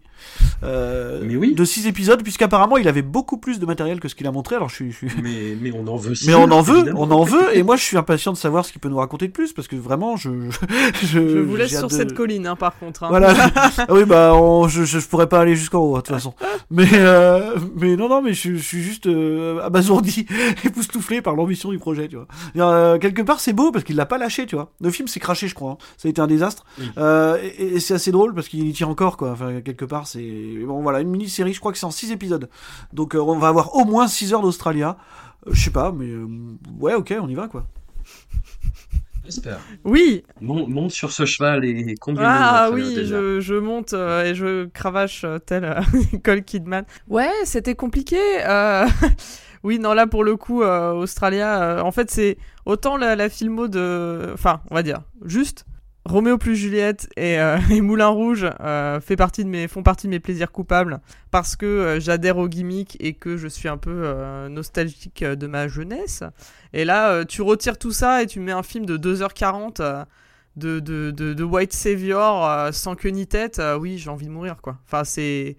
euh, 0.62 1.22
Mais 1.24 1.36
oui. 1.36 1.54
De 1.54 1.64
6 1.64 1.86
épisodes, 1.86 2.22
puisqu'apparemment 2.22 2.76
il 2.76 2.88
avait 2.88 3.02
beaucoup 3.02 3.38
plus 3.38 3.58
de 3.58 3.66
matériel 3.66 4.00
que 4.00 4.08
ce 4.08 4.14
qu'il 4.14 4.26
a 4.26 4.32
montré. 4.32 4.54
Alors 4.56 4.68
je 4.68 4.74
suis. 4.76 4.92
je 4.92 4.96
suis- 5.08 5.22
mais, 5.22 5.56
mais 5.60 5.72
on 5.72 5.86
en 5.88 5.96
veut 5.96 6.14
Mais 6.26 6.34
on 6.34 6.50
en 6.50 6.60
veut, 6.62 6.76
évidemment. 6.78 7.00
on 7.02 7.10
en 7.10 7.24
veut, 7.24 7.56
et 7.56 7.62
moi 7.62 7.76
je 7.76 7.82
suis 7.82 7.96
impatient 7.96 8.32
de 8.32 8.36
savoir 8.36 8.64
ce 8.64 8.72
qu'il 8.72 8.80
peut 8.80 8.88
nous 8.88 8.96
raconter 8.98 9.26
de 9.28 9.32
plus, 9.32 9.52
parce 9.52 9.68
que 9.68 9.76
vraiment, 9.76 10.16
je. 10.16 10.30
Je, 11.02 11.06
Je 11.06 11.38
vous 11.38 11.56
laisse 11.56 11.70
sur 11.76 11.88
de- 11.88 11.92
cette 11.92 12.14
colline, 12.14 12.46
hein, 12.46 12.56
par 12.56 12.78
contre. 12.78 13.04
hein. 13.04 13.08
Voilà. 13.08 13.34
Ah 13.78 13.86
oui, 13.92 14.04
bah, 14.04 14.32
on- 14.34 14.68
je, 14.68 14.84
je, 14.84 14.98
je 14.98 15.06
pourrais 15.08 15.28
pas 15.28 15.40
aller 15.40 15.54
jusqu'en 15.56 15.78
haut, 15.80 15.96
de 15.96 16.00
toute 16.00 16.08
façon. 16.14 16.34
Mais, 16.70 16.88
euh, 16.94 17.56
mais 17.76 17.96
non, 17.96 18.08
non, 18.08 18.22
mais 18.22 18.32
je, 18.32 18.54
je 18.56 18.62
suis 18.62 18.82
juste 18.82 19.06
euh, 19.06 19.60
abasourdi, 19.62 20.26
époustouflé 20.64 21.22
par 21.22 21.34
l'ambition 21.36 21.70
du 21.70 21.78
projet, 21.78 22.08
tu 22.08 22.16
vois. 22.16 22.26
Euh, 22.56 22.98
quelque 22.98 23.22
part, 23.22 23.40
c'est 23.40 23.52
beau 23.52 23.70
parce 23.72 23.84
qu'il 23.84 23.96
l'a 23.96 24.06
pas 24.06 24.18
lâché, 24.18 24.46
tu 24.46 24.54
vois. 24.56 24.72
Le 24.80 24.90
film 24.90 25.08
s'est 25.08 25.20
craché, 25.20 25.48
je 25.48 25.54
crois. 25.54 25.72
hein. 25.72 25.78
Ça 25.96 26.08
a 26.08 26.10
été 26.10 26.20
un 26.20 26.26
désastre. 26.26 26.64
Oui. 26.78 26.90
Euh, 26.98 27.38
et 27.42 27.76
et 27.76 27.80
c'est 27.80 27.94
assez 27.94 28.10
drôle 28.12 28.34
parce 28.34 28.48
qu'il 28.48 28.66
y 28.66 28.72
tient 28.72 28.88
encore, 28.88 29.16
quoi. 29.16 29.30
Enfin, 29.32 29.60
quelque 29.60 29.84
part, 29.84 30.06
c'est 30.06 30.54
bon, 30.66 30.82
voilà, 30.82 31.00
une 31.00 31.08
mini-série. 31.10 31.52
Je 31.52 31.60
crois 31.60 31.72
que 31.72 31.78
c'est 31.78 31.86
en 31.86 31.90
6 31.90 32.12
épisodes. 32.12 32.48
Donc, 32.92 33.14
euh, 33.14 33.18
on 33.20 33.38
va 33.38 33.48
avoir 33.48 33.74
au 33.76 33.84
moins 33.84 34.06
6 34.08 34.32
heures 34.32 34.42
d'Australia. 34.42 34.96
Je 35.50 35.60
sais 35.62 35.70
pas, 35.70 35.92
mais 35.92 36.08
ouais, 36.80 36.94
ok, 36.94 37.14
on 37.20 37.28
y 37.28 37.34
va, 37.34 37.46
quoi. 37.48 37.66
J'espère. 39.26 39.58
Oui, 39.84 40.24
Mon- 40.40 40.66
monte 40.68 40.92
sur 40.92 41.10
ce 41.12 41.24
cheval 41.26 41.64
et 41.64 41.94
conduis 41.96 42.22
Ah 42.24 42.70
oui, 42.72 42.94
désert. 42.94 43.20
je, 43.20 43.40
je 43.40 43.54
monte 43.54 43.92
euh, 43.92 44.24
et 44.24 44.34
je 44.34 44.66
cravache 44.66 45.24
euh, 45.24 45.38
tel 45.38 45.64
euh, 45.64 45.80
Nicole 46.12 46.42
Kidman. 46.44 46.84
Ouais, 47.08 47.30
c'était 47.44 47.74
compliqué. 47.74 48.18
euh, 48.46 48.86
oui, 49.64 49.78
non, 49.80 49.92
là 49.94 50.06
pour 50.06 50.22
le 50.24 50.36
coup, 50.36 50.62
euh, 50.62 50.92
Australia, 50.92 51.62
euh, 51.62 51.80
en 51.80 51.90
fait, 51.90 52.10
c'est 52.10 52.38
autant 52.66 52.96
la, 52.96 53.16
la 53.16 53.28
filmo 53.28 53.66
de. 53.68 54.30
Enfin, 54.32 54.60
on 54.70 54.74
va 54.76 54.82
dire, 54.84 55.00
juste. 55.24 55.64
Roméo 56.06 56.38
plus 56.38 56.54
Juliette 56.54 57.08
et, 57.16 57.38
euh, 57.40 57.58
Moulin 57.82 58.08
Rouge 58.08 58.46
euh, 58.60 59.00
fait 59.00 59.16
partie 59.16 59.44
de 59.44 59.48
mes, 59.48 59.66
font 59.66 59.82
partie 59.82 60.06
de 60.06 60.12
mes 60.12 60.20
plaisirs 60.20 60.52
coupables 60.52 61.00
parce 61.32 61.56
que 61.56 61.66
euh, 61.66 62.00
j'adhère 62.00 62.38
au 62.38 62.48
gimmick 62.48 62.96
et 63.00 63.14
que 63.14 63.36
je 63.36 63.48
suis 63.48 63.68
un 63.68 63.76
peu 63.76 64.02
euh, 64.04 64.48
nostalgique 64.48 65.22
euh, 65.22 65.34
de 65.34 65.48
ma 65.48 65.66
jeunesse. 65.66 66.22
Et 66.72 66.84
là, 66.84 67.24
tu 67.24 67.42
retires 67.42 67.76
tout 67.76 67.90
ça 67.90 68.22
et 68.22 68.26
tu 68.26 68.38
mets 68.38 68.52
un 68.52 68.62
film 68.62 68.86
de 68.86 68.96
2h40 68.96 69.80
euh, 69.80 70.04
de, 70.56 70.80
de, 70.80 71.44
White 71.44 71.72
Savior 71.72 72.72
sans 72.72 72.94
queue 72.94 73.10
ni 73.10 73.26
tête, 73.26 73.60
oui, 73.78 73.98
j'ai 73.98 74.08
envie 74.08 74.26
de 74.26 74.30
mourir, 74.30 74.56
quoi. 74.62 74.78
Enfin, 74.86 75.04
c'est, 75.04 75.56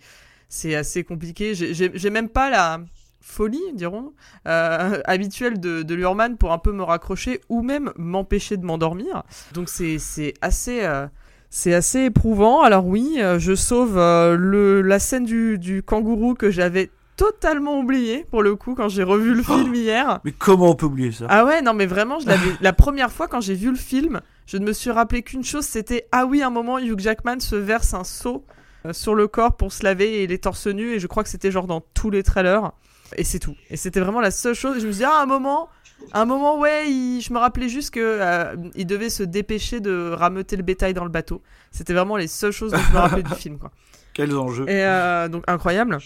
assez 0.76 1.04
compliqué. 1.04 1.54
J'ai 1.54 2.10
même 2.10 2.30
pas 2.30 2.50
la 2.50 2.80
folie, 3.28 3.62
dirons, 3.74 4.14
euh, 4.48 5.02
habituelle 5.06 5.60
de, 5.60 5.84
de 5.84 5.96
Lurman 5.96 6.38
pour 6.38 6.52
un 6.52 6.58
peu 6.58 6.72
me 6.72 6.84
raccrocher 6.84 7.42
ou 7.50 7.62
même 7.62 7.92
m'empêcher 7.98 8.58
de 8.58 8.66
m'endormir. 8.66 9.24
Donc 9.54 9.70
c'est 9.70 10.00
c'est 10.00 10.34
assez... 10.42 10.84
euh, 10.84 11.08
c'est 11.50 11.74
assez 11.74 12.06
éprouvant. 12.06 12.62
Alors 12.62 12.86
oui, 12.86 13.16
euh, 13.20 13.40
je 13.40 13.56
sauve 13.56 13.98
euh, 13.98 14.36
le, 14.36 14.82
la 14.82 15.00
scène 15.00 15.24
du, 15.24 15.58
du 15.58 15.82
kangourou 15.82 16.34
que 16.34 16.52
j'avais 16.52 16.92
totalement 17.16 17.80
oublié 17.80 18.26
pour 18.30 18.44
le 18.44 18.56
coup 18.56 18.76
quand 18.76 18.90
j'ai 18.90 19.04
revu 19.04 19.34
le 19.34 19.42
film 19.42 19.74
hier. 19.74 20.20
Mais 20.26 20.34
comment 20.34 20.72
on 20.72 20.76
peut 20.76 20.88
oublier 20.88 21.12
ça? 21.12 21.26
Ah 21.30 21.46
ouais, 21.46 21.62
non 21.62 21.74
mais 21.74 21.86
vraiment, 21.86 22.20
je 22.20 22.28
l'avais 22.28 22.52
la 22.62 22.74
première 22.74 23.12
fois 23.12 23.28
quand 23.28 23.40
j'ai 23.42 23.56
vu 23.56 23.70
le 23.70 23.78
film, 23.78 24.20
je 24.46 24.58
ne 24.58 24.66
me 24.66 24.74
suis 24.74 24.92
rappelé 24.92 25.24
qu'une 25.24 25.44
chose, 25.44 25.66
c'était 25.66 26.06
ah 26.12 26.26
oui, 26.26 26.44
un 26.44 26.50
moment 26.50 26.80
Hugh 26.80 27.00
Jackman 27.00 27.40
se 27.40 27.56
verse 27.56 27.94
un 27.94 28.04
seau 28.04 28.44
sur 28.92 29.16
le 29.16 29.28
corps 29.28 29.58
pour 29.58 29.72
se 29.74 29.84
laver 29.84 30.20
et 30.20 30.24
il 30.24 30.32
est 30.32 30.44
torse 30.44 30.68
nu 30.68 30.94
et 30.94 31.00
je 31.00 31.08
crois 31.08 31.24
que 31.24 31.30
c'était 31.30 31.52
genre 31.52 31.68
dans 31.68 31.82
tous 31.94 32.10
les 32.10 32.24
trailers 32.24 32.72
et 33.16 33.24
c'est 33.24 33.40
tout. 33.40 33.56
Et 33.70 33.78
c'était 33.78 34.00
vraiment 34.00 34.22
la 34.22 34.32
seule 34.32 34.54
chose. 34.54 34.78
Et 34.78 34.80
je 34.80 34.88
me 34.88 34.92
suis 34.92 35.00
dit 35.00 35.06
ah 35.06 35.22
un 35.22 35.26
moment, 35.26 35.70
un 36.14 36.26
moment 36.26 36.60
ouais, 36.60 36.90
il- 36.90 37.22
je 37.22 37.32
me 37.34 37.38
rappelais 37.40 37.70
juste 37.70 37.92
que 37.92 38.00
euh, 38.02 38.56
il 38.76 38.86
devait 38.86 39.10
se 39.10 39.24
dépêcher 39.24 39.80
de 39.80 40.12
rameuter 40.12 40.56
le 40.56 40.64
bétail 40.64 40.94
dans 40.94 41.04
le 41.06 41.10
bateau. 41.10 41.42
C'était 41.72 41.94
vraiment 41.94 42.18
les 42.18 42.28
seules 42.28 42.52
choses 42.52 42.72
dont 42.72 42.78
je 42.80 42.94
me 42.94 42.98
rappelais 43.00 43.24
du 43.24 43.34
film 43.36 43.58
quoi. 43.58 43.72
Quels 44.14 44.36
enjeux 44.36 44.68
Et 44.70 44.84
euh, 44.84 45.28
donc 45.30 45.44
incroyable. 45.48 45.98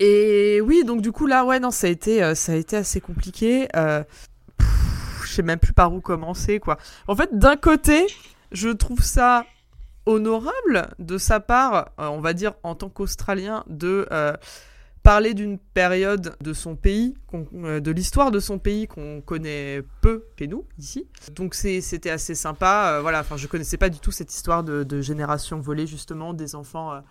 Et 0.00 0.60
oui, 0.62 0.84
donc 0.84 1.00
du 1.00 1.10
coup 1.12 1.26
là, 1.26 1.44
ouais, 1.44 1.58
non, 1.60 1.70
ça 1.70 1.86
a 1.86 1.90
été, 1.90 2.22
euh, 2.22 2.34
ça 2.34 2.52
a 2.52 2.56
été 2.56 2.76
assez 2.76 3.00
compliqué. 3.00 3.68
Euh, 3.76 4.02
pff, 4.58 4.68
je 5.24 5.32
sais 5.32 5.42
même 5.42 5.58
plus 5.58 5.72
par 5.72 5.92
où 5.94 6.00
commencer, 6.00 6.58
quoi. 6.60 6.76
En 7.08 7.16
fait, 7.16 7.30
d'un 7.38 7.56
côté, 7.56 8.06
je 8.52 8.68
trouve 8.68 9.00
ça 9.02 9.46
honorable 10.06 10.88
de 10.98 11.18
sa 11.18 11.40
part, 11.40 11.92
euh, 11.98 12.06
on 12.08 12.20
va 12.20 12.32
dire 12.32 12.54
en 12.62 12.74
tant 12.74 12.88
qu'Australien, 12.88 13.64
de 13.68 14.06
euh, 14.10 14.34
parler 15.04 15.34
d'une 15.34 15.58
période 15.58 16.34
de 16.40 16.52
son 16.54 16.76
pays, 16.76 17.14
euh, 17.34 17.78
de 17.78 17.90
l'histoire 17.90 18.30
de 18.30 18.40
son 18.40 18.58
pays 18.58 18.88
qu'on 18.88 19.20
connaît 19.20 19.82
peu 20.00 20.24
chez 20.38 20.48
nous 20.48 20.64
ici. 20.78 21.06
Donc 21.32 21.54
c'était 21.54 22.10
assez 22.10 22.34
sympa. 22.34 22.94
euh, 22.94 23.00
voilà, 23.02 23.20
enfin 23.20 23.36
je 23.36 23.46
connaissais 23.46 23.76
pas 23.76 23.90
du 23.90 23.98
tout 23.98 24.10
cette 24.10 24.32
histoire 24.32 24.64
de, 24.64 25.00
génération 25.02 25.60
volée 25.60 25.86
justement 25.86 26.32
des 26.32 26.54
enfants. 26.54 27.02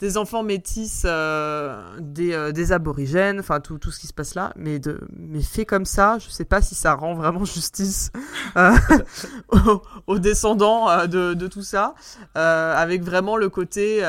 Des 0.00 0.18
enfants 0.18 0.42
métis, 0.42 1.02
euh, 1.04 1.98
des, 2.00 2.32
euh, 2.32 2.52
des 2.52 2.72
aborigènes, 2.72 3.40
enfin 3.40 3.60
tout, 3.60 3.78
tout 3.78 3.90
ce 3.90 3.98
qui 3.98 4.06
se 4.06 4.12
passe 4.12 4.34
là, 4.34 4.52
mais, 4.56 4.78
de, 4.78 5.00
mais 5.16 5.40
fait 5.40 5.64
comme 5.64 5.86
ça, 5.86 6.18
je 6.18 6.28
sais 6.28 6.44
pas 6.44 6.60
si 6.60 6.74
ça 6.74 6.94
rend 6.94 7.14
vraiment 7.14 7.44
justice 7.44 8.10
euh, 8.56 8.76
aux, 9.48 9.82
aux 10.06 10.18
descendants 10.18 11.06
de, 11.06 11.34
de 11.34 11.46
tout 11.46 11.62
ça, 11.62 11.94
avec 12.34 13.02
vraiment 13.02 13.36
le 13.36 13.48
côté, 13.48 14.02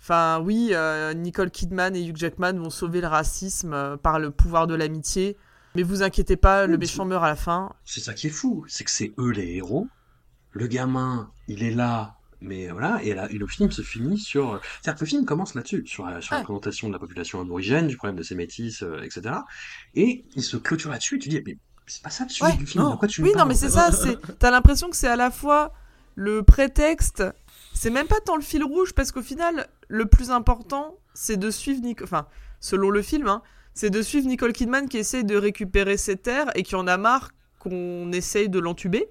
enfin 0.00 0.40
oui, 0.40 0.72
Nicole 1.16 1.50
Kidman 1.50 1.94
et 1.94 2.02
Hugh 2.02 2.16
Jackman 2.16 2.54
vont 2.54 2.70
sauver 2.70 3.00
le 3.00 3.08
racisme 3.08 3.98
par 3.98 4.18
le 4.18 4.30
pouvoir 4.30 4.66
de 4.66 4.74
l'amitié, 4.74 5.36
mais 5.74 5.82
vous 5.82 6.02
inquiétez 6.02 6.36
pas, 6.36 6.66
le 6.66 6.78
méchant 6.78 7.04
meurt 7.04 7.24
à 7.24 7.28
la 7.28 7.36
fin. 7.36 7.72
C'est 7.84 8.00
ça 8.00 8.14
qui 8.14 8.28
est 8.28 8.30
fou, 8.30 8.64
c'est 8.68 8.84
que 8.84 8.90
c'est 8.90 9.12
eux 9.18 9.30
les 9.30 9.56
héros. 9.56 9.88
Le 10.52 10.68
gamin, 10.68 11.30
il 11.48 11.64
est 11.64 11.72
là, 11.72 12.16
mais 12.44 12.68
voilà, 12.68 13.00
et, 13.02 13.14
là, 13.14 13.28
et 13.30 13.38
le 13.38 13.46
film 13.46 13.70
se 13.70 13.82
finit 13.82 14.18
sur. 14.18 14.60
C'est-à-dire 14.82 14.98
que 14.98 15.04
le 15.04 15.08
film 15.08 15.24
commence 15.24 15.54
là-dessus, 15.54 15.86
sur, 15.86 16.06
la, 16.06 16.20
sur 16.20 16.34
la 16.34 16.42
présentation 16.42 16.88
de 16.88 16.92
la 16.92 16.98
population 16.98 17.40
aborigène, 17.40 17.86
du 17.86 17.96
problème 17.96 18.16
de 18.16 18.22
ces 18.22 18.34
métis, 18.34 18.82
euh, 18.82 19.02
etc. 19.02 19.34
Et 19.94 20.24
il 20.36 20.42
se 20.42 20.56
clôture 20.56 20.90
là-dessus, 20.90 21.16
et 21.16 21.18
tu 21.18 21.28
dis, 21.28 21.42
mais 21.44 21.58
c'est 21.86 22.02
pas 22.02 22.10
ça 22.10 22.24
le 22.24 22.30
sujet 22.30 22.44
Ouais, 22.44 22.56
du 22.56 22.66
film, 22.66 22.84
non. 22.84 22.90
de 22.92 22.96
quoi 22.96 23.08
tu 23.08 23.20
me 23.20 23.26
Oui, 23.26 23.32
non, 23.32 23.38
parles, 23.38 23.48
mais 23.48 23.54
c'est 23.54 23.70
ça. 23.70 23.90
T'as 24.38 24.50
l'impression 24.50 24.88
que 24.90 24.96
c'est 24.96 25.08
à 25.08 25.16
la 25.16 25.30
fois 25.30 25.72
le 26.14 26.42
prétexte, 26.42 27.24
c'est 27.74 27.90
même 27.90 28.06
pas 28.06 28.20
tant 28.24 28.36
le 28.36 28.42
fil 28.42 28.62
rouge, 28.64 28.92
parce 28.94 29.12
qu'au 29.12 29.22
final, 29.22 29.66
le 29.88 30.06
plus 30.06 30.30
important, 30.30 30.96
c'est 31.12 31.36
de 31.36 31.50
suivre 31.50 31.80
Nicole. 31.82 32.04
Enfin, 32.04 32.26
selon 32.60 32.90
le 32.90 33.02
film, 33.02 33.28
hein, 33.28 33.42
c'est 33.74 33.90
de 33.90 34.02
suivre 34.02 34.28
Nicole 34.28 34.52
Kidman 34.52 34.88
qui 34.88 34.98
essaye 34.98 35.24
de 35.24 35.36
récupérer 35.36 35.96
ses 35.96 36.16
terres 36.16 36.50
et 36.54 36.62
qui 36.62 36.76
en 36.76 36.86
a 36.86 36.96
marre 36.96 37.30
qu'on 37.64 38.12
essaye 38.12 38.48
de 38.48 38.60
l'entuber. 38.60 39.08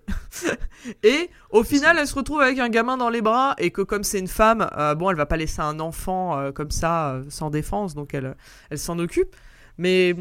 et 1.03 1.29
au 1.49 1.63
final, 1.63 1.97
elle 1.99 2.07
se 2.07 2.15
retrouve 2.15 2.39
avec 2.41 2.59
un 2.59 2.69
gamin 2.69 2.95
dans 2.95 3.09
les 3.09 3.21
bras 3.21 3.55
et 3.57 3.71
que 3.71 3.81
comme 3.81 4.03
c'est 4.03 4.19
une 4.19 4.27
femme, 4.29 4.69
euh, 4.77 4.95
bon, 4.95 5.09
elle 5.09 5.17
va 5.17 5.25
pas 5.25 5.35
laisser 5.37 5.59
un 5.61 5.79
enfant 5.81 6.39
euh, 6.39 6.51
comme 6.53 6.71
ça 6.71 7.09
euh, 7.15 7.23
sans 7.29 7.49
défense, 7.49 7.95
donc 7.95 8.13
elle, 8.13 8.35
elle 8.69 8.79
s'en 8.79 8.97
occupe. 8.99 9.35
Mais 9.77 10.15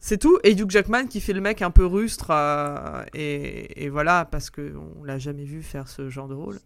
c'est 0.00 0.18
tout. 0.18 0.38
Et 0.42 0.52
Hugh 0.52 0.70
Jackman 0.70 1.06
qui 1.06 1.20
fait 1.20 1.32
le 1.34 1.40
mec 1.40 1.62
un 1.62 1.70
peu 1.70 1.86
rustre. 1.86 2.28
euh, 2.30 3.04
et, 3.14 3.84
et 3.84 3.88
voilà, 3.88 4.24
parce 4.24 4.50
qu'on 4.50 5.04
l'a 5.04 5.18
jamais 5.18 5.44
vu 5.44 5.62
faire 5.62 5.86
ce 5.88 6.08
genre 6.08 6.28
de 6.28 6.34
rôle. 6.34 6.58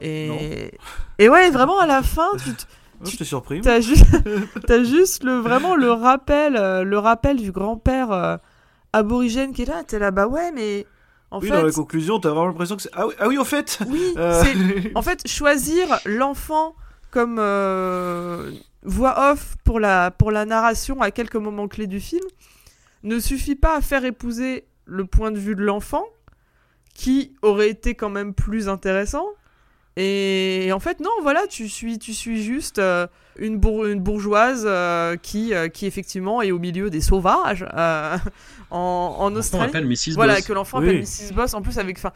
Et, 0.00 0.70
et 1.18 1.28
ouais, 1.28 1.50
vraiment 1.50 1.78
à 1.80 1.86
la 1.86 2.02
fin, 2.02 2.28
tu 2.44 2.52
te- 2.54 2.62
Oh, 3.02 3.06
surpris. 3.24 3.62
t'as 3.62 3.80
juste, 3.80 4.04
t'as 4.66 4.84
juste 4.84 5.24
le, 5.24 5.38
vraiment 5.38 5.74
le 5.74 5.90
rappel, 5.90 6.52
le 6.52 6.98
rappel 6.98 7.38
du 7.38 7.50
grand-père 7.50 8.38
aborigène 8.92 9.52
qui 9.52 9.62
est 9.62 9.66
là. 9.66 9.82
T'es 9.84 9.98
là, 9.98 10.10
bah 10.10 10.26
ouais, 10.26 10.52
mais 10.52 10.86
en 11.30 11.40
oui, 11.40 11.48
fait. 11.48 11.54
dans 11.54 11.62
la 11.62 11.72
conclusion, 11.72 12.18
t'as 12.20 12.30
vraiment 12.30 12.46
l'impression 12.46 12.76
que 12.76 12.82
c'est. 12.82 12.90
Ah 12.92 13.06
oui, 13.06 13.14
ah 13.18 13.28
oui, 13.28 13.38
au 13.38 13.44
fait 13.44 13.78
Oui, 13.88 14.14
Euh, 14.16 14.42
c'est 14.42 14.92
en 14.96 15.02
fait, 15.02 15.26
choisir 15.28 16.00
l'enfant 16.04 16.74
comme 17.10 17.38
euh, 17.38 18.50
voix 18.82 19.32
off 19.32 19.56
pour 19.64 19.80
la, 19.80 20.10
pour 20.10 20.30
la 20.30 20.44
narration 20.44 21.00
à 21.00 21.10
quelques 21.10 21.36
moments 21.36 21.68
clés 21.68 21.86
du 21.86 22.00
film 22.00 22.24
ne 23.02 23.18
suffit 23.18 23.56
pas 23.56 23.76
à 23.76 23.80
faire 23.80 24.04
épouser 24.04 24.66
le 24.84 25.04
point 25.06 25.30
de 25.30 25.38
vue 25.38 25.54
de 25.54 25.62
l'enfant, 25.62 26.04
qui 26.94 27.34
aurait 27.42 27.70
été 27.70 27.94
quand 27.94 28.10
même 28.10 28.34
plus 28.34 28.68
intéressant, 28.68 29.26
Et, 29.96 30.70
en 30.72 30.80
fait, 30.80 31.00
non, 31.00 31.10
voilà, 31.22 31.46
tu 31.48 31.68
suis, 31.68 31.98
tu 31.98 32.14
suis 32.14 32.42
juste 32.42 32.78
euh, 32.78 33.06
une, 33.38 33.58
bour- 33.58 33.86
une 33.86 34.00
bourgeoise 34.00 34.64
euh, 34.66 35.16
qui, 35.16 35.52
euh, 35.52 35.68
qui, 35.68 35.86
effectivement, 35.86 36.40
est 36.42 36.52
au 36.52 36.58
milieu 36.58 36.90
des 36.90 37.00
sauvages 37.00 37.66
euh, 37.74 38.16
en, 38.70 39.16
en 39.18 39.34
Australie. 39.36 39.66
appelle 39.66 39.86
Mrs. 39.86 40.14
Voilà, 40.14 40.34
Boss. 40.36 40.44
que 40.46 40.52
l'enfant 40.52 40.78
Oui. 40.78 40.86
appelle 40.88 41.00
Mrs. 41.00 41.32
Boss, 41.34 41.54
en 41.54 41.60
plus 41.62 41.78
avec. 41.78 41.98
Enfin, 41.98 42.12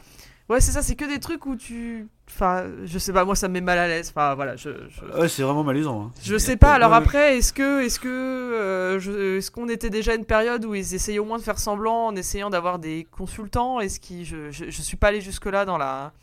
ouais, 0.49 0.61
c'est 0.61 0.71
ça, 0.71 0.81
c'est 0.81 0.95
que 0.95 1.05
des 1.05 1.19
trucs 1.19 1.45
où 1.45 1.55
tu. 1.55 2.07
Enfin, 2.27 2.63
je 2.85 2.97
sais 2.97 3.13
pas, 3.13 3.23
moi 3.23 3.35
ça 3.35 3.47
me 3.47 3.53
met 3.53 3.61
mal 3.61 3.77
à 3.77 3.87
l'aise. 3.87 4.11
Enfin, 4.15 4.33
voilà, 4.35 4.55
je. 4.55 4.69
je... 4.89 5.19
Ouais, 5.19 5.27
c'est 5.27 5.43
vraiment 5.43 5.63
malaisant. 5.63 6.05
hein. 6.05 6.11
Je 6.23 6.37
sais 6.37 6.57
pas. 6.57 6.73
Alors 6.73 6.93
après, 6.93 7.37
est-ce 7.37 7.53
que, 7.53 7.83
est-ce 7.83 7.99
que, 7.99 8.07
euh, 8.09 8.99
je- 8.99 9.37
est-ce 9.37 9.51
qu'on 9.51 9.69
était 9.69 9.91
déjà 9.91 10.13
à 10.13 10.15
une 10.15 10.25
période 10.25 10.65
où 10.65 10.73
ils 10.73 10.95
essayaient 10.95 11.19
au 11.19 11.25
moins 11.25 11.37
de 11.37 11.43
faire 11.43 11.59
semblant 11.59 12.07
en 12.07 12.15
essayant 12.15 12.49
d'avoir 12.49 12.79
des 12.79 13.05
consultants? 13.11 13.79
Est-ce 13.79 13.99
qu'ils, 13.99 14.25
je, 14.25 14.49
je, 14.49 14.65
je 14.69 14.81
suis 14.81 14.97
pas 14.97 15.09
allé 15.09 15.21
jusque 15.21 15.45
là 15.45 15.65
dans 15.65 15.77
la, 15.77 16.13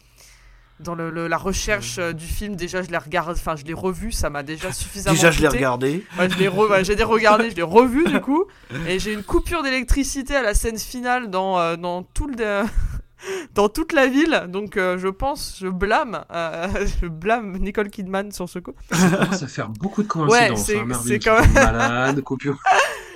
dans 0.82 0.94
le, 0.94 1.10
le- 1.10 1.28
la 1.28 1.36
recherche 1.38 1.96
euh, 1.98 2.12
du 2.12 2.26
film. 2.26 2.56
Déjà, 2.56 2.82
je 2.82 2.90
l'ai 2.90 2.98
regardé, 2.98 3.32
enfin, 3.32 3.56
je 3.56 3.64
l'ai 3.64 3.72
revu. 3.74 4.12
Ça 4.12 4.28
m'a 4.30 4.42
déjà 4.42 4.72
suffisamment. 4.72 5.14
Déjà, 5.14 5.30
je 5.30 5.40
l'ai 5.40 5.48
regardé. 5.48 6.04
Ouais, 6.18 6.28
je 6.28 6.38
l'ai 6.38 6.48
re- 6.48 6.68
ouais, 6.70 6.84
j'ai 6.84 6.94
regardé, 7.02 7.50
je 7.50 7.56
l'ai 7.56 7.62
revu 7.62 8.04
du 8.04 8.20
coup, 8.20 8.44
et 8.86 8.98
j'ai 8.98 9.12
une 9.12 9.22
coupure 9.22 9.62
d'électricité 9.62 10.36
à 10.36 10.42
la 10.42 10.54
scène 10.54 10.78
finale 10.78 11.30
dans, 11.30 11.58
euh, 11.58 11.76
dans 11.76 12.02
tout 12.02 12.26
le 12.26 12.34
dans 13.54 13.68
toute 13.68 13.92
la 13.92 14.08
ville, 14.08 14.46
donc 14.48 14.76
euh, 14.76 14.98
je 14.98 15.06
pense, 15.06 15.56
je 15.60 15.68
blâme, 15.68 16.24
euh, 16.32 16.66
je 17.02 17.06
blâme 17.06 17.56
Nicole 17.58 17.88
Kidman 17.88 18.32
sur 18.32 18.48
ce 18.48 18.58
coup. 18.58 18.72
Ça 18.90 19.46
faire 19.46 19.68
beaucoup 19.68 20.02
de 20.02 20.08
coïncidences. 20.08 20.64
c'est- 20.66 20.78
hein, 20.78 20.86
c'est 21.06 21.18
quand 21.20 21.36
tombe 21.42 21.52
malade, 21.54 22.20
coupure. 22.22 22.58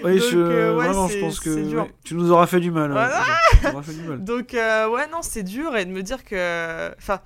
Oui, 0.04 0.18
Donc, 0.20 0.28
je... 0.30 0.36
euh, 0.38 0.76
ouais, 0.76 0.84
vraiment, 0.88 1.08
je 1.08 1.18
pense 1.20 1.40
que 1.40 1.74
ouais, 1.74 1.90
tu 2.04 2.14
nous 2.16 2.30
auras 2.30 2.46
fait 2.46 2.60
du 2.60 2.70
mal. 2.70 2.90
ouais. 2.92 2.94
Voilà. 3.62 3.82
Fait 3.82 3.94
du. 3.94 4.22
Donc 4.22 4.52
euh, 4.52 4.88
ouais, 4.90 5.06
non, 5.10 5.22
c'est 5.22 5.42
dur 5.42 5.74
et 5.74 5.86
de 5.86 5.90
me 5.90 6.02
dire 6.02 6.22
que, 6.22 6.94
enfin, 6.98 7.20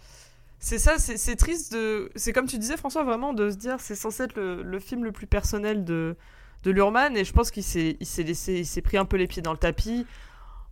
c'est 0.60 0.78
ça, 0.78 0.98
c'est 0.98 1.36
triste 1.36 1.72
de, 1.72 2.10
c'est 2.14 2.32
comme 2.32 2.46
tu 2.46 2.58
disais 2.58 2.76
François, 2.76 3.02
vraiment 3.02 3.32
de 3.32 3.50
se 3.50 3.56
dire, 3.56 3.76
c'est 3.80 3.94
censé 3.94 4.24
être 4.24 4.36
le, 4.36 4.62
le 4.62 4.78
film 4.78 5.04
le 5.04 5.10
plus 5.10 5.26
personnel 5.26 5.84
de 5.84 6.16
de 6.62 6.70
Lurman 6.70 7.16
et 7.16 7.24
je 7.24 7.32
pense 7.32 7.50
qu'il 7.50 7.62
s'est 7.64 7.96
il 8.00 8.06
s'est 8.06 8.22
laissé, 8.22 8.58
il 8.58 8.66
s'est 8.66 8.82
pris 8.82 8.98
un 8.98 9.04
peu 9.04 9.16
les 9.16 9.26
pieds 9.26 9.42
dans 9.42 9.52
le 9.52 9.58
tapis 9.58 10.06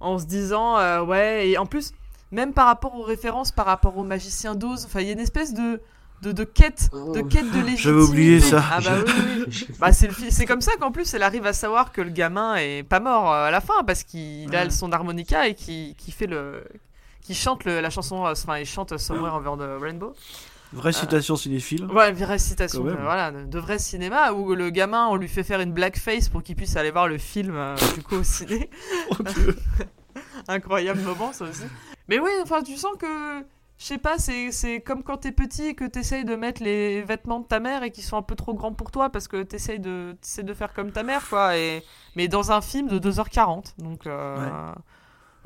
en 0.00 0.18
se 0.18 0.26
disant 0.26 0.76
euh, 0.78 1.02
ouais 1.02 1.48
et 1.48 1.58
en 1.58 1.66
plus 1.66 1.92
même 2.30 2.52
par 2.52 2.66
rapport 2.66 2.94
aux 2.94 3.02
références, 3.02 3.52
par 3.52 3.64
rapport 3.64 3.96
au 3.96 4.04
magicien 4.04 4.54
d'Oz, 4.54 4.84
enfin 4.84 5.00
il 5.00 5.06
y 5.06 5.10
a 5.10 5.14
une 5.14 5.20
espèce 5.20 5.54
de 5.54 5.80
de, 6.20 6.32
de 6.32 6.44
quête 6.44 6.90
de 6.92 7.22
quête 7.22 7.50
de 7.50 7.60
légitimité. 7.64 7.76
J'avais 7.76 8.02
oublié 8.02 8.40
ça. 8.40 8.62
Ah 8.70 8.80
bah 8.80 8.90
oui, 9.06 9.44
oui. 9.46 9.66
Bah, 9.78 9.92
c'est 9.92 10.46
comme 10.46 10.60
ça 10.60 10.72
qu'en 10.78 10.92
plus 10.92 11.14
elle 11.14 11.22
arrive 11.22 11.46
à 11.46 11.52
savoir 11.52 11.92
que 11.92 12.02
le 12.02 12.10
gamin 12.10 12.56
est 12.56 12.82
pas 12.82 13.00
mort 13.00 13.32
euh, 13.32 13.46
à 13.46 13.50
la 13.50 13.60
fin 13.62 13.84
parce 13.86 14.02
qu'il 14.04 14.54
a 14.54 14.68
son 14.68 14.92
harmonica 14.92 15.48
et 15.48 15.54
qui, 15.54 15.94
qui 15.96 16.10
fait 16.10 16.26
le 16.26 16.64
qui 17.28 17.34
chante 17.34 17.64
le- 17.66 17.80
la 17.82 17.90
chanson 17.90 18.24
euh, 18.24 18.32
enfin 18.32 18.56
il 18.56 18.64
chante 18.64 18.96
Somewhere 18.96 19.34
Over 19.34 19.50
the 19.58 19.82
Rainbow 19.82 20.14
Vraie 20.72 20.94
citation 20.94 21.36
cinéphile. 21.36 21.84
ouais 21.84 22.10
vraie 22.12 22.38
citation 22.38 22.82
voilà 22.82 23.30
de, 23.30 23.58
vrai 23.58 23.78
cinéma 23.78 24.32
où 24.32 24.54
le 24.54 24.70
gamin 24.70 25.08
on 25.08 25.16
lui 25.16 25.28
fait 25.28 25.42
faire 25.42 25.60
une 25.60 25.72
blackface 25.72 26.30
pour 26.30 26.42
qu'il 26.42 26.56
puisse 26.56 26.74
aller 26.76 26.90
voir 26.90 27.06
le 27.06 27.18
film 27.18 27.54
euh, 27.54 27.76
du 27.94 28.02
coup 28.02 28.16
au 28.16 28.22
ciné 28.22 28.70
Oh, 29.10 29.16
incroyable 30.48 31.02
moment 31.02 31.34
ça 31.34 31.44
aussi 31.44 31.64
mais 32.08 32.18
oui 32.18 32.30
enfin 32.42 32.62
tu 32.62 32.76
sens 32.78 32.96
que 32.98 33.44
je 33.80 33.84
sais 33.84 33.98
pas, 33.98 34.16
c'est 34.18 34.80
comme 34.84 35.04
quand 35.04 35.18
t'es 35.18 35.30
petit 35.30 35.66
et 35.66 35.74
que 35.76 35.84
t'essayes 35.84 36.24
de 36.24 36.34
mettre 36.34 36.64
les 36.64 37.00
vêtements 37.02 37.38
de 37.38 37.46
ta 37.46 37.60
mère 37.60 37.84
et 37.84 37.92
qui 37.92 38.02
sont 38.02 38.16
un 38.16 38.22
peu 38.22 38.34
trop 38.34 38.52
grands 38.52 38.72
pour 38.72 38.90
toi 38.90 39.08
parce 39.08 39.28
que 39.28 39.44
t'essayes 39.44 39.78
de, 39.78 40.16
de 40.42 40.52
faire 40.54 40.72
comme 40.74 40.90
ta 40.90 41.04
mère, 41.04 41.28
quoi. 41.28 41.56
Et, 41.56 41.84
mais 42.16 42.26
dans 42.26 42.50
un 42.50 42.60
film 42.60 42.88
de 42.88 42.98
2h40. 42.98 43.74
Donc 43.78 44.08
euh, 44.08 44.72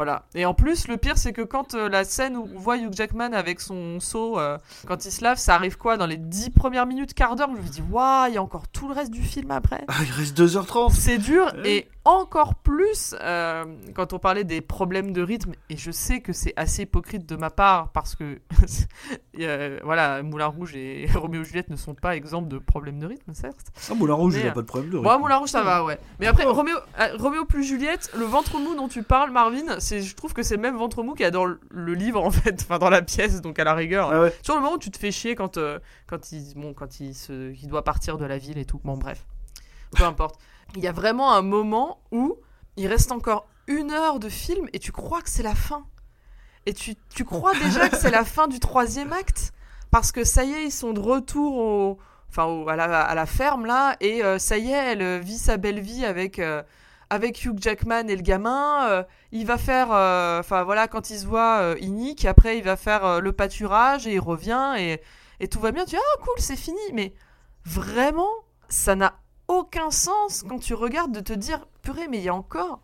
voilà. 0.05 0.25
Et 0.35 0.45
en 0.47 0.53
plus, 0.55 0.89
le 0.89 0.97
pire, 0.97 1.17
c'est 1.17 1.33
que 1.33 1.43
quand 1.43 1.75
euh, 1.75 1.89
la 1.89 2.03
scène 2.05 2.37
où 2.37 2.49
on 2.55 2.59
voit 2.59 2.77
Hugh 2.77 2.93
Jackman 2.93 3.33
avec 3.33 3.61
son 3.61 4.01
seau, 4.01 4.39
euh, 4.39 4.59
quand 4.89 5.05
il 5.05 5.13
se 5.13 5.23
lave, 5.23 5.39
ça 5.39 5.55
arrive 5.55 5.77
quoi 5.79 5.97
Dans 5.97 6.07
les 6.07 6.17
10 6.17 6.51
premières 6.51 6.87
minutes, 6.87 7.15
quart 7.15 7.37
d'heure, 7.37 7.51
je 7.55 7.63
me 7.63 7.69
dis, 7.69 7.83
waouh, 7.89 8.29
il 8.29 8.35
y 8.35 8.37
a 8.39 8.43
encore 8.43 8.67
tout 8.69 8.89
le 8.89 8.95
reste 8.95 9.13
du 9.13 9.23
film 9.23 9.53
après. 9.53 9.85
Ah, 9.87 9.95
il 10.05 10.11
reste 10.11 10.37
2h30. 10.37 10.93
C'est 10.93 11.19
dur 11.19 11.47
Ouais. 11.63 11.71
et 11.71 11.89
encore 12.05 12.57
plus 12.57 13.15
euh, 13.21 13.65
quand 13.95 14.13
on 14.13 14.19
parlait 14.19 14.45
des 14.45 14.61
problèmes 14.61 15.13
de 15.13 15.23
rythme. 15.23 15.53
Et 15.71 15.77
je 15.77 15.91
sais 15.91 16.21
que 16.21 16.33
c'est 16.33 16.53
assez 16.57 16.83
hypocrite 16.83 17.29
de 17.29 17.37
ma 17.37 17.51
part 17.51 17.91
parce 17.93 18.17
que 18.17 18.41
euh, 19.39 19.79
voilà, 19.85 20.23
Moulin 20.23 20.47
Rouge 20.47 20.75
et 20.75 21.09
Roméo 21.15 21.43
et 21.43 21.45
Juliette 21.45 21.71
ne 21.71 21.77
sont 21.77 21.95
pas 21.95 22.17
exemples 22.17 22.49
de 22.49 22.59
problèmes 22.59 22.99
de 22.99 23.07
rythme, 23.07 23.33
certes. 23.35 23.73
Ah, 23.91 23.95
Moulin 23.95 24.15
Rouge, 24.15 24.35
il 24.37 24.43
Mais, 24.43 24.49
a 24.49 24.53
pas 24.53 24.63
de 24.63 24.67
problème 24.67 24.91
de 24.91 24.99
Moi, 24.99 25.13
rythme. 25.13 25.23
Moulin 25.23 25.37
Rouge, 25.37 25.51
ça 25.51 25.63
va, 25.63 25.85
ouais. 25.85 25.99
Mais 26.19 26.27
après, 26.27 26.45
Roméo, 26.45 26.77
euh, 26.99 27.17
Roméo 27.19 27.45
plus 27.45 27.65
Juliette, 27.65 28.11
le 28.17 28.25
ventre 28.25 28.59
mou 28.59 28.75
dont 28.75 28.89
tu 28.89 29.03
parles, 29.03 29.31
Marvin, 29.31 29.79
c'est, 29.79 30.03
je 30.03 30.17
trouve 30.17 30.33
que 30.33 30.43
c'est 30.43 30.57
le 30.57 30.63
même 30.63 30.77
ventre 30.77 31.03
mou 31.03 31.15
qu'il 31.15 31.23
y 31.23 31.27
a 31.27 31.31
dans 31.31 31.45
le, 31.45 31.95
livre 31.95 32.23
en 32.25 32.31
fait, 32.31 32.61
enfin 32.63 32.79
dans 32.79 32.91
la 32.91 33.03
pièce, 33.03 33.41
donc 33.41 33.59
à 33.59 33.65
la 33.65 33.75
rigueur. 33.75 34.11
Ah 34.13 34.23
ouais. 34.23 34.35
Sur 34.43 34.55
le 34.57 34.61
moment 34.61 34.75
où 34.75 34.79
tu 34.79 34.91
te 34.91 34.99
fais 34.99 35.13
chier 35.13 35.35
quand, 35.35 35.57
euh, 35.57 35.79
quand, 36.07 36.33
il, 36.33 36.55
bon, 36.57 36.75
quand 36.75 37.01
il, 37.01 37.15
se, 37.15 37.53
il 37.53 37.69
doit 37.69 37.85
partir 37.85 38.19
de 38.19 38.25
la 38.25 38.39
ville 38.39 38.59
et 38.59 38.65
tout. 38.65 38.81
Bon, 38.83 38.97
bref. 38.97 39.25
Peu 39.95 40.05
importe. 40.05 40.41
Il 40.77 40.83
y 40.83 40.89
a 40.89 40.93
vraiment 40.93 41.33
un 41.33 41.43
moment 41.43 42.01
où 42.13 42.37
il 42.77 42.87
reste 42.87 43.13
encore 43.13 43.47
une 43.67 43.91
heure 43.91 44.19
de 44.19 44.29
film 44.29 44.69
et 44.73 44.79
tu 44.79 44.93
crois 44.93 45.21
que 45.21 45.31
c'est 45.31 45.43
la 45.43 45.55
fin. 45.55 45.85
Et 46.67 46.75
tu, 46.75 46.95
tu 47.15 47.25
crois 47.25 47.55
déjà 47.55 47.89
que 47.89 47.97
c'est 47.97 48.11
la 48.11 48.25
fin 48.25 48.49
du 48.49 48.61
troisième 48.61 49.13
acte? 49.13 49.53
Parce 49.91 50.13
que 50.13 50.25
ça 50.25 50.45
y 50.45 50.53
est, 50.53 50.65
ils 50.65 50.73
sont 50.73 50.93
de 50.95 51.01
retour 51.01 51.59
au, 51.59 51.99
enfin, 52.31 52.65
à, 52.67 52.77
la, 52.77 53.03
à 53.03 53.15
la 53.15 53.27
ferme 53.27 53.67
là. 53.67 53.97
Et 54.01 54.25
euh, 54.25 54.39
ça 54.39 54.57
y 54.57 54.71
est, 54.71 54.93
elle 54.93 55.03
euh, 55.03 55.19
vit 55.19 55.37
sa 55.37 55.59
belle 55.59 55.81
vie 55.81 56.07
avec, 56.07 56.39
euh, 56.39 56.63
avec 57.11 57.45
Hugh 57.45 57.59
Jackman 57.61 58.09
et 58.09 58.17
le 58.17 58.23
gamin. 58.23 59.05
il 59.33 59.47
va 59.47 59.59
faire, 59.59 59.89
enfin 60.41 60.63
voilà, 60.65 60.89
quand 60.89 61.11
il 61.11 61.19
se 61.19 61.27
voit, 61.27 61.75
il 61.81 61.93
nique. 61.93 62.25
Après, 62.25 62.57
il 62.57 62.65
va 62.65 62.77
faire 62.77 63.21
le 63.21 63.33
pâturage 63.33 64.07
et 64.07 64.15
il 64.15 64.21
revient 64.21 64.75
et, 64.79 65.01
et 65.41 65.49
tout 65.49 65.61
va 65.61 65.73
bien. 65.73 65.85
Tu 65.85 65.91
dis, 65.91 65.97
ah 65.97 66.23
cool, 66.23 66.39
c'est 66.39 66.57
fini. 66.57 66.81
Mais 66.95 67.13
vraiment, 67.67 68.31
ça 68.71 68.95
n'a 68.95 69.15
aucun 69.53 69.91
sens 69.91 70.45
quand 70.49 70.59
tu 70.59 70.75
regardes 70.75 71.13
de 71.13 71.21
te 71.21 71.33
dire, 71.33 71.67
purée, 71.83 72.09
mais 72.09 72.19
il 72.19 72.25
y 72.25 72.29
a 72.29 72.35
encore 72.35 72.81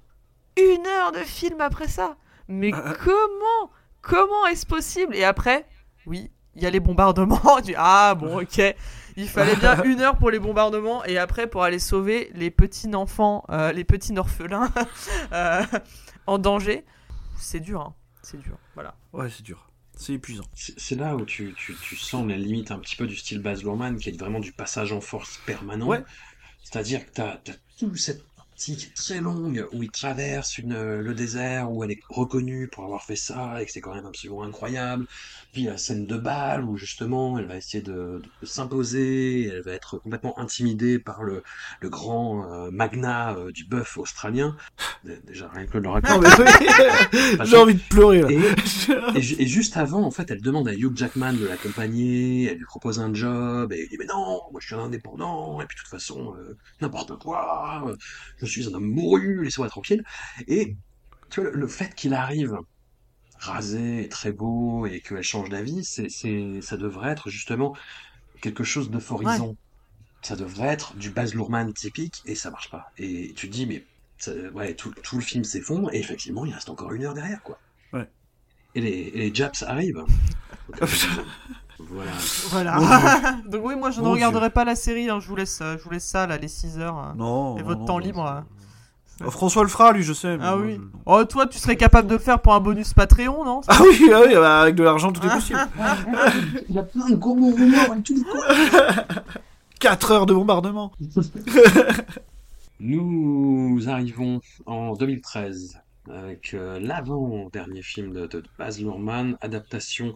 une 0.56 0.86
heure 0.86 1.12
de 1.12 1.18
film 1.18 1.60
après 1.60 1.88
ça. 1.88 2.16
Mais 2.48 2.70
comment 2.70 3.70
Comment 4.00 4.46
est-ce 4.46 4.64
possible? 4.64 5.14
Et 5.14 5.24
après, 5.24 5.66
oui, 6.06 6.30
il 6.54 6.62
y 6.62 6.66
a 6.66 6.70
les 6.70 6.80
bombardements. 6.80 7.40
Tu 7.58 7.62
dis, 7.62 7.74
ah 7.76 8.14
bon, 8.14 8.40
ok. 8.40 8.74
Il 9.16 9.28
fallait 9.28 9.56
bien 9.56 9.82
une 9.84 10.00
heure 10.00 10.16
pour 10.16 10.30
les 10.30 10.38
bombardements 10.38 11.04
et 11.04 11.18
après 11.18 11.48
pour 11.48 11.62
aller 11.62 11.78
sauver 11.78 12.30
les 12.34 12.50
petits 12.50 12.94
enfants, 12.94 13.44
euh, 13.50 13.72
les 13.72 13.84
petits 13.84 14.16
orphelins 14.16 14.72
euh, 15.32 15.62
en 16.26 16.38
danger. 16.38 16.84
C'est 17.36 17.60
dur, 17.60 17.80
hein. 17.80 17.94
C'est 18.22 18.40
dur. 18.40 18.56
Voilà. 18.74 18.94
Ouais, 19.12 19.28
c'est 19.30 19.42
dur. 19.42 19.68
C'est 19.96 20.12
épuisant. 20.12 20.44
C'est 20.54 20.78
c'est 20.78 20.94
là 20.94 21.16
où 21.16 21.24
tu, 21.24 21.54
tu, 21.56 21.74
tu 21.74 21.96
sens 21.96 22.24
les 22.26 22.36
limites 22.36 22.70
un 22.70 22.78
petit 22.78 22.94
peu 22.94 23.06
du 23.06 23.16
style 23.16 23.40
Baz 23.40 23.62
Luhrmann, 23.64 23.96
qui 23.96 24.10
est 24.10 24.18
vraiment 24.18 24.38
du 24.38 24.52
passage 24.52 24.92
en 24.92 25.00
force 25.00 25.38
permanent. 25.44 25.86
Ouais. 25.86 26.04
C'est-à-dire 26.62 27.06
que 27.06 27.14
tu 27.14 27.20
as, 27.20 27.40
toute 27.78 27.96
cette 27.96 28.22
partie 28.36 28.90
très 28.94 29.20
longue, 29.20 29.66
où 29.72 29.82
il 29.82 29.90
traverse 29.90 30.58
une, 30.58 30.98
le 31.00 31.14
désert, 31.14 31.70
où 31.70 31.84
elle 31.84 31.92
est 31.92 32.00
reconnue 32.08 32.68
pour 32.68 32.84
avoir 32.84 33.04
fait 33.04 33.16
ça, 33.16 33.62
et 33.62 33.66
que 33.66 33.72
c'est 33.72 33.80
quand 33.80 33.94
même 33.94 34.06
absolument 34.06 34.42
incroyable. 34.42 35.06
Puis 35.52 35.64
la 35.64 35.78
scène 35.78 36.06
de 36.06 36.16
bal, 36.18 36.62
où 36.64 36.76
justement, 36.76 37.38
elle 37.38 37.46
va 37.46 37.56
essayer 37.56 37.82
de, 37.82 38.20
de 38.42 38.46
s'imposer, 38.46 39.46
elle 39.46 39.62
va 39.62 39.72
être 39.72 39.98
complètement 39.98 40.38
intimidée 40.38 40.98
par 40.98 41.22
le, 41.22 41.42
le 41.80 41.88
grand 41.88 42.52
euh, 42.52 42.70
magnat 42.70 43.34
euh, 43.36 43.50
du 43.50 43.64
bœuf 43.64 43.96
australien. 43.96 44.56
Dé- 45.04 45.18
Déjà, 45.26 45.48
rien 45.48 45.66
que 45.66 45.78
le 45.78 45.88
raconter. 45.88 46.28
mais 46.38 46.44
oui. 46.44 47.38
J'ai 47.46 47.56
envie 47.56 47.74
de 47.74 47.80
pleurer 47.88 48.20
là. 48.22 48.28
Et, 48.30 48.38
et, 49.18 49.22
ju- 49.22 49.36
et 49.38 49.46
juste 49.46 49.76
avant, 49.78 50.02
en 50.02 50.10
fait, 50.10 50.30
elle 50.30 50.42
demande 50.42 50.68
à 50.68 50.74
Hugh 50.74 50.94
Jackman 50.96 51.32
de 51.32 51.46
l'accompagner, 51.46 52.44
elle 52.50 52.58
lui 52.58 52.66
propose 52.66 53.00
un 53.00 53.14
job, 53.14 53.72
et 53.72 53.84
il 53.84 53.88
dit 53.88 53.96
mais 53.98 54.06
non, 54.06 54.42
moi 54.52 54.60
je 54.60 54.66
suis 54.66 54.74
un 54.74 54.80
indépendant, 54.80 55.60
et 55.62 55.66
puis 55.66 55.76
de 55.76 55.80
toute 55.80 55.88
façon, 55.90 56.34
euh, 56.36 56.56
n'importe 56.82 57.18
quoi, 57.18 57.84
euh, 57.88 57.96
je 58.38 58.46
suis 58.46 58.68
un 58.68 58.74
homme 58.74 58.84
mouru, 58.90 59.44
laissez-moi 59.44 59.68
tranquille. 59.70 60.04
Et 60.46 60.76
tu 61.30 61.40
vois, 61.40 61.50
le, 61.50 61.56
le 61.56 61.66
fait 61.66 61.94
qu'il 61.94 62.12
arrive 62.14 62.56
rasé, 63.38 64.04
et 64.04 64.08
très 64.08 64.32
beau, 64.32 64.86
et 64.86 65.00
qu'elle 65.00 65.22
change 65.22 65.48
d'avis, 65.50 65.84
c'est, 65.84 66.08
c'est, 66.08 66.60
ça 66.62 66.76
devrait 66.76 67.10
être 67.10 67.30
justement 67.30 67.74
quelque 68.40 68.64
chose 68.64 68.90
d'euphorisant. 68.90 69.54
Ça 70.22 70.34
devrait 70.36 70.68
être 70.68 70.96
du 70.96 71.10
Baz 71.10 71.34
Luhrmann 71.34 71.72
typique, 71.72 72.22
et 72.26 72.34
ça 72.34 72.50
marche 72.50 72.70
pas. 72.70 72.90
Et 72.98 73.32
tu 73.36 73.48
te 73.48 73.52
dis 73.52 73.66
mais 73.66 73.84
ça- 74.18 74.32
ouais, 74.54 74.74
tout, 74.74 74.92
tout 75.02 75.16
le 75.16 75.22
film 75.22 75.44
s'effondre, 75.44 75.92
et 75.94 75.98
effectivement, 75.98 76.44
il 76.44 76.52
reste 76.52 76.68
encore 76.70 76.92
une 76.92 77.04
heure 77.04 77.14
derrière, 77.14 77.42
quoi. 77.42 77.58
Ouais. 77.92 78.08
Et 78.74 78.80
les, 78.80 78.90
et 78.90 79.18
les 79.18 79.34
Japs 79.34 79.62
arrivent. 79.62 80.04
Voilà. 81.80 82.10
Voilà. 82.48 83.40
Donc 83.48 83.64
oui, 83.64 83.76
moi 83.76 83.92
je 83.92 84.00
ne 84.00 84.06
regarderai 84.08 84.50
pas 84.50 84.64
la 84.64 84.74
série. 84.74 85.08
hein. 85.08 85.20
Je 85.20 85.28
vous 85.28 85.36
laisse, 85.36 85.60
euh, 85.62 85.76
je 85.78 85.84
vous 85.84 85.90
laisse 85.90 86.04
ça 86.04 86.26
là, 86.26 86.36
les 86.36 86.48
6 86.48 86.78
heures. 86.80 86.98
euh. 86.98 87.14
Non. 87.14 87.56
Et 87.56 87.60
non, 87.60 87.66
votre 87.68 87.80
non, 87.80 87.86
temps 87.86 87.92
non, 88.00 88.04
libre, 88.04 88.44
Ah, 89.24 89.30
François 89.30 89.62
le 89.64 89.68
fera, 89.68 89.92
lui, 89.92 90.02
je 90.02 90.12
sais. 90.12 90.36
mais 90.36 90.44
Ah 90.46 90.56
moi, 90.56 90.66
oui. 90.66 90.74
je-. 90.76 90.98
Oh, 91.06 91.24
toi, 91.24 91.46
tu 91.46 91.58
serais 91.58 91.76
capable 91.76 92.06
de 92.08 92.14
le 92.14 92.20
faire 92.20 92.40
pour 92.40 92.54
un 92.54 92.60
bonus 92.60 92.94
Patreon, 92.94 93.44
non? 93.44 93.60
Ah 93.68 93.78
oui, 93.82 94.10
ah 94.14 94.20
oui, 94.26 94.34
bah, 94.34 94.60
avec 94.62 94.74
de 94.76 94.82
l'argent, 94.84 95.10
tout 95.12 95.26
est 95.26 95.30
possible. 95.30 95.58
Il 96.68 96.74
y 96.74 96.78
a 96.78 96.82
plein 96.84 97.08
de 97.10 97.16
gros 97.16 97.34
rumeurs 97.34 97.94
et 97.96 98.02
tout 98.02 98.14
les 98.14 98.22
coins. 98.22 99.14
4 99.80 100.10
heures 100.12 100.26
de 100.26 100.34
bombardement. 100.34 100.92
Nous 102.80 103.88
arrivons 103.88 104.40
en 104.66 104.94
2013 104.94 105.78
avec 106.10 106.54
euh, 106.54 106.78
l'avant-dernier 106.80 107.82
film 107.82 108.12
de, 108.12 108.26
de 108.26 108.42
Baz 108.58 108.80
Luhrmann, 108.80 109.36
adaptation 109.40 110.14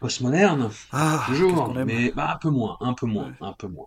postmoderne, 0.00 0.70
Ah, 0.92 1.24
qu'est-ce 1.26 1.40
toujours, 1.40 1.64
qu'on 1.66 1.76
aime. 1.78 1.86
mais 1.86 2.12
bah, 2.14 2.32
un 2.34 2.38
peu 2.38 2.50
moins, 2.50 2.76
un 2.80 2.94
peu 2.94 3.06
moins, 3.06 3.24
Ouais. 3.26 3.32
un 3.40 3.52
peu 3.52 3.66
moins. 3.66 3.86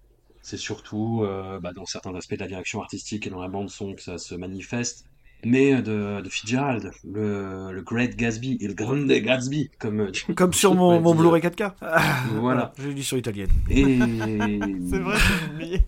C'est 0.49 0.55
surtout 0.55 1.23
euh, 1.25 1.59
bah, 1.59 1.73
dans 1.73 1.85
certains 1.85 2.15
aspects 2.15 2.35
de 2.35 2.39
la 2.39 2.47
direction 2.47 2.81
artistique 2.81 3.27
et 3.27 3.29
dans 3.29 3.41
la 3.41 3.49
bande 3.49 3.69
son 3.69 3.93
que 3.95 4.01
ça 4.01 4.17
se 4.17 4.33
manifeste. 4.33 5.03
Mais 5.43 5.81
de, 5.81 6.21
de 6.21 6.29
Fitzgerald, 6.29 6.89
le, 7.03 7.73
le 7.73 7.81
Great 7.81 8.15
Gatsby, 8.15 8.57
il 8.61 8.73
Grande 8.73 9.07
Gatsby, 9.07 9.69
comme 9.77 10.09
tu- 10.11 10.33
Comme 10.35 10.53
sur 10.53 10.73
mon, 10.73 11.01
mon 11.01 11.13
Blu-ray 11.15 11.41
4K. 11.41 11.73
Ah, 11.81 12.01
Voilà. 12.39 12.71
Je 12.79 12.87
l'ai 12.87 12.93
dit 12.93 13.03
sur 13.03 13.17
italienne. 13.17 13.49
Et 13.69 13.83
C'est 14.89 14.99
vrai, 14.99 15.17
j'ai 15.17 15.53
oublié. 15.53 15.81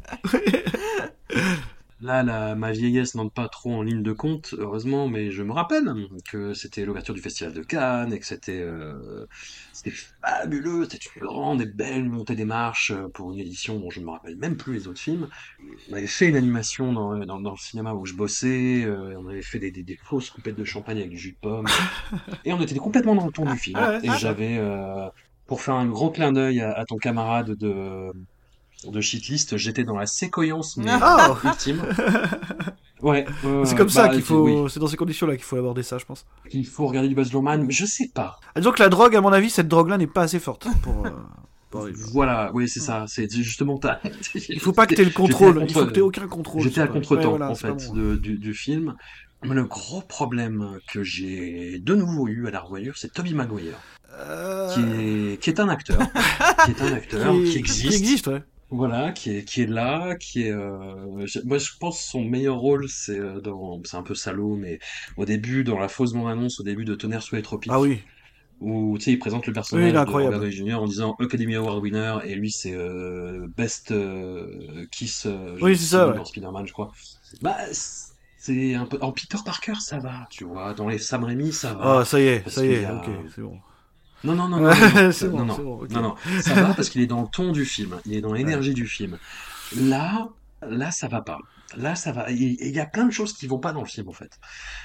Là, 2.02 2.24
la, 2.24 2.56
ma 2.56 2.72
vieillesse 2.72 3.16
n'entre 3.16 3.34
pas 3.34 3.50
trop 3.50 3.74
en 3.74 3.82
ligne 3.82 4.04
de 4.04 4.14
compte, 4.14 4.56
heureusement, 4.58 5.10
mais 5.10 5.32
je 5.32 5.44
me 5.44 5.52
rappelle 5.52 5.92
que 6.30 6.54
c'était 6.54 6.86
l'ouverture 6.86 7.14
du 7.14 7.22
Festival 7.22 7.54
de 7.54 7.62
Cannes 7.62 8.14
et 8.14 8.20
que 8.20 8.26
c'était 8.26 8.62
euh, 8.62 9.26
fabuleux, 10.22 10.86
c'était 10.86 11.10
une 11.16 11.26
grande 11.26 11.62
et 11.62 11.66
belle 11.66 12.08
montée 12.10 12.36
des 12.36 12.46
marches 12.46 12.94
pour 13.14 13.34
une 13.34 13.40
édition 13.40 13.80
dont 13.80 13.90
je 13.90 14.00
ne 14.00 14.06
me 14.06 14.12
rappelle 14.12 14.38
même 14.38 14.56
plus 14.56 14.74
les 14.76 14.88
autres 14.88 15.00
films. 15.00 15.28
On 15.90 15.94
avait 15.94 16.08
fait 16.08 16.28
une 16.28 16.38
animation 16.38 16.94
dans, 16.94 17.18
dans, 17.18 17.42
dans 17.42 17.52
le 17.52 17.58
cinéma 17.58 17.94
où 17.94 18.06
je 18.06 18.14
bossais, 18.14 18.84
euh, 18.86 19.20
on 19.20 19.28
avait 19.28 19.42
fait 19.42 19.60
des, 19.60 19.72
des, 19.72 19.84
des 19.84 19.98
fausses 19.98 20.30
coupettes 20.30 20.56
de 20.58 20.64
champagne 20.64 21.00
avec 21.00 21.10
du 21.10 21.18
jus 21.18 21.32
de 21.34 21.38
pomme, 21.42 21.68
et 22.46 22.54
on 22.54 22.62
était 22.62 22.76
complètement 22.78 23.16
dans 23.16 23.26
le 23.26 23.32
ton 23.34 23.46
du 23.46 23.58
film. 23.58 23.78
Ah 23.78 24.00
et 24.04 24.12
j'avais, 24.12 24.58
euh, 24.58 25.10
pour 25.48 25.62
faire 25.62 25.76
un 25.76 25.88
gros 25.88 26.12
clin 26.12 26.32
d'œil 26.32 26.62
à, 26.62 26.72
à 26.74 26.86
ton 26.86 26.98
camarade 26.98 27.52
de 27.58 28.12
de 28.86 29.02
shitlist, 29.02 29.58
j'étais 29.58 29.84
dans 29.84 29.98
la 29.98 30.06
séquoiance 30.06 30.78
mais 30.78 30.90
Ah. 31.02 31.36
ultime. 31.44 31.82
Ouais, 33.02 33.26
C'est 33.64 33.78
comme 33.78 33.88
ça 33.88 34.08
bah, 34.10 34.14
qu'il 34.14 34.22
faut. 34.24 34.40
oui, 34.44 34.70
C'est 34.70 34.82
dans 34.82 34.88
ces 34.88 34.98
conditions-là 34.98 35.36
qu'il 35.38 35.46
faut 35.46 35.56
aborder 35.56 35.84
ça, 35.84 35.98
je 35.98 36.04
pense. 36.06 36.26
qu'il 36.50 36.68
faut 36.68 36.86
regarder 36.86 37.08
du 37.08 37.16
Baz 37.16 37.32
Luhrmann, 37.32 37.64
mais 37.66 37.72
je 37.72 37.86
sais 37.86 38.10
pas. 38.14 38.40
Ah, 38.54 38.60
disons 38.60 38.74
que 38.74 38.84
la 38.84 38.90
drogue, 38.90 39.16
à 39.16 39.22
mon 39.22 39.32
avis, 39.32 39.50
cette 39.50 39.70
drogue-là 39.70 39.98
n'est 39.98 40.06
pas 40.06 40.24
assez 40.24 40.38
forte 40.40 40.68
pour. 40.82 41.06
euh, 41.06 41.10
pour. 41.70 41.88
Voilà, 42.12 42.52
oui, 42.54 42.68
c'est 42.68 42.82
ça. 42.82 43.06
C'est 43.08 43.32
justement 43.32 43.78
ta. 43.78 44.02
Il 44.50 44.60
faut 44.60 44.74
pas 44.74 44.86
que 44.86 44.96
tu 44.96 45.02
aies 45.02 45.06
le 45.06 45.12
contrôle. 45.12 45.64
Il 45.66 45.74
faut 45.74 45.86
que 45.86 45.92
tu 45.94 46.00
aies 46.00 46.02
aucun 46.02 46.28
contrôle. 46.28 46.62
J'étais 46.62 46.82
à 46.82 46.86
ouais, 46.86 46.90
contre-temps, 46.92 47.30
voilà, 47.30 47.50
en 47.52 47.56
fait, 47.56 47.72
bon. 47.72 47.94
de- 47.94 48.16
du, 48.18 48.38
du 48.38 48.54
film. 48.54 48.96
Mais 49.46 49.56
le 49.56 49.64
gros 49.64 50.02
problème 50.02 50.80
que 50.92 51.02
j'ai 51.02 51.80
de 51.80 51.96
nouveau 51.96 52.28
eu 52.28 52.48
à 52.48 52.52
la 52.52 52.60
revoyure, 52.60 52.98
c'est 52.98 53.14
Toby 53.14 53.34
Maguire, 53.34 53.78
Euh, 54.20 54.74
qui 54.74 54.82
est, 54.82 55.38
qui 55.40 55.50
est 55.52 55.62
un 55.62 55.70
acteur, 55.70 56.00
qui 56.66 56.72
est 56.72 56.82
un 56.82 56.92
acteur, 56.92 57.32
qui, 57.46 57.58
existe, 57.58 57.88
Qui 57.92 57.96
existe, 57.96 58.28
ouais. 58.28 58.44
Voilà, 58.70 59.12
qui 59.12 59.32
est, 59.32 59.44
qui 59.46 59.62
est 59.64 59.66
là, 59.68 60.16
qui 60.18 60.44
est, 60.44 60.52
euh, 60.52 61.26
je- 61.26 61.40
moi 61.46 61.58
je 61.58 61.72
pense 61.80 62.02
son 62.06 62.24
meilleur 62.24 62.58
rôle, 62.58 62.88
c'est 62.90 63.20
euh, 63.20 63.42
dans, 63.42 63.82
c'est 63.84 63.98
un 63.98 64.04
peu 64.04 64.16
salaud, 64.16 64.56
mais 64.56 64.80
au 65.18 65.26
début, 65.26 65.64
dans 65.64 65.80
la 65.80 65.88
fausse 65.88 66.14
bande-annonce, 66.14 66.60
au 66.60 66.64
début 66.64 66.86
de 66.86 66.96
Tonnerre 66.96 67.24
sous 67.24 67.36
les 67.36 67.42
tropiques, 67.42 67.72
Ah 67.74 67.80
oui. 67.80 68.02
où 68.60 68.98
tu 68.98 69.06
sais, 69.06 69.12
il 69.14 69.20
présente 69.20 69.48
le 69.48 69.54
personnage 69.54 69.86
Oui, 69.86 69.90
il 69.90 69.96
est 69.96 69.98
de 69.98 69.98
incroyable. 69.98 70.36
Robert 70.36 70.40
Downey 70.50 70.52
Jr. 70.56 70.82
en 70.82 70.88
disant 70.88 71.16
Academy 71.20 71.56
Award 71.56 71.82
winner 71.82 72.18
et 72.26 72.36
lui 72.36 72.52
c'est 72.52 72.74
euh, 72.76 73.48
best 73.58 73.92
euh, 73.92 74.86
kiss 74.92 75.26
euh, 75.26 75.58
Oui, 75.62 75.78
c'est 75.78 75.86
ça, 75.86 76.08
ouais. 76.10 76.16
dans 76.16 76.26
Spider-Man 76.26 76.68
je 76.68 76.74
crois. 76.74 76.92
Bah 77.42 77.58
c'est 78.38 78.76
un 78.76 78.86
peu 78.86 78.98
en 79.02 79.12
Peter 79.12 79.38
Parker 79.46 79.74
ça 79.80 80.00
va, 80.00 80.28
tu 80.32 80.44
vois, 80.46 80.74
dans 80.74 80.88
les 80.90 80.98
Sam 81.00 81.24
Raimi 81.24 81.54
ça 81.54 81.74
va. 81.74 82.00
Ah, 82.00 82.06
ça 82.06 82.20
y 82.20 82.24
est, 82.28 82.44
Parce 82.44 82.56
ça 82.56 82.66
y 82.66 82.68
qu'il 82.68 82.74
est, 82.74 82.82
y 82.82 82.86
a- 82.86 82.94
ok, 82.96 83.10
c'est 83.36 83.42
bon. 83.42 83.60
Non 84.24 84.36
non 84.36 84.50
non 84.50 84.60
non, 84.60 84.70
non, 84.70 85.04
non, 85.04 85.12
c'est 85.12 85.28
non, 85.28 85.38
bon, 85.38 85.46
non, 85.46 85.56
c'est 85.56 85.64
bon, 85.64 85.82
ok. 85.82 85.90
non, 85.92 86.02
non, 86.02 86.16
ça 86.42 86.54
va 86.56 86.74
parce 86.74 86.90
qu'il 86.90 87.02
est 87.02 87.08
dans 87.08 87.22
le 87.22 87.28
ton 87.28 87.52
du 87.52 87.66
film, 87.66 88.00
il 88.06 88.16
est 88.16 88.22
dans 88.22 88.34
l'énergie 88.34 88.74
du 88.74 88.88
film. 88.88 89.18
Là 89.76 90.30
là 90.62 90.92
ça 90.92 91.08
va 91.08 91.22
pas. 91.22 91.40
Là, 91.78 91.96
ça 91.96 92.12
va. 92.12 92.32
Il 92.32 92.58
il 92.60 92.76
y 92.76 92.80
a 92.80 92.86
plein 92.86 93.06
de 93.06 93.12
choses 93.12 93.34
qui 93.34 93.46
vont 93.48 93.60
pas 93.60 93.74
dans 93.74 93.82
le 93.82 93.88
film, 93.88 94.10
en 94.10 94.14
fait. 94.14 94.40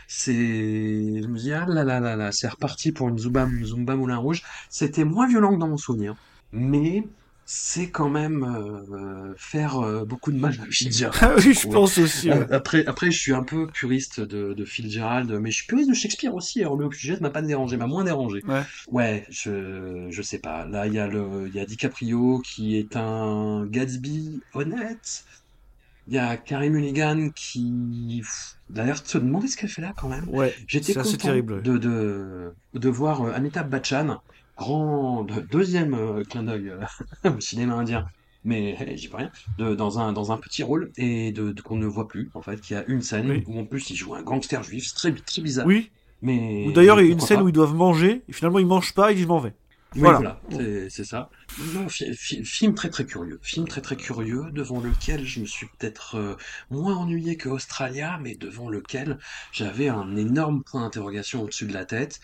C'est, 0.06 0.34
je 0.34 1.26
me 1.26 1.38
dis, 1.38 1.52
ah 1.52 1.64
là 1.66 1.82
là 1.84 1.98
là 2.00 2.14
là, 2.16 2.30
c'est 2.32 2.48
reparti 2.48 2.92
pour 2.92 3.08
une 3.08 3.18
Zumba, 3.18 3.48
Zumba 3.62 3.96
Moulin 3.96 4.18
Rouge. 4.18 4.42
C'était 4.68 5.04
moins 5.04 5.26
violent 5.26 5.54
que 5.54 5.58
dans 5.60 5.68
mon 5.68 5.78
souvenir, 5.78 6.14
mais 6.52 7.04
c'est 7.46 7.90
quand 7.90 8.08
même 8.08 8.42
euh, 8.42 9.34
faire 9.36 9.78
euh, 9.78 10.04
beaucoup 10.04 10.32
de 10.32 10.38
mal 10.38 10.54
à 10.62 10.66
Fitzgerald. 10.70 11.14
Ah 11.22 11.34
oui, 11.36 11.52
je 11.54 11.68
pense 11.68 11.98
aussi. 11.98 12.30
ouais. 12.30 12.46
Après, 12.52 12.86
après, 12.86 13.10
je 13.10 13.18
suis 13.18 13.32
un 13.34 13.42
peu 13.42 13.66
puriste 13.66 14.20
de, 14.20 14.54
de 14.54 14.64
Fitzgerald, 14.64 15.30
mais 15.40 15.50
je 15.50 15.56
suis 15.58 15.66
puriste 15.66 15.90
de 15.90 15.94
Shakespeare 15.94 16.34
aussi. 16.34 16.60
Alors 16.62 16.76
le 16.76 16.90
sujet 16.92 17.18
m'a 17.20 17.30
pas 17.30 17.42
dérangé, 17.42 17.76
m'a 17.76 17.86
moins 17.86 18.04
dérangé. 18.04 18.42
Ouais. 18.48 18.62
Ouais, 18.90 19.26
je, 19.30 20.06
je 20.10 20.22
sais 20.22 20.38
pas. 20.38 20.64
Là, 20.66 20.86
il 20.86 20.94
y 20.94 20.98
a 20.98 21.06
le, 21.06 21.48
il 21.48 21.54
y 21.54 21.60
a 21.60 21.66
DiCaprio 21.66 22.40
qui 22.44 22.76
est 22.78 22.96
un 22.96 23.66
Gatsby 23.66 24.40
honnête. 24.54 25.24
Il 26.06 26.12
y 26.14 26.18
a 26.18 26.36
Carey 26.36 26.68
Mulligan 26.68 27.30
qui, 27.34 28.22
d'ailleurs, 28.68 29.02
te 29.02 29.16
demander 29.16 29.48
ce 29.48 29.56
qu'elle 29.56 29.70
fait 29.70 29.80
là 29.80 29.94
quand 29.96 30.08
même. 30.08 30.28
Ouais, 30.28 30.54
J'étais 30.66 30.92
content 30.92 31.16
terrible. 31.16 31.62
de, 31.62 31.78
de, 31.78 32.52
de 32.74 32.88
voir 32.90 33.22
euh, 33.22 33.32
Amitabh 33.32 33.70
Bachchan, 33.70 34.20
grand 34.56 35.24
de- 35.24 35.40
deuxième 35.40 35.94
euh, 35.94 36.22
clin 36.24 36.42
d'œil 36.44 36.70
euh, 36.70 37.30
au 37.36 37.40
cinéma 37.40 37.74
indien, 37.74 38.06
mais 38.44 38.76
hey, 38.78 38.96
j'y 38.96 39.08
peux 39.08 39.16
rien, 39.16 39.30
de, 39.58 39.74
dans, 39.74 39.98
un, 39.98 40.12
dans 40.12 40.32
un 40.32 40.36
petit 40.36 40.62
rôle 40.62 40.90
et 40.96 41.32
de, 41.32 41.52
de- 41.52 41.60
qu'on 41.62 41.76
ne 41.76 41.86
voit 41.86 42.08
plus 42.08 42.30
en 42.34 42.42
fait, 42.42 42.60
qu'il 42.60 42.76
y 42.76 42.78
a 42.78 42.84
une 42.86 43.02
scène 43.02 43.30
Oui. 43.30 43.42
où 43.46 43.58
en 43.58 43.64
plus 43.64 43.90
il 43.90 43.96
joue 43.96 44.14
un 44.14 44.22
gangster 44.22 44.62
juif, 44.62 44.84
c'est 44.88 44.94
très, 44.94 45.12
très 45.12 45.42
bizarre. 45.42 45.66
Oui, 45.66 45.90
Mais 46.22 46.66
ou 46.68 46.72
d'ailleurs, 46.72 47.00
il 47.00 47.06
y 47.06 47.10
a 47.10 47.12
une 47.12 47.20
scène 47.20 47.38
pas. 47.38 47.44
où 47.44 47.48
ils 47.48 47.52
doivent 47.52 47.74
manger, 47.74 48.22
et 48.28 48.32
finalement 48.32 48.58
ils 48.58 48.66
mangent 48.66 48.94
pas, 48.94 49.12
et 49.12 49.16
je 49.16 49.26
m'en 49.26 49.38
vais. 49.38 49.52
Oui, 49.94 50.12
Voilà. 50.12 50.18
voilà, 50.18 50.42
c'est 50.90 51.04
ça. 51.04 51.30
Non, 51.56 51.88
fi- 51.88 52.12
fi- 52.16 52.44
film 52.44 52.74
très 52.74 52.90
très 52.90 53.06
curieux, 53.06 53.38
film 53.42 53.68
très 53.68 53.80
très 53.80 53.96
curieux 53.96 54.50
devant 54.50 54.80
lequel 54.80 55.24
je 55.24 55.38
me 55.40 55.46
suis 55.46 55.68
peut-être 55.78 56.16
euh, 56.16 56.36
moins 56.68 56.96
ennuyé 56.96 57.36
que 57.36 57.48
Australia, 57.48 58.18
mais 58.20 58.34
devant 58.34 58.68
lequel 58.68 59.18
j'avais 59.52 59.88
un 59.88 60.16
énorme 60.16 60.64
point 60.64 60.80
d'interrogation 60.82 61.42
au-dessus 61.42 61.66
de 61.66 61.72
la 61.72 61.84
tête 61.84 62.18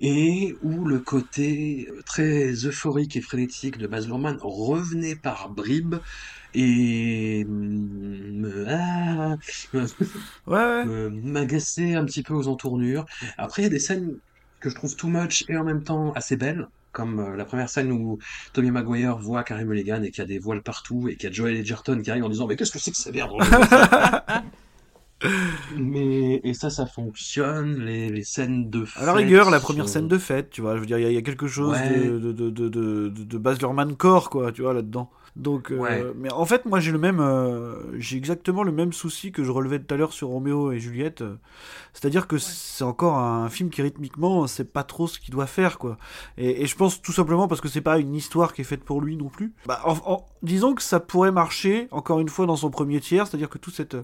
et 0.00 0.56
où 0.62 0.84
le 0.84 1.00
côté 1.00 1.88
euh, 1.90 2.02
très 2.04 2.52
euphorique 2.66 3.16
et 3.16 3.20
frénétique 3.22 3.78
de 3.78 3.86
Baz 3.86 4.06
Luhrmann 4.06 4.38
revenait 4.40 5.16
par 5.16 5.50
bribes 5.50 5.96
et 6.54 7.44
me, 7.48 8.66
ah, 8.68 9.36
me- 9.72 9.86
Ouais, 10.46 10.56
ouais. 10.56 10.86
me- 10.86 11.08
m'agacer 11.10 11.94
un 11.94 12.04
petit 12.04 12.22
peu 12.22 12.34
aux 12.34 12.48
entournures. 12.48 13.06
Après, 13.38 13.62
il 13.62 13.64
y 13.64 13.68
a 13.68 13.70
des 13.70 13.78
scènes 13.78 14.18
que 14.60 14.70
je 14.70 14.74
trouve 14.74 14.94
too 14.96 15.08
much 15.08 15.44
et 15.48 15.56
en 15.56 15.64
même 15.64 15.82
temps 15.84 16.12
assez 16.12 16.36
belles, 16.36 16.66
comme 16.92 17.18
euh, 17.20 17.36
la 17.36 17.44
première 17.44 17.68
scène 17.68 17.90
où 17.90 18.18
Tommy 18.52 18.70
Maguire 18.70 19.16
voit 19.18 19.42
Carey 19.44 19.64
Mulligan 19.64 20.02
et 20.02 20.10
qu'il 20.10 20.18
y 20.18 20.24
a 20.24 20.26
des 20.26 20.38
voiles 20.38 20.62
partout 20.62 21.08
et 21.08 21.16
qu'il 21.16 21.28
y 21.28 21.32
a 21.32 21.34
Joel 21.34 21.56
Edgerton 21.56 22.00
qui 22.02 22.10
arrive 22.10 22.24
en 22.24 22.28
disant 22.28 22.46
mais 22.46 22.56
qu'est-ce 22.56 22.70
que 22.72 22.78
c'est 22.78 22.90
que 22.90 22.96
ces 22.96 23.12
merde? 23.12 23.32
Mais 25.76 26.40
et 26.42 26.52
ça, 26.54 26.68
ça 26.68 26.84
fonctionne. 26.86 27.84
Les, 27.84 28.10
les 28.10 28.24
scènes 28.24 28.70
de 28.70 28.84
À 28.96 29.04
la 29.06 29.12
fête 29.14 29.22
rigueur, 29.24 29.50
la 29.50 29.60
première 29.60 29.86
sont- 29.86 29.92
scène 29.94 30.08
de 30.08 30.18
fête, 30.18 30.50
tu 30.50 30.60
vois, 30.62 30.74
je 30.74 30.80
veux 30.80 30.86
dire, 30.86 30.98
il 30.98 31.02
y, 31.02 31.06
a- 31.06 31.10
il 31.10 31.14
y 31.14 31.18
a 31.18 31.22
quelque 31.22 31.46
chose 31.46 31.76
Ouais. 31.78 31.96
de, 32.08 32.18
de, 32.18 32.32
de, 32.50 32.68
de, 32.68 33.08
de, 33.08 33.38
Baz 33.38 33.60
Luhrmann 33.60 33.94
core, 33.96 34.30
quoi, 34.30 34.50
tu 34.50 34.62
vois, 34.62 34.74
là-dedans. 34.74 35.10
Donc, 35.34 35.70
euh, 35.72 35.76
Ouais. 35.78 36.04
mais 36.14 36.30
en 36.30 36.44
fait, 36.44 36.66
moi, 36.66 36.78
j'ai 36.78 36.92
le 36.92 36.98
même, 36.98 37.18
euh, 37.20 37.98
j'ai 37.98 38.18
exactement 38.18 38.62
le 38.62 38.72
même 38.72 38.92
souci 38.92 39.32
que 39.32 39.42
je 39.44 39.50
relevais 39.50 39.78
tout 39.78 39.94
à 39.94 39.96
l'heure 39.96 40.12
sur 40.12 40.28
Roméo 40.28 40.72
et 40.72 40.78
Juliette. 40.78 41.22
euh, 41.22 41.36
C'est-à-dire 41.94 42.26
que 42.26 42.36
c'est 42.38 42.84
encore 42.84 43.16
un 43.18 43.48
film 43.48 43.70
qui 43.70 43.80
rythmiquement, 43.80 44.46
c'est 44.46 44.70
pas 44.72 44.84
trop 44.84 45.06
ce 45.06 45.18
qu'il 45.18 45.32
doit 45.32 45.46
faire, 45.46 45.78
quoi. 45.78 45.96
Et, 46.36 46.62
et 46.62 46.66
je 46.66 46.76
pense 46.76 47.00
tout 47.00 47.12
simplement 47.12 47.48
parce 47.48 47.60
que 47.62 47.68
c'est 47.68 47.80
pas 47.80 47.98
une 47.98 48.14
histoire 48.14 48.52
qui 48.52 48.60
est 48.60 48.64
faite 48.64 48.84
pour 48.84 49.00
lui 49.00 49.16
non 49.16 49.28
plus. 49.28 49.54
Bah, 49.66 49.80
en- 49.84 49.96
en- 50.12 50.26
disons 50.42 50.74
que 50.74 50.82
ça 50.82 51.00
pourrait 51.00 51.32
marcher, 51.32 51.88
encore 51.92 52.20
une 52.20 52.28
fois, 52.28 52.44
dans 52.46 52.56
son 52.56 52.70
premier 52.70 53.00
tiers, 53.00 53.26
c'est-à-dire 53.26 53.48
que 53.48 53.58
toute 53.58 53.74
cette 53.74 53.96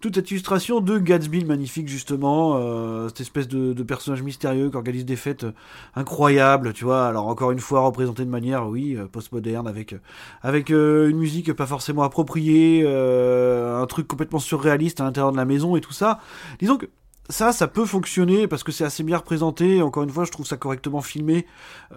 toute 0.00 0.14
cette 0.14 0.30
illustration 0.30 0.80
de 0.80 0.98
Gatsby 0.98 1.40
le 1.40 1.46
magnifique 1.46 1.88
justement, 1.88 2.56
euh, 2.56 3.08
cette 3.08 3.20
espèce 3.20 3.48
de, 3.48 3.82
personnage 3.82 4.22
mystérieux 4.22 4.70
qui 4.70 4.76
organise 4.76 5.04
des 5.04 5.16
fêtes 5.16 5.44
euh, 5.44 5.52
incroyables, 5.94 6.72
tu 6.72 6.84
vois. 6.84 7.06
Alors 7.06 7.26
encore 7.26 7.50
une 7.50 7.58
fois 7.58 7.80
représenté 7.80 8.24
de 8.24 8.30
manière, 8.30 8.68
oui, 8.68 8.96
euh, 8.96 9.06
postmoderne 9.06 9.66
avec 9.66 9.94
avec 10.42 10.70
euh, 10.70 11.08
une 11.08 11.18
musique 11.18 11.52
pas 11.52 11.66
forcément 11.66 12.02
appropriée, 12.02 12.82
euh, 12.86 13.80
un 13.80 13.86
truc 13.86 14.06
complètement 14.06 14.38
surréaliste 14.38 15.00
à 15.00 15.04
l'intérieur 15.04 15.32
de 15.32 15.36
la 15.36 15.44
maison 15.44 15.76
et 15.76 15.80
tout 15.80 15.92
ça. 15.92 16.20
Disons 16.58 16.76
que 16.76 16.86
ça, 17.28 17.52
ça 17.52 17.68
peut 17.68 17.84
fonctionner 17.84 18.48
parce 18.48 18.64
que 18.64 18.72
c'est 18.72 18.84
assez 18.84 19.04
bien 19.04 19.18
représenté. 19.18 19.82
Encore 19.82 20.02
une 20.02 20.10
fois, 20.10 20.24
je 20.24 20.32
trouve 20.32 20.46
ça 20.46 20.56
correctement 20.56 21.00
filmé, 21.00 21.46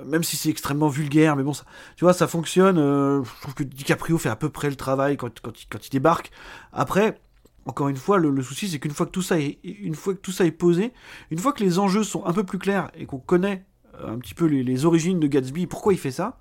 même 0.06 0.24
si 0.24 0.38
c'est 0.38 0.50
extrêmement 0.50 0.89
vulgaire. 0.89 1.36
Mais 1.36 1.41
bon, 1.41 1.54
ça, 1.54 1.64
tu 1.96 2.06
vois, 2.06 2.14
ça 2.14 2.28
fonctionne. 2.28 2.78
je 2.78 3.41
trouve 3.41 3.56
que 3.56 3.64
DiCaprio 3.64 4.20
fait 4.20 4.30
à 4.30 4.36
peu 4.36 4.50
près 4.50 4.70
le 4.70 4.76
travail 4.76 5.18
quand, 5.18 5.39
quand, 5.41 5.60
il, 5.60 5.66
quand 5.68 5.88
il 5.88 5.89
débarque. 5.89 6.30
Après, 6.72 7.20
encore 7.66 7.88
une 7.88 7.97
fois, 7.97 8.18
le, 8.18 8.41
souci, 8.41 8.68
c'est 8.68 8.80
qu'une 8.80 8.91
fois 8.91 9.05
que 9.05 9.11
tout 9.11 9.22
ça 9.22 9.39
est, 9.39 9.59
une 9.64 9.95
fois 9.95 10.14
que 10.14 10.20
tout 10.20 10.32
ça 10.32 10.45
est 10.45 10.51
posé, 10.51 10.91
une 11.32 11.38
fois 11.38 11.53
que 11.53 11.64
les 11.64 11.80
enjeux 11.80 12.03
sont 12.03 12.26
un 12.26 12.34
peu 12.34 12.43
plus 12.43 12.59
clairs 12.59 12.91
et 12.95 13.05
qu'on 13.05 13.20
connaît 13.20 13.66
euh, 14.01 14.14
un 14.14 14.18
petit 14.18 14.34
peu 14.34 14.45
les, 14.45 14.86
origines 14.86 15.20
de 15.20 15.28
Gatsby, 15.28 15.68
pourquoi 15.68 15.93
il 15.93 15.99
fait 15.99 16.11
ça, 16.11 16.38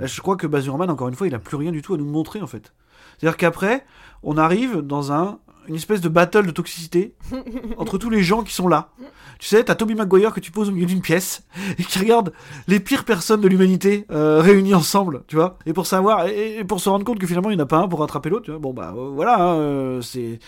euh, 0.00 0.06
je 0.06 0.20
crois 0.20 0.36
que 0.36 0.46
Baz 0.46 0.64
Luhrmann, 0.64 0.90
encore 0.90 1.08
une 1.08 1.14
fois, 1.14 1.26
il 1.26 1.34
a 1.34 1.38
plus 1.38 1.56
rien 1.56 1.72
du 1.72 1.82
tout 1.82 1.94
à 1.94 1.98
nous 1.98 2.06
montrer 2.06 2.40
en 2.40 2.46
fait. 2.46 2.72
C'est-à-dire 3.18 3.36
qu'après, 3.36 3.84
on 4.22 4.38
arrive 4.38 4.78
dans 4.78 5.12
un 5.12 5.40
une 5.68 5.74
espèce 5.74 6.00
de 6.00 6.08
battle 6.08 6.46
de 6.46 6.50
toxicité 6.50 7.14
entre 7.78 7.98
tous 7.98 8.10
les 8.10 8.22
gens 8.22 8.42
qui 8.42 8.54
sont 8.54 8.68
là. 8.68 8.90
Tu 9.38 9.48
sais, 9.48 9.64
t'as 9.64 9.74
Toby 9.74 9.94
Maguire 9.96 10.32
que 10.32 10.38
tu 10.38 10.52
poses 10.52 10.68
au 10.68 10.72
milieu 10.72 10.86
d'une 10.86 11.00
pièce 11.00 11.42
et 11.78 11.82
qui 11.82 11.98
regarde 11.98 12.32
les 12.68 12.78
pires 12.78 13.04
personnes 13.04 13.40
de 13.40 13.48
l'humanité 13.48 14.06
euh, 14.12 14.40
réunies 14.40 14.74
ensemble, 14.74 15.24
tu 15.26 15.34
vois. 15.34 15.58
Et 15.66 15.72
pour 15.72 15.86
savoir, 15.86 16.26
et, 16.26 16.58
et 16.58 16.64
pour 16.64 16.78
se 16.78 16.88
rendre 16.88 17.04
compte 17.04 17.18
que 17.18 17.26
finalement 17.26 17.50
il 17.50 17.56
n'y 17.56 17.60
en 17.60 17.64
a 17.64 17.68
pas 17.68 17.78
un 17.78 17.88
pour 17.88 17.98
rattraper 17.98 18.30
l'autre, 18.30 18.44
tu 18.44 18.50
vois. 18.52 18.60
Bon 18.60 18.72
bah 18.72 18.94
euh, 18.96 19.10
voilà, 19.12 19.42
hein, 19.42 19.54
euh, 19.56 20.00
c'est 20.00 20.38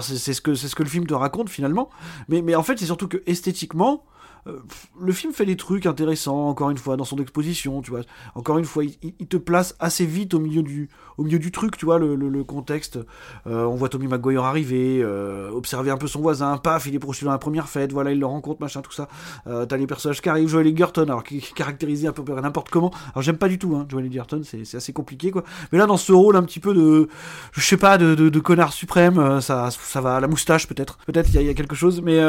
c'est 0.00 0.34
ce 0.34 0.40
que 0.40 0.54
c'est 0.54 0.68
ce 0.68 0.74
que 0.76 0.84
le 0.84 0.88
film 0.88 1.06
te 1.06 1.14
raconte 1.14 1.48
finalement. 1.48 1.90
Mais 2.28 2.42
mais 2.42 2.54
en 2.54 2.62
fait 2.62 2.78
c'est 2.78 2.86
surtout 2.86 3.08
que 3.08 3.22
esthétiquement, 3.26 4.04
euh, 4.46 4.58
le 5.00 5.12
film 5.12 5.32
fait 5.32 5.46
des 5.46 5.56
trucs 5.56 5.86
intéressants, 5.86 6.48
encore 6.48 6.70
une 6.70 6.78
fois, 6.78 6.96
dans 6.96 7.04
son 7.04 7.16
exposition, 7.18 7.80
tu 7.80 7.90
vois. 7.90 8.00
Encore 8.34 8.58
une 8.58 8.64
fois, 8.64 8.84
il, 8.84 9.26
te 9.26 9.36
place 9.36 9.74
assez 9.78 10.04
vite 10.04 10.34
au 10.34 10.38
milieu 10.38 10.62
du, 10.62 10.90
au 11.16 11.24
milieu 11.24 11.38
du 11.38 11.50
truc, 11.50 11.76
tu 11.76 11.86
vois, 11.86 11.98
le, 11.98 12.44
contexte. 12.44 12.98
Euh, 13.46 13.64
on 13.64 13.74
voit 13.74 13.88
Tommy 13.88 14.06
Maguire 14.06 14.44
arriver, 14.44 15.00
euh, 15.02 15.50
observer 15.50 15.90
un 15.90 15.96
peu 15.96 16.06
son 16.06 16.20
voisin, 16.20 16.58
paf, 16.58 16.86
il 16.86 16.94
est 16.94 16.98
projeté 16.98 17.24
dans 17.24 17.32
la 17.32 17.38
première 17.38 17.68
fête, 17.68 17.92
voilà, 17.92 18.12
il 18.12 18.20
le 18.20 18.26
rencontre, 18.26 18.60
machin, 18.60 18.82
tout 18.82 18.92
ça. 18.92 19.08
T'as 19.44 19.76
les 19.76 19.86
personnages 19.86 20.20
qui 20.20 20.28
arrivent, 20.28 20.48
Joel 20.48 20.66
Egerton, 20.66 21.04
alors 21.04 21.24
qui 21.24 21.38
est 21.38 21.54
caractérisé 21.54 22.06
un 22.08 22.12
peu 22.12 22.22
n'importe 22.40 22.70
comment. 22.70 22.92
Alors 23.14 23.22
j'aime 23.22 23.38
pas 23.38 23.48
du 23.48 23.58
tout, 23.58 23.74
hein, 23.76 23.86
Joel 23.88 24.06
Egerton, 24.06 24.42
c'est 24.44 24.76
assez 24.76 24.92
compliqué, 24.92 25.30
quoi. 25.30 25.44
Mais 25.72 25.78
là, 25.78 25.86
dans 25.86 25.96
ce 25.96 26.12
rôle 26.12 26.36
un 26.36 26.42
petit 26.42 26.60
peu 26.60 26.74
de, 26.74 27.08
je 27.52 27.60
sais 27.60 27.76
pas, 27.76 27.96
de, 27.98 28.40
connard 28.40 28.72
suprême, 28.72 29.40
ça, 29.40 29.70
ça 29.70 30.00
va, 30.00 30.20
la 30.20 30.28
moustache 30.28 30.66
peut-être, 30.66 30.98
peut-être 31.06 31.30
il 31.32 31.40
y, 31.40 31.44
y 31.44 31.48
a 31.48 31.54
quelque 31.54 31.74
chose, 31.74 32.02
mais 32.02 32.20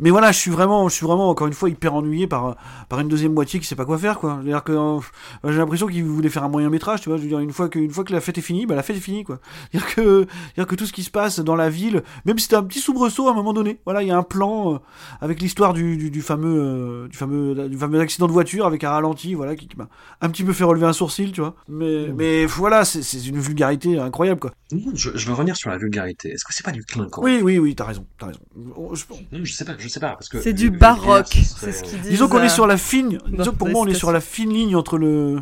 mais 0.00 0.10
voilà, 0.10 0.32
je 0.32 0.38
suis 0.38 0.50
vraiment, 0.50 0.88
je 0.88 0.94
suis 0.94 1.06
vraiment 1.06 1.28
encore 1.28 1.46
une 1.46 1.52
fois 1.52 1.68
hyper 1.70 1.94
ennuyé 1.94 2.26
par 2.26 2.56
par 2.88 3.00
une 3.00 3.08
deuxième 3.08 3.32
moitié 3.32 3.58
qui 3.60 3.66
sait 3.66 3.74
pas 3.76 3.84
quoi 3.84 3.98
faire, 3.98 4.18
quoi. 4.18 4.38
C'est-à-dire 4.42 4.62
que 4.64 4.72
euh, 4.72 5.00
j'ai 5.44 5.58
l'impression 5.58 5.86
qu'il 5.86 6.04
voulait 6.04 6.28
faire 6.28 6.44
un 6.44 6.48
moyen 6.48 6.70
métrage, 6.70 7.00
tu 7.00 7.08
vois. 7.08 7.18
Je 7.18 7.22
veux 7.22 7.28
dire, 7.28 7.38
une 7.40 7.52
fois 7.52 7.68
que, 7.68 7.78
une 7.78 7.90
fois 7.90 8.04
que 8.04 8.12
la 8.12 8.20
fête 8.20 8.38
est 8.38 8.42
finie, 8.42 8.66
bah 8.66 8.74
la 8.74 8.82
fête 8.82 8.96
est 8.96 9.00
finie, 9.00 9.24
quoi. 9.24 9.38
C'est-à-dire 9.72 9.94
que, 9.94 10.26
c'est-à-dire 10.54 10.66
que 10.68 10.74
tout 10.76 10.86
ce 10.86 10.92
qui 10.92 11.02
se 11.02 11.10
passe 11.10 11.40
dans 11.40 11.56
la 11.56 11.68
ville, 11.70 12.02
même 12.24 12.38
si 12.38 12.44
c'était 12.44 12.56
un 12.56 12.62
petit 12.64 12.80
soubresaut 12.80 13.28
à 13.28 13.32
un 13.32 13.34
moment 13.34 13.52
donné, 13.52 13.78
voilà, 13.84 14.02
il 14.02 14.08
y 14.08 14.10
a 14.10 14.16
un 14.16 14.22
plan 14.22 14.74
euh, 14.74 14.78
avec 15.20 15.40
l'histoire 15.40 15.72
du, 15.74 15.96
du, 15.96 16.10
du 16.10 16.22
fameux, 16.22 16.58
euh, 16.60 17.08
du 17.08 17.16
fameux, 17.16 17.68
du 17.68 17.76
fameux 17.76 18.00
accident 18.00 18.26
de 18.26 18.32
voiture 18.32 18.66
avec 18.66 18.84
un 18.84 18.90
ralenti, 18.90 19.34
voilà, 19.34 19.56
qui, 19.56 19.66
qui 19.68 19.76
m'a 19.76 19.88
un 20.20 20.28
petit 20.30 20.44
peu 20.44 20.52
fait 20.52 20.64
relever 20.64 20.86
un 20.86 20.92
sourcil, 20.92 21.32
tu 21.32 21.40
vois. 21.40 21.54
Mais, 21.68 22.08
mais 22.14 22.46
voilà, 22.46 22.84
c'est, 22.84 23.02
c'est 23.02 23.24
une 23.26 23.38
vulgarité 23.38 23.98
incroyable, 23.98 24.40
quoi. 24.40 24.52
Je, 24.94 25.10
je 25.14 25.26
veux 25.26 25.32
revenir 25.34 25.56
sur 25.56 25.70
la 25.70 25.78
vulgarité. 25.78 26.30
Est-ce 26.30 26.44
que 26.44 26.52
c'est 26.54 26.64
pas 26.64 26.72
du 26.72 26.84
clinquant? 26.84 27.22
Oui, 27.22 27.40
oui, 27.42 27.58
oui, 27.58 27.74
t'as 27.74 27.84
raison, 27.84 28.04
t'as 28.18 28.26
raison. 28.26 28.40
Je- 28.56 29.04
Non, 29.38 29.44
Je 29.44 29.52
sais 29.52 29.64
pas, 29.64 29.72
je 29.78 29.85
sais 29.88 30.00
pas 30.00 30.10
parce 30.10 30.28
que 30.28 30.40
C'est 30.40 30.52
du 30.52 30.70
baroque, 30.70 31.34
le- 31.34 31.42
ce 31.42 31.54
c'est 31.58 31.72
ce 31.72 31.78
serait- 31.78 31.88
qu'ils 31.88 32.00
disent. 32.02 32.10
Disons 32.10 32.28
qu'on 32.28 32.38
euh, 32.38 32.44
est 32.44 32.48
sur 32.48 32.66
la 32.66 32.76
fine. 32.76 33.18
dans 33.18 33.38
Disons 33.38 33.52
que 33.52 33.56
pour 33.56 33.68
moi, 33.68 33.80
on 33.82 33.86
est 33.86 33.94
sur 33.94 34.12
la 34.12 34.20
fine 34.20 34.52
ligne 34.52 34.76
entre 34.76 34.98
le 34.98 35.40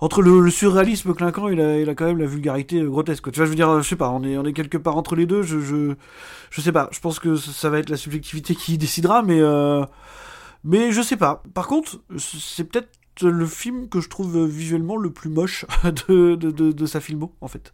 entre 0.00 0.20
le, 0.20 0.40
le 0.40 0.50
surréalisme 0.50 1.14
clinquant 1.14 1.46
et 1.46 1.54
la, 1.54 1.76
et 1.76 1.84
la- 1.84 1.94
quand 1.94 2.06
même 2.06 2.18
la 2.18 2.26
vulgarité 2.26 2.80
euh, 2.80 2.88
grotesque. 2.88 3.22
quoi. 3.22 3.32
Tu 3.32 3.38
vois, 3.38 3.44
je 3.46 3.50
veux 3.50 3.56
dire, 3.56 3.68
euh, 3.70 3.82
je 3.82 3.88
sais 3.88 3.94
pas, 3.96 4.10
on 4.10 4.24
est 4.24 4.36
on 4.36 4.44
est 4.44 4.52
quelque 4.52 4.76
part 4.78 4.96
entre 4.96 5.14
les 5.14 5.26
deux. 5.26 5.42
Je 5.42 5.60
je 5.60 5.94
je 6.50 6.60
sais 6.60 6.72
pas. 6.72 6.88
Je 6.92 6.98
pense 7.00 7.18
que 7.20 7.36
ça 7.36 7.52
ça 7.52 7.70
va 7.70 7.78
être 7.78 7.88
la 7.90 7.96
subjectivité 7.96 8.54
qui 8.56 8.78
décidera, 8.78 9.22
mais 9.22 9.40
euh, 9.40 9.84
mais 10.64 10.90
je 10.92 11.02
sais 11.02 11.16
pas. 11.16 11.42
Par 11.54 11.66
contre, 11.68 12.00
c'est 12.18 12.64
peut-être 12.64 12.88
le 13.20 13.46
film 13.46 13.88
que 13.88 14.00
je 14.00 14.08
trouve 14.08 14.46
visuellement 14.46 14.96
le 14.96 15.10
plus 15.10 15.28
moche 15.28 15.66
de, 16.08 16.34
de, 16.34 16.50
de, 16.50 16.86
sa 16.86 17.00
filmo 17.00 17.34
en 17.40 17.48
fait. 17.48 17.72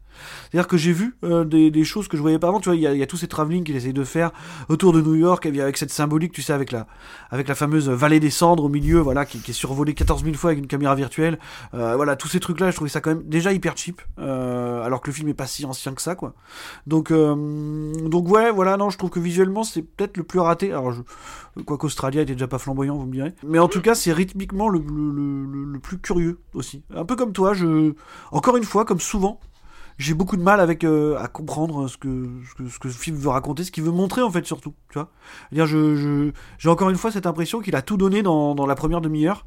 C'est-à-dire 0.51 0.67
que 0.67 0.77
j'ai 0.77 0.93
vu 0.93 1.17
euh, 1.25 1.45
des, 1.45 1.71
des 1.71 1.85
choses 1.85 2.09
que 2.09 2.17
je 2.17 2.23
voyais 2.23 2.39
pas 2.39 2.49
avant, 2.49 2.61
tu 2.61 2.69
vois, 2.69 2.77
il 2.77 2.83
y 2.83 3.03
a, 3.03 3.07
tous 3.07 3.17
ces 3.17 3.29
travelling 3.29 3.63
qu'il 3.63 3.77
essaye 3.77 3.93
de 3.93 4.05
faire 4.05 4.33
autour 4.69 4.93
de 4.93 5.01
New 5.01 5.15
York, 5.15 5.47
avec 5.47 5.77
cette 5.77 5.91
symbolique, 5.91 6.33
tu 6.33 6.43
sais, 6.43 6.53
avec 6.53 6.73
la, 6.73 6.87
avec 7.31 7.47
la 7.47 7.55
fameuse 7.55 7.89
vallée 7.89 8.19
des 8.19 8.31
cendres 8.31 8.65
au 8.65 8.69
milieu, 8.69 8.99
voilà, 8.99 9.25
qui, 9.27 9.39
est 9.39 9.53
survolée 9.53 9.95
14 9.95 10.25
000 10.25 10.35
fois 10.35 10.51
avec 10.51 10.59
une 10.59 10.67
caméra 10.67 10.95
virtuelle. 10.97 11.39
Euh, 11.75 11.95
voilà, 11.95 12.17
tous 12.17 12.29
ces 12.29 12.41
trucs-là, 12.41 12.71
je 12.71 12.77
trouvais 12.77 12.91
ça 12.91 13.01
quand 13.01 13.11
même 13.11 13.23
déjà 13.25 13.53
hyper 13.53 13.77
cheap, 13.77 14.03
euh, 14.19 14.83
alors 14.83 15.01
que 15.01 15.09
le 15.09 15.15
film 15.15 15.29
est 15.29 15.35
pas 15.35 15.47
si 15.47 15.65
ancien 15.65 15.95
que 15.95 16.03
ça, 16.03 16.15
quoi. 16.15 16.35
Donc, 16.87 17.13
donc 17.13 18.29
ouais, 18.29 18.51
voilà, 18.51 18.77
non, 18.77 18.91
je 18.91 18.99
trouve 18.99 19.11
que 19.11 19.21
visuellement, 19.21 19.63
c'est 19.63 19.83
peut-être 19.83 20.17
le 20.17 20.25
plus 20.25 20.41
raté. 20.41 20.73
Alors, 20.73 20.91
je, 20.91 21.03
quoi 21.65 21.79
qu'Australia 21.79 22.23
était 22.23 22.35
déjà 22.35 22.49
pas 22.49 22.59
flamboyant, 22.59 22.97
vous 22.97 23.07
me 23.07 23.13
direz. 23.13 23.35
Mais 23.47 23.59
en 23.59 23.69
tout 23.69 23.81
cas, 23.81 23.95
c'est 23.95 24.13
rythmiquement 24.13 24.69
le, 24.69 24.81
le- 25.47 25.79
plus 25.81 25.99
curieux 25.99 26.41
aussi. 26.55 26.85
Un 26.95 27.05
peu 27.05 27.17
comme 27.17 27.33
toi, 27.33 27.55
je, 27.55 27.93
encore 28.33 28.57
une 28.57 28.65
fois, 28.65 28.85
comme 28.85 29.01
souvent, 29.01 29.41
j'ai 29.99 30.15
beaucoup 30.15 30.37
de 30.37 30.43
mal 30.43 30.61
avec 30.61 30.85
euh, 30.85 31.17
à 31.19 31.27
comprendre 31.29 31.89
ce 31.89 31.97
que, 31.97 32.29
ce 32.69 32.79
que 32.79 32.89
ce 32.89 32.97
film 32.99 33.17
veut 33.17 33.31
raconter, 33.31 33.65
ce 33.65 33.73
qu'il 33.73 33.83
veut 33.85 33.91
montrer 33.91 34.23
en 34.23 34.31
fait 34.31 34.47
surtout, 34.47 34.75
tu 34.91 34.95
vois. 34.99 35.11
C'est-à-dire, 35.51 35.67
je, 35.67 36.31
j'ai 36.59 36.69
encore 36.69 36.91
une 36.91 36.97
fois 36.97 37.11
cette 37.11 37.27
impression 37.27 37.61
qu'il 37.61 37.75
a 37.75 37.83
tout 37.83 37.97
donné 37.97 38.23
dans, 38.23 38.55
dans 38.55 38.67
la 38.67 38.75
première 38.77 39.01
demi-heure 39.01 39.45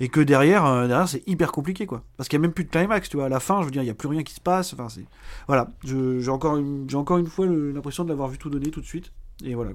et 0.00 0.08
que 0.08 0.20
derrière, 0.20 0.64
euh, 0.66 0.86
derrière 0.86 1.08
c'est 1.08 1.26
hyper 1.26 1.50
compliqué 1.50 1.86
quoi. 1.86 2.04
Parce 2.16 2.28
qu'il 2.28 2.36
y 2.38 2.40
a 2.40 2.42
même 2.42 2.52
plus 2.52 2.62
de 2.64 2.70
climax, 2.70 3.08
tu 3.08 3.16
vois. 3.16 3.26
À 3.26 3.28
la 3.28 3.40
fin, 3.40 3.60
je 3.60 3.64
veux 3.64 3.72
dire, 3.72 3.82
il 3.82 3.86
y 3.86 3.90
a 3.90 3.94
plus 3.94 4.08
rien 4.08 4.22
qui 4.22 4.34
se 4.34 4.40
passe. 4.40 4.72
Enfin, 4.72 4.88
c'est 4.88 5.04
voilà. 5.48 5.70
J'ai 5.84 6.30
encore 6.30 6.56
une, 6.56 6.88
j'ai 6.88 6.96
encore 6.96 7.18
une 7.18 7.26
fois 7.26 7.46
l'impression 7.46 8.04
de 8.04 8.08
l'avoir 8.10 8.28
vu 8.28 8.38
tout 8.38 8.50
donner 8.50 8.70
tout 8.70 8.80
de 8.80 8.86
suite. 8.86 9.12
Et 9.44 9.54
voilà. 9.56 9.72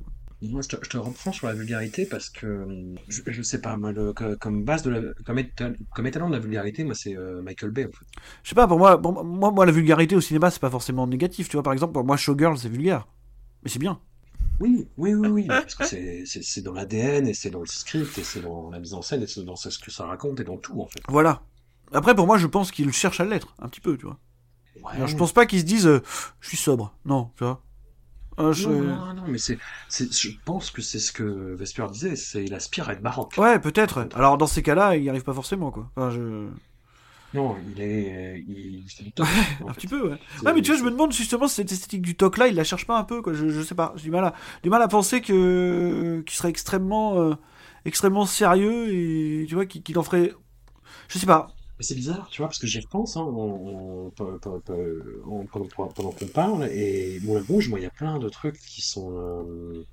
Moi, 0.49 0.61
je 0.61 0.67
te, 0.69 0.75
je 0.83 0.89
te 0.89 0.97
reprends 0.97 1.31
sur 1.31 1.47
la 1.47 1.53
vulgarité 1.53 2.05
parce 2.05 2.29
que 2.29 2.45
hum, 2.63 2.95
je, 3.07 3.21
je 3.27 3.41
sais 3.41 3.61
pas, 3.61 3.77
moi, 3.77 3.91
le- 3.91 4.13
que- 4.13 4.35
comme 4.35 4.63
base 4.63 4.83
de 4.83 4.89
la, 4.89 5.01
comme, 5.25 5.39
étal- 5.39 5.77
comme 5.95 6.07
étalon 6.07 6.27
de 6.29 6.33
la 6.33 6.39
vulgarité, 6.39 6.83
moi, 6.83 6.95
c'est 6.95 7.15
euh, 7.17 7.41
Michael 7.41 7.71
Bay 7.71 7.85
en 7.85 7.91
fait. 7.91 8.05
Je 8.43 8.49
sais 8.49 8.55
pas, 8.55 8.67
pour 8.67 8.77
moi, 8.77 9.01
pour 9.01 9.23
moi, 9.23 9.51
moi, 9.51 9.65
la 9.65 9.71
vulgarité 9.71 10.15
au 10.15 10.21
cinéma, 10.21 10.51
c'est 10.51 10.59
pas 10.59 10.69
forcément 10.69 11.07
négatif. 11.07 11.49
Tu 11.49 11.55
vois, 11.55 11.63
par 11.63 11.73
exemple, 11.73 11.93
pour 11.93 12.03
moi, 12.03 12.17
Showgirl, 12.17 12.57
c'est 12.57 12.69
vulgaire, 12.69 13.07
mais 13.63 13.69
c'est 13.69 13.79
bien. 13.79 13.99
Oui, 14.59 14.87
oui, 14.97 15.13
oui, 15.15 15.27
oui, 15.27 15.47
parce 15.47 15.75
que 15.75 15.83
c'est, 16.25 16.61
dans 16.61 16.73
l'ADN 16.73 17.27
et 17.27 17.33
c'est 17.33 17.49
dans 17.49 17.59
le 17.61 17.65
script 17.65 18.17
et 18.17 18.23
c'est 18.23 18.41
dans 18.41 18.69
la 18.69 18.79
mise 18.79 18.93
en 18.93 19.01
scène 19.01 19.23
et 19.23 19.27
c'est 19.27 19.43
dans 19.43 19.55
ce 19.55 19.77
que 19.79 19.91
ça 19.91 20.05
raconte 20.05 20.39
et 20.39 20.43
dans 20.43 20.57
tout 20.57 20.79
en 20.81 20.87
fait. 20.87 21.01
Voilà. 21.09 21.41
Après, 21.91 22.15
pour 22.15 22.27
moi, 22.27 22.37
je 22.37 22.47
pense 22.47 22.71
qu'il 22.71 22.91
cherche 22.93 23.19
à 23.19 23.25
l'être 23.25 23.55
un 23.59 23.67
petit 23.67 23.81
peu, 23.81 23.97
tu 23.97 24.05
vois. 24.05 24.19
Ouais. 24.83 24.91
Alors, 24.95 25.07
je 25.07 25.15
pense 25.15 25.33
pas 25.33 25.45
qu'ils 25.45 25.59
se 25.59 25.65
disent, 25.65 25.87
euh, 25.87 26.01
je 26.39 26.49
suis 26.49 26.57
sobre. 26.57 26.95
Non, 27.05 27.31
tu 27.37 27.43
vois. 27.43 27.61
Euh, 28.39 28.51
je- 28.53 28.69
Non, 28.69 28.83
non, 29.05 29.13
non, 29.13 29.23
mais 29.27 29.37
c'est, 29.37 29.57
c'est, 29.89 30.11
je 30.13 30.29
pense 30.45 30.71
que 30.71 30.81
c'est 30.81 30.99
ce 30.99 31.11
que 31.11 31.23
Vesper 31.55 31.85
disait, 31.91 32.15
c'est 32.15 32.43
il 32.43 32.53
aspire 32.53 32.89
à 32.89 32.93
être 32.93 33.01
baroque. 33.01 33.33
Ouais, 33.37 33.59
peut-être. 33.59 34.07
Alors, 34.15 34.37
dans 34.37 34.47
ces 34.47 34.63
cas-là, 34.63 34.95
il 34.95 35.03
y 35.03 35.09
arrive 35.09 35.23
pas 35.23 35.33
forcément, 35.33 35.71
quoi. 35.71 35.89
Enfin, 35.95 36.09
je... 36.11 36.47
Non, 37.33 37.55
il 37.75 37.81
est, 37.81 38.43
il, 38.47 38.85
du 39.03 39.11
top, 39.11 39.25
en 39.63 39.69
Un 39.69 39.73
fait. 39.73 39.81
petit 39.81 39.87
peu, 39.87 40.09
ouais. 40.09 40.17
C'est- 40.37 40.45
Ouais, 40.45 40.53
mais 40.53 40.61
tu 40.61 40.69
vois, 40.71 40.79
je 40.79 40.83
me 40.85 40.91
demande 40.91 41.11
justement 41.11 41.47
si 41.47 41.55
cette 41.55 41.71
esthétique 41.71 42.03
du 42.03 42.15
toc 42.15 42.37
là, 42.37 42.47
il 42.47 42.55
la 42.55 42.63
cherche 42.63 42.85
pas 42.85 42.97
un 42.97 43.03
peu, 43.03 43.23
quoi. 43.23 43.33
Je, 43.33 43.49
je 43.49 43.61
sais 43.63 43.73
pas. 43.73 43.93
J'ai 43.95 44.03
du 44.03 44.11
mal 44.11 44.23
à, 44.25 44.33
du 44.61 44.69
mal 44.69 44.81
à 44.83 44.87
penser 44.87 45.19
que 45.21 46.21
qu'il 46.27 46.35
serait 46.37 46.49
extrêmement, 46.49 47.19
euh, 47.19 47.33
extrêmement 47.85 48.25
sérieux 48.27 48.93
et 48.93 49.45
tu 49.49 49.55
vois 49.55 49.65
qu'il 49.65 49.81
qu'il 49.81 49.97
en 49.97 50.03
ferait. 50.03 50.31
Je 51.07 51.17
sais 51.19 51.25
pas. 51.25 51.52
Mais 51.79 51.83
c'est 51.85 51.95
bizarre, 51.95 52.27
tu 52.29 52.41
vois, 52.41 52.47
parce 52.47 52.59
que 52.59 52.67
j'y 52.67 52.79
repense, 52.79 53.17
hein, 53.17 53.21
en- 53.21 54.05
en- 54.07 54.09
pe- 54.11 54.37
pe- 54.39 54.59
pe- 54.63 55.21
en- 55.25 55.45
pendant, 55.45 56.11
qu'on 56.11 56.27
parle, 56.27 56.69
et 56.71 57.19
Moulin 57.23 57.43
Rouge, 57.47 57.69
moi, 57.69 57.79
il 57.79 57.83
y 57.83 57.87
a 57.87 57.89
plein 57.91 58.19
de 58.19 58.29
trucs 58.29 58.59
qui 58.59 58.81
sont... 58.81 59.11
euh, 59.17 59.83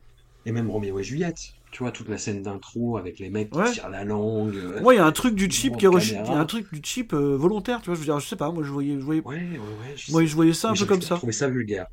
et 0.47 0.53
même 0.53 0.71
Roméo 0.71 0.99
et 0.99 1.03
Juliette, 1.05 1.39
tu 1.71 1.83
vois, 1.83 1.93
toute 1.93 2.09
la 2.09 2.19
scène 2.19 2.43
d'intro 2.43 2.97
avec 2.99 3.19
les 3.19 3.31
mecs 3.31 3.51
qui 3.51 3.59
Ouais. 3.59 3.73
tirent 3.73 3.89
la 3.89 4.05
langue... 4.05 4.57
euh, 4.57 4.81
Moi, 4.83 4.95
il 4.95 4.97
y 4.99 5.01
a 5.01 5.07
un 5.07 5.13
truc 5.13 5.35
du 5.35 5.51
cheap 5.51 5.77
qui 5.79 5.85
est 5.87 5.89
un 6.29 6.45
truc 6.47 6.67
du 6.73 7.07
euh, 7.15 7.37
volontaire, 7.37 7.81
tu 7.81 7.87
vois. 7.87 7.95
Je 7.95 8.01
veux 8.01 8.05
dire, 8.07 8.19
je 8.21 8.27
sais 8.27 8.37
pas. 8.37 8.51
Moi, 8.51 8.63
je 8.65 8.71
voyais, 8.71 8.95
je 8.95 9.05
voyais, 9.05 9.23
Ouais, 9.25 9.37
ouais, 9.37 9.59
ouais. 9.59 9.95
je 9.97 10.13
moi, 10.13 10.25
je 10.25 10.35
voyais 10.35 10.53
ça 10.53 10.71
un 10.71 10.75
peu 10.75 10.85
comme 10.87 11.03
ça. 11.03 11.17
trouver 11.17 11.33
ça 11.33 11.49
vulgaire. 11.49 11.87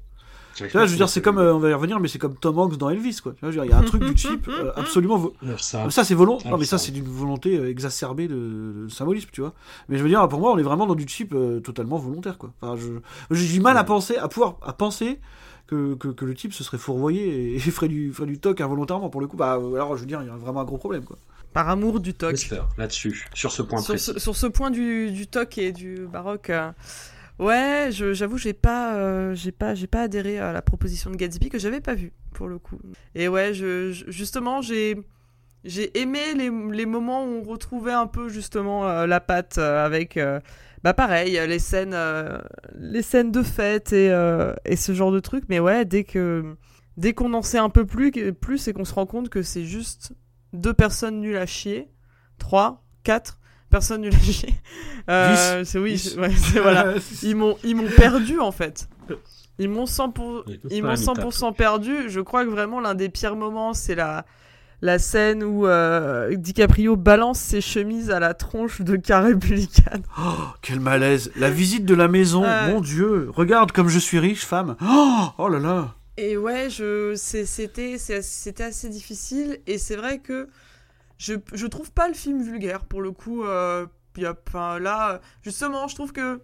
J'arrive 0.58 0.72
Tu 0.72 0.74
pas 0.74 0.80
vois, 0.80 0.82
à 0.84 0.86
je 0.88 0.92
veux 0.92 0.98
dire, 0.98 1.10
c'est 1.10 1.22
comme, 1.22 1.38
euh, 1.38 1.54
on 1.54 1.60
va 1.60 1.70
y 1.70 1.74
revenir, 1.74 2.00
mais 2.00 2.08
c'est 2.08 2.20
comme 2.20 2.36
Tom 2.36 2.58
Hanks 2.60 2.78
dans 2.78 2.90
Elvis, 2.90 3.20
quoi. 3.22 3.34
Tu 3.34 3.40
vois, 3.42 3.52
je 3.52 3.60
veux 3.60 3.66
dire, 3.66 3.66
il 3.66 3.70
y 3.72 3.74
a 3.74 3.78
un 3.82 3.84
truc 3.88 4.04
du 4.04 4.18
cheap 4.18 4.48
euh, 4.50 4.72
absolument. 4.76 5.18
vo- 5.18 5.34
ça, 5.58 5.90
Ça, 5.90 6.04
c'est 6.04 6.16
volont. 6.16 6.40
Ah, 6.46 6.50
Non, 6.50 6.58
mais 6.58 6.66
ça, 6.66 6.78
c'est 6.78 6.92
d'une 6.92 7.08
volonté 7.08 7.58
euh, 7.58 7.70
exacerbée 7.70 8.28
de, 8.28 8.84
de 8.86 8.88
symbolisme, 8.90 9.30
tu 9.32 9.42
vois. 9.42 9.54
Mais 9.90 9.98
je 9.98 10.04
veux 10.04 10.10
dire, 10.10 10.28
pour 10.28 10.40
moi, 10.40 10.52
on 10.52 10.58
est 10.58 10.64
vraiment 10.64 10.88
dans 10.88 10.96
du 10.96 11.08
cheap 11.08 11.34
euh, 11.34 11.60
totalement 11.60 11.98
volontaire, 11.98 12.38
quoi. 12.38 12.52
Enfin, 12.62 12.76
je, 12.80 13.36
j'ai 13.36 13.54
du 13.54 13.60
mal 13.62 13.78
à 13.78 13.84
penser, 13.84 14.18
à 14.18 14.28
pouvoir, 14.28 14.58
à 14.66 14.74
penser 14.74 15.20
que, 15.68 15.96
que, 15.96 16.08
que 16.08 16.26
le 16.26 16.34
type 16.34 16.54
se 16.54 16.64
serait 16.64 16.78
fourvoyé 16.78 17.28
et, 17.28 17.56
et 17.56 17.60
ferait 17.60 17.88
du, 17.88 18.12
ferait 18.14 18.28
du 18.28 18.40
toc 18.40 18.60
involontairement. 18.62 19.10
Pour 19.10 19.22
le 19.22 19.28
coup, 19.28 19.38
bah, 19.38 19.54
alors, 19.54 19.96
je 19.96 20.02
veux 20.02 20.08
dire, 20.08 20.22
il 20.22 20.28
y 20.28 20.32
a 20.32 20.36
vraiment 20.38 20.62
un 20.62 20.66
gros 20.66 20.78
problème, 20.78 21.04
quoi. 21.04 21.18
Par 21.54 21.70
amour 21.70 22.00
du 22.00 22.14
toc. 22.14 22.36
Là-dessus, 22.78 23.26
sur 23.34 23.52
ce 23.52 23.62
point 23.64 23.80
sur 23.80 23.94
précis. 23.94 24.12
ce, 24.14 24.20
sur 24.20 24.36
ce 24.36 24.46
point 24.48 24.70
du, 24.70 25.12
du 25.12 25.28
toc 25.28 25.58
et 25.58 25.72
du 25.72 26.06
baroque, 26.12 26.50
euh, 26.52 26.72
ouais, 27.40 27.90
j'avoue, 27.92 28.38
j'ai 28.38 28.54
pas, 28.54 28.96
euh, 28.96 29.36
j'ai 29.36 29.52
pas, 29.52 29.76
j'ai 29.76 29.88
pas 29.88 30.04
adhéré 30.04 30.40
à 30.40 30.54
la 30.54 30.62
proposition 30.62 31.10
de 31.10 31.16
Gatsby 31.16 31.50
que 31.50 31.60
j'avais 31.60 31.82
pas 31.82 31.96
vue 31.96 32.14
pour 32.34 32.48
le 32.48 32.60
coup. 32.60 32.80
Et 33.16 33.28
ouais, 33.28 33.54
justement, 33.54 34.62
j'ai, 34.62 34.98
j'ai 35.64 35.98
aimé 36.00 36.20
les, 36.36 36.86
moments 36.86 37.26
où 37.26 37.28
on 37.28 37.44
retrouvait 37.44 37.94
un 37.94 38.08
peu 38.08 38.30
justement 38.30 38.88
euh, 38.88 39.08
la 39.08 39.20
patte 39.20 39.58
euh, 39.58 39.86
avec, 39.86 40.20
bah 40.84 40.94
pareil, 40.94 41.40
les 41.48 41.60
scènes, 41.60 41.96
les 42.76 43.02
scènes 43.02 43.32
de 43.32 43.44
fête 43.44 43.94
et, 43.94 44.10
ce 44.76 44.94
genre 44.94 45.12
de 45.12 45.20
trucs. 45.20 45.46
Mais 45.50 45.60
ouais, 45.60 45.86
dès 45.86 46.04
que, 46.04 46.56
dès 46.98 47.14
qu'on 47.14 47.34
en 47.34 47.42
sait 47.42 47.60
un 47.60 47.70
peu 47.70 47.86
plus, 47.86 48.12
plus 48.34 48.68
et 48.68 48.74
qu'on 48.74 48.86
se 48.86 48.94
rend 48.94 49.06
compte 49.06 49.30
que 49.30 49.42
c'est 49.42 49.66
juste 49.66 50.14
deux 50.54 50.74
personnes 50.74 51.20
nulles 51.20 51.38
à 51.38 51.46
chier, 51.46 51.90
trois, 52.38 52.84
quatre 53.04 53.40
nulles 53.98 54.16
à 54.16 54.20
chier. 54.20 54.54
Euh, 55.10 55.64
c'est 55.66 55.80
oui, 55.80 56.02
ouais, 56.18 56.30
voilà. 56.62 56.94
Ils 57.24 57.36
m'ont, 57.36 57.58
ils 57.64 57.76
m'ont 57.76 57.90
perdu 57.96 58.40
en 58.40 58.52
fait. 58.52 58.88
Ils 59.60 59.70
m'ont 59.70 59.86
100%, 59.86 60.12
pour- 60.14 60.44
Il 60.48 60.54
est 60.54 60.58
tous 60.58 60.68
ils 60.72 60.84
m'ont 60.84 60.94
imitable. 60.96 61.22
100% 61.22 61.56
perdu. 61.56 61.96
Je 62.10 62.20
crois 62.20 62.44
que 62.46 62.50
vraiment 62.50 62.80
l'un 62.80 62.94
des 62.94 63.10
pires 63.10 63.36
moments, 63.36 63.74
c'est 63.74 63.96
la, 63.96 64.26
la 64.82 65.00
scène 65.00 65.44
où 65.44 65.66
euh, 65.66 66.36
DiCaprio 66.36 66.96
balance 66.96 67.40
ses 67.40 67.62
chemises 67.62 68.12
à 68.12 68.20
la 68.20 68.34
tronche 68.36 68.82
de 68.82 68.96
Carré. 68.98 69.34
Oh, 70.20 70.22
quel 70.62 70.80
malaise. 70.80 71.32
La 71.38 71.50
visite 71.50 71.86
de 71.86 71.96
la 71.96 72.08
maison, 72.08 72.44
Ouais. 72.44 72.72
mon 72.72 72.82
Dieu. 72.82 73.30
Regarde 73.34 73.72
comme 73.72 73.88
je 73.90 73.98
suis 74.00 74.20
riche, 74.20 74.46
femme. 74.46 74.76
Oh, 74.84 75.26
oh 75.40 75.50
là 75.50 75.58
là. 75.60 75.96
Et 76.18 76.36
ouais, 76.38 76.70
je, 76.70 77.14
c'était, 77.16 77.98
c'était 77.98 78.64
assez 78.64 78.90
difficile. 78.90 79.60
Et 79.68 79.78
c'est 79.80 79.96
vrai 79.96 80.20
que 80.20 80.48
je, 81.18 81.34
je 81.54 81.68
trouve 81.68 81.92
pas 81.92 82.08
le 82.08 82.14
film 82.14 82.42
vulgaire 82.42 82.86
pour 82.86 83.02
le 83.02 83.12
coup. 83.12 83.44
euh, 83.44 83.86
y 84.18 84.26
a, 84.26 84.80
là, 84.80 85.22
justement, 85.44 85.88
je 85.88 85.96
trouve 85.96 86.12
que 86.12 86.42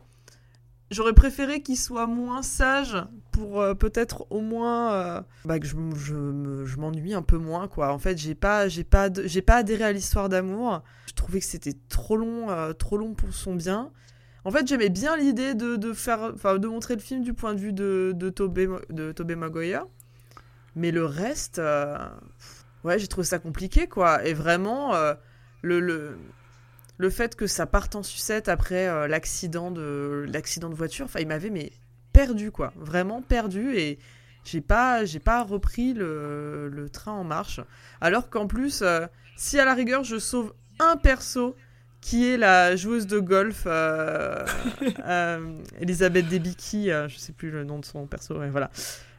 j'aurais 0.92 1.14
préféré 1.14 1.62
qu'il 1.64 1.78
soit 1.78 2.06
moins 2.06 2.44
sage 2.44 2.98
pour 3.32 3.62
euh, 3.62 3.74
peut-être 3.74 4.28
au 4.30 4.42
moins 4.42 4.94
euh, 4.94 5.22
bah, 5.46 5.60
que 5.60 5.66
je, 5.66 5.76
je, 5.96 6.66
je 6.66 6.78
m'ennuie 6.78 7.16
un 7.16 7.24
peu 7.24 7.38
moins 7.38 7.68
quoi. 7.68 7.92
En 7.92 7.98
fait, 7.98 8.18
j'ai 8.18 8.36
pas 8.36 8.68
j'ai 8.68 8.84
pas 8.84 9.10
j'ai 9.26 9.42
pas 9.42 9.56
adhéré 9.56 9.86
à 9.86 9.92
l'histoire 9.92 10.30
d'amour. 10.30 10.84
Je 11.08 11.14
trouvais 11.14 11.40
que 11.40 11.46
c'était 11.46 11.76
trop 11.90 12.16
long 12.16 12.52
euh, 12.52 12.74
trop 12.74 12.98
long 12.98 13.14
pour 13.14 13.34
son 13.34 13.56
bien. 13.56 13.92
En 14.46 14.52
fait, 14.52 14.68
j'aimais 14.68 14.90
bien 14.90 15.16
l'idée 15.18 15.56
de, 15.56 15.78
de 15.78 15.94
faire 15.94 16.34
de 16.36 16.68
montrer 16.68 16.96
le 16.96 17.02
film 17.02 17.24
du 17.24 17.34
point 17.34 17.56
de 17.56 17.60
vue 17.60 17.74
de 17.74 18.12
de 18.16 18.30
Tobey 18.30 18.68
de. 18.90 19.14
Mais 20.76 20.92
le 20.92 21.06
reste 21.06 21.62
ouais, 22.84 23.00
j'ai 23.00 23.08
trouvé 23.08 23.26
ça 23.26 23.40
compliqué 23.40 23.88
quoi 23.88 24.26
et 24.26 24.34
vraiment 24.34 24.96
euh, 24.96 25.14
le, 25.62 25.80
le 25.80 26.18
le 26.98 27.10
fait 27.10 27.36
que 27.36 27.48
ça 27.48 27.66
parte 27.66 27.96
en 27.96 28.04
sucette 28.04 28.50
après 28.50 28.88
euh, 28.88 29.08
l'accident 29.08 29.72
de 29.72 30.26
l'accident 30.32 30.70
de 30.70 30.76
voiture, 30.76 31.06
enfin 31.06 31.20
il 31.20 31.28
m'avait 31.28 31.50
mais 31.50 31.72
perdu 32.14 32.52
quoi, 32.52 32.74
vraiment 32.76 33.22
perdu 33.22 33.76
et 33.76 34.00
j'ai 34.44 34.62
pas 34.62 35.06
j'ai 35.06 35.20
pas 35.20 35.44
repris 35.44 35.94
le, 35.94 36.70
le 36.70 36.90
train 36.90 37.14
en 37.14 37.24
marche. 37.24 37.62
Alors 38.02 38.30
qu'en 38.30 38.48
plus, 38.48 38.82
euh, 38.82 39.06
si 39.36 39.60
à 39.60 39.66
la 39.66 39.74
rigueur 39.74 40.04
je 40.04 40.20
sauve 40.20 40.54
un 40.80 40.98
perso 40.98 41.56
qui 42.02 42.30
est 42.30 42.38
la 42.38 42.76
joueuse 42.76 43.08
de 43.08 43.20
golf 43.20 43.66
Elisabeth 45.80 46.28
Debicki, 46.28 46.90
je 46.90 47.16
sais 47.18 47.32
plus 47.32 47.50
le 47.50 47.64
nom 47.64 47.80
de 47.80 47.86
son 47.86 48.06
perso, 48.06 48.36
voilà. 48.36 48.70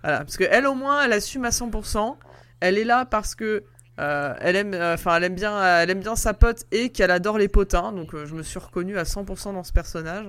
voilà, 0.02 0.18
parce 0.18 0.36
que 0.36 0.44
elle 0.44 0.66
au 0.66 0.74
moins 0.74 1.02
elle 1.02 1.14
assume 1.14 1.46
à 1.46 1.50
100%. 1.50 2.16
Elle 2.60 2.78
est 2.78 2.84
là 2.84 3.04
parce 3.04 3.34
que 3.34 3.64
euh, 4.00 4.34
elle 4.40 4.56
aime, 4.56 4.74
euh, 4.74 4.94
enfin, 4.94 5.16
elle 5.16 5.24
aime 5.24 5.34
bien, 5.34 5.62
elle 5.78 5.90
aime 5.90 6.00
bien 6.00 6.16
sa 6.16 6.34
pote 6.34 6.64
et 6.72 6.90
qu'elle 6.90 7.10
adore 7.10 7.38
les 7.38 7.48
potins. 7.48 7.92
Donc, 7.92 8.14
euh, 8.14 8.26
je 8.26 8.34
me 8.34 8.42
suis 8.42 8.58
reconnue 8.58 8.98
à 8.98 9.04
100% 9.04 9.54
dans 9.54 9.62
ce 9.62 9.72
personnage. 9.72 10.26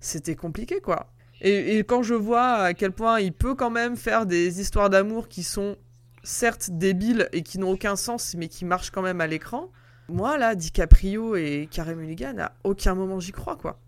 C'était 0.00 0.36
compliqué, 0.36 0.80
quoi. 0.80 1.08
Et, 1.40 1.78
et 1.78 1.84
quand 1.84 2.02
je 2.02 2.14
vois 2.14 2.54
à 2.54 2.74
quel 2.74 2.92
point 2.92 3.20
il 3.20 3.32
peut 3.32 3.54
quand 3.54 3.70
même 3.70 3.96
faire 3.96 4.26
des 4.26 4.60
histoires 4.60 4.90
d'amour 4.90 5.28
qui 5.28 5.42
sont 5.42 5.76
certes 6.22 6.70
débiles 6.70 7.28
et 7.32 7.42
qui 7.42 7.58
n'ont 7.58 7.70
aucun 7.70 7.96
sens, 7.96 8.34
mais 8.36 8.48
qui 8.48 8.64
marchent 8.64 8.90
quand 8.90 9.02
même 9.02 9.20
à 9.20 9.26
l'écran. 9.26 9.70
Moi, 10.08 10.36
là, 10.38 10.54
DiCaprio 10.54 11.36
et 11.36 11.68
Carey 11.70 11.94
Mulligan, 11.94 12.36
à 12.38 12.52
aucun 12.64 12.94
moment 12.94 13.18
j'y 13.18 13.32
crois, 13.32 13.56
quoi. 13.56 13.80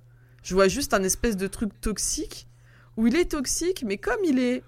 Je 0.43 0.55
vois 0.55 0.69
juste 0.69 0.95
un 0.95 1.03
espèce 1.03 1.37
de 1.37 1.47
truc 1.47 1.79
toxique 1.81 2.49
où 2.97 3.07
il 3.07 3.17
est 3.17 3.31
toxique, 3.31 3.85
mais 3.87 3.99
comme 3.99 4.23
il 4.25 4.39
est 4.39 4.63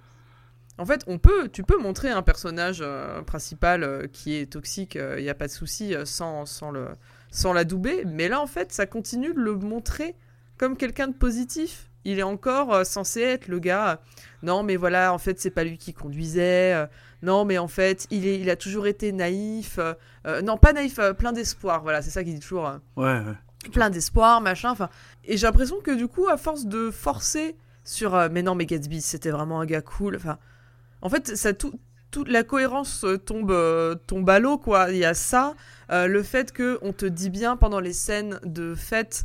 en 0.79 0.85
fait, 0.87 1.03
on 1.07 1.19
peut, 1.19 1.49
tu 1.49 1.63
peux 1.63 1.79
montrer 1.79 2.11
un 2.11 2.23
personnage 2.23 2.79
euh, 2.83 3.23
principal 3.23 3.83
euh, 3.83 4.07
qui 4.07 4.35
est 4.37 4.51
toxique, 4.53 4.97
il 4.97 5.23
n'y 5.23 5.31
a 5.31 5.35
pas 5.35 5.47
de 5.47 5.53
souci, 5.53 5.95
euh, 5.95 6.05
sans, 6.05 6.45
sans, 6.47 6.71
le, 6.71 6.89
sans 7.31 7.53
l'adouber. 7.53 8.05
Mais 8.07 8.29
là, 8.29 8.41
en 8.41 8.47
fait, 8.47 8.73
ça 8.73 8.87
continue 8.87 9.33
de 9.33 9.41
le 9.41 9.55
montrer 9.57 10.15
comme 10.59 10.77
quelqu'un 10.77 11.09
de 11.09 11.15
positif. 11.15 11.91
Il 12.05 12.19
est 12.19 12.23
encore 12.25 12.73
euh, 12.73 12.85
censé 12.85 13.21
être 13.23 13.49
le 13.49 13.59
gars. 13.59 13.91
euh, 13.91 13.97
non, 14.43 14.63
mais 14.63 14.77
voilà, 14.77 15.13
en 15.13 15.19
fait, 15.19 15.41
c'est 15.41 15.51
pas 15.51 15.65
lui 15.65 15.77
qui 15.79 15.93
conduisait. 15.93 16.73
euh, 16.75 16.87
non, 17.23 17.45
mais 17.45 17.59
en 17.59 17.69
fait, 17.69 18.07
il, 18.11 18.27
est, 18.27 18.39
il 18.39 18.49
a 18.51 18.57
toujours 18.57 18.87
été 18.87 19.11
naïf. 19.13 19.79
euh, 19.79 19.95
euh, 20.27 20.43
non, 20.43 20.57
pas 20.59 20.73
naïf, 20.73 20.99
euh, 20.99 21.15
plein 21.15 21.33
d'espoir. 21.33 21.83
Voilà, 21.83 22.03
c'est 22.03 22.11
ça 22.11 22.23
qu'il 22.23 22.35
dit 22.35 22.41
toujours. 22.41 22.69
euh, 22.69 22.79
Ouais, 22.97 23.27
ouais. 23.27 23.71
plein 23.73 23.91
d'espoir, 23.91 24.41
machin. 24.41 24.71
Enfin, 24.71 24.89
et 25.25 25.37
j'ai 25.37 25.47
l'impression 25.47 25.81
que 25.81 25.91
du 25.91 26.07
coup, 26.07 26.29
à 26.29 26.37
force 26.37 26.67
de 26.67 26.91
forcer 26.91 27.57
sur, 27.83 28.15
euh, 28.15 28.29
mais 28.31 28.43
non, 28.43 28.55
mais 28.55 28.67
Gatsby, 28.67 29.01
c'était 29.01 29.31
vraiment 29.31 29.61
un 29.61 29.67
gars 29.67 29.81
cool. 29.83 30.15
Enfin, 30.17 30.39
en 31.07 31.09
fait, 31.09 31.37
ça 31.37 31.53
tout, 31.53 31.79
toute 32.11 32.29
la 32.29 32.43
cohérence 32.43 33.05
euh, 33.05 33.17
tombe, 33.17 33.53
euh, 33.53 33.95
tombe 33.95 34.29
à 34.29 34.39
l'eau, 34.41 34.59
quoi. 34.59 34.91
Il 34.91 34.97
y 34.97 35.05
a 35.05 35.15
ça, 35.15 35.55
euh, 35.91 36.07
le 36.09 36.23
fait 36.23 36.53
que 36.53 36.79
on 36.83 36.93
te 36.93 37.07
dit 37.07 37.31
bien 37.31 37.57
pendant 37.57 37.79
les 37.81 37.93
scènes 37.93 38.41
de 38.45 38.75
fête 38.75 39.23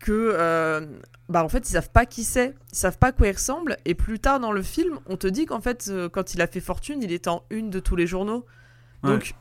que, 0.00 0.10
euh, 0.34 0.86
bah, 1.28 1.44
en 1.44 1.48
fait, 1.48 1.68
ils 1.68 1.72
savent 1.72 1.90
pas 1.90 2.04
qui 2.06 2.24
c'est, 2.24 2.54
ils 2.72 2.76
savent 2.76 2.98
pas 2.98 3.08
à 3.08 3.12
quoi 3.12 3.28
il 3.28 3.32
ressemble. 3.32 3.76
Et 3.84 3.94
plus 3.94 4.18
tard 4.18 4.40
dans 4.40 4.50
le 4.50 4.62
film, 4.62 4.98
on 5.06 5.16
te 5.16 5.28
dit 5.28 5.46
qu'en 5.46 5.60
fait, 5.60 5.86
euh, 5.88 6.08
quand 6.08 6.34
il 6.34 6.42
a 6.42 6.48
fait 6.48 6.60
fortune, 6.60 7.00
il 7.02 7.12
est 7.12 7.28
en 7.28 7.44
une 7.50 7.70
de 7.70 7.78
tous 7.78 7.94
les 7.94 8.08
journaux. 8.08 8.44
Donc, 9.04 9.34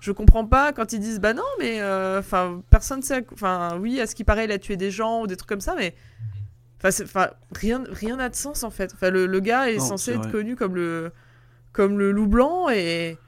je 0.00 0.10
comprends 0.12 0.46
pas 0.46 0.72
quand 0.72 0.92
ils 0.92 1.00
disent 1.00 1.20
bah 1.20 1.34
non, 1.34 1.44
mais 1.60 1.80
enfin 2.18 2.62
personne 2.68 3.00
sait. 3.02 3.24
Enfin 3.32 3.78
oui, 3.80 4.00
à 4.00 4.06
ce 4.06 4.14
qui 4.14 4.24
paraît, 4.24 4.44
il 4.44 4.50
a 4.52 4.58
tué 4.58 4.76
des 4.76 4.90
gens 4.90 5.22
ou 5.22 5.26
des 5.26 5.36
trucs 5.36 5.48
comme 5.48 5.60
ça, 5.60 5.74
mais 5.76 5.94
enfin 6.84 7.30
rien 7.52 7.84
rien 7.90 8.16
n'a 8.16 8.28
de 8.28 8.34
sens 8.34 8.64
en 8.64 8.70
fait. 8.70 8.92
Enfin 8.92 9.10
le, 9.10 9.26
le 9.26 9.40
gars 9.40 9.70
est 9.70 9.78
Non, 9.78 9.84
censé 9.84 10.12
être 10.12 10.30
connu 10.30 10.56
comme 10.56 10.74
le 10.74 11.12
comme 11.74 11.98
le 11.98 12.10
loup 12.12 12.26
blanc 12.28 12.70
et 12.70 13.18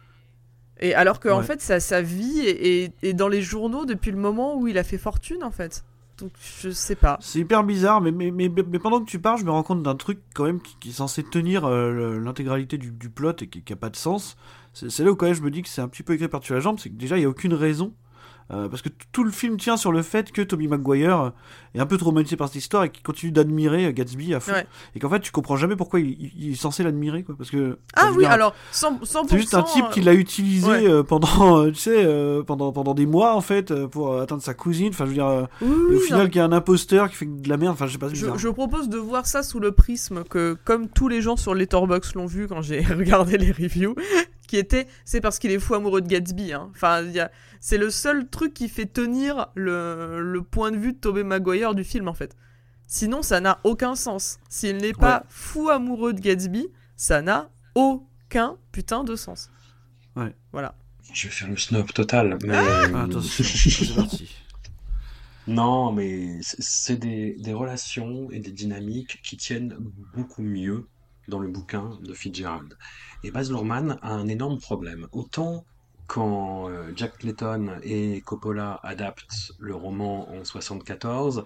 et 0.81 0.95
alors 0.95 1.21
que 1.21 1.29
en 1.29 1.43
fait 1.43 1.61
sa, 1.61 1.81
sa 1.81 2.01
vie 2.01 2.41
est, 2.41 2.85
est- 2.85 2.95
est 3.05 3.13
dans 3.13 3.29
les 3.29 3.43
journaux 3.43 3.85
depuis 3.85 4.11
le 4.11 4.17
moment 4.19 4.57
où 4.57 4.67
il 4.69 4.79
a 4.79 4.85
fait 4.85 4.99
fortune 4.99 5.43
en 5.45 5.51
fait. 5.51 5.85
Donc 6.19 6.31
je 6.63 6.71
sais 6.71 6.95
pas. 6.97 7.19
C'est 7.21 7.41
hyper 7.41 7.63
bizarre, 7.63 8.01
mais, 8.01 8.11
mais, 8.11 8.31
mais, 8.31 8.49
mais 8.49 8.79
pendant 8.79 9.01
que 9.05 9.11
tu 9.11 9.19
parles, 9.19 9.39
je 9.39 9.45
me 9.45 9.51
rends 9.51 9.63
compte 9.63 9.83
d'un 9.83 9.97
truc 9.97 10.19
quand 10.35 10.45
même 10.45 10.63
qui, 10.63 10.77
qui 10.81 10.89
est 10.89 10.93
censé 10.93 11.23
tenir 11.23 11.67
euh, 11.67 12.19
l'intégralité 12.19 12.79
du, 12.79 12.91
du 12.91 13.11
plot 13.11 13.33
et 13.43 13.49
qui 13.49 13.63
n'a 13.69 13.77
pas 13.77 13.91
de 13.91 13.97
sens. 13.97 14.37
C'est 14.73 15.01
là 15.05 15.11
où 15.11 15.17
quand 15.17 15.27
même 15.27 15.35
je 15.35 15.43
me 15.43 15.51
dis 15.51 15.63
que 15.63 15.69
c'est 15.69 15.83
un 15.83 15.89
petit 15.89 16.03
peu 16.03 16.15
écrit 16.15 16.29
par-dessus 16.29 16.55
la 16.55 16.61
jambe, 16.61 16.79
c'est 16.79 16.89
que 16.91 16.95
déjà 16.95 17.17
il 17.17 17.21
n'y 17.21 17.27
a 17.27 17.29
aucune 17.29 17.53
raison. 17.55 17.93
Euh, 18.53 18.69
parce 18.69 18.83
que 18.83 18.89
tout 19.13 19.25
le 19.25 19.31
film 19.31 19.57
tient 19.57 19.77
sur 19.77 19.91
le 19.93 20.03
fait 20.03 20.31
que 20.33 20.41
Toby 20.43 20.69
Maguire 20.69 21.33
est 21.75 21.81
un 21.81 21.87
peu 21.87 21.97
traumatisé 21.97 22.37
par 22.37 22.47
cette 22.49 22.57
histoire 22.57 22.85
et 22.85 22.91
qu'il 22.91 23.03
continue 23.03 23.33
d'admirer 23.33 23.87
euh, 23.87 23.93
Gatsby 23.93 24.35
à 24.35 24.41
fond. 24.41 24.53
Ouais. 24.53 24.67
Et 24.95 25.01
qu'en 25.01 25.11
fait 25.11 25.21
tu 25.21 25.33
comprends 25.33 25.57
jamais 25.57 25.75
pourquoi 25.77 25.99
il, 26.01 26.11
il- 26.11 26.33
il 26.39 26.53
est 26.53 26.55
censé 26.55 26.83
l'admirer. 26.85 27.23
quoi. 27.25 27.35
Parce 27.37 27.51
que. 27.51 27.79
Ah 27.95 28.11
oui, 28.13 28.19
dire, 28.19 28.31
alors 28.31 28.55
100%. 28.73 29.01
100% 29.05 29.25
C'est 29.29 29.39
juste 29.39 29.55
un 29.55 29.63
type 29.63 29.89
qui 29.91 30.01
l'a 30.01 30.15
utilisé 30.15 30.69
ouais. 30.69 30.89
euh, 30.89 31.03
pendant, 31.03 31.59
euh, 31.65 31.71
tu 31.71 31.77
sais, 31.77 32.05
euh, 32.05 32.43
pendant, 32.43 32.73
pendant 32.73 32.95
des 32.95 33.07
mois 33.07 33.35
en 33.35 33.41
fait 33.41 33.71
euh, 33.71 33.89
pour 33.89 34.13
euh, 34.13 34.23
atteindre 34.23 34.43
sa 34.43 34.55
cousine. 34.55 34.89
Enfin, 34.91 35.05
je 35.05 35.11
veux 35.11 35.15
dire, 35.17 35.27
euh, 35.27 35.45
Oui, 35.63 35.97
au 35.97 36.01
final, 36.01 36.31
qui 36.31 36.39
est 36.39 36.43
un 36.43 36.53
imposteur 36.53 37.11
qui 37.11 37.17
fait 37.17 37.27
de 37.27 37.49
la 37.49 37.57
merde. 37.57 37.73
Enfin, 37.75 37.87
je 37.87 37.93
sais 37.93 37.99
pas. 37.99 38.09
Je, 38.13 38.27
je 38.37 38.49
propose 38.49 38.89
de 38.89 38.99
voir 38.99 39.27
ça 39.27 39.43
sous 39.43 39.59
le 39.61 39.73
prisme 39.73 40.23
que, 40.25 40.57
comme 40.65 40.89
tous 40.89 41.09
les 41.09 41.21
gens 41.21 41.37
sur 41.37 41.55
Letterboxd 41.55 42.15
l'ont 42.15 42.27
vu 42.27 42.47
quand 42.47 42.63
j'ai 42.63 42.81
regardé 42.85 43.39
les 43.39 43.51
reviews, 43.53 43.95
qui 44.47 44.57
était 44.57 44.87
c'est 45.05 45.21
parce 45.21 45.39
qu'il 45.39 45.51
est 45.51 45.59
fou 45.59 45.75
amoureux 45.75 46.01
de 46.01 46.09
Gatsby. 46.09 46.53
hein. 46.53 46.71
Enfin, 46.75 47.05
c'est 47.61 47.79
le 47.79 47.91
seul 47.91 48.29
truc 48.29 48.55
qui 48.55 48.69
fait 48.69 48.87
tenir 48.87 49.49
le, 49.55 50.21
le 50.23 50.43
point 50.43 50.71
de 50.71 50.77
vue 50.77 50.93
de 50.93 50.99
Tobey 50.99 51.25
Maguire 51.25 51.75
du 51.75 51.85
film 51.85 52.09
en 52.09 52.15
fait. 52.15 52.37
Sinon, 52.89 53.23
ça 53.23 53.41
n'a 53.41 53.59
aucun 53.65 53.95
sens. 53.97 54.39
S'il 54.49 54.77
n'est 54.77 54.93
pas 54.93 55.25
fou 55.29 55.69
amoureux 55.71 56.13
de 56.13 56.21
Gatsby, 56.21 56.69
ça 56.97 57.21
n'a 57.21 57.51
aucun 57.75 58.57
putain 58.73 59.03
de 59.05 59.17
sens. 59.17 59.51
Ouais. 60.15 60.35
Voilà. 60.53 60.75
Je 61.13 61.27
vais 61.29 61.33
faire 61.35 61.49
le 61.49 61.57
snob 61.57 61.91
total, 61.93 62.39
mais... 62.45 62.55
Ah, 62.57 63.03
attention, 63.03 63.45
c'est 63.45 63.95
parti. 63.95 64.35
Non, 65.49 65.93
mais 65.93 66.43
c'est- 66.43 66.57
c'est 66.61 66.97
des, 66.97 67.37
des 67.39 67.53
relations 67.53 68.29
et 68.33 68.41
des 68.41 68.51
dynamiques 68.51 69.21
qui 69.23 69.37
tiennent 69.37 69.77
beaucoup 70.15 70.43
mieux 70.43 70.89
dans 71.29 71.39
le 71.39 71.49
bouquin 71.49 71.99
de 72.03 72.15
Fitzgerald. 72.15 72.77
Et 73.25 73.31
Baz 73.31 73.51
Luhrmann 73.51 73.99
a 74.03 74.13
un 74.13 74.29
énorme 74.29 74.59
problème. 74.59 75.07
Autant 75.13 75.65
quand 76.07 76.69
euh, 76.69 76.93
Jack 76.95 77.19
Clayton 77.19 77.81
et 77.83 78.21
Coppola 78.21 78.79
adaptent 78.83 79.53
le 79.59 79.75
roman 79.75 80.31
en 80.31 80.45
74, 80.45 81.45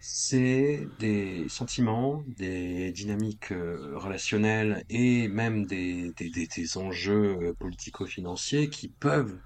c'est 0.00 0.86
des 0.98 1.46
sentiments, 1.48 2.22
des 2.36 2.92
dynamiques 2.92 3.52
euh, 3.52 3.92
relationnelles 3.96 4.84
et 4.88 5.28
même 5.28 5.66
des, 5.66 6.12
des, 6.18 6.78
enjeux 6.78 7.38
euh, 7.42 7.52
politico-financiers 7.52 8.70
qui 8.70 8.88
peuvent 8.88 9.36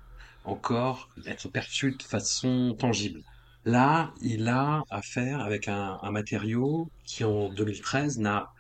encore 0.44 1.09
être 1.27 1.48
perçus 1.48 1.97
de 1.97 2.02
façon 2.02 2.77
tangible. 2.78 3.23
Là, 3.64 4.12
il 4.20 4.48
a 4.48 4.82
affaire 4.90 5.40
avec 5.40 5.69
un, 5.69 5.98
matériau 6.10 6.90
qui 7.05 7.24
en 7.24 7.48
2013 7.48 8.19
n'a 8.19 8.52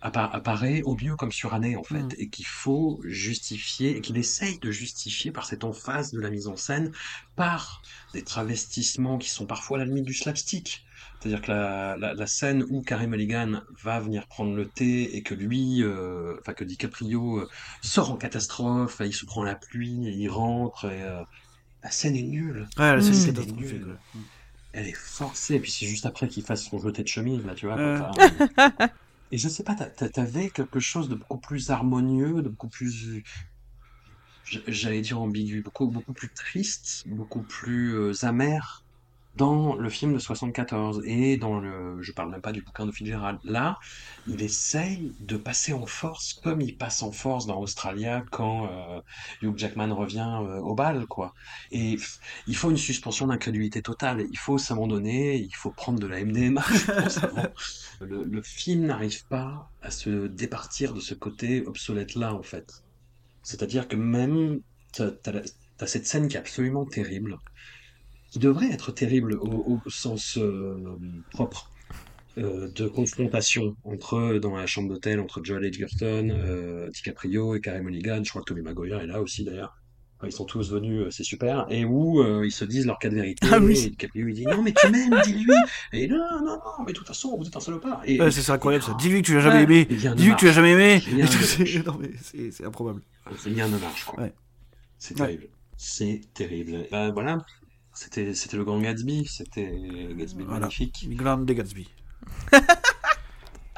apparaît 0.00 0.82
au 0.82 0.96
mieux 0.96 1.16
comme 1.16 1.32
suranné 1.32 1.76
en 1.76 1.82
fait 1.82 2.04
Mm. 2.04 2.08
et 2.18 2.28
qu'il 2.28 2.46
faut 2.46 3.00
justifier 3.04 3.96
et 3.96 4.00
qu'il 4.00 4.16
essaye 4.16 4.58
de 4.60 4.70
justifier 4.70 5.32
par 5.32 5.44
cette 5.46 5.64
emphase 5.64 6.12
de 6.12 6.20
la 6.20 6.30
mise 6.30 6.46
en 6.46 6.56
scène 6.56 6.92
par 7.36 7.82
des 8.12 8.22
travestissements 8.24 9.18
qui 9.18 9.28
sont 9.30 9.46
parfois 9.46 9.78
à 9.78 9.80
la 9.80 9.86
limite 9.86 10.04
du 10.04 10.14
slapstick. 10.14 10.84
C'est-à-dire 11.20 11.42
que 11.42 11.50
la, 11.50 11.96
la, 11.98 12.14
la 12.14 12.26
scène 12.26 12.64
où 12.70 12.82
Carey 12.82 13.06
Mulligan 13.08 13.60
va 13.82 13.98
venir 14.00 14.26
prendre 14.28 14.54
le 14.54 14.68
thé 14.70 15.16
et 15.16 15.22
que 15.22 15.34
lui, 15.34 15.82
euh, 15.82 16.36
enfin 16.40 16.54
que 16.54 16.64
DiCaprio 16.64 17.38
euh, 17.40 17.48
sort 17.82 18.10
en 18.12 18.16
catastrophe, 18.16 19.00
il 19.04 19.12
se 19.12 19.24
prend 19.26 19.42
la 19.42 19.56
pluie, 19.56 20.06
et 20.08 20.12
il 20.12 20.28
rentre 20.28 20.84
et 20.86 21.02
euh, 21.02 21.22
la 21.82 21.90
scène 21.90 22.16
est 22.16 22.22
nulle. 22.22 22.68
Ouais, 22.78 22.94
la 22.96 23.02
scène 23.02 23.36
Mm. 23.36 23.64
est. 23.64 23.80
Elle 24.72 24.86
est 24.88 24.96
forcée, 24.96 25.54
et 25.56 25.60
puis 25.60 25.70
c'est 25.70 25.86
juste 25.86 26.06
après 26.06 26.28
qu'il 26.28 26.44
fasse 26.44 26.64
son 26.64 26.78
jeté 26.78 27.02
de 27.02 27.08
chemise, 27.08 27.44
là, 27.44 27.54
tu 27.54 27.66
vois. 27.66 27.76
et 29.30 29.38
je 29.38 29.48
sais 29.48 29.64
pas, 29.64 29.74
t'a- 29.74 29.90
t'a- 29.90 30.08
t'avais 30.10 30.50
quelque 30.50 30.80
chose 30.80 31.08
de 31.08 31.14
beaucoup 31.16 31.38
plus 31.40 31.70
harmonieux, 31.70 32.42
de 32.42 32.48
beaucoup 32.50 32.68
plus, 32.68 33.22
j'allais 34.42 35.00
dire 35.00 35.20
ambigu, 35.20 35.62
beaucoup, 35.62 35.88
beaucoup 35.90 36.12
plus 36.14 36.32
triste, 36.32 37.02
beaucoup 37.06 37.44
plus 37.44 37.94
euh, 37.94 38.12
amer? 38.24 38.84
Dans 39.38 39.76
le 39.76 39.88
film 39.88 40.12
de 40.12 40.18
74 40.18 41.02
et 41.04 41.36
dans 41.36 41.60
le, 41.60 42.02
je 42.02 42.10
parle 42.12 42.30
même 42.30 42.40
pas 42.40 42.50
du 42.50 42.60
bouquin 42.60 42.86
de 42.86 42.92
Fitzgerald. 42.92 43.38
Là, 43.44 43.78
il 44.26 44.42
essaye 44.42 45.14
de 45.20 45.36
passer 45.36 45.72
en 45.72 45.86
force 45.86 46.34
comme 46.34 46.60
il 46.60 46.76
passe 46.76 47.02
en 47.02 47.12
force 47.12 47.46
dans 47.46 47.60
Australia 47.60 48.24
quand 48.32 48.66
euh, 48.66 49.00
Hugh 49.42 49.56
Jackman 49.56 49.94
revient 49.94 50.40
euh, 50.42 50.58
au 50.58 50.74
bal, 50.74 51.06
quoi. 51.06 51.34
Et 51.70 51.96
il 52.48 52.56
faut 52.56 52.70
une 52.70 52.76
suspension 52.76 53.28
d'incrédulité 53.28 53.80
totale. 53.80 54.26
Il 54.30 54.38
faut 54.38 54.58
s'abandonner, 54.58 55.36
il 55.36 55.54
faut 55.54 55.70
prendre 55.70 56.00
de 56.00 56.06
la 56.06 56.24
MDMA. 56.24 56.64
Le, 58.00 58.22
le 58.22 58.42
film 58.42 58.86
n'arrive 58.86 59.26
pas 59.26 59.70
à 59.82 59.90
se 59.90 60.28
départir 60.28 60.94
de 60.94 61.00
ce 61.00 61.14
côté 61.14 61.66
obsolète-là, 61.66 62.32
en 62.32 62.44
fait. 62.44 62.84
C'est-à-dire 63.42 63.88
que 63.88 63.96
même, 63.96 64.60
t'as 64.92 65.86
cette 65.86 66.06
scène 66.06 66.28
qui 66.28 66.36
est 66.36 66.40
absolument 66.40 66.84
terrible, 66.84 67.38
qui 68.30 68.38
devrait 68.38 68.70
être 68.70 68.92
terrible 68.92 69.34
au, 69.40 69.80
au 69.86 69.90
sens 69.90 70.36
euh, 70.38 70.76
propre 71.30 71.70
euh, 72.36 72.68
de 72.74 72.86
confrontation 72.86 73.74
entre 73.84 74.38
dans 74.38 74.56
la 74.56 74.66
chambre 74.66 74.88
d'hôtel 74.90 75.18
entre 75.20 75.42
Joel 75.42 75.64
Edgerton, 75.64 76.28
euh, 76.30 76.88
DiCaprio 76.90 77.54
et 77.56 77.60
Carey 77.60 77.80
Mulligan. 77.82 78.22
Je 78.22 78.30
crois 78.30 78.42
que 78.42 78.46
Tommy 78.52 78.62
Maguire 78.62 79.00
est 79.00 79.06
là 79.06 79.20
aussi 79.22 79.44
d'ailleurs. 79.44 79.74
Ils 80.24 80.32
sont 80.32 80.44
tous 80.46 80.72
venus, 80.72 81.06
c'est 81.10 81.22
super. 81.22 81.64
Et 81.70 81.84
où 81.84 82.20
euh, 82.20 82.44
ils 82.44 82.50
se 82.50 82.64
disent 82.64 82.86
leur 82.86 82.98
cas 82.98 83.08
de 83.08 83.14
vérité. 83.14 83.46
Ah 83.52 83.60
oui. 83.60 83.78
Et 83.86 83.90
DiCaprio 83.90 84.26
il 84.26 84.34
dit 84.34 84.44
non 84.46 84.62
mais 84.62 84.72
tu 84.72 84.90
m'aimes, 84.90 85.16
dis-lui. 85.24 85.46
Et 85.92 86.08
non 86.08 86.16
non 86.18 86.44
non 86.56 86.58
mais 86.84 86.92
de 86.92 86.98
toute 86.98 87.06
façon 87.06 87.36
vous 87.38 87.46
êtes 87.46 87.56
un 87.56 87.60
salopard. 87.60 88.02
Et 88.04 88.20
Ouais, 88.20 88.30
c'est 88.32 88.50
incroyable 88.50 88.84
ça. 88.84 88.94
Dis-lui 88.98 89.22
que 89.22 89.26
tu 89.26 89.34
l'as 89.34 89.40
jamais 89.40 89.62
aimé. 89.62 89.84
Dis-lui 89.84 90.32
que 90.34 90.38
tu 90.38 90.46
l'as 90.46 90.52
jamais 90.52 90.72
aimé. 90.72 91.00
C'est- 92.20 92.64
improbable. 92.64 93.00
C'est 93.38 93.50
bien 93.50 93.68
marche, 93.68 94.04
quoi. 94.04 94.24
Ouais. 94.24 94.32
C'est 94.98 95.18
Ouais. 95.20 95.26
terrible. 95.26 95.46
C'est 95.76 96.20
terrible. 96.34 96.86
Bah, 96.90 97.10
voilà. 97.12 97.38
C'était, 98.00 98.32
c'était 98.32 98.56
le 98.56 98.64
grand 98.64 98.80
Gatsby. 98.80 99.26
C'était 99.28 99.72
Gatsby 100.16 100.44
Voilà. 100.44 100.60
magnifique. 100.60 101.08
Glenn 101.16 101.44
de 101.44 101.52
Gatsby. 101.52 101.88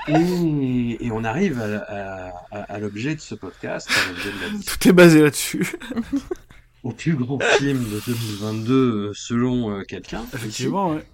Et, 0.08 1.06
et 1.06 1.10
on 1.12 1.24
arrive 1.24 1.58
à, 1.60 1.78
à- 1.78 2.32
à- 2.50 2.62
à 2.74 2.78
l'objet 2.78 3.14
de 3.14 3.20
ce 3.20 3.34
podcast, 3.34 3.88
de 3.88 4.30
la- 4.30 4.62
Tout 4.66 4.88
est 4.88 4.92
basé 4.92 5.22
là-dessus. 5.22 5.72
au 6.82 6.92
plus 6.92 7.14
grand 7.14 7.38
film 7.58 7.78
de 7.84 8.00
2022 8.06 8.74
euh, 8.74 9.12
selon 9.14 9.70
euh, 9.70 9.82
quelqu'un. 9.84 10.24
Effectivement, 10.34 10.90
ouais. 10.90 11.04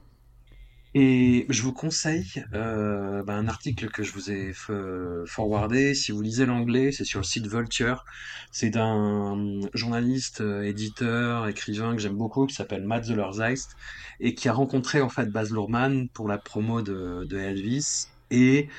Et 0.99 1.45
je 1.51 1.61
vous 1.63 1.75
conseille 1.75 2.43
euh, 2.55 3.23
bah, 3.23 3.35
un 3.35 3.49
article 3.49 3.91
que 3.91 4.03
je 4.03 4.13
vous 4.13 4.31
ai 4.31 4.53
f- 4.53 5.27
forwardé. 5.27 5.95
Si 5.95 6.11
vous 6.11 6.23
lisez 6.23 6.47
l'anglais, 6.47 6.91
c'est 6.91 7.05
sur 7.05 7.21
le 7.21 7.25
site 7.25 7.47
Vulture. 7.49 8.03
C'est 8.51 8.71
d'un 8.71 9.61
journaliste, 9.75 10.41
euh, 10.41 10.63
éditeur, 10.63 11.49
écrivain 11.49 11.95
que 11.95 12.01
j'aime 12.01 12.17
beaucoup, 12.17 12.47
qui 12.47 12.55
s'appelle 12.55 12.85
Matt 12.87 13.05
Zoller-Zeist, 13.05 13.75
et 14.21 14.35
qui 14.35 14.49
a 14.49 14.55
rencontré 14.55 15.03
en 15.03 15.11
fait 15.11 15.31
Baz 15.31 15.51
Luhrmann 15.53 16.09
pour 16.15 16.29
la 16.29 16.39
promo 16.39 16.81
de, 16.81 17.27
de 17.29 17.39
Elvis. 17.39 18.07
Et 18.31 18.71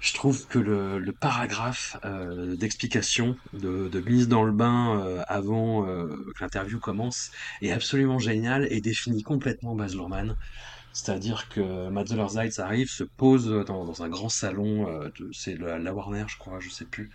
je 0.00 0.14
trouve 0.14 0.46
que 0.48 0.58
le, 0.58 0.98
le 0.98 1.12
paragraphe 1.12 1.96
euh, 2.04 2.56
d'explication, 2.56 3.40
de, 3.52 3.88
de 3.88 4.00
mise 4.00 4.28
dans 4.28 4.44
le 4.44 4.52
bain 4.52 5.00
euh, 5.00 5.22
avant 5.28 5.88
euh, 5.88 6.08
que 6.36 6.44
l'interview 6.44 6.80
commence, 6.80 7.30
est 7.62 7.72
absolument 7.72 8.18
génial 8.18 8.68
et 8.72 8.80
définit 8.82 9.22
complètement 9.22 9.74
Baz 9.76 9.94
Luhrmann. 9.94 10.36
C'est-à-dire 10.94 11.48
que 11.50 11.90
Matt 11.90 12.08
Zoller-Seitz 12.08 12.58
arrive, 12.60 12.88
se 12.88 13.04
pose 13.04 13.48
dans, 13.66 13.84
dans 13.84 14.02
un 14.02 14.08
grand 14.08 14.30
salon, 14.30 14.88
euh, 14.88 15.10
c'est 15.32 15.58
la, 15.58 15.78
la 15.78 15.94
Warner, 15.94 16.24
je 16.28 16.38
crois, 16.38 16.60
je 16.60 16.70
sais 16.70 16.86
plus. 16.86 17.10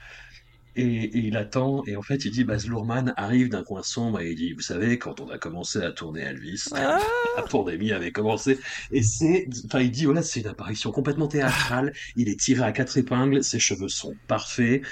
Et, 0.76 0.84
et 1.06 1.18
il 1.20 1.38
attend, 1.38 1.84
et 1.88 1.96
en 1.96 2.02
fait, 2.04 2.26
il 2.26 2.32
dit, 2.32 2.44
Baz 2.44 2.68
Luhrmann 2.68 3.14
arrive 3.18 3.50
d'un 3.50 3.64
coin 3.64 3.84
sombre, 3.84 4.22
et 4.22 4.32
il 4.32 4.36
dit, 4.36 4.54
vous 4.54 4.62
savez, 4.62 5.00
quand 5.00 5.20
on 5.22 5.30
a 5.30 5.38
commencé 5.40 5.80
à 5.82 5.92
tourner 5.92 6.22
Elvis, 6.22 6.66
Ah. 6.76 7.00
la 7.38 7.44
pandémie 7.44 7.92
avait 7.92 8.12
commencé, 8.12 8.60
et 8.92 9.04
c'est, 9.04 9.48
enfin, 9.66 9.82
il 9.82 9.92
dit, 9.92 10.06
voilà, 10.06 10.22
c'est 10.24 10.42
une 10.42 10.48
apparition 10.48 10.92
complètement 10.92 11.28
théâtrale, 11.28 11.94
il 12.16 12.30
est 12.30 12.40
tiré 12.40 12.64
à 12.64 12.72
quatre 12.72 12.98
épingles, 12.98 13.44
ses 13.44 13.60
cheveux 13.60 13.90
sont 13.90 14.20
parfaits, 14.28 14.84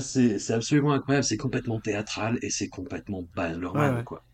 c'est, 0.00 0.38
c'est 0.38 0.52
absolument 0.54 0.92
incroyable, 0.92 1.24
c'est 1.24 1.36
complètement 1.38 1.80
théâtral, 1.80 2.38
et 2.42 2.50
c'est 2.50 2.68
complètement 2.68 3.24
Baz 3.34 3.56
Luhrmann, 3.58 3.92
Ouais, 3.92 3.98
ouais. 3.98 4.04
quoi. 4.04 4.27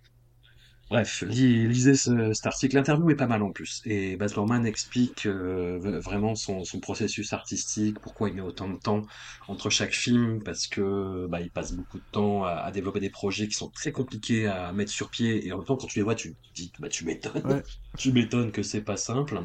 Bref, 0.91 1.25
lis- 1.27 1.67
lisez 1.67 1.95
ce, 1.95 2.33
cet 2.35 2.47
article. 2.47 2.77
L'interview 2.77 3.11
est 3.11 3.15
pas 3.17 3.27
mal 3.27 3.43
en 3.43 3.51
plus. 3.51 3.81
Et 3.87 4.17
Baz 4.17 4.35
Luhrmann 4.35 4.67
explique 4.67 5.27
euh, 5.27 5.79
vraiment 6.01 6.35
son, 6.35 6.63
son 6.65 6.79
processus 6.79 7.33
artistique, 7.33 7.99
pourquoi 8.01 8.29
il 8.29 8.35
met 8.37 8.43
autant 8.43 8.69
de 8.69 8.77
temps 8.77 9.03
entre 9.49 9.71
chaque 9.71 9.93
film, 9.95 10.43
parce 10.43 10.67
que 10.67 11.27
bah, 11.27 11.41
il 11.41 11.51
passe 11.51 11.73
beaucoup 11.73 11.99
de 11.99 12.05
temps 12.13 12.45
à, 12.45 12.51
à 12.51 12.71
développer 12.71 13.01
des 13.01 13.11
projets 13.11 13.49
qui 13.49 13.55
sont 13.55 13.71
très 13.71 13.93
compliqués 13.93 14.47
à 14.47 14.73
mettre 14.73 14.91
sur 14.93 15.09
pied. 15.11 15.47
Et 15.47 15.53
en 15.53 15.57
même 15.59 15.67
temps, 15.67 15.77
quand 15.77 15.87
tu 15.87 15.99
les 15.99 16.03
vois, 16.05 16.15
tu 16.15 16.33
te 16.35 16.37
dis, 16.55 16.71
bah, 16.79 16.89
tu 16.89 17.05
m'étonnes. 17.07 17.43
Ouais. 17.47 17.63
tu 17.99 18.13
m'étonnes 18.13 18.53
que 18.53 18.63
c'est 18.63 18.83
pas 18.83 18.97
simple. 18.99 19.41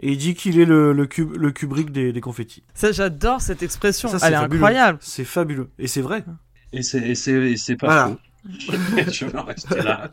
Et 0.00 0.12
il 0.12 0.18
dit 0.18 0.34
qu'il 0.34 0.58
est 0.58 0.64
le, 0.64 0.92
le, 0.92 1.06
cub, 1.06 1.32
le 1.36 1.50
Kubrick 1.52 1.90
des, 1.90 2.12
des 2.12 2.20
confettis. 2.20 2.62
Ça, 2.74 2.92
j'adore 2.92 3.40
cette 3.40 3.62
expression. 3.62 4.08
Ça, 4.08 4.18
c'est 4.18 4.26
Elle 4.26 4.34
est 4.34 4.36
fabuleux. 4.36 4.62
incroyable. 4.62 4.98
C'est 5.00 5.24
fabuleux. 5.24 5.70
Et 5.78 5.86
c'est 5.88 6.00
vrai. 6.02 6.24
Et 6.72 6.82
c'est, 6.82 6.98
et 6.98 7.14
c'est, 7.14 7.32
et 7.32 7.56
c'est 7.56 7.76
pas 7.76 7.86
Voilà. 7.86 8.08
faux. 8.08 8.18
je 9.10 9.24
vais 9.24 9.38
en 9.38 9.44
rester 9.44 9.80
là. 9.82 10.12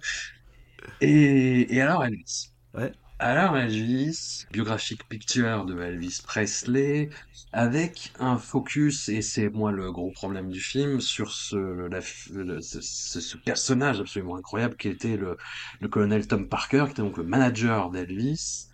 Et, 0.99 1.73
et 1.75 1.81
alors 1.81 2.03
Elvis? 2.05 2.53
Ouais. 2.73 2.93
Alors 3.19 3.57
Elvis, 3.57 4.45
biographic 4.51 5.07
picture 5.07 5.65
de 5.65 5.79
Elvis 5.79 6.19
Presley, 6.25 7.09
avec 7.51 8.11
un 8.19 8.37
focus, 8.37 9.09
et 9.09 9.21
c'est 9.21 9.49
moi 9.49 9.71
le 9.71 9.91
gros 9.91 10.11
problème 10.11 10.49
du 10.49 10.59
film, 10.61 10.99
sur 11.01 11.31
ce, 11.33 11.55
la- 11.87 11.99
le- 12.31 12.61
ce, 12.61 12.79
ce- 12.81 13.19
ce 13.21 13.37
personnage 13.37 13.99
absolument 13.99 14.37
incroyable 14.37 14.75
qui 14.77 14.87
était 14.87 15.17
le, 15.17 15.37
le 15.81 15.87
colonel 15.89 16.27
Tom 16.27 16.47
Parker, 16.49 16.85
qui 16.87 16.91
était 16.93 17.01
donc 17.03 17.17
le 17.17 17.23
manager 17.23 17.91
d'Elvis, 17.91 18.69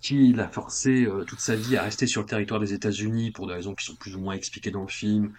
qui 0.00 0.32
l'a 0.32 0.48
forcé 0.48 1.06
euh, 1.06 1.24
toute 1.24 1.40
sa 1.40 1.56
vie 1.56 1.76
à 1.76 1.82
rester 1.82 2.06
sur 2.06 2.20
le 2.22 2.26
territoire 2.28 2.60
des 2.60 2.72
États-Unis 2.74 3.32
pour 3.32 3.46
des 3.48 3.54
raisons 3.54 3.74
qui 3.74 3.84
sont 3.84 3.96
plus 3.96 4.14
ou 4.16 4.20
moins 4.20 4.34
expliquées 4.34 4.70
dans 4.70 4.82
le 4.82 4.88
film, 4.88 5.32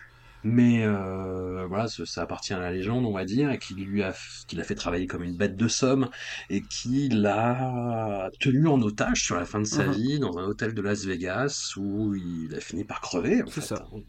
mais 0.43 0.83
euh, 0.85 1.65
voilà, 1.67 1.87
ça, 1.87 2.21
appartient 2.21 2.53
à 2.53 2.59
la 2.59 2.71
légende, 2.71 3.05
on 3.05 3.13
va 3.13 3.25
dire, 3.25 3.51
et 3.51 3.59
qui 3.59 3.75
lui 3.75 4.03
a, 4.03 4.13
qui 4.47 4.55
l'a 4.55 4.63
fait 4.63 4.75
travailler 4.75 5.07
comme 5.07 5.23
une 5.23 5.35
bête 5.35 5.55
de 5.55 5.67
somme, 5.67 6.09
et 6.49 6.61
qui 6.63 7.09
l'a 7.09 8.29
tenu 8.39 8.67
en 8.67 8.81
otage 8.81 9.23
sur 9.23 9.35
la 9.35 9.45
fin 9.45 9.59
de 9.59 9.65
sa 9.65 9.85
Mhm. 9.85 9.93
vie 9.93 10.19
dans 10.19 10.37
un 10.37 10.45
hôtel 10.45 10.73
de 10.73 10.81
Las 10.81 11.05
Vegas 11.05 11.73
où 11.77 12.15
il 12.15 12.53
a 12.55 12.59
fini 12.61 12.85
par 12.85 13.01
crever, 13.01 13.43
C'est 13.47 13.61
ça. 13.61 13.85
hein. 13.93 13.99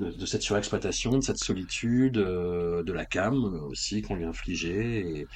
De, 0.00 0.12
de 0.12 0.26
cette 0.26 0.42
surexploitation, 0.42 1.18
de 1.18 1.22
cette 1.22 1.38
solitude, 1.38 2.18
euh, 2.18 2.84
de 2.84 2.92
la 2.92 3.04
cam 3.04 3.34
euh, 3.34 3.60
aussi 3.68 4.00
qu'on 4.02 4.14
lui 4.14 4.24
infligeait. 4.24 5.00
Et, 5.00 5.26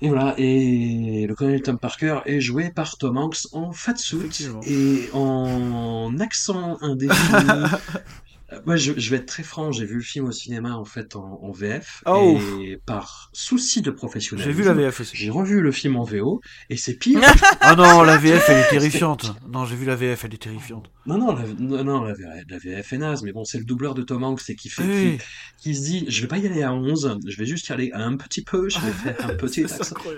et 0.00 0.08
voilà, 0.08 0.34
et 0.38 1.26
le 1.26 1.34
colonel 1.34 1.62
Tom 1.62 1.78
Parker 1.78 2.20
est 2.26 2.40
joué 2.40 2.70
par 2.72 2.96
Tom 2.98 3.16
Hanks 3.18 3.46
en 3.52 3.72
fatsuit 3.72 4.48
et 4.62 5.08
en 5.12 6.18
accent 6.20 6.78
indéfini. 6.82 7.70
Moi, 8.64 8.76
je, 8.76 8.92
je 8.96 9.10
vais 9.10 9.16
être 9.16 9.26
très 9.26 9.42
franc, 9.42 9.72
j'ai 9.72 9.84
vu 9.84 9.96
le 9.96 10.02
film 10.02 10.26
au 10.26 10.30
cinéma 10.32 10.76
en 10.76 10.84
fait 10.84 11.16
en, 11.16 11.40
en 11.42 11.50
VF 11.50 12.04
Oh. 12.06 12.38
et 12.62 12.76
par 12.86 13.28
souci 13.32 13.80
de 13.82 13.90
J'ai 13.90 13.96
professionnalisme, 13.96 14.52
vu 14.56 14.64
la 14.64 14.72
VF 14.72 15.00
aussi. 15.00 15.16
j'ai 15.16 15.30
revu 15.30 15.60
le 15.60 15.72
film 15.72 15.96
en 15.96 16.04
VO 16.04 16.40
et 16.70 16.76
c'est 16.76 16.94
pire. 16.94 17.20
Ah 17.60 17.74
non, 17.74 18.02
la 18.04 18.16
VF, 18.16 18.48
elle 18.48 18.58
est 18.64 18.70
terrifiante. 18.70 19.34
Non, 19.48 19.64
j'ai 19.64 19.74
vu 19.74 19.84
la 19.84 19.96
VF, 19.96 20.24
elle 20.24 20.34
est 20.34 20.38
terrifiante. 20.42 20.88
non, 21.06 21.18
non, 21.18 21.34
la, 21.34 21.82
non, 21.82 22.04
la, 22.04 22.12
VF 22.14 22.44
la 22.48 22.58
VF 22.58 22.92
est 22.92 22.98
naze, 22.98 23.22
mais 23.24 23.32
bon, 23.32 23.44
c'est 23.44 23.58
le 23.58 23.64
doubleur 23.64 23.94
de 23.94 24.02
Tom 24.02 24.22
Hanks 24.22 24.54
qui 24.56 24.68
fait, 24.68 24.84
Oui. 24.84 25.18
qui, 25.58 25.70
qui 25.70 25.74
se 25.74 25.80
dit, 25.82 26.04
je 26.08 26.22
vais 26.22 26.28
pas 26.28 26.38
y 26.38 26.46
aller 26.46 26.62
à 26.62 26.72
11, 26.72 27.18
je 27.26 27.36
vais 27.36 27.46
juste 27.46 27.66
y 27.68 27.72
aller 27.72 27.90
un 27.94 28.16
petit 28.16 28.42
peu, 28.44 28.68
je 28.68 28.78
vais 28.78 28.92
faire 28.92 29.16
un 29.28 29.34
petit. 29.34 29.64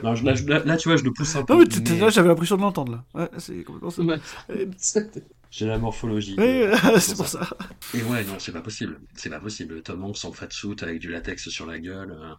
Non, 0.02 0.14
je- 0.14 0.24
là, 0.46 0.76
tu 0.76 0.88
vois, 0.90 0.96
je 0.98 1.04
le 1.04 1.12
pousse 1.12 1.34
un 1.36 1.44
peu. 1.44 1.54
Non, 1.54 1.64
mais 2.00 2.10
j'avais 2.10 2.28
l'impression 2.28 2.56
de 2.58 2.62
l'entendre 2.62 2.92
là. 2.92 3.04
Ouais, 3.22 3.28
c'est 3.38 3.64
complètement 3.64 3.88
ça. 3.90 4.02
J'ai 5.50 5.66
la 5.66 5.78
morphologie. 5.78 6.36
Oui, 6.38 6.64
c'est 7.00 7.16
pour 7.16 7.26
ça. 7.28 7.48
Et 7.94 8.02
ouais, 8.02 8.24
non, 8.24 8.34
c'est 8.38 8.52
pas 8.52 8.60
possible. 8.60 9.00
C'est 9.14 9.30
pas 9.30 9.40
possible. 9.40 9.82
Tom 9.82 10.04
Hanks 10.04 10.24
en 10.24 10.32
fatsuit 10.32 10.76
avec 10.82 11.00
du 11.00 11.10
latex 11.10 11.48
sur 11.48 11.66
la 11.66 11.78
gueule. 11.78 12.12
euh, 12.12 12.34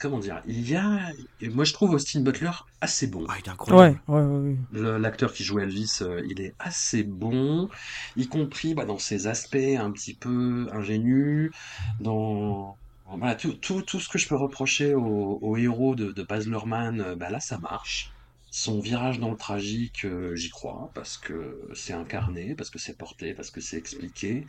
Comment 0.00 0.18
dire 0.18 0.42
Il 0.46 0.68
y 0.68 0.74
a. 0.74 1.10
et 1.40 1.48
Moi, 1.48 1.64
je 1.64 1.72
trouve 1.72 1.92
Austin 1.92 2.20
Butler 2.22 2.50
assez 2.80 3.06
bon. 3.06 3.24
Ah, 3.28 3.34
il 3.38 3.44
est 3.44 3.48
Ouais, 3.48 3.52
incroyable. 3.52 4.00
ouais, 4.08 4.22
ouais. 4.22 4.38
ouais. 4.50 4.56
Le- 4.72 4.98
L'acteur 4.98 5.32
qui 5.32 5.44
joue 5.44 5.60
Elvis, 5.60 5.98
euh, 6.02 6.22
il 6.28 6.40
est 6.40 6.54
assez 6.58 7.04
bon, 7.04 7.68
y 8.16 8.26
compris 8.26 8.74
bah, 8.74 8.84
dans 8.84 8.98
ses 8.98 9.28
aspects 9.28 9.56
un 9.56 9.92
petit 9.92 10.14
peu 10.14 10.68
ingénus, 10.72 11.52
dans 12.00 12.76
voilà, 13.06 13.34
tout, 13.36 13.52
tout, 13.54 13.82
tout 13.82 14.00
ce 14.00 14.08
que 14.08 14.18
je 14.18 14.26
peux 14.28 14.36
reprocher 14.36 14.94
au, 14.94 15.38
au 15.42 15.56
héros 15.56 15.94
de, 15.94 16.12
de 16.12 16.22
Baz 16.22 16.48
Luhrmann, 16.48 17.00
euh, 17.00 17.14
bah 17.16 17.30
là 17.30 17.40
ça 17.40 17.58
marche. 17.58 18.11
Son 18.54 18.80
virage 18.80 19.18
dans 19.18 19.30
le 19.30 19.36
tragique, 19.38 20.04
euh, 20.04 20.36
j'y 20.36 20.50
crois, 20.50 20.90
parce 20.92 21.16
que 21.16 21.58
c'est 21.72 21.94
incarné, 21.94 22.54
parce 22.54 22.68
que 22.68 22.78
c'est 22.78 22.98
porté, 22.98 23.32
parce 23.32 23.50
que 23.50 23.62
c'est 23.62 23.78
expliqué. 23.78 24.46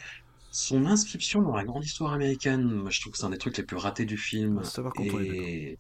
Son 0.51 0.85
inscription 0.85 1.41
dans 1.41 1.55
la 1.55 1.63
grande 1.63 1.85
histoire 1.85 2.11
américaine, 2.11 2.63
moi, 2.63 2.89
je 2.89 2.99
trouve 2.99 3.13
que 3.13 3.17
c'est 3.17 3.23
un 3.23 3.29
des 3.29 3.37
trucs 3.37 3.57
les 3.57 3.63
plus 3.63 3.77
ratés 3.77 4.03
du 4.03 4.17
film. 4.17 4.61
Et 4.99 5.77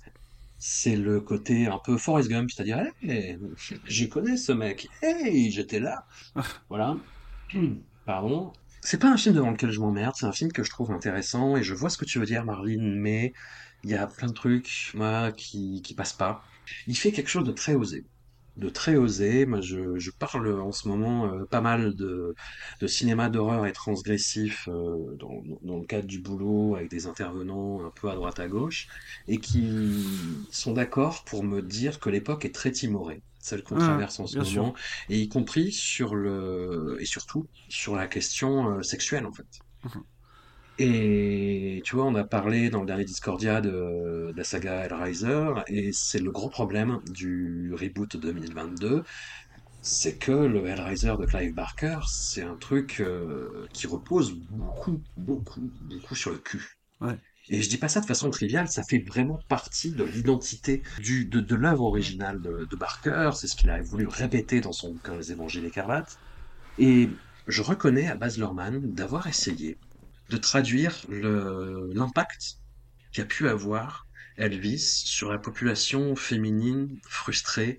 c'est 0.57 0.95
le 0.95 1.19
côté 1.19 1.67
un 1.67 1.79
peu 1.79 1.97
Forrest 1.97 2.29
Gump, 2.29 2.49
c'est-à-dire, 2.49 2.85
hey, 3.01 3.37
je 3.83 4.05
connais 4.05 4.37
ce 4.37 4.53
mec, 4.53 4.87
hey, 5.01 5.51
j'étais 5.51 5.81
là. 5.81 6.07
voilà. 6.69 6.95
Pardon. 8.05 8.53
C'est 8.79 9.01
pas 9.01 9.09
un 9.09 9.17
film 9.17 9.35
devant 9.35 9.51
lequel 9.51 9.71
je 9.71 9.81
m'emmerde, 9.81 10.15
c'est 10.17 10.25
un 10.25 10.31
film 10.31 10.53
que 10.53 10.63
je 10.63 10.69
trouve 10.69 10.91
intéressant 10.91 11.57
et 11.57 11.63
je 11.63 11.73
vois 11.73 11.89
ce 11.89 11.97
que 11.97 12.05
tu 12.05 12.19
veux 12.19 12.25
dire, 12.25 12.45
Marlene, 12.45 12.95
mais 12.95 13.33
il 13.83 13.89
y 13.89 13.95
a 13.95 14.07
plein 14.07 14.27
de 14.27 14.33
trucs, 14.33 14.91
moi, 14.93 15.33
qui, 15.33 15.81
qui 15.81 15.93
passent 15.93 16.13
pas. 16.13 16.41
Il 16.87 16.97
fait 16.97 17.11
quelque 17.11 17.29
chose 17.29 17.43
de 17.43 17.51
très 17.51 17.75
osé. 17.75 18.05
De 18.55 18.69
très 18.69 18.95
osé. 18.95 19.45
Moi, 19.45 19.61
je, 19.61 19.97
je 19.99 20.11
parle 20.11 20.59
en 20.61 20.71
ce 20.71 20.87
moment 20.87 21.25
euh, 21.33 21.45
pas 21.45 21.61
mal 21.61 21.95
de, 21.95 22.35
de 22.81 22.87
cinéma 22.87 23.29
d'horreur 23.29 23.65
et 23.65 23.71
transgressif 23.73 24.67
euh, 24.69 25.15
dans, 25.17 25.41
dans 25.61 25.77
le 25.79 25.85
cadre 25.85 26.07
du 26.07 26.19
boulot 26.21 26.75
avec 26.75 26.89
des 26.89 27.07
intervenants 27.07 27.85
un 27.85 27.91
peu 27.91 28.09
à 28.09 28.15
droite 28.15 28.39
à 28.39 28.47
gauche 28.47 28.87
et 29.27 29.39
qui 29.39 30.47
sont 30.51 30.73
d'accord 30.73 31.23
pour 31.25 31.43
me 31.43 31.61
dire 31.61 31.99
que 31.99 32.09
l'époque 32.09 32.45
est 32.45 32.53
très 32.55 32.71
timorée, 32.71 33.23
celle 33.39 33.63
qu'on 33.63 33.75
Ah, 33.75 33.77
traverse 33.77 34.19
en 34.19 34.27
ce 34.27 34.41
sûr. 34.43 34.43
moment, 34.43 34.73
et 35.09 35.19
y 35.19 35.29
compris 35.29 35.71
sur 35.71 36.15
le 36.15 36.97
et 36.99 37.05
surtout 37.05 37.47
sur 37.69 37.95
la 37.95 38.07
question 38.07 38.77
euh, 38.77 38.83
sexuelle 38.83 39.25
en 39.25 39.33
fait. 39.33 39.47
Mhm. 39.83 40.03
Et 40.79 41.81
tu 41.85 41.95
vois, 41.95 42.05
on 42.05 42.15
a 42.15 42.23
parlé 42.23 42.69
dans 42.71 42.79
le 42.81 42.87
dernier 42.87 43.05
Discordia 43.05 43.61
de, 43.61 43.69
de 43.69 44.33
la 44.35 44.43
saga 44.43 44.85
Hellraiser, 44.85 45.51
et 45.67 45.91
c'est 45.93 46.19
le 46.19 46.31
gros 46.31 46.49
problème 46.49 46.99
du 47.11 47.71
reboot 47.75 48.17
2022, 48.17 49.03
c'est 49.81 50.17
que 50.17 50.31
le 50.31 50.65
Hellraiser 50.65 51.13
de 51.19 51.25
Clive 51.27 51.53
Barker, 51.53 51.99
c'est 52.07 52.41
un 52.43 52.55
truc 52.57 53.01
euh, 53.01 53.67
qui 53.73 53.85
repose 53.87 54.33
beaucoup, 54.33 55.03
beaucoup, 55.15 55.61
beaucoup 55.81 56.15
sur 56.15 56.31
le 56.31 56.39
cul. 56.39 56.65
Ouais. 57.01 57.19
Et 57.49 57.61
je 57.61 57.69
dis 57.69 57.77
pas 57.77 57.89
ça 57.89 57.99
de 58.01 58.05
façon 58.07 58.29
triviale, 58.31 58.67
ça 58.67 58.83
fait 58.83 58.99
vraiment 58.99 59.43
partie 59.49 59.93
de 59.93 60.03
l'identité 60.03 60.81
du, 60.97 61.25
de, 61.25 61.39
de 61.41 61.55
l'œuvre 61.55 61.83
originale 61.83 62.41
de, 62.41 62.65
de 62.69 62.75
Barker, 62.75 63.31
c'est 63.35 63.47
ce 63.47 63.55
qu'il 63.55 63.69
a 63.69 63.81
voulu 63.81 64.07
répéter 64.07 64.61
dans 64.61 64.71
son 64.71 64.93
bouquin 64.93 65.17
Les 65.17 65.31
Évangiles 65.31 65.65
écarlates. 65.65 66.19
Et 66.77 67.09
je 67.47 67.61
reconnais 67.61 68.07
à 68.07 68.15
Baz 68.15 68.37
Luhrmann 68.37 68.93
d'avoir 68.93 69.27
essayé 69.27 69.79
de 70.29 70.37
traduire 70.37 71.05
l'impact 71.09 72.57
qu'a 73.11 73.25
pu 73.25 73.47
avoir 73.47 74.07
Elvis 74.37 74.79
sur 74.79 75.31
la 75.31 75.37
population 75.37 76.15
féminine 76.15 76.99
frustrée 77.07 77.77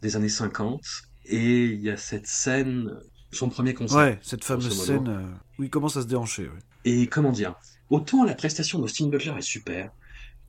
des 0.00 0.16
années 0.16 0.28
50. 0.28 0.82
Et 1.24 1.66
il 1.66 1.80
y 1.80 1.90
a 1.90 1.96
cette 1.96 2.26
scène, 2.26 2.98
son 3.30 3.48
premier 3.48 3.74
concert. 3.74 3.98
Ouais, 3.98 4.18
cette 4.22 4.44
fameuse 4.44 4.84
scène 4.84 5.08
euh, 5.08 5.34
où 5.58 5.62
il 5.62 5.70
commence 5.70 5.96
à 5.96 6.02
se 6.02 6.06
déhancher. 6.06 6.48
ouais. 6.48 6.58
Et 6.84 7.06
comment 7.06 7.30
dire, 7.30 7.54
autant 7.90 8.24
la 8.24 8.34
prestation 8.34 8.80
d'Austin 8.80 9.06
Butler 9.06 9.34
est 9.38 9.42
super, 9.42 9.92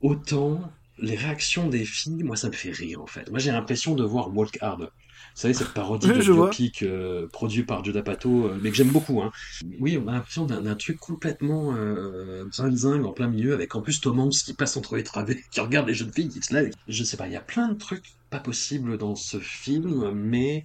autant 0.00 0.72
les 0.98 1.16
réactions 1.16 1.68
des 1.68 1.84
filles, 1.84 2.22
moi 2.22 2.36
ça 2.36 2.48
me 2.48 2.52
fait 2.52 2.70
rire 2.70 3.00
en 3.00 3.06
fait. 3.06 3.30
Moi 3.30 3.38
j'ai 3.38 3.50
l'impression 3.50 3.94
de 3.94 4.04
voir 4.04 4.34
Walk 4.34 4.58
Hard. 4.60 4.90
Vous 5.34 5.40
savez, 5.40 5.54
cette 5.54 5.74
parodie 5.74 6.06
Oui, 6.10 6.18
de 6.18 6.22
biopic 6.22 6.82
euh, 6.82 7.26
produit 7.26 7.64
par 7.64 7.84
Judd 7.84 7.96
Apatow, 7.96 8.46
euh, 8.46 8.58
mais 8.60 8.70
que 8.70 8.76
j'aime 8.76 8.90
beaucoup. 8.90 9.20
Hein. 9.20 9.32
Oui, 9.80 9.98
on 10.00 10.06
a 10.06 10.12
l'impression 10.12 10.44
d'un 10.44 10.74
truc 10.76 10.98
complètement 10.98 11.74
euh, 11.74 12.44
zinzing 12.52 13.02
en 13.02 13.12
plein 13.12 13.26
milieu, 13.26 13.52
avec 13.52 13.74
en 13.74 13.82
plus 13.82 14.00
Tom 14.00 14.20
Hanks 14.20 14.44
qui 14.44 14.54
passe 14.54 14.76
entre 14.76 14.96
les 14.96 15.02
travées, 15.02 15.42
qui 15.50 15.60
regarde 15.60 15.88
les 15.88 15.94
jeunes 15.94 16.12
filles 16.12 16.28
qui 16.28 16.40
se 16.40 16.54
lèvent. 16.54 16.72
Je 16.86 17.02
sais 17.02 17.16
pas, 17.16 17.26
il 17.26 17.32
y 17.32 17.36
a 17.36 17.40
plein 17.40 17.68
de 17.68 17.74
trucs 17.74 18.04
pas 18.30 18.38
possibles 18.38 18.96
dans 18.96 19.16
ce 19.16 19.38
film, 19.38 20.12
mais 20.12 20.64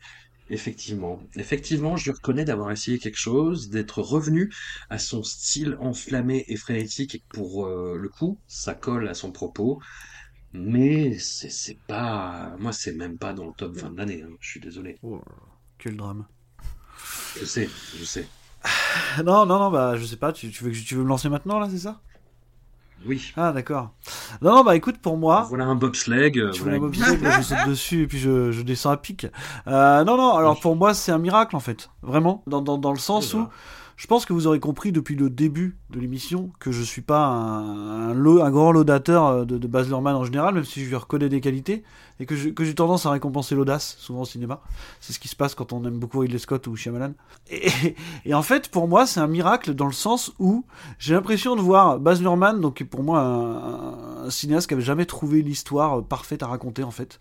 effectivement, 0.50 1.22
effectivement, 1.36 1.98
je 1.98 2.06
lui 2.06 2.12
reconnais 2.12 2.46
d'avoir 2.46 2.72
essayé 2.72 3.00
quelque 3.00 3.18
chose, 3.18 3.70
d'être 3.70 4.02
revenu 4.02 4.52
à 4.90 4.98
son 4.98 5.24
style 5.24 5.78
enflammé 5.80 6.46
et 6.48 6.56
frénétique, 6.56 7.16
et 7.16 7.22
pour 7.30 7.66
euh, 7.66 7.98
le 7.98 8.10
coup, 8.10 8.38
ça 8.48 8.74
colle 8.74 9.08
à 9.08 9.14
son 9.14 9.32
propos. 9.32 9.80
Mais 10.54 11.18
c'est 11.20 11.78
pas, 11.88 12.56
moi 12.60 12.72
c'est 12.74 12.94
même 12.94 13.18
pas 13.18 13.34
dans 13.34 13.46
le 13.46 13.54
top 13.56 13.74
20 13.76 13.92
de 13.92 13.98
l'année. 13.98 14.24
hein. 14.26 14.32
Je 14.40 14.50
suis 14.50 14.60
désolé. 14.60 14.98
Oh 15.04 15.22
quel 15.78 15.96
drame. 15.96 16.26
Je 17.40 17.46
sais, 17.46 17.70
je 17.98 18.04
sais. 18.04 18.28
Non, 19.24 19.46
non, 19.46 19.60
non, 19.60 19.72
bah 19.72 19.96
je 19.96 20.06
sais 20.06 20.18
pas, 20.18 20.34
tu, 20.34 20.50
tu 20.50 20.64
veux, 20.64 20.72
que 20.72 20.78
tu 20.78 20.96
veux 20.96 21.04
me 21.04 21.08
lancer 21.10 21.30
maintenant 21.30 21.60
là, 21.60 21.68
c'est 21.70 21.78
ça? 21.78 22.02
Oui. 23.06 23.32
Ah 23.38 23.54
d'accord. 23.54 23.94
Non, 24.42 24.56
non, 24.56 24.64
bah 24.66 24.76
écoute, 24.76 24.98
pour 24.98 25.16
moi... 25.16 25.46
Voilà 25.48 25.64
un 25.66 25.76
bobsleigh. 25.76 26.38
euh, 26.38 26.52
Tu 26.52 26.62
voilà 26.64 26.78
vois 26.80 26.90
la 26.90 26.98
une- 27.14 27.20
bobsleigh, 27.20 27.32
je 27.38 27.42
saute 27.42 27.68
dessus 27.68 28.02
et 28.02 28.08
puis 28.08 28.20
je, 28.20 28.52
je 28.52 28.62
descends 28.62 28.90
à 28.92 28.98
pic. 28.98 29.28
Euh, 29.68 30.04
non, 30.04 30.18
non, 30.18 30.36
alors 30.36 30.56
Oui. 30.56 30.60
pour 30.62 30.76
moi 30.76 30.94
c'est 30.94 31.12
un 31.14 31.18
miracle 31.20 31.56
en 31.56 31.62
fait, 31.62 31.90
vraiment, 32.02 32.44
dans, 32.48 32.62
dans, 32.62 32.78
dans 32.78 32.92
le 32.92 33.00
sens 33.00 33.34
où 33.34 33.38
Voilà. 33.38 33.52
Je 34.00 34.08
pense 34.08 34.26
que 34.26 34.32
vous 34.32 34.48
aurez 34.48 34.62
compris 34.62 34.94
depuis 34.94 35.16
le 35.18 35.30
début 35.30 35.78
de 35.90 36.00
l'émission 36.00 36.54
que 36.62 36.72
je 36.72 36.82
suis 36.82 37.02
pas 37.02 37.26
un, 37.26 38.16
grand 38.50 38.72
laudateur 38.72 39.26
euh, 39.26 39.44
de, 39.44 39.58
de 39.58 39.68
Baz 39.68 39.90
Luhrmann 39.90 40.16
en 40.16 40.24
général, 40.24 40.54
même 40.54 40.64
si 40.64 40.86
je 40.86 40.88
lui 40.88 40.96
reconnais 40.96 41.28
des 41.28 41.42
qualités, 41.42 41.84
et 42.22 42.26
que 42.26 42.38
je- 42.38 42.48
que 42.48 42.64
j'ai 42.64 42.74
tendance 42.74 43.06
à 43.06 43.12
récompenser 43.12 43.56
l'audace, 43.56 43.98
souvent 44.00 44.22
au 44.22 44.26
cinéma. 44.26 44.62
C'est 45.02 45.12
ce 45.12 45.20
qui 45.20 45.28
se 45.28 45.36
passe 45.36 45.54
quand 45.54 45.74
on 45.74 45.84
aime 45.84 46.00
beaucoup 46.00 46.20
Ridley 46.20 46.38
Scott 46.40 46.66
ou 46.68 46.78
Shyamalan. 46.78 47.12
Et, 47.50 47.68
et 48.26 48.34
en 48.34 48.42
fait, 48.42 48.70
pour 48.70 48.88
moi, 48.88 49.06
c'est 49.06 49.20
un 49.20 49.28
miracle 49.28 49.74
dans 49.74 49.88
le 49.88 49.92
sens 49.92 50.32
où 50.40 50.64
j'ai 50.98 51.14
l'impression 51.14 51.58
de 51.58 51.62
voir 51.62 52.00
Baz 52.00 52.22
Luhrmann, 52.22 52.62
donc 52.62 52.76
qui 52.78 52.84
est 52.84 52.86
pour 52.86 53.04
moi 53.04 53.20
un, 53.20 54.30
cinéaste 54.30 54.68
qui 54.68 54.76
avait 54.76 54.82
jamais 54.82 55.08
trouvé 55.08 55.42
l'histoire 55.42 56.00
euh, 56.00 56.02
parfaite 56.02 56.42
à 56.42 56.48
raconter 56.48 56.84
en 56.84 56.92
fait, 56.92 57.20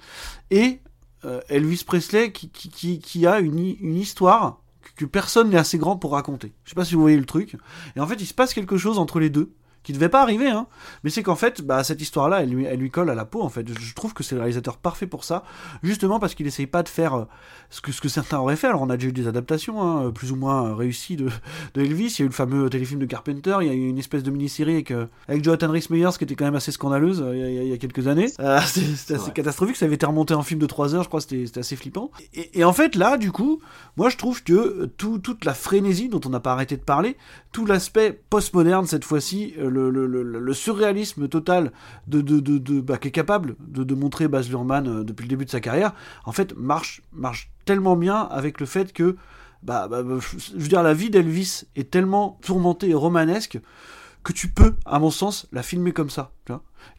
et 0.53 0.79
euh, 1.25 1.41
Elvis 1.49 1.83
Presley 1.85 2.31
qui, 2.31 3.27
a 3.27 3.41
une 3.41 3.97
histoire 3.97 4.61
que, 4.97 5.05
personne 5.05 5.51
n'est 5.51 5.59
assez 5.59 5.79
grand 5.79 5.97
pour 5.97 6.13
raconter. 6.13 6.53
Je 6.65 6.71
sais 6.71 6.75
pas 6.75 6.85
si 6.85 6.95
vous 6.95 7.01
voyez 7.01 7.17
le 7.17 7.27
truc. 7.27 7.57
Et 7.97 8.01
en 8.01 8.07
fait, 8.07 8.21
il 8.21 8.27
se 8.27 8.35
passe 8.35 8.55
quelque 8.55 8.77
chose 8.77 8.99
entre 8.99 9.21
les 9.21 9.31
deux 9.31 9.53
qui 9.83 9.93
devait 9.93 10.09
pas 10.09 10.23
arriver, 10.23 10.49
hein. 10.49 10.67
Mais 11.05 11.11
c'est 11.11 11.23
qu'en 11.23 11.37
fait, 11.37 11.63
bah, 11.63 11.83
cette 11.85 12.01
histoire-là, 12.03 12.43
elle 12.43 12.51
lui, 12.51 12.65
elle 12.65 12.79
lui 12.79 12.91
colle 12.91 13.09
à 13.11 13.15
la 13.15 13.25
peau, 13.25 13.43
en 13.43 13.49
fait. 13.49 13.67
Je, 13.69 13.95
trouve 13.95 14.13
que 14.13 14.23
c'est 14.23 14.35
le 14.35 14.41
réalisateur 14.43 14.77
parfait 14.77 15.07
pour 15.07 15.25
ça, 15.25 15.45
justement 15.83 16.19
parce 16.21 16.35
qu'il 16.35 16.47
essaye 16.47 16.67
pas 16.67 16.83
de 16.83 16.89
faire 16.89 17.15
euh, 17.15 17.25
ce 17.71 17.81
que, 17.81 17.91
ce 17.93 18.01
que 18.01 18.09
certains 18.09 18.39
auraient 18.39 18.57
fait. 18.57 18.67
Alors, 18.67 18.83
on 18.83 18.91
a 18.91 18.97
déjà 18.97 19.09
eu 19.09 19.13
des 19.13 19.27
adaptations, 19.29 19.81
hein, 19.83 20.11
plus 20.11 20.31
ou 20.33 20.37
moins 20.37 20.75
réussies 20.75 21.17
de, 21.17 21.29
de 21.75 21.81
Elvis. 21.83 22.17
Il 22.19 22.19
y 22.19 22.23
a 22.23 22.25
eu 22.25 22.29
le 22.29 22.35
fameux 22.35 22.69
téléfilm 22.69 23.01
de 23.01 23.07
Carpenter. 23.07 23.57
Il 23.63 23.67
y 23.67 23.71
a 23.71 23.75
eu 23.75 23.89
une 23.89 23.99
espèce 23.99 24.23
de 24.23 24.31
mini-série 24.31 24.75
avec, 24.75 24.91
euh, 24.91 25.07
avec 25.27 25.43
Jonathan 25.45 25.71
Rhys 25.71 25.87
Meyers 25.91 26.11
qui 26.19 26.25
était 26.25 26.35
quand 26.35 26.45
même 26.45 26.55
assez 26.57 26.73
scandaleuse 26.73 27.23
euh, 27.23 27.35
il 27.35 27.41
y 27.55 27.59
a- 27.59 27.63
il 27.65 27.73
y, 27.73 27.79
quelques 27.79 28.07
années. 28.09 28.29
Euh, 28.41 28.61
c'est- 28.67 28.81
C'était 28.97 29.15
assez 29.15 29.27
Ouais. 29.29 29.33
catastrophique. 29.33 29.77
Ça 29.77 29.87
avait 29.87 29.95
été 29.95 30.07
remonté 30.07 30.35
en 30.35 30.43
film 30.43 30.61
de 30.61 30.67
3 30.67 30.95
heures, 30.95 31.03
je 31.05 31.09
crois. 31.09 31.21
C'était 31.21 31.59
assez 31.59 31.77
flippant. 31.77 32.11
Et, 32.35 32.59
et 32.61 32.65
en 32.65 32.73
fait, 32.73 32.95
là, 32.95 33.17
du 33.17 33.33
coup, 33.33 33.61
moi, 33.97 34.11
je 34.11 34.17
trouve 34.17 34.43
que 34.43 34.53
euh, 34.53 34.93
tout, 34.99 35.19
toute 35.19 35.45
la 35.45 35.55
frénésie 35.55 36.09
dont 36.09 36.21
on 36.27 36.29
n'a 36.31 36.41
pas 36.41 36.53
arrêté 36.53 36.77
de 36.77 36.83
parler, 36.83 37.17
tout 37.53 37.65
l'aspect 37.65 38.21
postmoderne 38.31 38.87
cette 38.87 39.05
fois-ci, 39.05 39.55
euh, 39.59 39.69
le, 39.79 40.55
surréalisme 40.55 41.29
total 41.29 41.73
de, 42.07 42.21
de, 42.21 42.41
de, 42.41 42.59
de- 42.59 42.81
bah, 42.81 42.99
qu'est 42.99 43.11
capable 43.11 43.57
de, 43.61 43.95
montrer 43.95 44.29
Baz 44.29 44.49
Luhrmann 44.49 44.87
euh, 44.89 45.05
depuis 45.05 45.25
le 45.25 45.29
début 45.29 45.45
de 45.45 45.51
sa 45.51 45.61
carrière, 45.61 45.95
en 46.25 46.33
fait, 46.33 46.57
marche, 46.57 47.03
marche 47.13 47.51
tellement 47.65 47.97
bien 47.97 48.17
avec 48.17 48.61
le 48.61 48.67
fait 48.67 48.93
que, 48.93 49.17
bah, 49.63 49.89
bah, 49.89 50.03
je 50.05 50.53
veux 50.55 50.69
dire, 50.69 50.83
la 50.83 50.95
vie 50.95 51.11
d'Elvis 51.11 51.65
est 51.77 51.91
tellement 51.91 52.39
tourmentée 52.43 52.91
et 52.91 52.95
romanesque 52.95 53.61
que 54.23 54.33
tu 54.33 54.49
peux, 54.49 54.75
à 54.85 54.99
mon 54.99 55.11
sens, 55.11 55.47
la 55.53 55.63
filmer 55.63 55.93
comme 55.93 56.11
ça. 56.11 56.33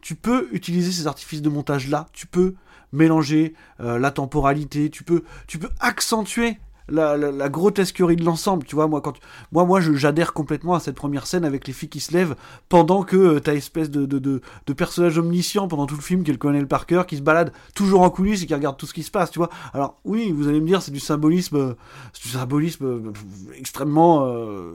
Tu, 0.02 0.14
peux 0.14 0.48
utiliser 0.52 0.92
ces 0.92 1.06
artifices 1.06 1.42
de 1.42 1.48
montage 1.48 1.88
là, 1.88 2.06
tu 2.12 2.26
peux 2.26 2.54
mélanger 2.92 3.54
euh, 3.80 3.98
la 3.98 4.10
temporalité, 4.10 4.90
tu 4.90 5.04
peux, 5.04 5.22
tu 5.46 5.58
peux 5.58 5.70
accentuer 5.80 6.58
la, 6.90 7.48
grotesquerie 7.48 8.16
de 8.16 8.24
l'ensemble, 8.24 8.64
tu 8.64 8.74
vois, 8.74 8.86
moi, 8.86 9.00
quand, 9.00 9.14
moi, 9.52 9.64
moi, 9.64 9.80
j'adhère 9.80 10.32
complètement 10.32 10.74
à 10.74 10.80
cette 10.80 10.96
première 10.96 11.26
scène 11.26 11.44
avec 11.44 11.66
les 11.66 11.72
filles 11.72 11.88
qui 11.88 12.00
se 12.00 12.12
lèvent 12.12 12.36
pendant 12.68 13.02
que 13.02 13.16
euh, 13.16 13.40
t'as 13.40 13.54
espèce 13.54 13.90
de 13.90 14.40
personnage 14.74 15.18
omniscient 15.18 15.68
pendant 15.68 15.86
tout 15.86 15.96
le 15.96 16.02
film 16.02 16.22
qui 16.22 16.30
est 16.30 16.34
le 16.34 16.38
colonel 16.38 16.66
Parker, 16.66 17.02
qui 17.06 17.16
se 17.16 17.22
balade 17.22 17.52
toujours 17.74 18.02
en 18.02 18.10
coulisses 18.10 18.42
et 18.42 18.46
qui 18.46 18.54
regarde 18.54 18.76
tout 18.76 18.86
ce 18.86 18.94
qui 18.94 19.02
se 19.02 19.10
passe, 19.10 19.30
tu 19.30 19.38
vois. 19.38 19.50
Alors, 19.72 20.00
oui, 20.04 20.32
vous 20.32 20.48
allez 20.48 20.60
me 20.60 20.66
dire, 20.66 20.82
c'est 20.82 20.90
du 20.90 21.00
symbolisme, 21.00 21.56
euh, 21.56 21.74
c'est 22.12 22.22
du 22.22 22.28
symbolisme 22.30 22.84
euh, 22.84 23.12
extrêmement, 23.56 24.26
euh, 24.26 24.72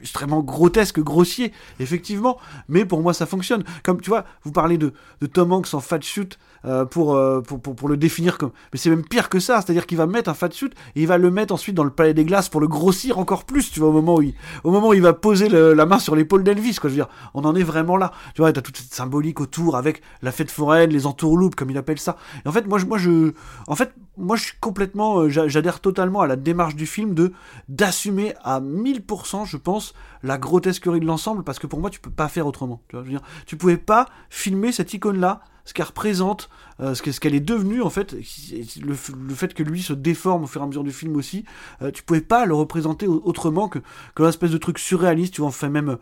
extrêmement 0.00 0.42
grotesque, 0.42 1.00
grossier, 1.00 1.52
effectivement, 1.80 2.38
mais 2.68 2.84
pour 2.84 3.02
moi, 3.02 3.14
ça 3.14 3.26
fonctionne. 3.26 3.64
Comme, 3.82 4.00
tu 4.00 4.10
vois, 4.10 4.24
vous 4.44 4.52
parlez 4.52 4.78
de, 4.78 4.92
de 5.20 5.26
Tom 5.26 5.52
Hanks 5.52 5.72
en 5.74 5.80
fat 5.80 6.00
shoot 6.00 6.38
euh, 6.64 6.84
pour, 6.84 7.14
euh, 7.14 7.40
pour, 7.40 7.60
pour, 7.60 7.74
pour 7.76 7.88
le 7.88 7.96
définir 7.96 8.38
comme, 8.38 8.50
mais 8.72 8.78
c'est 8.78 8.90
même 8.90 9.04
pire 9.04 9.28
que 9.28 9.38
ça, 9.40 9.60
c'est-à-dire 9.60 9.86
qu'il 9.86 9.96
va 9.98 10.06
mettre 10.06 10.28
un 10.30 10.34
fat 10.34 10.50
suit 10.50 10.70
et 10.96 11.02
il 11.02 11.06
va 11.06 11.18
le 11.18 11.30
mettre 11.30 11.54
ensuite 11.54 11.74
dans 11.74 11.84
le 11.84 11.90
palais 11.90 12.14
des 12.14 12.24
glaces 12.24 12.48
pour 12.48 12.60
le 12.60 12.68
grossir 12.68 13.18
encore 13.18 13.44
plus, 13.44 13.70
tu 13.70 13.80
vois, 13.80 13.88
au 13.88 13.92
moment 13.92 14.16
où 14.16 14.22
il, 14.22 14.34
au 14.64 14.70
moment 14.70 14.88
où 14.88 14.94
il 14.94 15.02
va 15.02 15.12
poser 15.12 15.48
la 15.48 15.86
main 15.86 15.98
sur 15.98 16.16
l'épaule 16.16 16.42
d'Elvis, 16.44 16.76
quoi. 16.76 16.90
Je 16.90 16.94
veux 16.94 17.00
dire, 17.02 17.08
on 17.34 17.44
en 17.44 17.54
est 17.54 17.62
vraiment 17.62 17.96
là. 17.96 18.12
Tu 18.34 18.42
vois, 18.42 18.52
t'as 18.52 18.60
toute 18.62 18.76
cette 18.76 18.94
symbolique 18.94 19.40
autour 19.40 19.76
avec 19.76 20.02
la 20.22 20.32
fête 20.32 20.50
foraine, 20.50 20.90
les 20.90 21.06
entourloupes, 21.06 21.54
comme 21.54 21.70
il 21.70 21.78
appelle 21.78 21.98
ça. 21.98 22.16
Et 22.44 22.48
en 22.48 22.52
fait, 22.52 22.66
moi, 22.66 22.78
je, 22.78 22.86
moi, 22.86 22.98
je, 22.98 23.32
en 23.66 23.76
fait, 23.76 23.92
moi, 24.16 24.36
je 24.36 24.44
suis 24.44 24.56
complètement, 24.60 25.20
euh, 25.20 25.28
j'a- 25.28 25.48
j'adhère 25.48 25.80
totalement 25.80 26.20
à 26.20 26.26
la 26.26 26.36
démarche 26.36 26.74
du 26.74 26.86
film 26.86 27.14
de 27.14 27.32
d'assumer 27.68 28.34
à 28.42 28.60
1000%, 28.60 29.44
je 29.44 29.56
pense, 29.56 29.94
la 30.22 30.38
grotesquerie 30.38 31.00
de 31.00 31.06
l'ensemble, 31.06 31.44
parce 31.44 31.58
que 31.58 31.66
pour 31.66 31.80
moi, 31.80 31.90
tu 31.90 32.00
peux 32.00 32.10
pas 32.10 32.28
faire 32.28 32.46
autrement. 32.46 32.82
Tu 32.88 32.96
vois, 32.96 33.04
je 33.04 33.10
veux 33.10 33.16
dire, 33.18 33.26
tu 33.46 33.56
pouvais 33.56 33.76
pas 33.76 34.06
filmer 34.30 34.72
cette 34.72 34.92
icône-là 34.94 35.40
ce 35.68 35.74
qu'elle 35.74 35.84
représente, 35.86 36.48
euh, 36.80 36.94
ce 36.94 37.02
que- 37.02 37.12
ce 37.12 37.20
qu'elle 37.20 37.34
est 37.34 37.40
devenue 37.40 37.82
en 37.82 37.90
fait, 37.90 38.12
le, 38.14 38.94
le 39.28 39.34
fait 39.34 39.52
que 39.52 39.62
lui 39.62 39.82
se 39.82 39.92
déforme 39.92 40.44
au 40.44 40.46
fur 40.46 40.62
et 40.62 40.64
à 40.64 40.66
mesure 40.66 40.82
du 40.82 40.92
film 40.92 41.14
aussi, 41.16 41.44
euh, 41.82 41.90
tu 41.90 42.02
pouvais 42.02 42.22
pas 42.22 42.46
le 42.46 42.54
représenter 42.54 43.06
au- 43.06 43.20
autrement 43.24 43.68
que, 43.68 43.78
que 44.14 44.22
l'espèce 44.22 44.50
de 44.50 44.56
truc 44.56 44.78
surréaliste. 44.78 45.34
Tu 45.34 45.42
vois, 45.42 45.48
on 45.50 45.52
fait 45.52 45.68
même, 45.68 45.98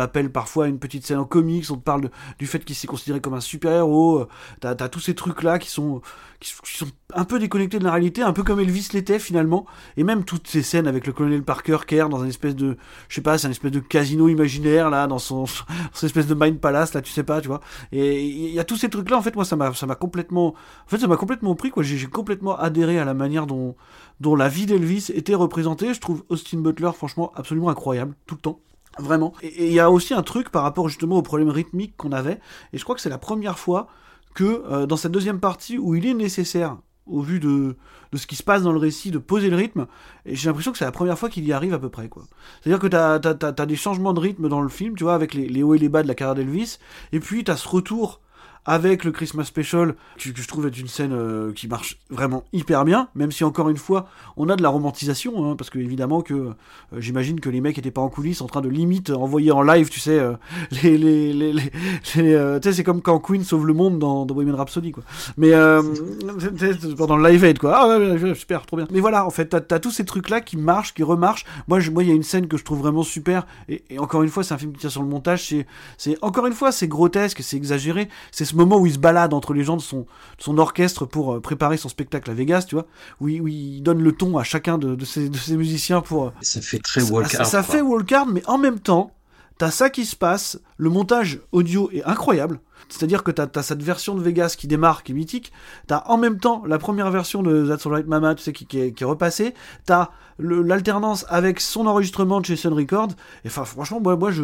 appel 0.00 0.30
parfois 0.30 0.66
à 0.66 0.68
une 0.68 0.78
petite 0.78 1.06
scène 1.06 1.18
en 1.18 1.24
comics. 1.24 1.64
On 1.70 1.76
te 1.76 1.82
parle 1.82 2.10
du 2.38 2.46
fait 2.46 2.62
qu'il 2.62 2.76
s'est 2.76 2.86
considéré 2.86 3.20
comme 3.22 3.32
un 3.34 3.40
super 3.40 3.72
héros. 3.72 4.26
T'as 4.60 4.72
as 4.78 4.88
tous 4.90 5.00
ces 5.00 5.14
trucs 5.14 5.42
là 5.42 5.58
qui 5.58 5.70
sont, 5.70 6.02
qui, 6.40 6.52
sont- 6.64 6.86
un 7.14 7.24
peu 7.24 7.38
déconnecté 7.38 7.78
de 7.78 7.84
la 7.84 7.92
réalité, 7.92 8.22
un 8.22 8.32
peu 8.32 8.42
comme 8.42 8.60
Elvis 8.60 8.88
l'était 8.92 9.18
finalement. 9.18 9.66
Et 9.96 10.04
même 10.04 10.24
toutes 10.24 10.48
ces 10.48 10.62
scènes 10.62 10.86
avec 10.86 11.06
le 11.06 11.12
colonel 11.12 11.42
Parker 11.42 11.78
erre 11.90 12.08
dans 12.08 12.22
un 12.22 12.26
espèce 12.26 12.56
de, 12.56 12.76
je 13.08 13.14
sais 13.14 13.20
pas, 13.20 13.38
c'est 13.38 13.46
un 13.46 13.50
espèce 13.50 13.70
de 13.70 13.80
casino 13.80 14.28
imaginaire 14.28 14.90
là, 14.90 15.06
dans 15.06 15.18
son, 15.18 15.46
son 15.92 16.06
espèce 16.06 16.26
de 16.26 16.34
Mind 16.34 16.58
Palace 16.58 16.94
là, 16.94 17.02
tu 17.02 17.12
sais 17.12 17.22
pas, 17.24 17.40
tu 17.40 17.48
vois. 17.48 17.60
Et 17.92 18.24
il 18.24 18.50
y 18.50 18.58
a 18.58 18.64
tous 18.64 18.76
ces 18.76 18.88
trucs 18.90 19.08
là, 19.10 19.16
en 19.16 19.22
fait, 19.22 19.34
moi 19.36 19.44
ça 19.44 19.56
m'a, 19.56 19.72
ça 19.74 19.86
m'a 19.86 19.94
complètement, 19.94 20.48
en 20.48 20.88
fait, 20.88 20.98
ça 20.98 21.06
m'a 21.06 21.16
complètement 21.16 21.54
pris 21.54 21.70
quoi. 21.70 21.82
J'ai 21.82 22.06
complètement 22.06 22.58
adhéré 22.58 22.98
à 22.98 23.04
la 23.04 23.14
manière 23.14 23.46
dont, 23.46 23.76
dont 24.20 24.36
la 24.36 24.48
vie 24.48 24.66
d'Elvis 24.66 25.10
était 25.14 25.34
représentée. 25.34 25.94
Je 25.94 26.00
trouve 26.00 26.24
Austin 26.28 26.58
Butler 26.58 26.90
franchement 26.94 27.32
absolument 27.36 27.68
incroyable 27.68 28.14
tout 28.26 28.34
le 28.34 28.40
temps. 28.40 28.60
Vraiment. 28.98 29.32
Et 29.42 29.66
il 29.66 29.72
y 29.72 29.80
a 29.80 29.90
aussi 29.90 30.14
un 30.14 30.22
truc 30.22 30.50
par 30.50 30.62
rapport 30.62 30.88
justement 30.88 31.16
au 31.16 31.22
problème 31.22 31.48
rythmique 31.48 31.96
qu'on 31.96 32.12
avait. 32.12 32.38
Et 32.72 32.78
je 32.78 32.84
crois 32.84 32.94
que 32.94 33.00
c'est 33.00 33.08
la 33.08 33.18
première 33.18 33.58
fois 33.58 33.88
que 34.34 34.64
euh, 34.70 34.86
dans 34.86 34.96
cette 34.96 35.12
deuxième 35.12 35.40
partie 35.40 35.78
où 35.78 35.94
il 35.94 36.06
est 36.06 36.14
nécessaire, 36.14 36.76
au 37.06 37.20
vu 37.20 37.38
de, 37.38 37.76
de 38.12 38.18
ce 38.18 38.26
qui 38.26 38.36
se 38.36 38.42
passe 38.42 38.62
dans 38.62 38.72
le 38.72 38.78
récit, 38.78 39.10
de 39.10 39.18
poser 39.18 39.50
le 39.50 39.56
rythme, 39.56 39.86
j'ai 40.26 40.48
l'impression 40.48 40.72
que 40.72 40.78
c'est 40.78 40.84
la 40.84 40.92
première 40.92 41.18
fois 41.18 41.28
qu'il 41.28 41.44
y 41.44 41.52
arrive 41.52 41.74
à 41.74 41.78
peu 41.78 41.90
près. 41.90 42.08
quoi. 42.08 42.24
C'est-à-dire 42.60 42.80
que 42.80 42.86
t'as 42.86 43.14
as, 43.16 43.66
des 43.66 43.76
changements 43.76 44.14
de 44.14 44.20
rythme 44.20 44.48
dans 44.48 44.60
le 44.60 44.68
film, 44.68 44.96
tu 44.96 45.04
vois, 45.04 45.14
avec 45.14 45.34
les, 45.34 45.48
les 45.48 45.62
hauts 45.62 45.74
et 45.74 45.78
les 45.78 45.88
bas 45.88 46.02
de 46.02 46.08
la 46.08 46.14
carrière 46.14 46.34
d'Elvis, 46.34 46.78
et 47.12 47.20
puis 47.20 47.44
t'as 47.44 47.56
ce 47.56 47.68
retour 47.68 48.20
avec 48.66 49.04
le 49.04 49.12
Christmas 49.12 49.44
Special, 49.44 49.94
que, 50.18 50.30
que 50.30 50.40
je 50.42 50.48
trouve 50.48 50.66
être 50.66 50.78
une 50.78 50.88
scène 50.88 51.12
euh, 51.12 51.52
qui 51.52 51.68
marche 51.68 51.98
vraiment 52.10 52.44
hyper 52.52 52.84
bien, 52.84 53.08
même 53.14 53.30
si 53.32 53.44
encore 53.44 53.68
une 53.68 53.76
fois, 53.76 54.08
on 54.36 54.48
a 54.48 54.56
de 54.56 54.62
la 54.62 54.68
romantisation, 54.68 55.50
hein, 55.50 55.56
parce 55.56 55.70
que 55.70 55.78
évidemment 55.78 56.22
que 56.22 56.34
euh, 56.34 56.52
j'imagine 56.98 57.40
que 57.40 57.50
les 57.50 57.60
mecs 57.60 57.78
étaient 57.78 57.90
pas 57.90 58.00
en 58.00 58.08
coulisses 58.08 58.40
en 58.40 58.46
train 58.46 58.60
de 58.60 58.68
limite 58.68 59.10
envoyer 59.10 59.50
en 59.52 59.62
live, 59.62 59.88
tu 59.90 60.00
sais, 60.00 60.18
euh, 60.18 60.32
les, 60.82 60.96
les, 60.98 61.32
les, 61.32 61.52
les, 61.52 61.62
les, 61.64 61.70
tu 62.04 62.20
sais, 62.20 62.72
c'est 62.72 62.84
comme 62.84 63.02
quand 63.02 63.18
Queen 63.18 63.44
sauve 63.44 63.66
le 63.66 63.74
monde 63.74 63.98
dans, 63.98 64.24
dans 64.26 64.34
Bohemian 64.34 64.56
Rhapsody, 64.56 64.92
quoi. 64.92 65.04
Mais 65.36 65.52
pendant 66.96 67.16
le 67.16 67.28
live 67.28 67.44
aid, 67.44 67.58
quoi. 67.58 67.74
Ah 67.76 67.98
ouais, 67.98 68.34
super, 68.34 68.64
trop 68.66 68.76
bien. 68.76 68.86
Mais 68.90 69.00
voilà, 69.00 69.26
en 69.26 69.30
fait, 69.30 69.46
t'as 69.46 69.74
as 69.76 69.80
tous 69.80 69.90
ces 69.90 70.04
trucs-là 70.04 70.40
qui 70.40 70.56
marchent, 70.56 70.94
qui 70.94 71.02
remarchent. 71.02 71.44
Moi, 71.68 71.80
je- 71.80 71.90
moi, 71.90 72.02
il 72.02 72.08
y 72.08 72.12
a 72.12 72.14
une 72.14 72.22
scène 72.22 72.48
que 72.48 72.56
je 72.56 72.64
trouve 72.64 72.78
vraiment 72.78 73.02
super, 73.02 73.46
et, 73.68 73.82
et 73.90 73.98
encore 73.98 74.22
une 74.22 74.28
fois, 74.30 74.42
c'est 74.42 74.54
un 74.54 74.58
film 74.58 74.72
qui 74.72 74.78
tient 74.80 74.90
sur 74.90 75.02
le 75.02 75.08
montage. 75.08 75.48
C'est, 75.48 75.66
c'est 75.98 76.16
encore 76.22 76.46
une 76.46 76.52
fois, 76.52 76.72
c'est 76.72 76.88
grotesque, 76.88 77.40
c'est 77.42 77.56
exagéré. 77.56 78.08
C'est 78.30 78.44
ce 78.54 78.58
moment 78.58 78.78
où 78.78 78.86
il 78.86 78.92
se 78.94 78.98
balade 78.98 79.34
entre 79.34 79.52
les 79.52 79.64
gens 79.64 79.76
de 79.76 79.82
son, 79.82 80.00
de 80.00 80.06
son 80.38 80.58
orchestre 80.58 81.04
pour 81.06 81.34
euh, 81.34 81.40
préparer 81.40 81.76
son 81.76 81.88
spectacle 81.88 82.30
à 82.30 82.34
Vegas, 82.34 82.64
tu 82.68 82.74
vois, 82.76 82.86
où 83.20 83.28
il, 83.28 83.40
où 83.42 83.48
il 83.48 83.82
donne 83.82 84.02
le 84.02 84.12
ton 84.12 84.38
à 84.38 84.44
chacun 84.44 84.78
de, 84.78 84.94
de, 84.94 85.04
ses, 85.04 85.28
de 85.28 85.36
ses 85.36 85.56
musiciens 85.56 86.00
pour. 86.00 86.26
euh, 86.26 86.30
Ça 86.40 86.60
fait 86.60 86.78
très 86.78 87.00
ça, 87.00 87.12
walk 87.12 87.30
ça- 87.30 87.44
ça 87.44 87.62
fait 87.62 87.80
walk-hard, 87.82 88.28
mais 88.32 88.42
en 88.46 88.58
même 88.58 88.78
temps, 88.80 89.10
t'as 89.58 89.70
ça 89.70 89.90
qui 89.90 90.04
se 90.04 90.16
passe. 90.16 90.58
Le 90.76 90.90
montage 90.90 91.40
audio 91.52 91.90
est 91.92 92.04
incroyable. 92.04 92.60
C'est-à-dire 92.88 93.22
que 93.22 93.30
t'as 93.30 93.46
as 93.54 93.62
cette 93.62 93.82
version 93.82 94.14
de 94.14 94.22
Vegas 94.22 94.56
qui 94.58 94.66
démarre, 94.66 95.02
qui 95.02 95.12
est 95.12 95.14
mythique. 95.14 95.52
T'as 95.86 96.04
en 96.06 96.16
même 96.18 96.38
temps 96.38 96.62
la 96.66 96.78
première 96.78 97.10
version 97.10 97.42
de 97.42 97.66
That's 97.66 97.86
Alright 97.86 98.06
Mama, 98.06 98.34
tu 98.34 98.42
sais, 98.42 98.52
qui, 98.52 98.64
est, 98.78 98.92
qui 98.92 99.02
est 99.02 99.06
repassée. 99.06 99.54
T'as 99.86 100.10
l'alternance 100.38 101.24
avec 101.28 101.60
son 101.60 101.86
enregistrement 101.86 102.40
de 102.40 102.46
chez 102.46 102.56
Sun 102.56 102.72
Records. 102.72 103.10
Et 103.44 103.48
enfin, 103.48 103.64
franchement, 103.64 104.00
moi, 104.00 104.16
moi, 104.16 104.30
je, 104.30 104.42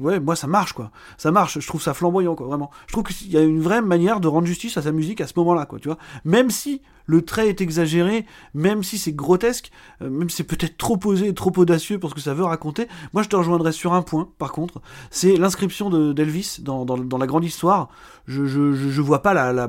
ouais, 0.00 0.20
moi, 0.20 0.36
ça 0.36 0.46
marche, 0.46 0.72
quoi. 0.72 0.90
Ça 1.16 1.30
marche. 1.30 1.58
Je 1.58 1.66
trouve 1.66 1.82
ça 1.82 1.94
flamboyant, 1.94 2.34
quoi, 2.34 2.46
vraiment. 2.46 2.70
Je 2.86 2.92
trouve 2.92 3.04
qu'il 3.04 3.30
y 3.30 3.36
a 3.36 3.42
une 3.42 3.60
vraie 3.60 3.82
manière 3.82 4.20
de 4.20 4.28
rendre 4.28 4.46
justice 4.46 4.76
à 4.76 4.82
sa 4.82 4.92
musique 4.92 5.20
à 5.20 5.26
ce 5.26 5.32
moment-là, 5.36 5.66
quoi, 5.66 5.78
tu 5.78 5.88
vois. 5.88 5.98
Même 6.24 6.50
si 6.50 6.82
le 7.06 7.22
trait 7.22 7.48
est 7.48 7.60
exagéré, 7.60 8.24
même 8.54 8.82
si 8.82 8.98
c'est 8.98 9.12
grotesque, 9.12 9.70
euh, 10.02 10.08
même 10.08 10.30
si 10.30 10.36
c'est 10.36 10.44
peut-être 10.44 10.78
trop 10.78 10.96
posé, 10.96 11.34
trop 11.34 11.52
audacieux 11.56 11.98
pour 11.98 12.10
ce 12.10 12.14
que 12.14 12.20
ça 12.20 12.34
veut 12.34 12.44
raconter. 12.44 12.88
Moi, 13.12 13.22
je 13.22 13.28
te 13.28 13.36
rejoindrais 13.36 13.72
sur 13.72 13.92
un 13.92 14.02
point, 14.02 14.28
par 14.38 14.52
contre, 14.52 14.80
c'est 15.10 15.36
d'Elvis 16.12 16.58
dans, 16.60 16.84
dans, 16.84 17.18
la 17.18 17.26
grande 17.26 17.44
histoire. 17.44 17.88
Je, 18.26 19.00
vois 19.00 19.22
pas 19.22 19.34
la, 19.34 19.68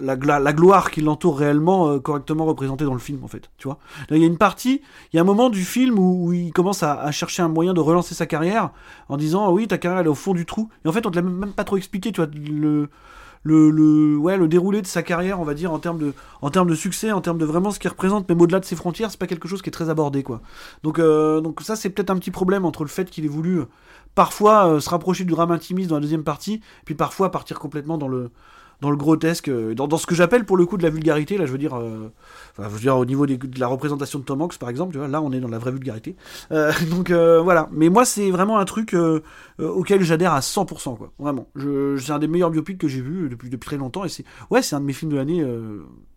la, 0.00 0.52
gloire 0.52 0.90
qui 0.90 1.00
l'entoure 1.00 1.38
réellement 1.38 1.88
euh, 1.88 1.98
correctement 1.98 2.44
représentée 2.44 2.84
dans 2.84 2.92
le 2.92 3.00
film, 3.00 3.24
en 3.24 3.28
fait. 3.28 3.50
Tu 3.58 3.68
vois 3.68 3.78
Il 4.10 4.18
y 4.18 4.24
a 4.24 4.26
une 4.26 4.38
partie, 4.38 4.82
il 5.12 5.16
y 5.16 5.18
a 5.18 5.22
un 5.22 5.26
moment 5.26 5.50
du 5.50 5.64
film 5.64 5.98
où, 5.98 6.32
il 6.32 6.52
commence 6.52 6.82
à, 6.82 7.10
chercher 7.10 7.42
un 7.42 7.48
moyen 7.48 7.74
de 7.74 7.80
relancer 7.80 8.14
sa 8.14 8.26
carrière 8.26 8.70
en 9.08 9.16
disant 9.16 9.50
oui, 9.52 9.66
ta 9.66 9.78
carrière 9.78 10.00
elle 10.00 10.06
est 10.06 10.10
au 10.10 10.14
fond 10.14 10.34
du 10.34 10.46
trou. 10.46 10.68
Et 10.84 10.88
en 10.88 10.92
fait, 10.92 11.06
on 11.06 11.10
te 11.10 11.16
l'a 11.16 11.22
même 11.22 11.52
pas 11.52 11.64
trop 11.64 11.76
expliqué, 11.76 12.12
tu 12.12 12.20
vois. 12.20 12.30
Le, 12.34 12.88
le, 13.44 13.70
le, 13.70 14.36
le 14.36 14.48
déroulé 14.48 14.82
de 14.82 14.86
sa 14.86 15.02
carrière, 15.02 15.40
on 15.40 15.44
va 15.44 15.54
dire, 15.54 15.72
en 15.72 15.78
termes 15.78 15.98
de, 15.98 16.14
en 16.42 16.50
termes 16.50 16.68
de 16.68 16.74
succès, 16.74 17.12
en 17.12 17.20
termes 17.20 17.38
de 17.38 17.44
vraiment 17.44 17.70
ce 17.70 17.78
qu'il 17.78 17.90
représente, 17.90 18.28
même 18.28 18.40
au-delà 18.40 18.58
de 18.58 18.64
ses 18.64 18.74
frontières, 18.74 19.10
c'est 19.10 19.20
pas 19.20 19.26
quelque 19.26 19.46
chose 19.46 19.62
qui 19.62 19.68
est 19.68 19.72
très 19.72 19.90
abordé, 19.90 20.22
quoi. 20.22 20.40
Donc, 20.82 20.98
euh, 20.98 21.40
donc 21.40 21.60
ça, 21.60 21.76
c'est 21.76 21.90
peut-être 21.90 22.10
un 22.10 22.16
petit 22.18 22.30
problème 22.30 22.64
entre 22.64 22.82
le 22.82 22.88
fait 22.88 23.10
qu'il 23.10 23.24
ait 23.24 23.28
voulu 23.28 23.60
euh, 23.60 23.66
parfois 24.14 24.66
euh, 24.66 24.80
se 24.80 24.88
rapprocher 24.90 25.24
du 25.24 25.32
drame 25.32 25.50
intimiste 25.50 25.90
dans 25.90 25.96
la 25.96 26.00
deuxième 26.00 26.24
partie, 26.24 26.60
puis 26.86 26.94
parfois 26.94 27.30
partir 27.30 27.58
complètement 27.58 27.98
dans 27.98 28.08
le, 28.08 28.30
dans 28.84 28.90
le 28.90 28.96
grotesque, 28.96 29.48
euh, 29.48 29.74
dans, 29.74 29.88
dans 29.88 29.96
ce 29.96 30.06
que 30.06 30.14
j'appelle 30.14 30.44
pour 30.44 30.56
le 30.56 30.66
coup 30.66 30.76
de 30.76 30.82
la 30.82 30.90
vulgarité, 30.90 31.36
là, 31.38 31.46
je 31.46 31.52
veux 31.52 31.58
dire, 31.58 31.74
euh, 31.74 32.12
enfin, 32.52 32.68
je 32.68 32.74
veux 32.74 32.80
dire 32.80 32.96
au 32.96 33.04
niveau 33.04 33.26
des- 33.26 33.36
de 33.38 33.58
la 33.60 33.66
représentation 33.66 34.18
de 34.18 34.24
Tom 34.24 34.42
Hanks, 34.42 34.58
par 34.58 34.68
exemple, 34.68 34.92
tu 34.92 34.98
vois, 34.98 35.08
là, 35.08 35.20
on 35.22 35.32
est 35.32 35.40
dans 35.40 35.48
la 35.48 35.58
vraie 35.58 35.72
vulgarité. 35.72 36.16
Euh, 36.52 36.70
donc 36.90 37.10
euh, 37.10 37.40
voilà. 37.40 37.68
Mais 37.72 37.88
moi, 37.88 38.04
c'est 38.04 38.30
vraiment 38.30 38.58
un 38.58 38.64
truc 38.64 38.94
auquel 39.58 40.02
j'adhère 40.02 40.32
à 40.32 40.40
100%, 40.40 40.96
quoi. 40.96 41.12
Vraiment. 41.18 41.48
Je, 41.56 41.96
c'est 41.96 42.12
un 42.12 42.18
des 42.18 42.28
meilleurs 42.28 42.50
biopics 42.50 42.78
que 42.78 42.88
j'ai 42.88 43.00
vu 43.00 43.28
depuis, 43.28 43.48
depuis 43.50 43.66
très 43.66 43.76
longtemps, 43.76 44.04
et 44.04 44.08
c'est, 44.08 44.24
ouais, 44.50 44.62
c'est 44.62 44.76
un 44.76 44.80
de 44.80 44.86
mes 44.86 44.92
films 44.92 45.10
de 45.12 45.16
l'année 45.16 45.44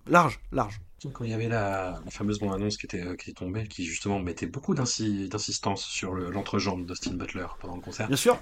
large, 0.07 0.39
large. 0.51 0.79
Quand 1.13 1.23
il 1.23 1.29
y 1.29 1.33
avait 1.33 1.47
la, 1.47 1.99
la 2.03 2.11
fameuse 2.11 2.39
bande-annonce 2.39 2.75
qui 2.75 2.87
était, 2.87 3.03
qui 3.17 3.29
est 3.29 3.33
tombée, 3.33 3.67
qui 3.67 3.85
justement 3.85 4.19
mettait 4.19 4.47
beaucoup 4.47 4.73
d'insi- 4.73 5.29
d'insistance 5.29 5.83
sur 5.85 6.13
le- 6.15 6.31
l'entrejambe 6.31 6.85
d'Austin 6.87 7.13
Butler 7.13 7.45
pendant 7.61 7.75
le 7.75 7.81
concert. 7.81 8.07
Bien 8.07 8.17
sûr. 8.17 8.37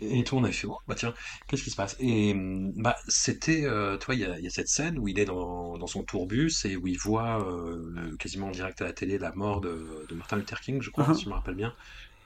Et 0.00 0.24
tout, 0.24 0.36
on 0.36 0.44
a 0.44 0.50
fait, 0.52 0.66
oh, 0.66 0.78
bah 0.88 0.94
tiens, 0.94 1.14
qu'est-ce 1.46 1.62
qui 1.62 1.70
se 1.70 1.76
passe? 1.76 1.94
Et 2.00 2.32
hum, 2.32 2.72
bah, 2.76 2.96
c'était, 3.08 3.64
euh, 3.66 3.98
tu 3.98 4.06
vois, 4.06 4.14
il 4.14 4.20
y 4.22 4.24
a, 4.24 4.38
il 4.38 4.44
y 4.44 4.46
a 4.46 4.50
cette 4.50 4.68
scène 4.68 4.98
où 4.98 5.08
il 5.08 5.18
est 5.18 5.26
dans, 5.26 5.76
dans 5.78 5.86
son 5.86 6.04
tourbus 6.04 6.50
et 6.64 6.76
où 6.76 6.86
il 6.86 6.98
voit 6.98 7.46
euh, 7.46 8.16
quasiment 8.18 8.48
en 8.48 8.50
direct 8.50 8.80
à 8.80 8.84
la 8.86 8.92
télé 8.94 9.18
la 9.18 9.32
mort 9.34 9.60
de, 9.60 10.06
de 10.08 10.14
Martin 10.14 10.36
Luther 10.36 10.60
King, 10.60 10.80
je 10.80 10.90
crois, 10.90 11.08
Mhm. 11.08 11.12
si 11.12 11.24
je 11.24 11.28
me 11.28 11.34
rappelle 11.34 11.54
bien. 11.54 11.74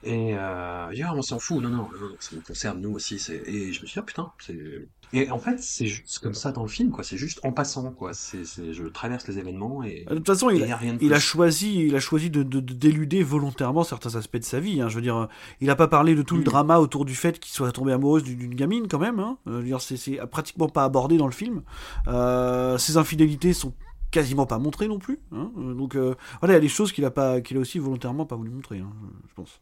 Et 0.05 0.35
euh, 0.37 0.87
ah, 1.05 1.15
on 1.15 1.23
s'en 1.23 1.39
fout, 1.39 1.63
non, 1.63 1.71
non, 1.71 1.89
ça 2.21 2.37
nous 2.37 2.43
concerne 2.43 2.81
nous 2.81 2.93
aussi. 2.93 3.15
Et 3.47 3.73
je 3.73 3.81
me 3.81 3.87
suis 3.87 3.95
dit, 3.95 3.99
ah 3.99 4.03
putain, 4.03 4.33
c'est. 4.39 4.89
Et 5.13 5.31
en 5.31 5.39
fait, 5.39 5.61
c'est 5.63 5.87
juste 5.87 6.19
comme 6.19 6.35
ça 6.35 6.51
dans 6.53 6.63
le 6.63 6.69
film, 6.69 6.91
quoi. 6.91 7.05
C'est 7.05 7.17
juste 7.17 7.39
en 7.45 7.53
passant, 7.53 7.91
quoi. 7.93 8.13
C'est, 8.15 8.45
c'est, 8.45 8.73
je 8.73 8.85
traverse 8.85 9.27
les 9.29 9.39
événements 9.39 9.83
et. 9.83 10.05
De 10.11 10.17
toute 10.17 10.27
façon, 10.27 10.51
il, 10.51 10.63
a 10.71 10.77
rien 10.77 10.95
de 10.95 10.99
il 11.03 11.13
a 11.13 11.17
plus. 11.17 11.23
choisi, 11.25 11.87
il 11.87 11.95
a 11.97 12.01
choisi 12.01 12.31
de, 12.31 12.43
de- 12.43 12.61
de 12.61 12.75
d'éluder 12.75 13.23
volontairement 13.23 13.85
certains 13.85 14.17
aspects 14.17 14.37
de 14.39 14.45
sa 14.45 14.61
vie. 14.61 14.81
hein. 14.81 14.89
Je 14.89 14.97
veux 14.97 15.03
dire, 15.03 15.29
il 15.61 15.71
a 15.71 15.77
pas 15.77 15.89
parlé 15.89 16.15
de 16.15 16.23
tout 16.23 16.35
le 16.35 16.41
Mhm. 16.41 16.45
drama 16.47 16.79
autour 16.81 17.05
du 17.05 17.15
fait 17.15 17.39
qu'il 17.39 17.53
soit 17.53 17.71
tombé 17.73 17.93
amoureuse 17.93 18.25
d'une 18.25 18.55
gamine 18.55 18.89
quand 18.89 18.99
même. 18.99 19.21
Hein. 19.21 19.39
Euh, 19.47 19.53
je 19.53 19.57
veux 19.59 19.65
dire, 19.65 19.81
c'est, 19.81 19.97
c'est 19.97 20.17
pratiquement 20.31 20.69
pas 20.69 20.85
abordé 20.85 21.17
dans 21.17 21.27
le 21.27 21.33
film. 21.33 21.63
Euh, 22.09 22.77
ses 22.79 22.97
infidélités 22.97 23.53
sont 23.53 23.73
quasiment 24.11 24.47
pas 24.47 24.59
montrées 24.59 24.89
non 24.89 24.99
plus. 24.99 25.21
hein. 25.33 25.51
Euh, 25.59 25.75
Donc 25.75 25.95
euh, 25.97 26.15
voilà, 26.41 26.55
il 26.55 26.57
y 26.57 26.59
a 26.59 26.61
des 26.61 26.69
choses 26.69 26.93
qu'il 26.93 27.05
a 27.05 27.11
pas, 27.11 27.41
qu'il 27.41 27.57
a 27.57 27.61
aussi 27.61 27.79
volontairement 27.79 28.27
pas 28.27 28.37
voulu 28.37 28.51
montrer, 28.51 28.79
hein, 28.79 28.93
je 29.29 29.35
pense. 29.35 29.61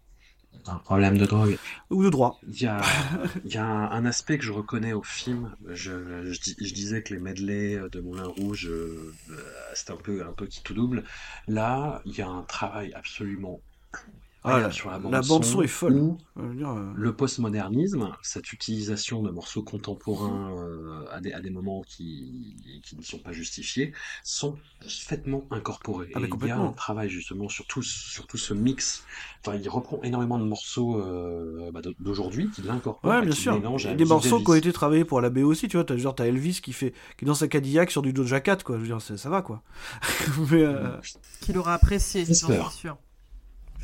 Un 0.67 0.77
problème 0.77 1.19
de 1.19 1.27
drogue. 1.27 1.59
Ou 1.91 2.05
de 2.05 2.11
droit. 2.11 2.39
Il 2.47 2.63
y 2.63 2.67
a, 2.67 2.81
il 3.45 3.53
y 3.53 3.57
a 3.57 3.65
un, 3.65 3.91
un 3.91 4.05
aspect 4.05 4.39
que 4.39 4.45
je 4.45 4.53
reconnais 4.53 4.93
au 4.93 5.03
film. 5.03 5.57
Je, 5.69 6.31
je, 6.31 6.41
dis- 6.41 6.57
je 6.61 6.73
disais 6.73 7.03
que 7.03 7.15
les 7.15 7.21
medleys 7.21 7.81
de 7.91 8.01
Moulin 8.01 8.29
Rouge, 8.29 8.69
euh, 8.69 9.13
euh, 9.31 9.35
c'était 9.75 9.93
un 9.93 9.97
peu, 9.97 10.25
un 10.25 10.33
peu 10.33 10.47
qui 10.47 10.63
tout 10.63 10.75
double. 10.75 11.03
Là, 11.49 12.01
il 12.05 12.15
y 12.15 12.23
a 12.23 12.29
un 12.29 12.43
travail 12.43 12.93
absolument 12.95 13.61
Ah, 14.45 14.57
incroyable 14.57 14.69
la, 14.69 14.73
sur 14.73 14.89
la 14.91 14.97
la 14.97 15.21
bande, 15.21 15.27
bande 15.29 15.45
son 15.45 15.63
est 15.63 15.69
folle. 15.69 15.95
où 15.95 16.19
euh, 16.39 16.93
le 16.97 17.15
postmodernisme, 17.15 18.11
cette 18.23 18.53
utilisation 18.53 19.23
de 19.23 19.31
morceaux 19.31 19.63
contemporains 19.63 20.53
euh, 20.59 21.05
à, 21.13 21.21
des, 21.21 21.33
à 21.33 21.41
des 21.41 21.51
moments 21.51 21.83
qui, 21.83 22.57
qui 22.85 22.97
ne 22.97 23.03
sont 23.03 23.19
pas 23.19 23.31
justifiés, 23.33 23.93
sont 24.25 24.57
parfaitement 24.81 25.45
incorporés. 25.51 26.11
Ah, 26.15 26.19
mais 26.21 26.27
Et 26.27 26.31
il 26.41 26.47
y 26.47 26.51
a 26.51 26.59
un 26.59 26.73
travail 26.73 27.09
justement 27.09 27.49
sur 27.49 27.67
tout, 27.67 27.83
sur 27.83 28.27
tout 28.27 28.37
ce 28.39 28.53
mix. 28.53 29.05
Enfin, 29.47 29.57
il 29.57 29.69
reprend 29.69 30.01
énormément 30.03 30.39
de 30.39 30.45
morceaux 30.45 30.99
euh, 31.01 31.71
bah, 31.73 31.81
d'aujourd'hui, 32.01 32.51
qui 32.51 32.63
l'incorporent, 32.63 33.11
Ouais, 33.11 33.23
bien 33.23 33.33
sûr. 33.35 33.61
des 33.95 34.05
morceaux 34.05 34.41
qui 34.41 34.51
ont 34.51 34.55
été 34.55 34.73
travaillés 34.73 35.05
pour 35.05 35.21
la 35.21 35.31
BO 35.31 35.43
aussi, 35.51 35.69
tu 35.69 35.77
vois. 35.77 35.85
T'as, 35.85 35.97
genre, 35.97 36.15
t'as 36.17 36.27
Elvis 36.27 36.61
qui 36.63 36.73
fait, 36.73 36.93
qui 37.17 37.25
est 37.25 37.27
dans 37.27 37.35
sa 37.35 37.47
Cadillac 37.49 37.91
sur 37.93 38.03
du 38.03 38.13
Doja 38.13 38.41
Cat, 38.41 38.57
quoi. 38.65 38.77
Je 38.77 38.81
veux 38.81 38.87
dire, 38.89 39.01
c'est- 39.01 39.17
ça 39.17 39.31
va, 39.31 39.43
quoi. 39.43 39.63
Mais, 40.51 40.63
euh, 40.65 40.97
Qu'il 41.41 41.57
aura 41.59 41.75
apprécié, 41.75 42.25
suis 42.25 42.35
sûr. 42.35 42.97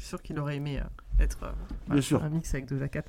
Sûr 0.08 0.22
qu'il 0.22 0.38
aurait 0.38 0.56
aimé 0.56 0.80
euh, 0.80 1.22
être 1.22 1.38
euh, 1.42 1.50
Bien 1.92 2.00
sûr. 2.00 2.22
un 2.24 2.30
mix 2.30 2.54
avec 2.54 2.64
Doja 2.66 2.88
Cat. 2.88 3.02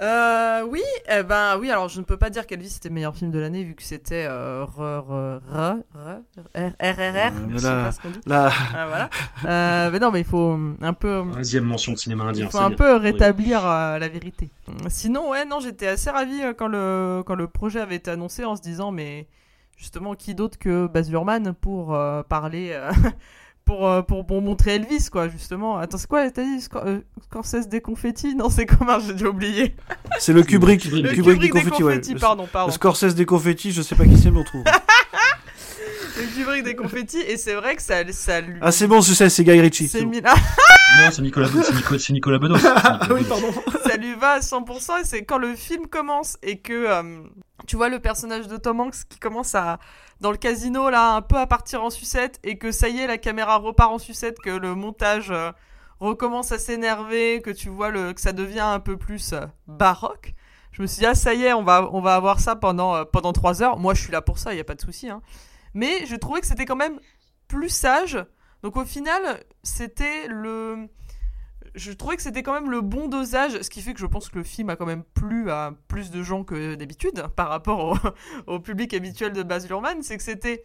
Euh, 0.00 0.62
oui, 0.70 0.82
eh 1.10 1.22
ben 1.22 1.56
oui. 1.58 1.70
Alors 1.70 1.88
je 1.88 1.98
ne 2.00 2.04
peux 2.04 2.18
pas 2.18 2.28
dire 2.30 2.46
qu'Elvis 2.46 2.76
était 2.76 2.90
le 2.90 2.94
meilleur 2.94 3.16
film 3.16 3.30
de 3.30 3.38
l'année 3.38 3.64
vu 3.64 3.74
que 3.74 3.82
c'était 3.82 4.26
euh, 4.28 4.64
R 4.64 4.78
R 4.78 5.40
R 5.50 5.76
R 5.94 6.18
R 6.54 6.72
R 6.80 6.80
R 6.80 6.84
Euh, 6.84 7.30
je 7.32 7.46
mais 7.48 7.58
sais 7.58 7.66
là- 7.66 7.84
pas 7.84 7.92
ce 7.92 8.00
qu'on 8.00 8.10
dit. 8.10 8.20
là, 8.26 8.50
Ah, 8.76 8.86
voilà. 8.86 9.10
Euh, 9.46 9.90
mais 9.90 9.98
non, 9.98 10.10
mais 10.12 10.20
il 10.20 10.26
faut 10.26 10.52
euh, 10.52 10.76
un 10.82 10.92
peu. 10.92 11.24
Deuxième 11.34 11.64
mention 11.64 11.92
de 11.92 11.96
cinéma 11.98 12.24
indien. 12.24 12.44
Il 12.44 12.50
faut 12.50 12.58
un 12.58 12.68
bien. 12.68 12.76
peu 12.76 12.96
rétablir 12.96 13.66
euh, 13.66 13.98
la 13.98 14.08
vérité. 14.08 14.50
Sinon, 14.88 15.30
ouais, 15.30 15.44
non, 15.46 15.60
j'étais 15.60 15.88
assez 15.88 16.10
ravi 16.10 16.42
quand 16.58 16.68
le, 16.68 17.22
quand 17.26 17.34
le 17.36 17.48
projet 17.48 17.80
avait 17.80 17.96
été 17.96 18.10
annoncé 18.10 18.44
en 18.44 18.54
se 18.54 18.60
disant, 18.62 18.92
mais 18.92 19.26
justement, 19.78 20.14
qui 20.14 20.34
d'autre 20.34 20.58
que 20.58 20.86
Baz 20.86 21.10
Luhrmann 21.10 21.54
pour 21.54 21.94
euh, 21.94 22.22
parler, 22.22 22.68
euh, 22.72 22.92
pour, 23.68 23.86
euh, 23.86 24.00
pour, 24.00 24.24
pour 24.24 24.40
montrer 24.40 24.76
Elvis, 24.76 25.08
quoi, 25.12 25.28
justement. 25.28 25.76
Attends, 25.76 25.98
c'est 25.98 26.06
quoi, 26.06 26.30
t'as 26.30 26.42
dit 26.42 26.56
Scor- 26.56 26.86
euh, 26.86 27.00
Scorsese 27.24 27.68
des 27.68 27.82
confettis? 27.82 28.34
Non, 28.34 28.48
c'est 28.48 28.64
comment 28.64 28.98
J'ai 28.98 29.12
déjà 29.12 29.28
oublié. 29.28 29.74
c'est 30.18 30.32
le 30.32 30.42
Kubrick, 30.42 30.86
Le 30.86 31.02
Le 31.02 31.10
Kubrick, 31.12 31.38
des 31.42 31.50
confettis, 31.50 31.84
ouais. 31.84 32.00
Le- 32.00 32.18
pardon, 32.18 32.44
Le 32.44 32.48
pardon. 32.48 32.72
Scorsese 32.72 33.14
des 33.14 33.26
confettis, 33.26 33.72
je 33.72 33.82
sais 33.82 33.94
pas 33.94 34.06
qui 34.06 34.16
c'est, 34.16 34.30
mais 34.30 34.38
on 34.40 34.44
trouve. 34.44 34.64
Avec 36.60 36.76
des 36.76 36.82
confettis 36.82 37.20
et 37.20 37.36
c'est 37.36 37.54
vrai 37.54 37.76
que 37.76 37.82
ça, 37.82 37.96
ça 38.12 38.40
lui. 38.40 38.58
Ah, 38.60 38.72
c'est 38.72 38.86
bon, 38.86 39.00
je 39.00 39.12
sais, 39.14 39.28
c'est 39.28 39.44
Guy 39.44 39.60
Ritchie. 39.60 39.88
c'est 39.88 40.02
Non, 40.04 41.10
c'est 41.12 41.22
Nicolas, 41.22 41.48
c'est 41.48 41.74
Nicolas, 41.74 41.98
c'est 41.98 42.12
Nicolas 42.12 42.38
Bedos. 42.38 42.56
c'est 42.58 42.68
Nicolas 42.68 42.98
Ah 43.00 43.08
oui, 43.10 43.22
Bedos. 43.22 43.28
pardon. 43.28 43.52
ça 43.86 43.96
lui 43.96 44.14
va 44.14 44.30
à 44.32 44.38
100% 44.40 45.00
et 45.00 45.04
c'est 45.04 45.24
quand 45.24 45.38
le 45.38 45.54
film 45.54 45.86
commence 45.86 46.36
et 46.42 46.58
que 46.58 46.72
euh, 46.72 47.02
tu 47.66 47.76
vois 47.76 47.88
le 47.88 47.98
personnage 48.00 48.48
de 48.48 48.56
Tom 48.56 48.80
Hanks 48.80 49.04
qui 49.08 49.18
commence 49.18 49.54
à 49.54 49.78
dans 50.20 50.30
le 50.30 50.36
casino 50.38 50.90
là 50.90 51.12
un 51.14 51.22
peu 51.22 51.36
à 51.36 51.46
partir 51.46 51.84
en 51.84 51.90
sucette 51.90 52.40
et 52.42 52.56
que 52.58 52.72
ça 52.72 52.88
y 52.88 52.98
est 53.00 53.06
la 53.06 53.18
caméra 53.18 53.56
repart 53.58 53.92
en 53.92 53.98
sucette 53.98 54.38
que 54.40 54.50
le 54.50 54.74
montage 54.74 55.30
euh, 55.30 55.52
recommence 56.00 56.50
à 56.52 56.58
s'énerver 56.58 57.40
que 57.42 57.50
tu 57.50 57.68
vois 57.68 57.90
le 57.90 58.12
que 58.14 58.20
ça 58.20 58.32
devient 58.32 58.60
un 58.60 58.80
peu 58.80 58.96
plus 58.96 59.32
euh, 59.34 59.42
baroque 59.66 60.34
je 60.72 60.82
me 60.82 60.86
suis 60.86 61.00
dit 61.00 61.06
ah 61.06 61.14
ça 61.14 61.34
y 61.34 61.44
est 61.44 61.52
on 61.52 61.62
va 61.62 61.88
on 61.92 62.00
va 62.00 62.14
avoir 62.14 62.40
ça 62.40 62.56
pendant 62.56 62.94
euh, 62.96 63.04
pendant 63.04 63.32
trois 63.32 63.62
heures 63.62 63.78
moi 63.78 63.94
je 63.94 64.02
suis 64.02 64.12
là 64.12 64.22
pour 64.22 64.38
ça 64.38 64.54
il 64.54 64.56
y 64.56 64.60
a 64.60 64.64
pas 64.64 64.74
de 64.74 64.80
souci 64.80 65.08
hein. 65.08 65.20
Mais 65.78 66.06
je 66.06 66.16
trouvais 66.16 66.40
que 66.40 66.46
c'était 66.46 66.66
quand 66.66 66.76
même 66.76 66.98
plus 67.46 67.68
sage 67.68 68.18
donc 68.62 68.76
au 68.76 68.84
final 68.84 69.22
c'était 69.62 70.26
le 70.28 70.88
je 71.74 71.92
trouvais 71.92 72.16
que 72.16 72.22
c'était 72.22 72.42
quand 72.42 72.52
même 72.52 72.70
le 72.70 72.80
bon 72.80 73.08
dosage, 73.08 73.60
ce 73.60 73.70
qui 73.70 73.82
fait 73.82 73.94
que 73.94 74.00
je 74.00 74.06
pense 74.06 74.28
que 74.28 74.38
le 74.38 74.44
film 74.44 74.70
a 74.70 74.76
quand 74.76 74.86
même 74.86 75.04
plu 75.14 75.50
à 75.50 75.72
plus 75.86 76.10
de 76.10 76.22
gens 76.22 76.44
que 76.44 76.74
d'habitude 76.74 77.24
par 77.36 77.48
rapport 77.48 77.96
au, 78.46 78.58
public 78.60 78.94
habituel 78.94 79.32
de 79.32 79.42
Baz 79.42 79.68
Luhrmann, 79.68 80.02
c'est 80.02 80.16
que 80.16 80.22
c'était 80.22 80.64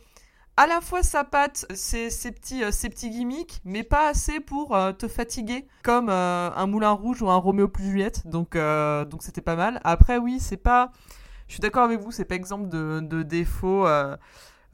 à 0.56 0.68
la 0.68 0.82
fois 0.82 1.02
sa 1.02 1.24
patte, 1.24 1.66
ses, 1.74 2.10
petits, 2.32 2.64
euh, 2.64 2.70
petits 2.70 3.10
gimmicks, 3.10 3.62
mais 3.66 3.84
pas 3.84 4.08
assez 4.08 4.40
pour 4.40 4.76
euh, 4.76 4.92
te 4.92 5.08
fatiguer, 5.08 5.68
comme 5.84 6.10
euh, 6.10 6.52
un 6.56 6.68
Moulin 6.68 6.92
Rouge 6.92 7.22
ou 7.22 7.30
un 7.30 7.38
Roméo 7.38 7.68
plus 7.68 7.86
Juliette, 7.86 8.28
donc 8.28 8.56
donc 8.56 9.24
c'était 9.24 9.42
pas 9.42 9.56
mal. 9.56 9.82
Après 9.84 10.18
oui, 10.18 10.40
c'est 10.40 10.58
pas, 10.58 10.92
je 11.48 11.54
suis 11.54 11.62
d'accord 11.62 11.84
avec 11.84 12.00
vous, 12.00 12.12
c'est 12.12 12.26
pas 12.26 12.36
exemple 12.36 12.70
de 12.70 13.24
défaut. 13.24 13.88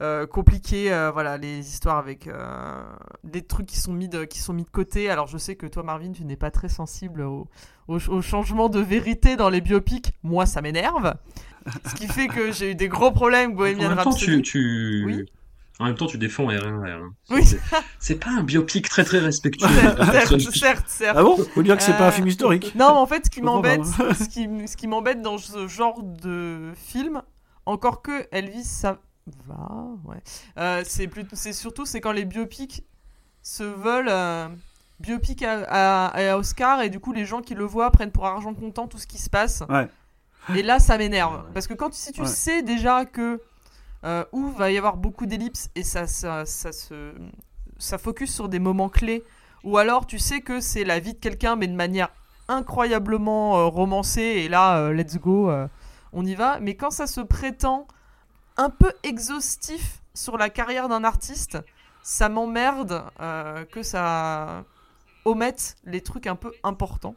Euh, 0.00 0.26
compliqué, 0.26 0.92
euh, 0.92 1.10
voilà, 1.10 1.36
les 1.36 1.58
histoires 1.68 1.98
avec 1.98 2.26
euh, 2.26 2.82
des 3.24 3.42
trucs 3.42 3.66
qui 3.66 3.78
sont 3.78 3.92
mis 3.92 4.08
de, 4.08 4.24
qui 4.24 4.38
sont 4.38 4.52
mis 4.52 4.64
de 4.64 4.70
côté. 4.70 5.10
Alors 5.10 5.26
je 5.26 5.36
sais 5.38 5.56
que 5.56 5.66
toi 5.66 5.82
Marvin, 5.82 6.12
tu 6.12 6.24
n'es 6.24 6.36
pas 6.36 6.50
très 6.50 6.68
sensible 6.68 7.20
au, 7.22 7.48
au, 7.88 7.96
au 8.08 8.22
changement 8.22 8.68
de 8.68 8.80
vérité 8.80 9.36
dans 9.36 9.50
les 9.50 9.60
biopics. 9.60 10.12
Moi, 10.22 10.46
ça 10.46 10.62
m'énerve. 10.62 11.14
Ce 11.86 11.94
qui 11.94 12.06
fait 12.08 12.28
que 12.28 12.52
j'ai 12.52 12.70
eu 12.70 12.74
des 12.74 12.88
gros 12.88 13.10
problèmes 13.10 13.52
En 13.52 13.54
Bohemian 13.54 13.88
même 13.90 13.98
temps, 13.98 14.10
Rhapsody. 14.10 14.40
tu, 14.40 14.42
tu... 14.42 15.04
Oui. 15.06 15.24
En 15.78 15.86
même 15.86 15.94
temps, 15.94 16.06
tu 16.06 16.18
défends 16.18 16.46
RR. 16.46 16.64
hein. 16.66 17.10
Oui. 17.30 17.44
C'est- 17.44 17.58
C'est 17.98 18.14
pas 18.16 18.30
un 18.30 18.42
biopic 18.42 18.86
très 18.88 19.02
très 19.04 19.18
respectueux. 19.18 19.66
certes, 20.12 20.40
certes, 20.52 20.88
certes. 20.88 21.16
Ah 21.18 21.22
bon 21.22 21.36
Faut 21.54 21.62
dire 21.62 21.76
que 21.76 21.82
c'est 21.82 21.96
pas 21.96 22.08
un 22.08 22.10
film 22.10 22.26
historique. 22.26 22.74
Non, 22.74 22.92
mais 22.94 22.98
en 23.00 23.06
fait, 23.06 23.24
ce 23.26 23.30
qui 23.30 23.40
m'embête, 23.42 23.84
ce 23.86 24.28
qui, 24.28 24.46
ce 24.68 24.76
qui 24.76 24.86
m'embête 24.88 25.22
dans 25.22 25.38
ce 25.38 25.68
genre 25.68 26.02
de 26.02 26.72
film, 26.76 27.22
encore 27.66 28.02
que 28.02 28.26
Elvis, 28.30 28.64
ça 28.64 28.98
va, 29.46 29.86
ouais. 30.04 30.22
Euh, 30.58 30.82
c'est 30.84 31.52
surtout, 31.52 31.86
c'est 31.86 32.00
quand 32.00 32.12
les 32.12 32.24
biopics 32.24 32.84
se 33.42 33.62
veulent 33.64 34.08
euh, 34.10 34.48
biopic 35.00 35.42
à, 35.42 35.62
à- 35.68 36.30
à 36.32 36.36
Oscar 36.36 36.82
et 36.82 36.90
du 36.90 37.00
coup 37.00 37.12
les 37.12 37.24
gens 37.24 37.40
qui 37.40 37.54
le 37.54 37.64
voient 37.64 37.90
prennent 37.90 38.10
pour 38.12 38.26
argent 38.26 38.52
comptant 38.54 38.86
tout 38.86 38.98
ce 38.98 39.06
qui 39.06 39.18
se 39.18 39.30
passe. 39.30 39.62
Ouais. 39.68 39.88
Et 40.56 40.62
là, 40.62 40.78
ça 40.78 40.96
m'énerve 40.98 41.44
parce 41.54 41.66
que 41.66 41.74
quand 41.74 41.92
si 41.94 42.12
tu 42.12 42.22
Ouais. 42.22 42.26
sais 42.26 42.62
déjà 42.62 43.04
que 43.04 43.40
euh, 44.04 44.24
où 44.32 44.48
va 44.48 44.70
y 44.70 44.78
avoir 44.78 44.96
beaucoup 44.96 45.26
d'ellipses 45.26 45.68
et 45.74 45.82
ça, 45.82 46.06
ça, 46.06 46.46
ça 46.46 46.72
se, 46.72 47.12
ça 47.78 47.98
focus 47.98 48.34
sur 48.34 48.48
des 48.48 48.58
moments 48.58 48.88
clés 48.88 49.22
ou 49.64 49.76
alors 49.76 50.06
tu 50.06 50.18
sais 50.18 50.40
que 50.40 50.60
c'est 50.60 50.84
la 50.84 50.98
vie 51.00 51.12
de 51.12 51.18
quelqu'un 51.18 51.56
mais 51.56 51.66
de 51.66 51.74
manière 51.74 52.08
incroyablement 52.48 53.58
euh, 53.58 53.66
romancée 53.66 54.22
et 54.22 54.48
là 54.48 54.78
euh, 54.78 54.92
let's 54.92 55.16
go 55.18 55.50
on 56.12 56.24
y 56.24 56.34
va 56.34 56.60
mais 56.60 56.74
quand 56.76 56.90
ça 56.90 57.06
se 57.06 57.20
prétend 57.20 57.86
un 58.56 58.70
peu 58.70 58.92
exhaustif 59.02 60.02
sur 60.14 60.36
la 60.38 60.50
carrière 60.50 60.88
d'un 60.88 61.04
artiste 61.04 61.58
ça 62.02 62.28
m'emmerde 62.28 63.04
euh, 63.20 63.64
que 63.66 63.82
ça 63.82 64.64
omette 65.26 65.76
les 65.84 66.00
trucs 66.00 66.26
un 66.26 66.34
peu 66.34 66.50
importants. 66.64 67.14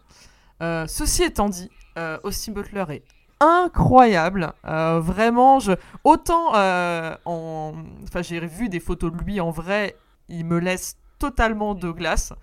Euh, 0.62 0.86
ceci 0.88 1.24
étant 1.24 1.48
dit 1.50 1.70
euh, 1.98 2.18
Austin 2.24 2.52
Butler 2.52 2.86
est 2.90 3.04
incroyable 3.40 4.54
Euh, 4.66 5.00
vraiment 5.00 5.60
je 5.60 5.74
autant 6.04 6.54
euh, 6.56 7.16
en 7.26 7.74
enfin 8.04 8.22
j'ai 8.22 8.40
vu 8.46 8.70
des 8.70 8.80
photos 8.80 9.12
de 9.12 9.18
lui 9.18 9.40
en 9.42 9.52
vrai 9.52 9.96
il 10.30 10.46
me 10.46 10.60
laisse 10.60 10.98
totalement 11.20 11.76
de 11.76 11.90
glace. 11.92 12.34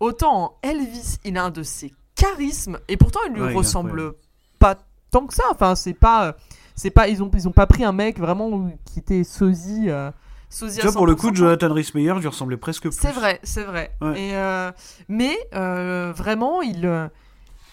Autant 0.00 0.34
en 0.44 0.54
Elvis 0.62 1.18
il 1.24 1.38
a 1.38 1.44
un 1.44 1.50
de 1.50 1.62
ses 1.62 1.94
charismes 2.16 2.78
et 2.88 2.96
pourtant 2.96 3.20
il 3.28 3.32
lui 3.32 3.42
Ouais, 3.42 3.54
ressemble 3.54 4.14
pas 4.58 4.76
tant 5.10 5.26
que 5.26 5.34
ça 5.34 5.44
enfin 5.50 5.74
c'est 5.74 5.94
pas 5.94 6.34
c'est 6.76 6.90
pas 6.90 7.08
ils 7.08 7.20
ont 7.22 7.30
ils 7.34 7.48
ont 7.48 7.52
pas 7.52 7.66
pris 7.66 7.82
un 7.84 7.92
mec 7.92 8.18
vraiment 8.20 8.70
qui 8.84 9.00
était 9.00 9.24
sosie 9.24 9.86
euh, 9.90 10.10
sosie 10.48 10.78
Tu 10.78 10.86
vois, 10.86 10.94
pour 10.94 11.06
le 11.08 11.14
100%, 11.14 11.16
coup. 11.16 11.34
Jonathan 11.34 11.72
Rhys-Meyer, 11.74 12.14
lui 12.20 12.28
ressemblais 12.28 12.56
presque 12.56 12.82
plus. 12.82 12.92
C'est 12.92 13.10
vrai, 13.10 13.40
c'est 13.42 13.64
vrai. 13.64 13.90
Ouais. 14.00 14.20
Et 14.20 14.36
euh, 14.36 14.70
mais 15.08 15.36
euh, 15.54 16.12
vraiment, 16.14 16.62
il, 16.62 16.86
euh, 16.86 17.08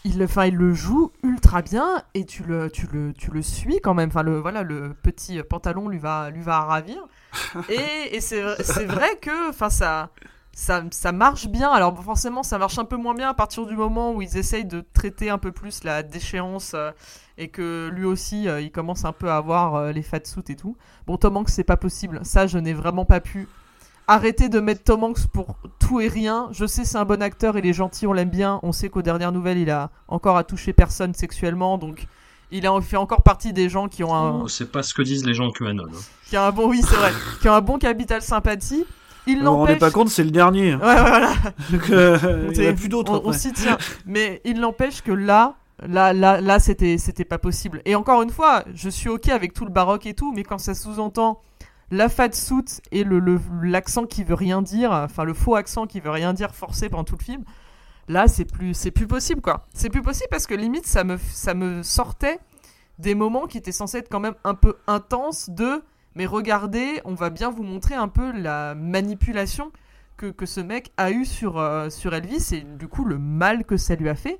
il, 0.05 0.21
enfin, 0.23 0.45
il 0.47 0.55
le 0.55 0.73
joue 0.73 1.11
ultra 1.21 1.61
bien 1.61 2.01
et 2.15 2.25
tu 2.25 2.43
le, 2.43 2.71
tu 2.71 2.87
le, 2.91 3.13
tu 3.13 3.29
le 3.29 3.41
suis 3.43 3.79
quand 3.79 3.93
même. 3.93 4.09
Enfin, 4.09 4.23
le, 4.23 4.39
voilà, 4.39 4.63
le 4.63 4.93
petit 4.95 5.41
pantalon 5.43 5.87
lui 5.87 5.99
va, 5.99 6.29
lui 6.31 6.41
va 6.41 6.61
ravir. 6.61 6.97
et 7.69 8.15
et 8.15 8.21
c'est, 8.21 8.41
vrai- 8.41 8.63
c'est 8.63 8.85
vrai 8.85 9.17
que, 9.21 9.49
enfin, 9.49 9.69
ça. 9.69 10.09
Ça, 10.55 10.83
ça 10.91 11.11
marche 11.11 11.47
bien, 11.47 11.71
alors 11.71 11.97
forcément 12.03 12.43
ça 12.43 12.59
marche 12.59 12.77
un 12.77 12.85
peu 12.85 12.95
moins 12.95 13.15
bien 13.15 13.29
à 13.29 13.33
partir 13.33 13.65
du 13.65 13.75
moment 13.75 14.13
où 14.13 14.21
ils 14.21 14.37
essayent 14.37 14.65
de 14.65 14.85
traiter 14.93 15.31
un 15.31 15.39
peu 15.39 15.51
plus 15.51 15.83
la 15.83 16.03
déchéance 16.03 16.73
euh, 16.75 16.91
et 17.39 17.47
que 17.47 17.89
lui 17.91 18.05
aussi 18.05 18.47
euh, 18.47 18.61
il 18.61 18.71
commence 18.71 19.03
un 19.03 19.13
peu 19.13 19.31
à 19.31 19.37
avoir 19.37 19.73
euh, 19.73 19.91
les 19.91 20.03
fatsuits 20.03 20.43
et 20.49 20.55
tout. 20.55 20.77
Bon 21.07 21.17
Tom 21.17 21.37
Hanks 21.37 21.49
c'est 21.49 21.63
pas 21.63 21.75
possible, 21.75 22.19
ça 22.21 22.45
je 22.45 22.59
n'ai 22.59 22.73
vraiment 22.73 23.03
pas 23.03 23.19
pu 23.19 23.47
Arrêtez 24.07 24.49
de 24.49 24.59
mettre 24.59 24.83
Tom 24.83 25.03
Hanks 25.05 25.27
pour 25.27 25.55
tout 25.79 26.01
et 26.01 26.09
rien. 26.09 26.49
Je 26.51 26.65
sais, 26.65 26.83
c'est 26.83 26.97
un 26.97 27.05
bon 27.05 27.21
acteur, 27.21 27.57
il 27.57 27.65
est 27.65 27.73
gentil, 27.73 28.05
on 28.05 28.11
l'aime 28.11 28.29
bien. 28.29 28.59
On 28.61 28.73
sait 28.73 28.89
qu'aux 28.89 29.01
dernières 29.01 29.31
nouvelles, 29.31 29.57
il 29.59 29.69
a 29.69 29.91
encore 30.09 30.35
à 30.35 30.43
toucher 30.43 30.73
personne 30.73 31.13
sexuellement, 31.13 31.77
donc 31.77 32.07
il 32.51 32.67
a 32.67 32.81
fait 32.81 32.97
encore 32.97 33.21
partie 33.21 33.53
des 33.53 33.69
gens 33.69 33.87
qui 33.87 34.03
ont 34.03 34.13
un, 34.13 34.41
Oh, 34.41 34.47
C'est 34.49 34.69
pas 34.69 34.83
ce 34.83 34.93
que 34.93 35.01
disent 35.03 35.25
les 35.25 35.33
gens 35.33 35.49
QAnon. 35.51 35.85
hein. 35.85 35.99
qui 36.27 36.37
ont 36.37 36.41
un 36.41 36.51
bon, 36.51 36.67
oui, 36.67 36.81
c'est 36.85 36.95
vrai, 36.95 37.13
qui 37.41 37.47
ont 37.47 37.53
un 37.53 37.61
bon 37.61 37.77
capital 37.77 38.21
sympathie. 38.21 38.85
Il 39.27 39.39
Vous 39.39 39.45
vous 39.45 39.51
rendez 39.57 39.75
pas 39.77 39.91
compte, 39.91 40.09
c'est 40.09 40.23
le 40.23 40.31
dernier. 40.31 40.75
Ouais, 40.75 40.81
ouais, 40.81 40.95
voilà. 40.95 41.33
Donc, 41.71 41.89
euh, 41.89 42.49
il 42.53 42.59
n'y 42.59 42.67
en 42.67 42.71
a 42.71 42.73
plus 42.73 42.89
d'autres 42.89 43.21
On, 43.23 43.29
on 43.29 43.31
s'y 43.33 43.53
tient. 43.53 43.77
Mais 44.05 44.41
il 44.43 44.59
n'empêche 44.59 45.01
que 45.01 45.11
là, 45.11 45.55
là, 45.87 46.13
là, 46.13 46.41
là, 46.41 46.59
c'était, 46.59 46.97
c'était 46.97 47.25
pas 47.25 47.37
possible. 47.37 47.81
Et 47.85 47.95
encore 47.95 48.21
une 48.21 48.29
fois, 48.31 48.63
je 48.73 48.89
suis 48.89 49.09
ok 49.09 49.29
avec 49.29 49.53
tout 49.53 49.65
le 49.65 49.71
baroque 49.71 50.05
et 50.05 50.13
tout, 50.13 50.33
mais 50.33 50.43
quand 50.43 50.57
ça 50.57 50.73
sous-entend 50.73 51.41
la 51.91 52.09
fat 52.09 52.31
suit 52.33 52.81
et 52.91 53.03
le- 53.03 53.39
l'accent 53.61 54.05
qui 54.05 54.23
veut 54.23 54.33
rien 54.33 54.61
dire, 54.61 54.91
enfin 54.91 55.23
le 55.25 55.33
faux 55.33 55.55
accent 55.55 55.85
qui 55.85 55.99
veut 55.99 56.09
rien 56.09 56.33
dire 56.33 56.55
forcé 56.55 56.89
pendant 56.89 57.03
tout 57.03 57.17
le 57.19 57.23
film, 57.23 57.43
là 58.07 58.27
c'est 58.27 58.45
plus, 58.45 58.73
c'est 58.73 58.89
plus 58.89 59.05
possible 59.05 59.41
quoi. 59.41 59.65
C'est 59.75 59.89
plus 59.89 60.01
possible 60.01 60.27
parce 60.31 60.47
que 60.47 60.55
limite 60.55 60.87
ça 60.87 61.03
me, 61.03 61.17
ça 61.31 61.53
me 61.53 61.83
sortait 61.83 62.39
des 62.97 63.13
moments 63.13 63.45
qui 63.45 63.59
étaient 63.59 63.71
censés 63.71 63.97
être 63.99 64.09
quand 64.09 64.21
même 64.21 64.33
un 64.43 64.55
peu 64.55 64.77
intenses 64.87 65.49
de 65.51 65.83
mais 66.15 66.25
regardez, 66.25 67.01
on 67.05 67.13
va 67.13 67.29
bien 67.29 67.49
vous 67.49 67.63
montrer 67.63 67.95
un 67.95 68.07
peu 68.07 68.31
la 68.31 68.75
manipulation 68.75 69.71
que, 70.17 70.27
que 70.27 70.45
ce 70.45 70.59
mec 70.59 70.91
a 70.97 71.11
eu 71.11 71.25
sur, 71.25 71.57
euh, 71.57 71.89
sur 71.89 72.13
Elvis 72.13 72.53
et 72.53 72.61
du 72.61 72.87
coup 72.87 73.05
le 73.05 73.17
mal 73.17 73.65
que 73.65 73.77
ça 73.77 73.95
lui 73.95 74.09
a 74.09 74.15
fait. 74.15 74.39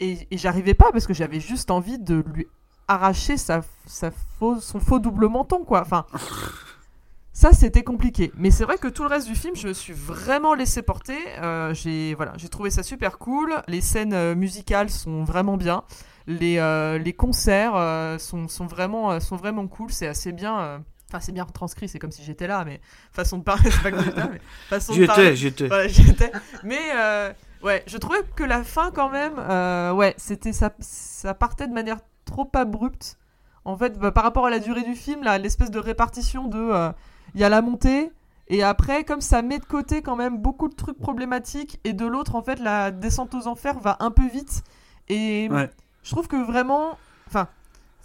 Et, 0.00 0.26
et 0.30 0.38
j'arrivais 0.38 0.74
pas 0.74 0.90
parce 0.92 1.06
que 1.06 1.14
j'avais 1.14 1.40
juste 1.40 1.70
envie 1.70 1.98
de 1.98 2.24
lui 2.34 2.46
arracher 2.88 3.36
sa, 3.36 3.62
sa 3.86 4.10
faux, 4.10 4.60
son 4.60 4.80
faux 4.80 4.98
double 4.98 5.28
menton 5.28 5.64
quoi. 5.64 5.80
Enfin, 5.82 6.06
ça 7.32 7.52
c'était 7.52 7.82
compliqué. 7.82 8.32
Mais 8.36 8.50
c'est 8.50 8.64
vrai 8.64 8.78
que 8.78 8.88
tout 8.88 9.02
le 9.02 9.08
reste 9.08 9.26
du 9.26 9.34
film, 9.34 9.54
je 9.56 9.68
me 9.68 9.72
suis 9.72 9.92
vraiment 9.92 10.54
laissé 10.54 10.82
porter. 10.82 11.18
Euh, 11.42 11.74
j'ai 11.74 12.14
voilà, 12.14 12.32
j'ai 12.36 12.48
trouvé 12.48 12.70
ça 12.70 12.82
super 12.82 13.18
cool. 13.18 13.54
Les 13.68 13.80
scènes 13.80 14.14
euh, 14.14 14.34
musicales 14.34 14.90
sont 14.90 15.24
vraiment 15.24 15.56
bien. 15.56 15.84
Les, 16.26 16.58
euh, 16.58 16.98
les 16.98 17.12
concerts 17.12 17.74
sont, 18.18 18.48
sont, 18.48 18.66
vraiment, 18.66 19.20
sont 19.20 19.36
vraiment 19.36 19.66
cool. 19.66 19.92
C'est 19.92 20.06
assez 20.06 20.32
bien. 20.32 20.82
Enfin, 21.14 21.24
c'est 21.24 21.30
bien 21.32 21.44
transcrit, 21.44 21.88
c'est 21.88 22.00
comme 22.00 22.10
si 22.10 22.24
j'étais 22.24 22.48
là, 22.48 22.64
mais 22.64 22.80
façon 23.12 23.38
de 23.38 23.44
parler, 23.44 23.70
c'est 23.70 23.82
pas 23.82 23.92
que 23.92 24.02
j'étais 24.02 24.28
mais 24.32 24.40
façon 24.68 24.92
de 24.94 24.98
J'y 25.00 25.06
parler. 25.06 25.26
étais, 25.26 25.36
j'y 25.36 25.46
étais. 25.46 25.66
Voilà, 25.68 25.86
j'y 25.86 26.10
étais. 26.10 26.32
Mais 26.64 26.80
euh, 26.96 27.32
ouais, 27.62 27.84
je 27.86 27.96
trouvais 27.98 28.18
que 28.34 28.42
la 28.42 28.64
fin 28.64 28.90
quand 28.90 29.08
même, 29.10 29.34
euh, 29.38 29.92
ouais, 29.92 30.14
c'était 30.16 30.52
ça, 30.52 30.72
ça 30.80 31.32
partait 31.34 31.68
de 31.68 31.72
manière 31.72 31.98
trop 32.24 32.50
abrupte. 32.54 33.16
En 33.64 33.76
fait, 33.76 33.96
bah, 33.96 34.10
par 34.10 34.24
rapport 34.24 34.44
à 34.46 34.50
la 34.50 34.58
durée 34.58 34.82
du 34.82 34.96
film, 34.96 35.22
là, 35.22 35.38
l'espèce 35.38 35.70
de 35.70 35.78
répartition 35.78 36.48
de, 36.48 36.58
euh, 36.58 36.90
il 37.36 37.40
y 37.40 37.44
a 37.44 37.48
la 37.48 37.62
montée 37.62 38.10
et 38.48 38.64
après, 38.64 39.04
comme 39.04 39.20
ça 39.20 39.40
met 39.42 39.60
de 39.60 39.64
côté 39.64 40.02
quand 40.02 40.16
même 40.16 40.36
beaucoup 40.38 40.68
de 40.68 40.74
trucs 40.74 40.98
problématiques 40.98 41.78
et 41.84 41.92
de 41.92 42.06
l'autre, 42.06 42.34
en 42.34 42.42
fait, 42.42 42.58
la 42.58 42.90
descente 42.90 43.34
aux 43.34 43.46
enfers 43.46 43.78
va 43.78 43.96
un 44.00 44.10
peu 44.10 44.26
vite 44.28 44.64
et 45.08 45.48
Ouais. 45.48 45.70
je 46.02 46.10
trouve 46.10 46.26
que 46.26 46.44
vraiment, 46.44 46.98
enfin. 47.28 47.46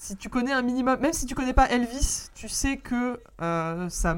Si 0.02 0.16
tu 0.16 0.30
connais 0.30 0.54
un 0.54 0.62
minimum, 0.62 0.98
même 1.02 1.12
si 1.12 1.26
tu 1.26 1.36
connais 1.36 1.52
pas 1.52 1.68
Elvis, 1.68 2.30
tu 2.34 2.48
sais 2.48 2.78
que 2.78 3.20
euh, 3.42 3.90
sa, 3.90 4.14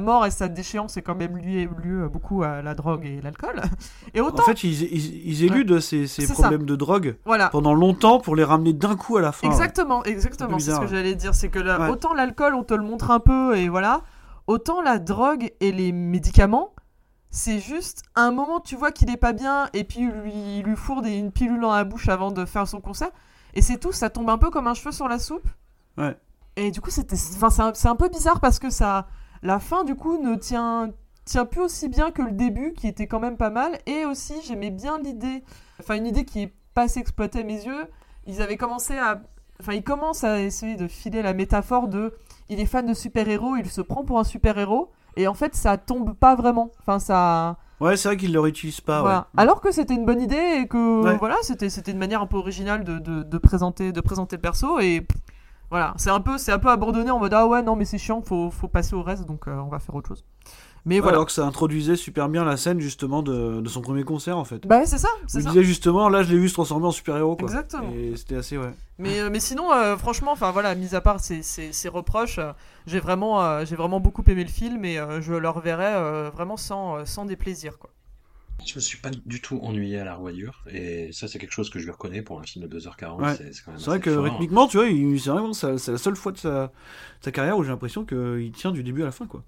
mort 0.00 0.26
et 0.26 0.32
sa 0.32 0.48
déchéance 0.48 0.96
est 0.96 1.02
quand 1.02 1.14
même 1.14 1.36
liée, 1.36 1.68
lieu 1.84 2.08
beaucoup 2.08 2.42
à 2.42 2.62
la 2.62 2.74
drogue 2.74 3.06
et 3.06 3.20
l'alcool. 3.22 3.62
Et 4.14 4.20
En 4.20 4.24
autant, 4.26 4.42
fait, 4.42 4.64
ils, 4.64 4.82
ils, 4.82 5.28
ils 5.28 5.44
éludent 5.44 5.78
ces, 5.78 6.08
problèmes 6.32 6.66
de 6.66 6.74
drogue 6.74 7.16
voilà, 7.24 7.48
pendant 7.48 7.74
longtemps 7.74 8.18
pour 8.18 8.34
les 8.34 8.42
ramener 8.42 8.72
d'un 8.72 8.96
coup 8.96 9.16
à 9.16 9.20
la 9.20 9.30
fin. 9.30 9.46
exactement, 9.46 10.02
exactement, 10.02 10.58
c'est 10.58 10.72
ce 10.72 10.80
que 10.80 10.88
j'allais 10.88 11.14
dire, 11.14 11.32
c'est 11.36 11.48
que 11.48 11.60
Ouais. 11.60 11.88
autant 11.90 12.12
l'alcool 12.12 12.54
on 12.56 12.64
te 12.64 12.74
le 12.74 12.82
montre 12.82 13.12
un 13.12 13.20
peu 13.20 13.56
et 13.56 13.68
voilà, 13.68 14.02
Autant 14.48 14.82
la 14.82 14.98
drogue 14.98 15.52
et 15.60 15.70
les 15.72 15.92
médicaments, 15.92 16.74
c'est 17.30 17.60
juste 17.60 18.02
un 18.16 18.30
moment, 18.32 18.58
tu 18.60 18.74
vois 18.76 18.90
qu'il 18.92 19.08
est 19.10 19.16
pas 19.16 19.32
bien, 19.32 19.68
et 19.72 19.84
puis 19.84 20.00
lui, 20.06 20.32
il 20.58 20.62
lui 20.64 20.76
fourre 20.76 21.00
des- 21.02 21.16
une 21.16 21.30
pilule 21.32 21.60
dans 21.60 21.72
la 21.72 21.84
bouche 21.84 22.08
avant 22.10 22.30
de 22.30 22.44
faire 22.44 22.68
son 22.68 22.80
concert, 22.80 23.10
et 23.54 23.62
c'est 23.62 23.78
tout, 23.78 23.92
ça 23.92 24.10
tombe 24.10 24.28
un 24.28 24.38
peu 24.38 24.50
comme 24.50 24.66
un 24.66 24.74
cheveu 24.74 24.92
sur 24.92 25.08
la 25.08 25.18
soupe. 25.18 25.48
Ouais. 25.96 26.16
Et 26.56 26.70
du 26.70 26.80
coup, 26.80 26.90
c'était, 26.90 27.16
enfin, 27.34 27.72
c'est 27.72 27.88
un, 27.88 27.92
un 27.92 27.96
peu 27.96 28.08
bizarre 28.08 28.40
parce 28.40 28.58
que 28.58 28.70
ça, 28.70 29.06
la 29.42 29.58
fin, 29.58 29.84
du 29.84 29.94
coup, 29.94 30.18
ne 30.18 30.34
tient, 30.36 30.90
tient 31.24 31.44
plus 31.46 31.62
aussi 31.62 31.88
bien 31.88 32.10
que 32.10 32.22
le 32.22 32.32
début, 32.32 32.72
qui 32.74 32.86
était 32.86 33.06
quand 33.06 33.20
même 33.20 33.36
pas 33.36 33.50
mal, 33.50 33.78
et 33.86 34.04
aussi, 34.04 34.34
j'aimais 34.44 34.70
bien 34.70 34.98
l'idée, 34.98 35.42
enfin, 35.80 35.96
une 35.96 36.06
idée 36.06 36.24
qui 36.24 36.42
est 36.42 36.54
pas 36.74 36.82
assez 36.82 37.00
exploitée 37.00 37.40
à 37.40 37.44
mes 37.44 37.64
yeux. 37.64 37.86
Ils 38.26 38.42
avaient 38.42 38.56
commencé 38.56 38.96
à, 38.96 39.22
enfin, 39.60 39.72
ils 39.72 39.84
commencent 39.84 40.24
à 40.24 40.40
essayer 40.40 40.76
de 40.76 40.88
filer 40.88 41.22
la 41.22 41.34
métaphore 41.34 41.88
de, 41.88 42.14
il 42.48 42.60
est 42.60 42.66
fan 42.66 42.86
de 42.86 42.94
super-héros, 42.94 43.56
il 43.56 43.70
se 43.70 43.80
prend 43.80 44.04
pour 44.04 44.18
un 44.18 44.24
super-héros. 44.24 44.90
Et 45.16 45.28
en 45.28 45.34
fait, 45.34 45.54
ça 45.54 45.76
tombe 45.76 46.14
pas 46.14 46.34
vraiment. 46.34 46.70
Enfin, 46.80 46.98
ça. 46.98 47.58
Ouais, 47.84 47.96
c'est 47.96 48.08
vrai 48.08 48.16
qu'ils 48.16 48.32
le 48.32 48.40
réutilisent 48.40 48.80
pas. 48.80 49.00
voilà. 49.02 49.18
ouais. 49.34 49.42
Alors 49.42 49.60
que 49.60 49.70
c'était 49.70 49.94
une 49.94 50.06
bonne 50.06 50.20
idée 50.20 50.60
et 50.62 50.66
que 50.68 51.02
Ouais. 51.04 51.16
voilà, 51.18 51.36
c'était 51.42 51.68
c'était 51.70 51.92
une 51.92 51.98
manière 51.98 52.22
un 52.22 52.26
peu 52.26 52.36
originale 52.36 52.82
de, 52.84 52.98
de, 52.98 53.22
de 53.22 53.38
présenter 53.38 53.92
de 53.92 54.00
présenter 54.00 54.36
le 54.36 54.42
perso 54.42 54.78
et 54.80 55.02
pff, 55.02 55.20
voilà, 55.70 55.92
c'est 55.96 56.10
un 56.10 56.20
peu 56.20 56.38
c'est 56.38 56.52
un 56.52 56.58
peu 56.58 56.68
abandonné 56.70 57.10
en 57.10 57.18
mode 57.18 57.34
ah 57.34 57.46
ouais 57.46 57.62
non 57.62 57.76
mais 57.76 57.84
c'est 57.84 57.98
chiant, 57.98 58.22
faut 58.22 58.50
faut 58.50 58.68
passer 58.68 58.94
au 58.94 59.02
reste 59.02 59.26
donc 59.26 59.48
euh, 59.48 59.56
on 59.56 59.68
va 59.68 59.78
faire 59.80 59.94
autre 59.94 60.08
chose. 60.08 60.24
Mais 60.86 61.00
voilà. 61.00 61.16
Alors 61.16 61.26
que 61.26 61.32
ça 61.32 61.46
introduisait 61.46 61.96
super 61.96 62.28
bien 62.28 62.44
la 62.44 62.56
scène 62.58 62.78
justement 62.78 63.22
de, 63.22 63.60
de 63.62 63.68
son 63.70 63.80
premier 63.80 64.04
concert 64.04 64.36
en 64.36 64.44
fait. 64.44 64.66
Bah 64.66 64.80
ouais, 64.80 64.86
c'est 64.86 64.98
ça, 64.98 65.08
c'est 65.26 65.38
il 65.38 65.44
ça. 65.44 65.48
disait 65.50 65.64
justement, 65.64 66.08
là 66.10 66.22
je 66.22 66.30
l'ai 66.32 66.38
vu 66.38 66.48
se 66.48 66.54
transformer 66.54 66.86
en 66.86 66.90
super-héros 66.90 67.36
quoi. 67.36 67.48
Exactement. 67.48 67.90
Et 67.96 68.14
c'était 68.16 68.36
assez, 68.36 68.58
ouais. 68.58 68.70
Mais, 68.98 69.18
euh, 69.20 69.30
mais 69.30 69.40
sinon, 69.40 69.72
euh, 69.72 69.96
franchement, 69.96 70.32
enfin 70.32 70.50
voilà, 70.50 70.74
mis 70.74 70.94
à 70.94 71.00
part 71.00 71.20
ces, 71.20 71.42
ces, 71.42 71.72
ces 71.72 71.88
reproches, 71.88 72.38
euh, 72.38 72.52
j'ai 72.86 73.00
vraiment, 73.00 73.42
euh, 73.42 73.64
j'ai 73.64 73.76
vraiment 73.76 73.98
beaucoup 73.98 74.22
aimé 74.28 74.44
le 74.44 74.50
film 74.50 74.84
et 74.84 74.98
euh, 74.98 75.20
je 75.22 75.32
le 75.32 75.48
reverrai 75.48 75.86
euh, 75.94 76.30
vraiment 76.30 76.56
sans, 76.58 77.04
sans 77.06 77.24
déplaisir 77.24 77.78
quoi. 77.78 77.90
Je 78.64 78.76
me 78.76 78.80
suis 78.80 78.98
pas 78.98 79.10
du 79.26 79.40
tout 79.42 79.58
ennuyé 79.62 79.98
à 79.98 80.04
la 80.04 80.14
revoyure, 80.14 80.62
et 80.70 81.10
ça 81.12 81.26
c'est 81.26 81.38
quelque 81.40 81.52
chose 81.52 81.70
que 81.70 81.80
je 81.80 81.86
lui 81.86 81.90
reconnais 81.90 82.22
pour 82.22 82.38
un 82.38 82.44
film 82.44 82.66
de 82.68 82.78
2h40. 82.78 83.20
Ouais. 83.20 83.34
C'est 83.34 83.52
c'est 83.52 83.62
quand 83.64 83.72
même 83.72 83.80
C'est 83.80 83.86
vrai 83.86 83.98
que 84.00 84.14
fort. 84.14 84.22
rythmiquement, 84.24 84.68
tu 84.68 84.76
vois, 84.76 84.86
il- 84.86 85.18
c'est 85.20 85.30
vraiment 85.30 85.52
c'est 85.54 85.88
la 85.88 85.98
seule 85.98 86.14
fois 86.14 86.30
de 86.30 86.38
sa, 86.38 86.66
de 86.66 86.70
sa 87.20 87.32
carrière 87.32 87.58
où 87.58 87.64
j'ai 87.64 87.70
l'impression 87.70 88.04
qu'il 88.04 88.52
tient 88.54 88.70
du 88.70 88.84
début 88.84 89.02
à 89.02 89.06
la 89.06 89.10
fin 89.12 89.26
quoi. 89.26 89.42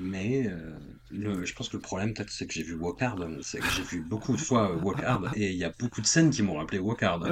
Mais 0.00 0.46
euh, 0.46 0.78
le, 1.10 1.44
je 1.44 1.54
pense 1.54 1.68
que 1.68 1.76
le 1.76 1.82
problème, 1.82 2.14
peut-être, 2.14 2.30
c'est 2.30 2.46
que 2.46 2.52
j'ai 2.54 2.62
vu 2.62 2.74
Walk 2.74 3.02
Hard. 3.02 3.38
C'est 3.42 3.58
que 3.58 3.66
j'ai 3.76 3.82
vu 3.82 4.00
beaucoup 4.08 4.32
de 4.36 4.40
fois 4.40 4.70
euh, 4.70 4.76
Walk 4.76 5.02
Hard, 5.02 5.30
et 5.34 5.50
il 5.50 5.56
y 5.56 5.64
a 5.64 5.72
beaucoup 5.78 6.00
de 6.00 6.06
scènes 6.06 6.30
qui 6.30 6.42
m'ont 6.42 6.54
rappelé 6.54 6.78
Walk 6.78 7.02
Hard. 7.02 7.24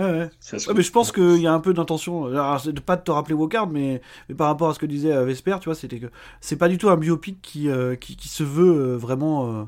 Ouais, 0.68 0.74
mais 0.74 0.82
je 0.82 0.90
pense 0.92 1.12
qu'il 1.12 1.40
y 1.40 1.46
a 1.46 1.52
un 1.52 1.60
peu 1.60 1.72
d'intention. 1.74 2.26
Alors, 2.26 2.60
c'est 2.60 2.72
de 2.72 2.80
pas 2.80 2.96
de 2.96 3.02
te 3.02 3.10
rappeler 3.12 3.34
Walkard, 3.34 3.68
mais, 3.68 4.00
mais 4.28 4.34
par 4.34 4.48
rapport 4.48 4.68
à 4.70 4.74
ce 4.74 4.78
que 4.80 4.86
disait 4.86 5.12
euh, 5.12 5.24
Vesper, 5.24 5.56
tu 5.60 5.66
vois, 5.66 5.74
c'était 5.76 6.00
que 6.00 6.06
c'est 6.40 6.56
pas 6.56 6.68
du 6.68 6.76
tout 6.78 6.88
un 6.88 6.96
biopic 6.96 7.40
qui, 7.40 7.68
euh, 7.68 7.94
qui, 7.96 8.16
qui 8.16 8.28
se 8.28 8.42
veut 8.42 8.96
vraiment, 8.96 9.60
euh, 9.60 9.64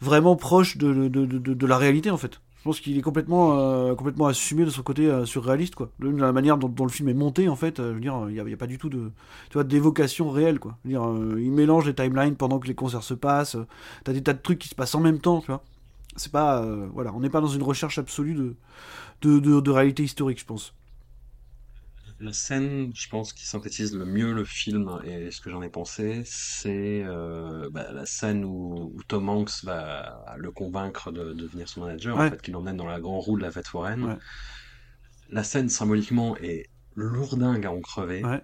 vraiment 0.00 0.36
proche 0.36 0.76
de, 0.76 1.08
de- 1.08 1.26
de 1.54 1.66
la 1.66 1.78
réalité, 1.78 2.10
en 2.10 2.16
fait. 2.16 2.40
Je 2.60 2.64
pense 2.64 2.80
qu'il 2.80 2.98
est 2.98 3.02
complètement, 3.02 3.58
euh, 3.58 3.94
complètement 3.94 4.26
assumé 4.26 4.66
de 4.66 4.70
son 4.70 4.82
côté 4.82 5.06
euh, 5.06 5.24
surréaliste, 5.24 5.74
quoi. 5.74 5.88
De 5.98 6.10
la 6.10 6.30
manière 6.30 6.58
dont, 6.58 6.84
le 6.84 6.90
film 6.90 7.08
est 7.08 7.14
monté, 7.14 7.48
en 7.48 7.56
fait, 7.56 7.80
euh, 7.80 7.88
je 7.88 7.94
veux 7.94 8.00
dire, 8.00 8.26
il 8.28 8.34
n'y 8.34 8.52
a, 8.52 8.56
pas 8.58 8.66
du 8.66 8.76
tout 8.76 8.90
de, 8.90 9.10
tu 9.48 9.54
vois, 9.54 9.64
d'évocation 9.64 10.28
réelle, 10.28 10.58
quoi. 10.58 10.76
Il 10.84 11.52
mélange 11.52 11.86
les 11.86 11.94
timelines 11.94 12.36
pendant 12.36 12.58
que 12.58 12.68
les 12.68 12.74
concerts 12.74 13.02
se 13.02 13.14
passent. 13.14 13.56
T'as 14.04 14.12
des 14.12 14.22
tas 14.22 14.34
de 14.34 14.42
trucs 14.42 14.58
qui 14.58 14.68
se 14.68 14.74
passent 14.74 14.94
en 14.94 15.00
même 15.00 15.20
temps, 15.20 15.40
tu 15.40 15.46
vois. 15.46 15.64
C'est 16.16 16.32
pas, 16.32 16.62
voilà, 16.92 17.14
on 17.14 17.20
n'est 17.20 17.30
pas 17.30 17.40
dans 17.40 17.46
une 17.46 17.62
recherche 17.62 17.96
absolue 17.96 18.34
de, 18.34 18.54
de, 19.22 19.60
de 19.60 19.70
réalité 19.70 20.02
historique, 20.02 20.40
je 20.40 20.44
pense. 20.44 20.74
La 22.22 22.34
scène, 22.34 22.92
je 22.94 23.08
pense, 23.08 23.32
qui 23.32 23.46
synthétise 23.46 23.94
le 23.96 24.04
mieux 24.04 24.32
le 24.34 24.44
film 24.44 25.00
et 25.04 25.30
ce 25.30 25.40
que 25.40 25.48
j'en 25.50 25.62
ai 25.62 25.70
pensé, 25.70 26.20
c'est 26.26 27.02
euh, 27.06 27.70
bah, 27.70 27.90
la 27.92 28.04
scène 28.04 28.44
où, 28.44 28.92
où 28.94 29.02
Tom 29.04 29.28
Hanks 29.30 29.64
va 29.64 30.22
le 30.36 30.50
convaincre 30.50 31.12
de, 31.12 31.32
de 31.32 31.32
devenir 31.32 31.66
son 31.68 31.80
manager, 31.80 32.18
Ouais. 32.18 32.26
en 32.26 32.30
fait, 32.30 32.42
qui 32.42 32.50
l'emmène 32.50 32.76
dans 32.76 32.86
la 32.86 33.00
grande 33.00 33.22
roue 33.22 33.38
de 33.38 33.42
la 33.42 33.50
fête 33.50 33.68
foraine. 33.68 34.04
Ouais. 34.04 34.18
La 35.30 35.44
scène, 35.44 35.70
symboliquement, 35.70 36.36
est 36.36 36.68
lourdingue 36.94 37.64
à 37.64 37.72
en 37.72 37.80
crever, 37.80 38.22
Ouais. 38.22 38.42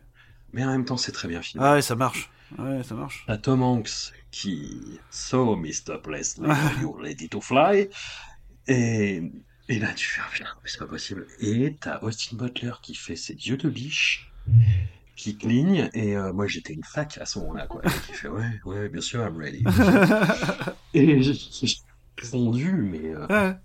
mais 0.55 0.65
en 0.65 0.69
même 0.71 0.87
temps, 0.87 0.97
c'est 0.97 1.13
très 1.13 1.29
bien 1.29 1.43
filmé. 1.43 1.67
Ah 1.67 1.75
ouais, 1.75 1.83
ça 1.83 1.97
marche. 1.97 2.31
Ouais, 2.59 2.83
ça 2.83 2.95
marche. 2.95 3.25
T'as 3.27 3.37
Tom 3.37 3.63
Hanks 3.63 4.13
qui 4.31 4.99
So, 5.11 5.55
Mr. 5.55 6.01
Presley, 6.03 6.49
you're 6.81 6.97
ready 6.99 7.29
to 7.29 7.43
fly. 7.43 7.89
Et, 8.69 9.21
et 9.69 9.79
là, 9.79 9.93
tu 9.95 10.07
fais, 10.09 10.21
putain, 10.33 10.47
c'est 10.65 10.79
pas 10.79 10.87
possible. 10.87 11.27
Et 11.41 11.77
t'as 11.81 11.99
Austin 12.01 12.37
Butler 12.37 12.73
qui 12.83 12.95
fait 12.95 13.17
ses 13.17 13.35
yeux 13.35 13.57
de 13.57 13.69
biche, 13.69 14.33
qui 15.17 15.37
cligne. 15.37 15.91
Et 15.95 16.17
euh, 16.17 16.33
moi, 16.33 16.47
j'étais 16.47 16.73
une 16.73 16.85
fac 16.85 17.19
à 17.19 17.27
ce 17.27 17.39
moment-là, 17.41 17.67
quoi. 17.67 17.83
Et 17.85 17.89
qui 18.07 18.13
fait, 18.13 18.29
ouais, 18.29 18.61
ouais, 18.65 18.89
bien 18.89 19.01
sûr, 19.01 19.21
I'm 19.25 19.37
ready. 19.37 19.65
et 20.95 21.23
j'ai 21.23 21.33
j'ai 21.35 21.77
fondu, 22.29 22.73
mais. 22.73 23.11
euh, 23.15 23.27
Ouais. 23.29 23.57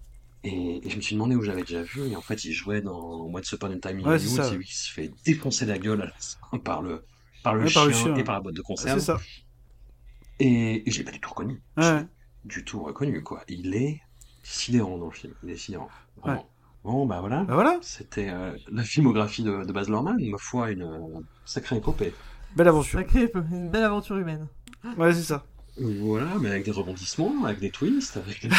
et, 0.43 0.85
et 0.85 0.89
je 0.89 0.95
me 0.95 1.01
suis 1.01 1.15
demandé 1.15 1.35
où 1.35 1.41
j'avais 1.43 1.61
déjà 1.61 1.83
vu. 1.83 2.07
Et 2.09 2.15
en 2.15 2.21
fait, 2.21 2.43
il 2.45 2.51
jouait 2.53 2.81
dans 2.81 3.21
Once 3.33 3.51
Upon 3.51 3.71
a 3.71 3.77
Time 3.77 3.99
in 3.99 4.03
Ouais, 4.09 4.15
Hollywood. 4.15 4.53
et 4.53 4.65
il 4.65 4.67
se 4.73 4.91
fait 4.91 5.11
défoncer 5.25 5.65
la 5.65 5.77
gueule 5.77 6.01
à 6.01 6.05
la 6.05 6.13
fin 6.19 6.57
par 6.57 6.81
le, 6.81 7.03
par 7.43 7.53
le, 7.55 7.61
Ouais, 7.63 7.69
chien, 7.69 7.81
par 7.81 7.87
le 7.87 7.93
chien. 7.93 8.15
et 8.15 8.23
par 8.23 8.35
la 8.35 8.41
boîte 8.41 8.55
de 8.55 8.61
conserve. 8.61 8.99
C'est 8.99 9.05
ça. 9.05 9.19
Et, 10.39 10.87
et 10.87 10.91
je 10.91 10.97
l'ai 10.97 11.03
pas 11.03 11.11
du 11.11 11.19
tout 11.19 11.29
reconnu. 11.29 11.61
Ouais. 11.77 12.05
Du 12.43 12.65
tout 12.65 12.81
reconnu, 12.81 13.21
quoi. 13.21 13.43
Il 13.47 13.75
est 13.75 14.01
sidérant 14.43 14.97
dans 14.97 15.05
le 15.07 15.11
film. 15.11 15.33
Il 15.43 15.49
est 15.49 15.57
sidérant. 15.57 15.89
Vraiment. 16.17 16.47
Bon, 16.83 17.05
bah 17.05 17.19
voilà. 17.19 17.43
Bah 17.43 17.53
voilà, 17.53 17.77
C'était 17.81 18.29
euh, 18.29 18.57
la 18.71 18.83
filmographie 18.83 19.43
de, 19.43 19.63
de 19.63 19.71
Baz 19.71 19.87
Luhrmann, 19.87 20.17
ma 20.19 20.37
foi, 20.39 20.71
une 20.71 20.81
euh, 20.81 21.19
sacrée 21.45 21.77
épopée. 21.77 22.13
belle 22.55 22.67
aventure. 22.67 22.99
Sacré, 22.99 23.31
une 23.51 23.69
belle 23.69 23.83
aventure 23.83 24.17
humaine. 24.17 24.47
Ouais, 24.97 25.13
c'est 25.13 25.21
ça. 25.21 25.45
Voilà, 25.77 26.35
mais 26.39 26.49
avec 26.49 26.65
des 26.65 26.71
rebondissements, 26.71 27.45
avec 27.45 27.59
des 27.59 27.69
twists, 27.71 28.17
avec... 28.17 28.47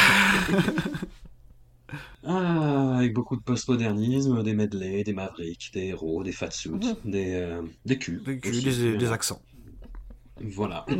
Ah, 2.24 2.96
avec 2.98 3.12
beaucoup 3.12 3.36
de 3.36 3.42
postmodernisme, 3.42 4.42
des 4.42 4.54
medley, 4.54 5.04
des 5.04 5.12
mavericks, 5.12 5.70
des 5.74 5.86
héros, 5.88 6.22
des 6.22 6.32
fatsuits, 6.32 6.96
des, 7.04 7.34
euh, 7.34 7.62
des 7.84 7.98
culs. 7.98 8.22
Des, 8.24 8.40
aussi. 8.48 8.62
des, 8.62 8.96
des 8.96 9.12
accents. 9.12 9.42
Voilà. 10.40 10.86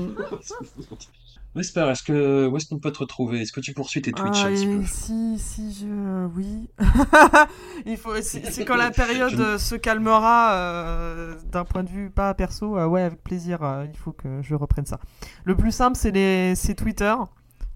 Wesper, 1.55 1.89
est-ce 1.91 2.03
que, 2.03 2.47
où 2.49 2.57
est-ce 2.57 2.67
qu'on 2.67 2.79
peut 2.79 2.93
te 2.93 3.01
retrouver? 3.01 3.43
Est-ce 3.43 3.53
que 3.53 3.61
tu 3.61 3.75
poursuis 3.75 4.01
tes 4.01 4.13
Twitch 4.13 4.41
Ah, 4.43 4.47
un 4.47 4.51
petit 4.53 4.65
et 4.65 4.77
peu? 4.79 4.85
si, 4.87 5.39
si 5.39 5.73
je. 5.75 6.27
Oui. 6.35 6.71
Il 7.87 7.97
faut. 7.99 8.15
C'est 8.23 8.65
quand 8.65 8.77
la 8.77 8.91
période 9.03 9.39
euh, 9.39 9.59
se 9.59 9.75
calmera 9.75 10.55
euh, 10.55 11.35
d'un 11.51 11.65
point 11.65 11.83
de 11.85 11.91
vue 11.91 12.09
pas 12.11 12.33
perso. 12.35 12.79
euh, 12.79 12.87
ouais, 12.87 13.03
avec 13.03 13.23
plaisir. 13.23 13.59
il 13.91 13.97
faut 13.99 14.13
que 14.13 14.41
je 14.41 14.55
reprenne 14.55 14.87
ça. 14.87 14.99
Le 15.45 15.55
plus 15.55 15.73
simple, 15.73 15.97
c'est 15.99 16.11
les, 16.11 16.55
c'est 16.55 16.75
Twitter 16.75 17.15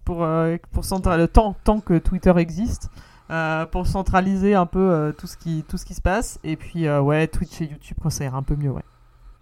pour 0.04 0.26
pour 0.72 0.84
centra- 0.84 1.16
le 1.18 1.28
temps 1.28 1.54
tant 1.64 1.80
que 1.80 1.98
Twitter 1.98 2.32
existe. 2.38 2.88
pour 3.72 3.86
centraliser 3.86 4.54
un 4.54 4.66
peu 4.66 5.12
tout 5.18 5.26
ce 5.26 5.36
qui 5.36 5.64
tout 5.68 5.76
ce 5.76 5.84
qui 5.84 5.94
se 5.94 6.00
passe 6.00 6.38
et 6.44 6.56
puis 6.56 6.88
ouais 6.88 7.26
Twitch 7.26 7.60
et 7.60 7.64
YouTube 7.64 7.96
ça 8.08 8.24
ira 8.24 8.38
un 8.38 8.44
peu 8.44 8.54
mieux 8.54 8.70
ouais 8.70 8.84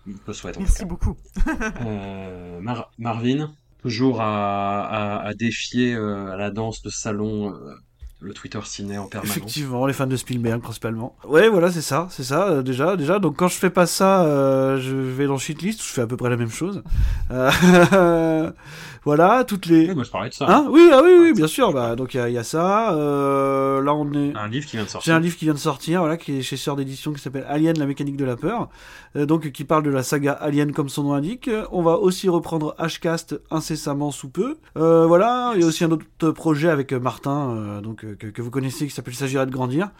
Je 0.06 0.12
te 0.14 0.32
souhaite 0.32 0.58
merci 0.58 0.86
beaucoup 0.86 1.16
Mar- 2.62 2.90
Marvin, 2.98 3.52
toujours 3.84 4.22
à, 4.22 4.82
à, 4.86 5.26
à 5.26 5.34
défier 5.34 5.94
euh, 5.94 6.32
à 6.32 6.36
la 6.36 6.50
danse 6.50 6.80
de 6.82 6.88
salon 6.88 7.52
euh, 7.52 7.74
le 8.20 8.32
Twitter 8.32 8.58
ciné 8.64 8.96
en 8.96 9.06
permanence. 9.06 9.36
Effectivement, 9.36 9.84
les 9.86 9.92
fans 9.92 10.06
de 10.06 10.16
Spielberg 10.16 10.62
principalement. 10.62 11.14
Ouais, 11.28 11.50
voilà, 11.50 11.70
c'est 11.70 11.82
ça, 11.82 12.06
c'est 12.10 12.24
ça, 12.24 12.48
euh, 12.48 12.62
déjà, 12.62 12.96
déjà. 12.96 13.18
Donc 13.18 13.36
quand 13.36 13.48
je 13.48 13.56
fais 13.56 13.68
pas 13.68 13.84
ça, 13.84 14.24
euh, 14.24 14.78
je 14.80 14.96
vais 14.96 15.26
dans 15.26 15.36
Shitlist, 15.36 15.80
où 15.80 15.84
je 15.84 15.90
fais 15.90 16.00
à 16.00 16.06
peu 16.06 16.16
près 16.16 16.30
la 16.30 16.38
même 16.38 16.48
chose. 16.50 16.82
Euh, 17.30 18.50
voilà, 19.04 19.44
toutes 19.44 19.66
les... 19.66 19.88
Oui, 19.88 19.94
moi 19.94 20.04
je 20.04 20.10
parlais 20.10 20.30
de 20.30 20.34
ça. 20.34 20.46
Hein 20.48 20.66
oui, 20.70 20.88
ah 20.90 21.02
oui, 21.04 21.10
oui, 21.20 21.32
bien 21.34 21.46
sûr. 21.46 21.74
Bah, 21.74 21.96
donc 21.96 22.14
il 22.14 22.26
y, 22.26 22.32
y 22.32 22.38
a 22.38 22.44
ça. 22.44 22.94
Euh, 22.94 23.82
là, 23.82 23.92
on 23.94 24.10
est... 24.14 24.34
Un 24.34 24.48
livre 24.48 24.64
qui 24.64 24.76
vient 24.76 24.84
de 24.84 24.88
J'ai 24.88 24.92
sortir. 24.92 25.14
un 25.16 25.20
livre 25.20 25.36
qui 25.36 25.44
vient 25.44 25.52
de 25.54 25.58
sortir, 25.58 26.00
voilà, 26.00 26.16
qui 26.16 26.38
est 26.38 26.42
chez 26.42 26.56
Sœur 26.56 26.76
d'édition, 26.76 27.12
qui 27.12 27.20
s'appelle 27.20 27.44
Alien, 27.46 27.78
la 27.78 27.84
mécanique 27.86 28.16
de 28.16 28.24
la 28.24 28.36
peur, 28.36 28.70
donc 29.14 29.50
qui 29.52 29.64
parle 29.64 29.82
de 29.82 29.90
la 29.90 30.02
saga 30.02 30.32
Alien 30.32 30.72
comme 30.72 30.88
son 30.88 31.04
nom 31.04 31.12
indique. 31.12 31.50
On 31.70 31.82
va 31.82 31.98
aussi 31.98 32.28
reprendre 32.28 32.74
Hcast 32.78 33.40
incessamment 33.50 34.10
sous 34.10 34.28
peu. 34.28 34.56
Euh, 34.76 35.06
voilà, 35.06 35.52
il 35.54 35.60
y 35.60 35.64
a 35.64 35.66
aussi 35.66 35.84
un 35.84 35.90
autre 35.90 36.30
projet 36.32 36.68
avec 36.68 36.92
euh, 36.92 37.00
Martin, 37.00 37.50
euh, 37.50 37.80
donc 37.80 38.04
euh, 38.04 38.14
que, 38.16 38.42
vous 38.42 38.50
connaissez, 38.50 38.86
qui 38.86 38.94
s'appelle 38.94 39.14
S'agirait 39.14 39.46
de 39.46 39.50
grandir. 39.50 39.90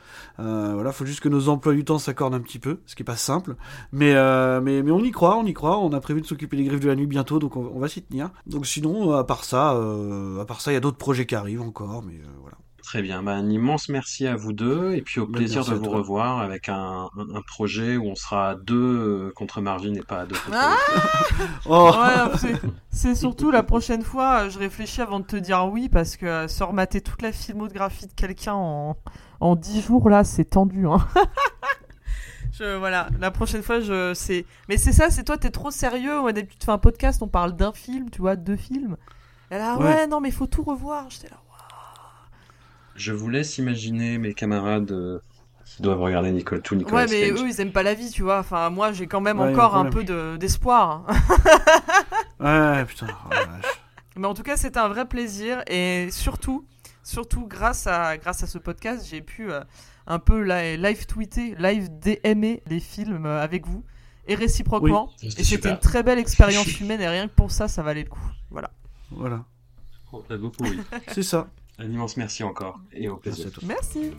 Euh, 0.41 0.73
voilà, 0.75 0.93
faut 0.93 1.07
juste 1.07 1.21
que 1.21 1.29
nos 1.29 1.49
emplois 1.49 1.75
du 1.75 1.85
temps 1.85 1.99
s'accordent 1.99 2.35
un 2.35 2.41
petit 2.41 2.59
peu, 2.59 2.79
ce 2.87 2.95
qui 2.95 3.03
est 3.03 3.05
pas 3.05 3.17
simple, 3.17 3.57
mais 3.93 4.15
euh, 4.15 4.61
mais 4.61 4.83
mais 4.83 4.91
on 4.91 5.01
y 5.01 5.11
croit, 5.11 5.37
on 5.37 5.45
y 5.45 5.55
croit. 5.55 5.79
On 5.79 5.93
a 5.93 6.01
prévu 6.01 6.21
de 6.21 6.27
s'occuper 6.27 6.57
des 6.57 6.65
griffes 6.65 6.81
de 6.81 6.89
la 6.89 6.97
nuit 6.97 7.07
bientôt, 7.07 7.39
donc 7.39 7.57
on, 7.57 7.71
on 7.75 7.79
va 7.79 7.89
s'y 7.89 8.03
tenir. 8.03 8.31
Donc 8.47 8.67
sinon, 8.67 9.13
à 9.13 9.25
part 9.25 9.45
ça, 9.45 9.75
euh, 9.75 10.41
à 10.41 10.45
part 10.45 10.61
ça, 10.61 10.73
il 10.73 10.75
y 10.75 10.79
a 10.79 10.81
d'autres 10.81 10.99
projets 10.99 11.27
qui 11.27 11.35
arrivent 11.35 11.63
encore, 11.63 12.03
mais 12.03 12.15
euh, 12.15 12.27
voilà. 12.41 12.57
Très 12.85 13.01
bien. 13.03 13.23
Bah, 13.23 13.33
un 13.33 13.49
immense 13.49 13.89
merci 13.89 14.27
à 14.27 14.37
vous 14.37 14.53
deux 14.53 14.93
et 14.95 15.01
puis 15.03 15.19
au 15.19 15.27
Bah, 15.27 15.39
plaisir 15.39 15.61
merci 15.61 15.71
de 15.71 15.77
vous 15.77 15.85
toi. 15.87 15.97
revoir 15.97 16.39
avec 16.41 16.69
un, 16.69 17.09
un, 17.17 17.43
projet 17.47 17.97
où 17.97 18.05
on 18.07 18.15
sera 18.15 18.51
à 18.51 18.55
deux 18.55 18.77
euh, 18.77 19.33
contre 19.35 19.61
Marvin 19.63 19.95
et 19.95 20.03
pas 20.03 20.21
à 20.21 20.27
deux 20.27 20.37
contre 20.37 20.59
Ah. 20.61 20.77
Oh, 21.67 21.91
Ouais, 22.43 22.59
c'est- 22.91 23.15
surtout 23.15 23.51
la 23.51 23.63
prochaine 23.63 24.03
fois, 24.03 24.43
euh, 24.45 24.51
je 24.51 24.59
réfléchis 24.59 25.01
avant 25.01 25.19
de 25.21 25.25
te 25.25 25.37
dire 25.37 25.67
oui, 25.67 25.89
parce 25.89 26.17
que 26.17 26.27
euh, 26.27 26.47
se 26.49 26.63
remater 26.63 27.01
toute 27.01 27.23
la 27.23 27.33
filmographie 27.33 28.07
de 28.07 28.13
quelqu'un 28.13 28.53
en, 28.55 28.97
en 29.41 29.57
10 29.57 29.81
jours, 29.83 30.09
là, 30.11 30.23
c'est 30.23 30.45
tendu. 30.45 30.87
Hein. 30.87 30.99
Je, 32.53 32.77
voilà, 32.77 33.09
la 33.19 33.33
prochaine 33.33 33.63
fois, 33.65 33.81
je 33.81 34.15
sais. 34.15 34.47
Mais 34.69 34.77
c'est 34.77 34.93
ça, 34.93 35.11
c'est 35.11 35.25
toi, 35.25 35.37
t'es 35.37 35.51
trop 35.51 35.73
sérieux. 35.73 36.21
Ouais, 36.21 36.33
d'habitude, 36.33 36.61
tu 36.61 36.67
fais 36.67 36.71
un 36.73 36.79
podcast, 36.79 37.21
on 37.21 37.27
parle 37.27 37.57
d'un 37.57 37.73
film, 37.73 38.11
tu 38.11 38.21
vois, 38.21 38.37
deux 38.37 38.55
films. 38.57 38.97
Et 39.51 39.59
là, 39.59 39.77
ouais, 39.77 39.85
Ouais. 39.85 40.07
non, 40.07 40.21
mais 40.21 40.29
il 40.29 40.35
faut 40.35 40.47
tout 40.47 40.63
revoir. 40.63 41.11
J'étais 41.11 41.31
là. 41.31 41.39
Je 42.95 43.13
vous 43.13 43.29
laisse 43.29 43.59
imaginer 43.59 44.19
mes 44.19 44.35
camarades 44.35 44.91
euh, 44.93 45.19
qui 45.65 45.83
doivent 45.83 46.01
regarder 46.01 46.31
Nicole, 46.33 46.63
tout 46.63 46.75
Nicolas 46.77 47.05
Ouais, 47.05 47.11
mais 47.11 47.31
Cage. 47.31 47.41
eux, 47.43 47.49
ils 47.49 47.61
aiment 47.61 47.73
pas 47.73 47.83
la 47.83 47.95
vie, 47.95 48.11
tu 48.11 48.23
vois. 48.23 48.39
Enfin, 48.39 48.71
moi, 48.71 48.93
j'ai 48.93 49.07
quand 49.07 49.21
même 49.21 49.41
Ouais, 49.41 49.51
encore 49.51 49.75
un 49.77 49.87
peu 49.87 50.05
de- 50.05 50.37
d'espoir. 50.37 51.05
hein. 51.09 51.15
Ouais, 52.41 52.85
putain. 52.85 53.07
oh 53.27 53.29
la 53.31 53.45
vache. 53.47 53.65
Mais 54.17 54.27
en 54.27 54.35
tout 54.35 54.43
cas, 54.43 54.57
c'était 54.57 54.79
un 54.79 54.89
vrai 54.89 55.07
plaisir 55.09 55.63
et 55.67 56.09
surtout, 56.11 56.67
surtout 57.03 57.47
grâce 57.47 57.87
à 57.87 58.17
grâce 58.17 58.43
à 58.43 58.47
ce 58.47 58.59
podcast, 58.59 59.07
j'ai 59.11 59.23
pu 59.23 59.51
euh, 59.51 59.61
un 60.07 60.19
peu 60.19 60.41
li- 60.43 60.77
live 60.77 61.07
tweeter, 61.07 61.55
live 61.59 61.89
DMer 61.99 62.63
les 62.69 62.81
films 62.81 63.27
euh, 63.27 63.43
avec 63.43 63.67
vous 63.67 63.85
et 64.29 64.35
réciproquement. 64.37 65.11
Oui, 65.21 65.27
et 65.27 65.31
c'était 65.31 65.43
super. 65.45 65.73
une 65.73 65.79
très 65.81 66.03
belle 66.03 66.19
expérience 66.19 66.81
humaine 66.81 67.01
et 67.01 67.09
rien 67.09 67.27
que 67.27 67.35
pour 67.35 67.51
ça, 67.51 67.67
ça 67.67 67.83
valait 67.83 68.05
le 68.05 68.09
coup. 68.11 68.31
Voilà. 68.51 68.71
Voilà. 69.11 69.45
Oh, 70.13 70.23
très 70.29 70.39
beaucoup, 70.39 70.63
oui. 70.65 70.81
C'est 71.09 71.23
ça. 71.25 71.49
Un 71.79 71.91
immense 71.91 72.17
merci 72.17 72.43
encore 72.43 72.81
et 72.93 73.09
au 73.09 73.17
Merci 73.25 73.51
plaisir. 73.51 73.51
Merci. 73.67 74.13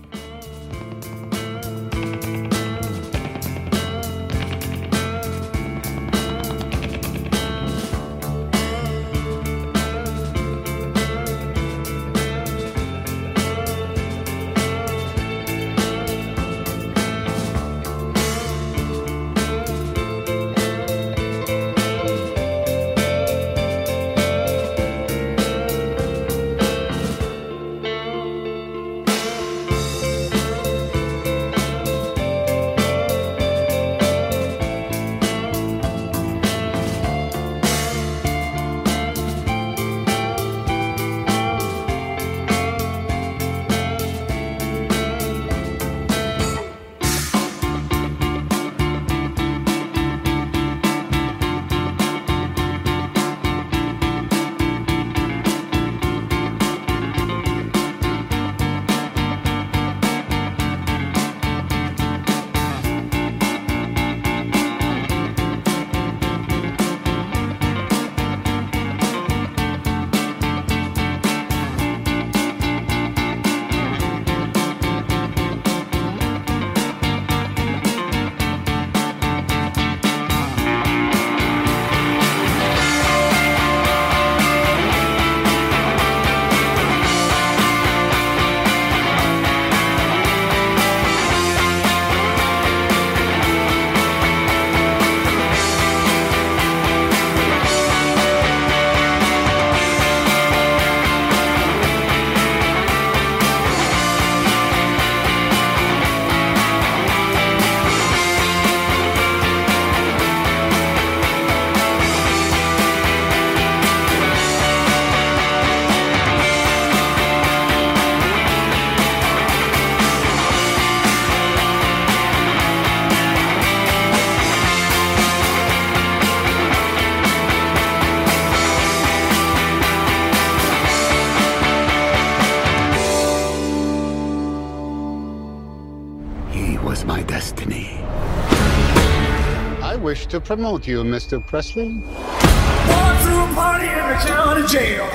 To 140.36 140.42
promote 140.42 140.86
you, 140.86 141.02
Mr. 141.02 141.40
Presley. 141.40 142.02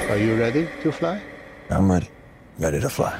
Are 0.08 0.16
you 0.16 0.34
ready 0.34 0.66
to 0.82 0.90
fly? 0.90 1.20
I'm 1.68 1.90
ready. 1.92 2.08
Ready 2.58 2.80
to 2.80 2.88
fly. 2.88 3.18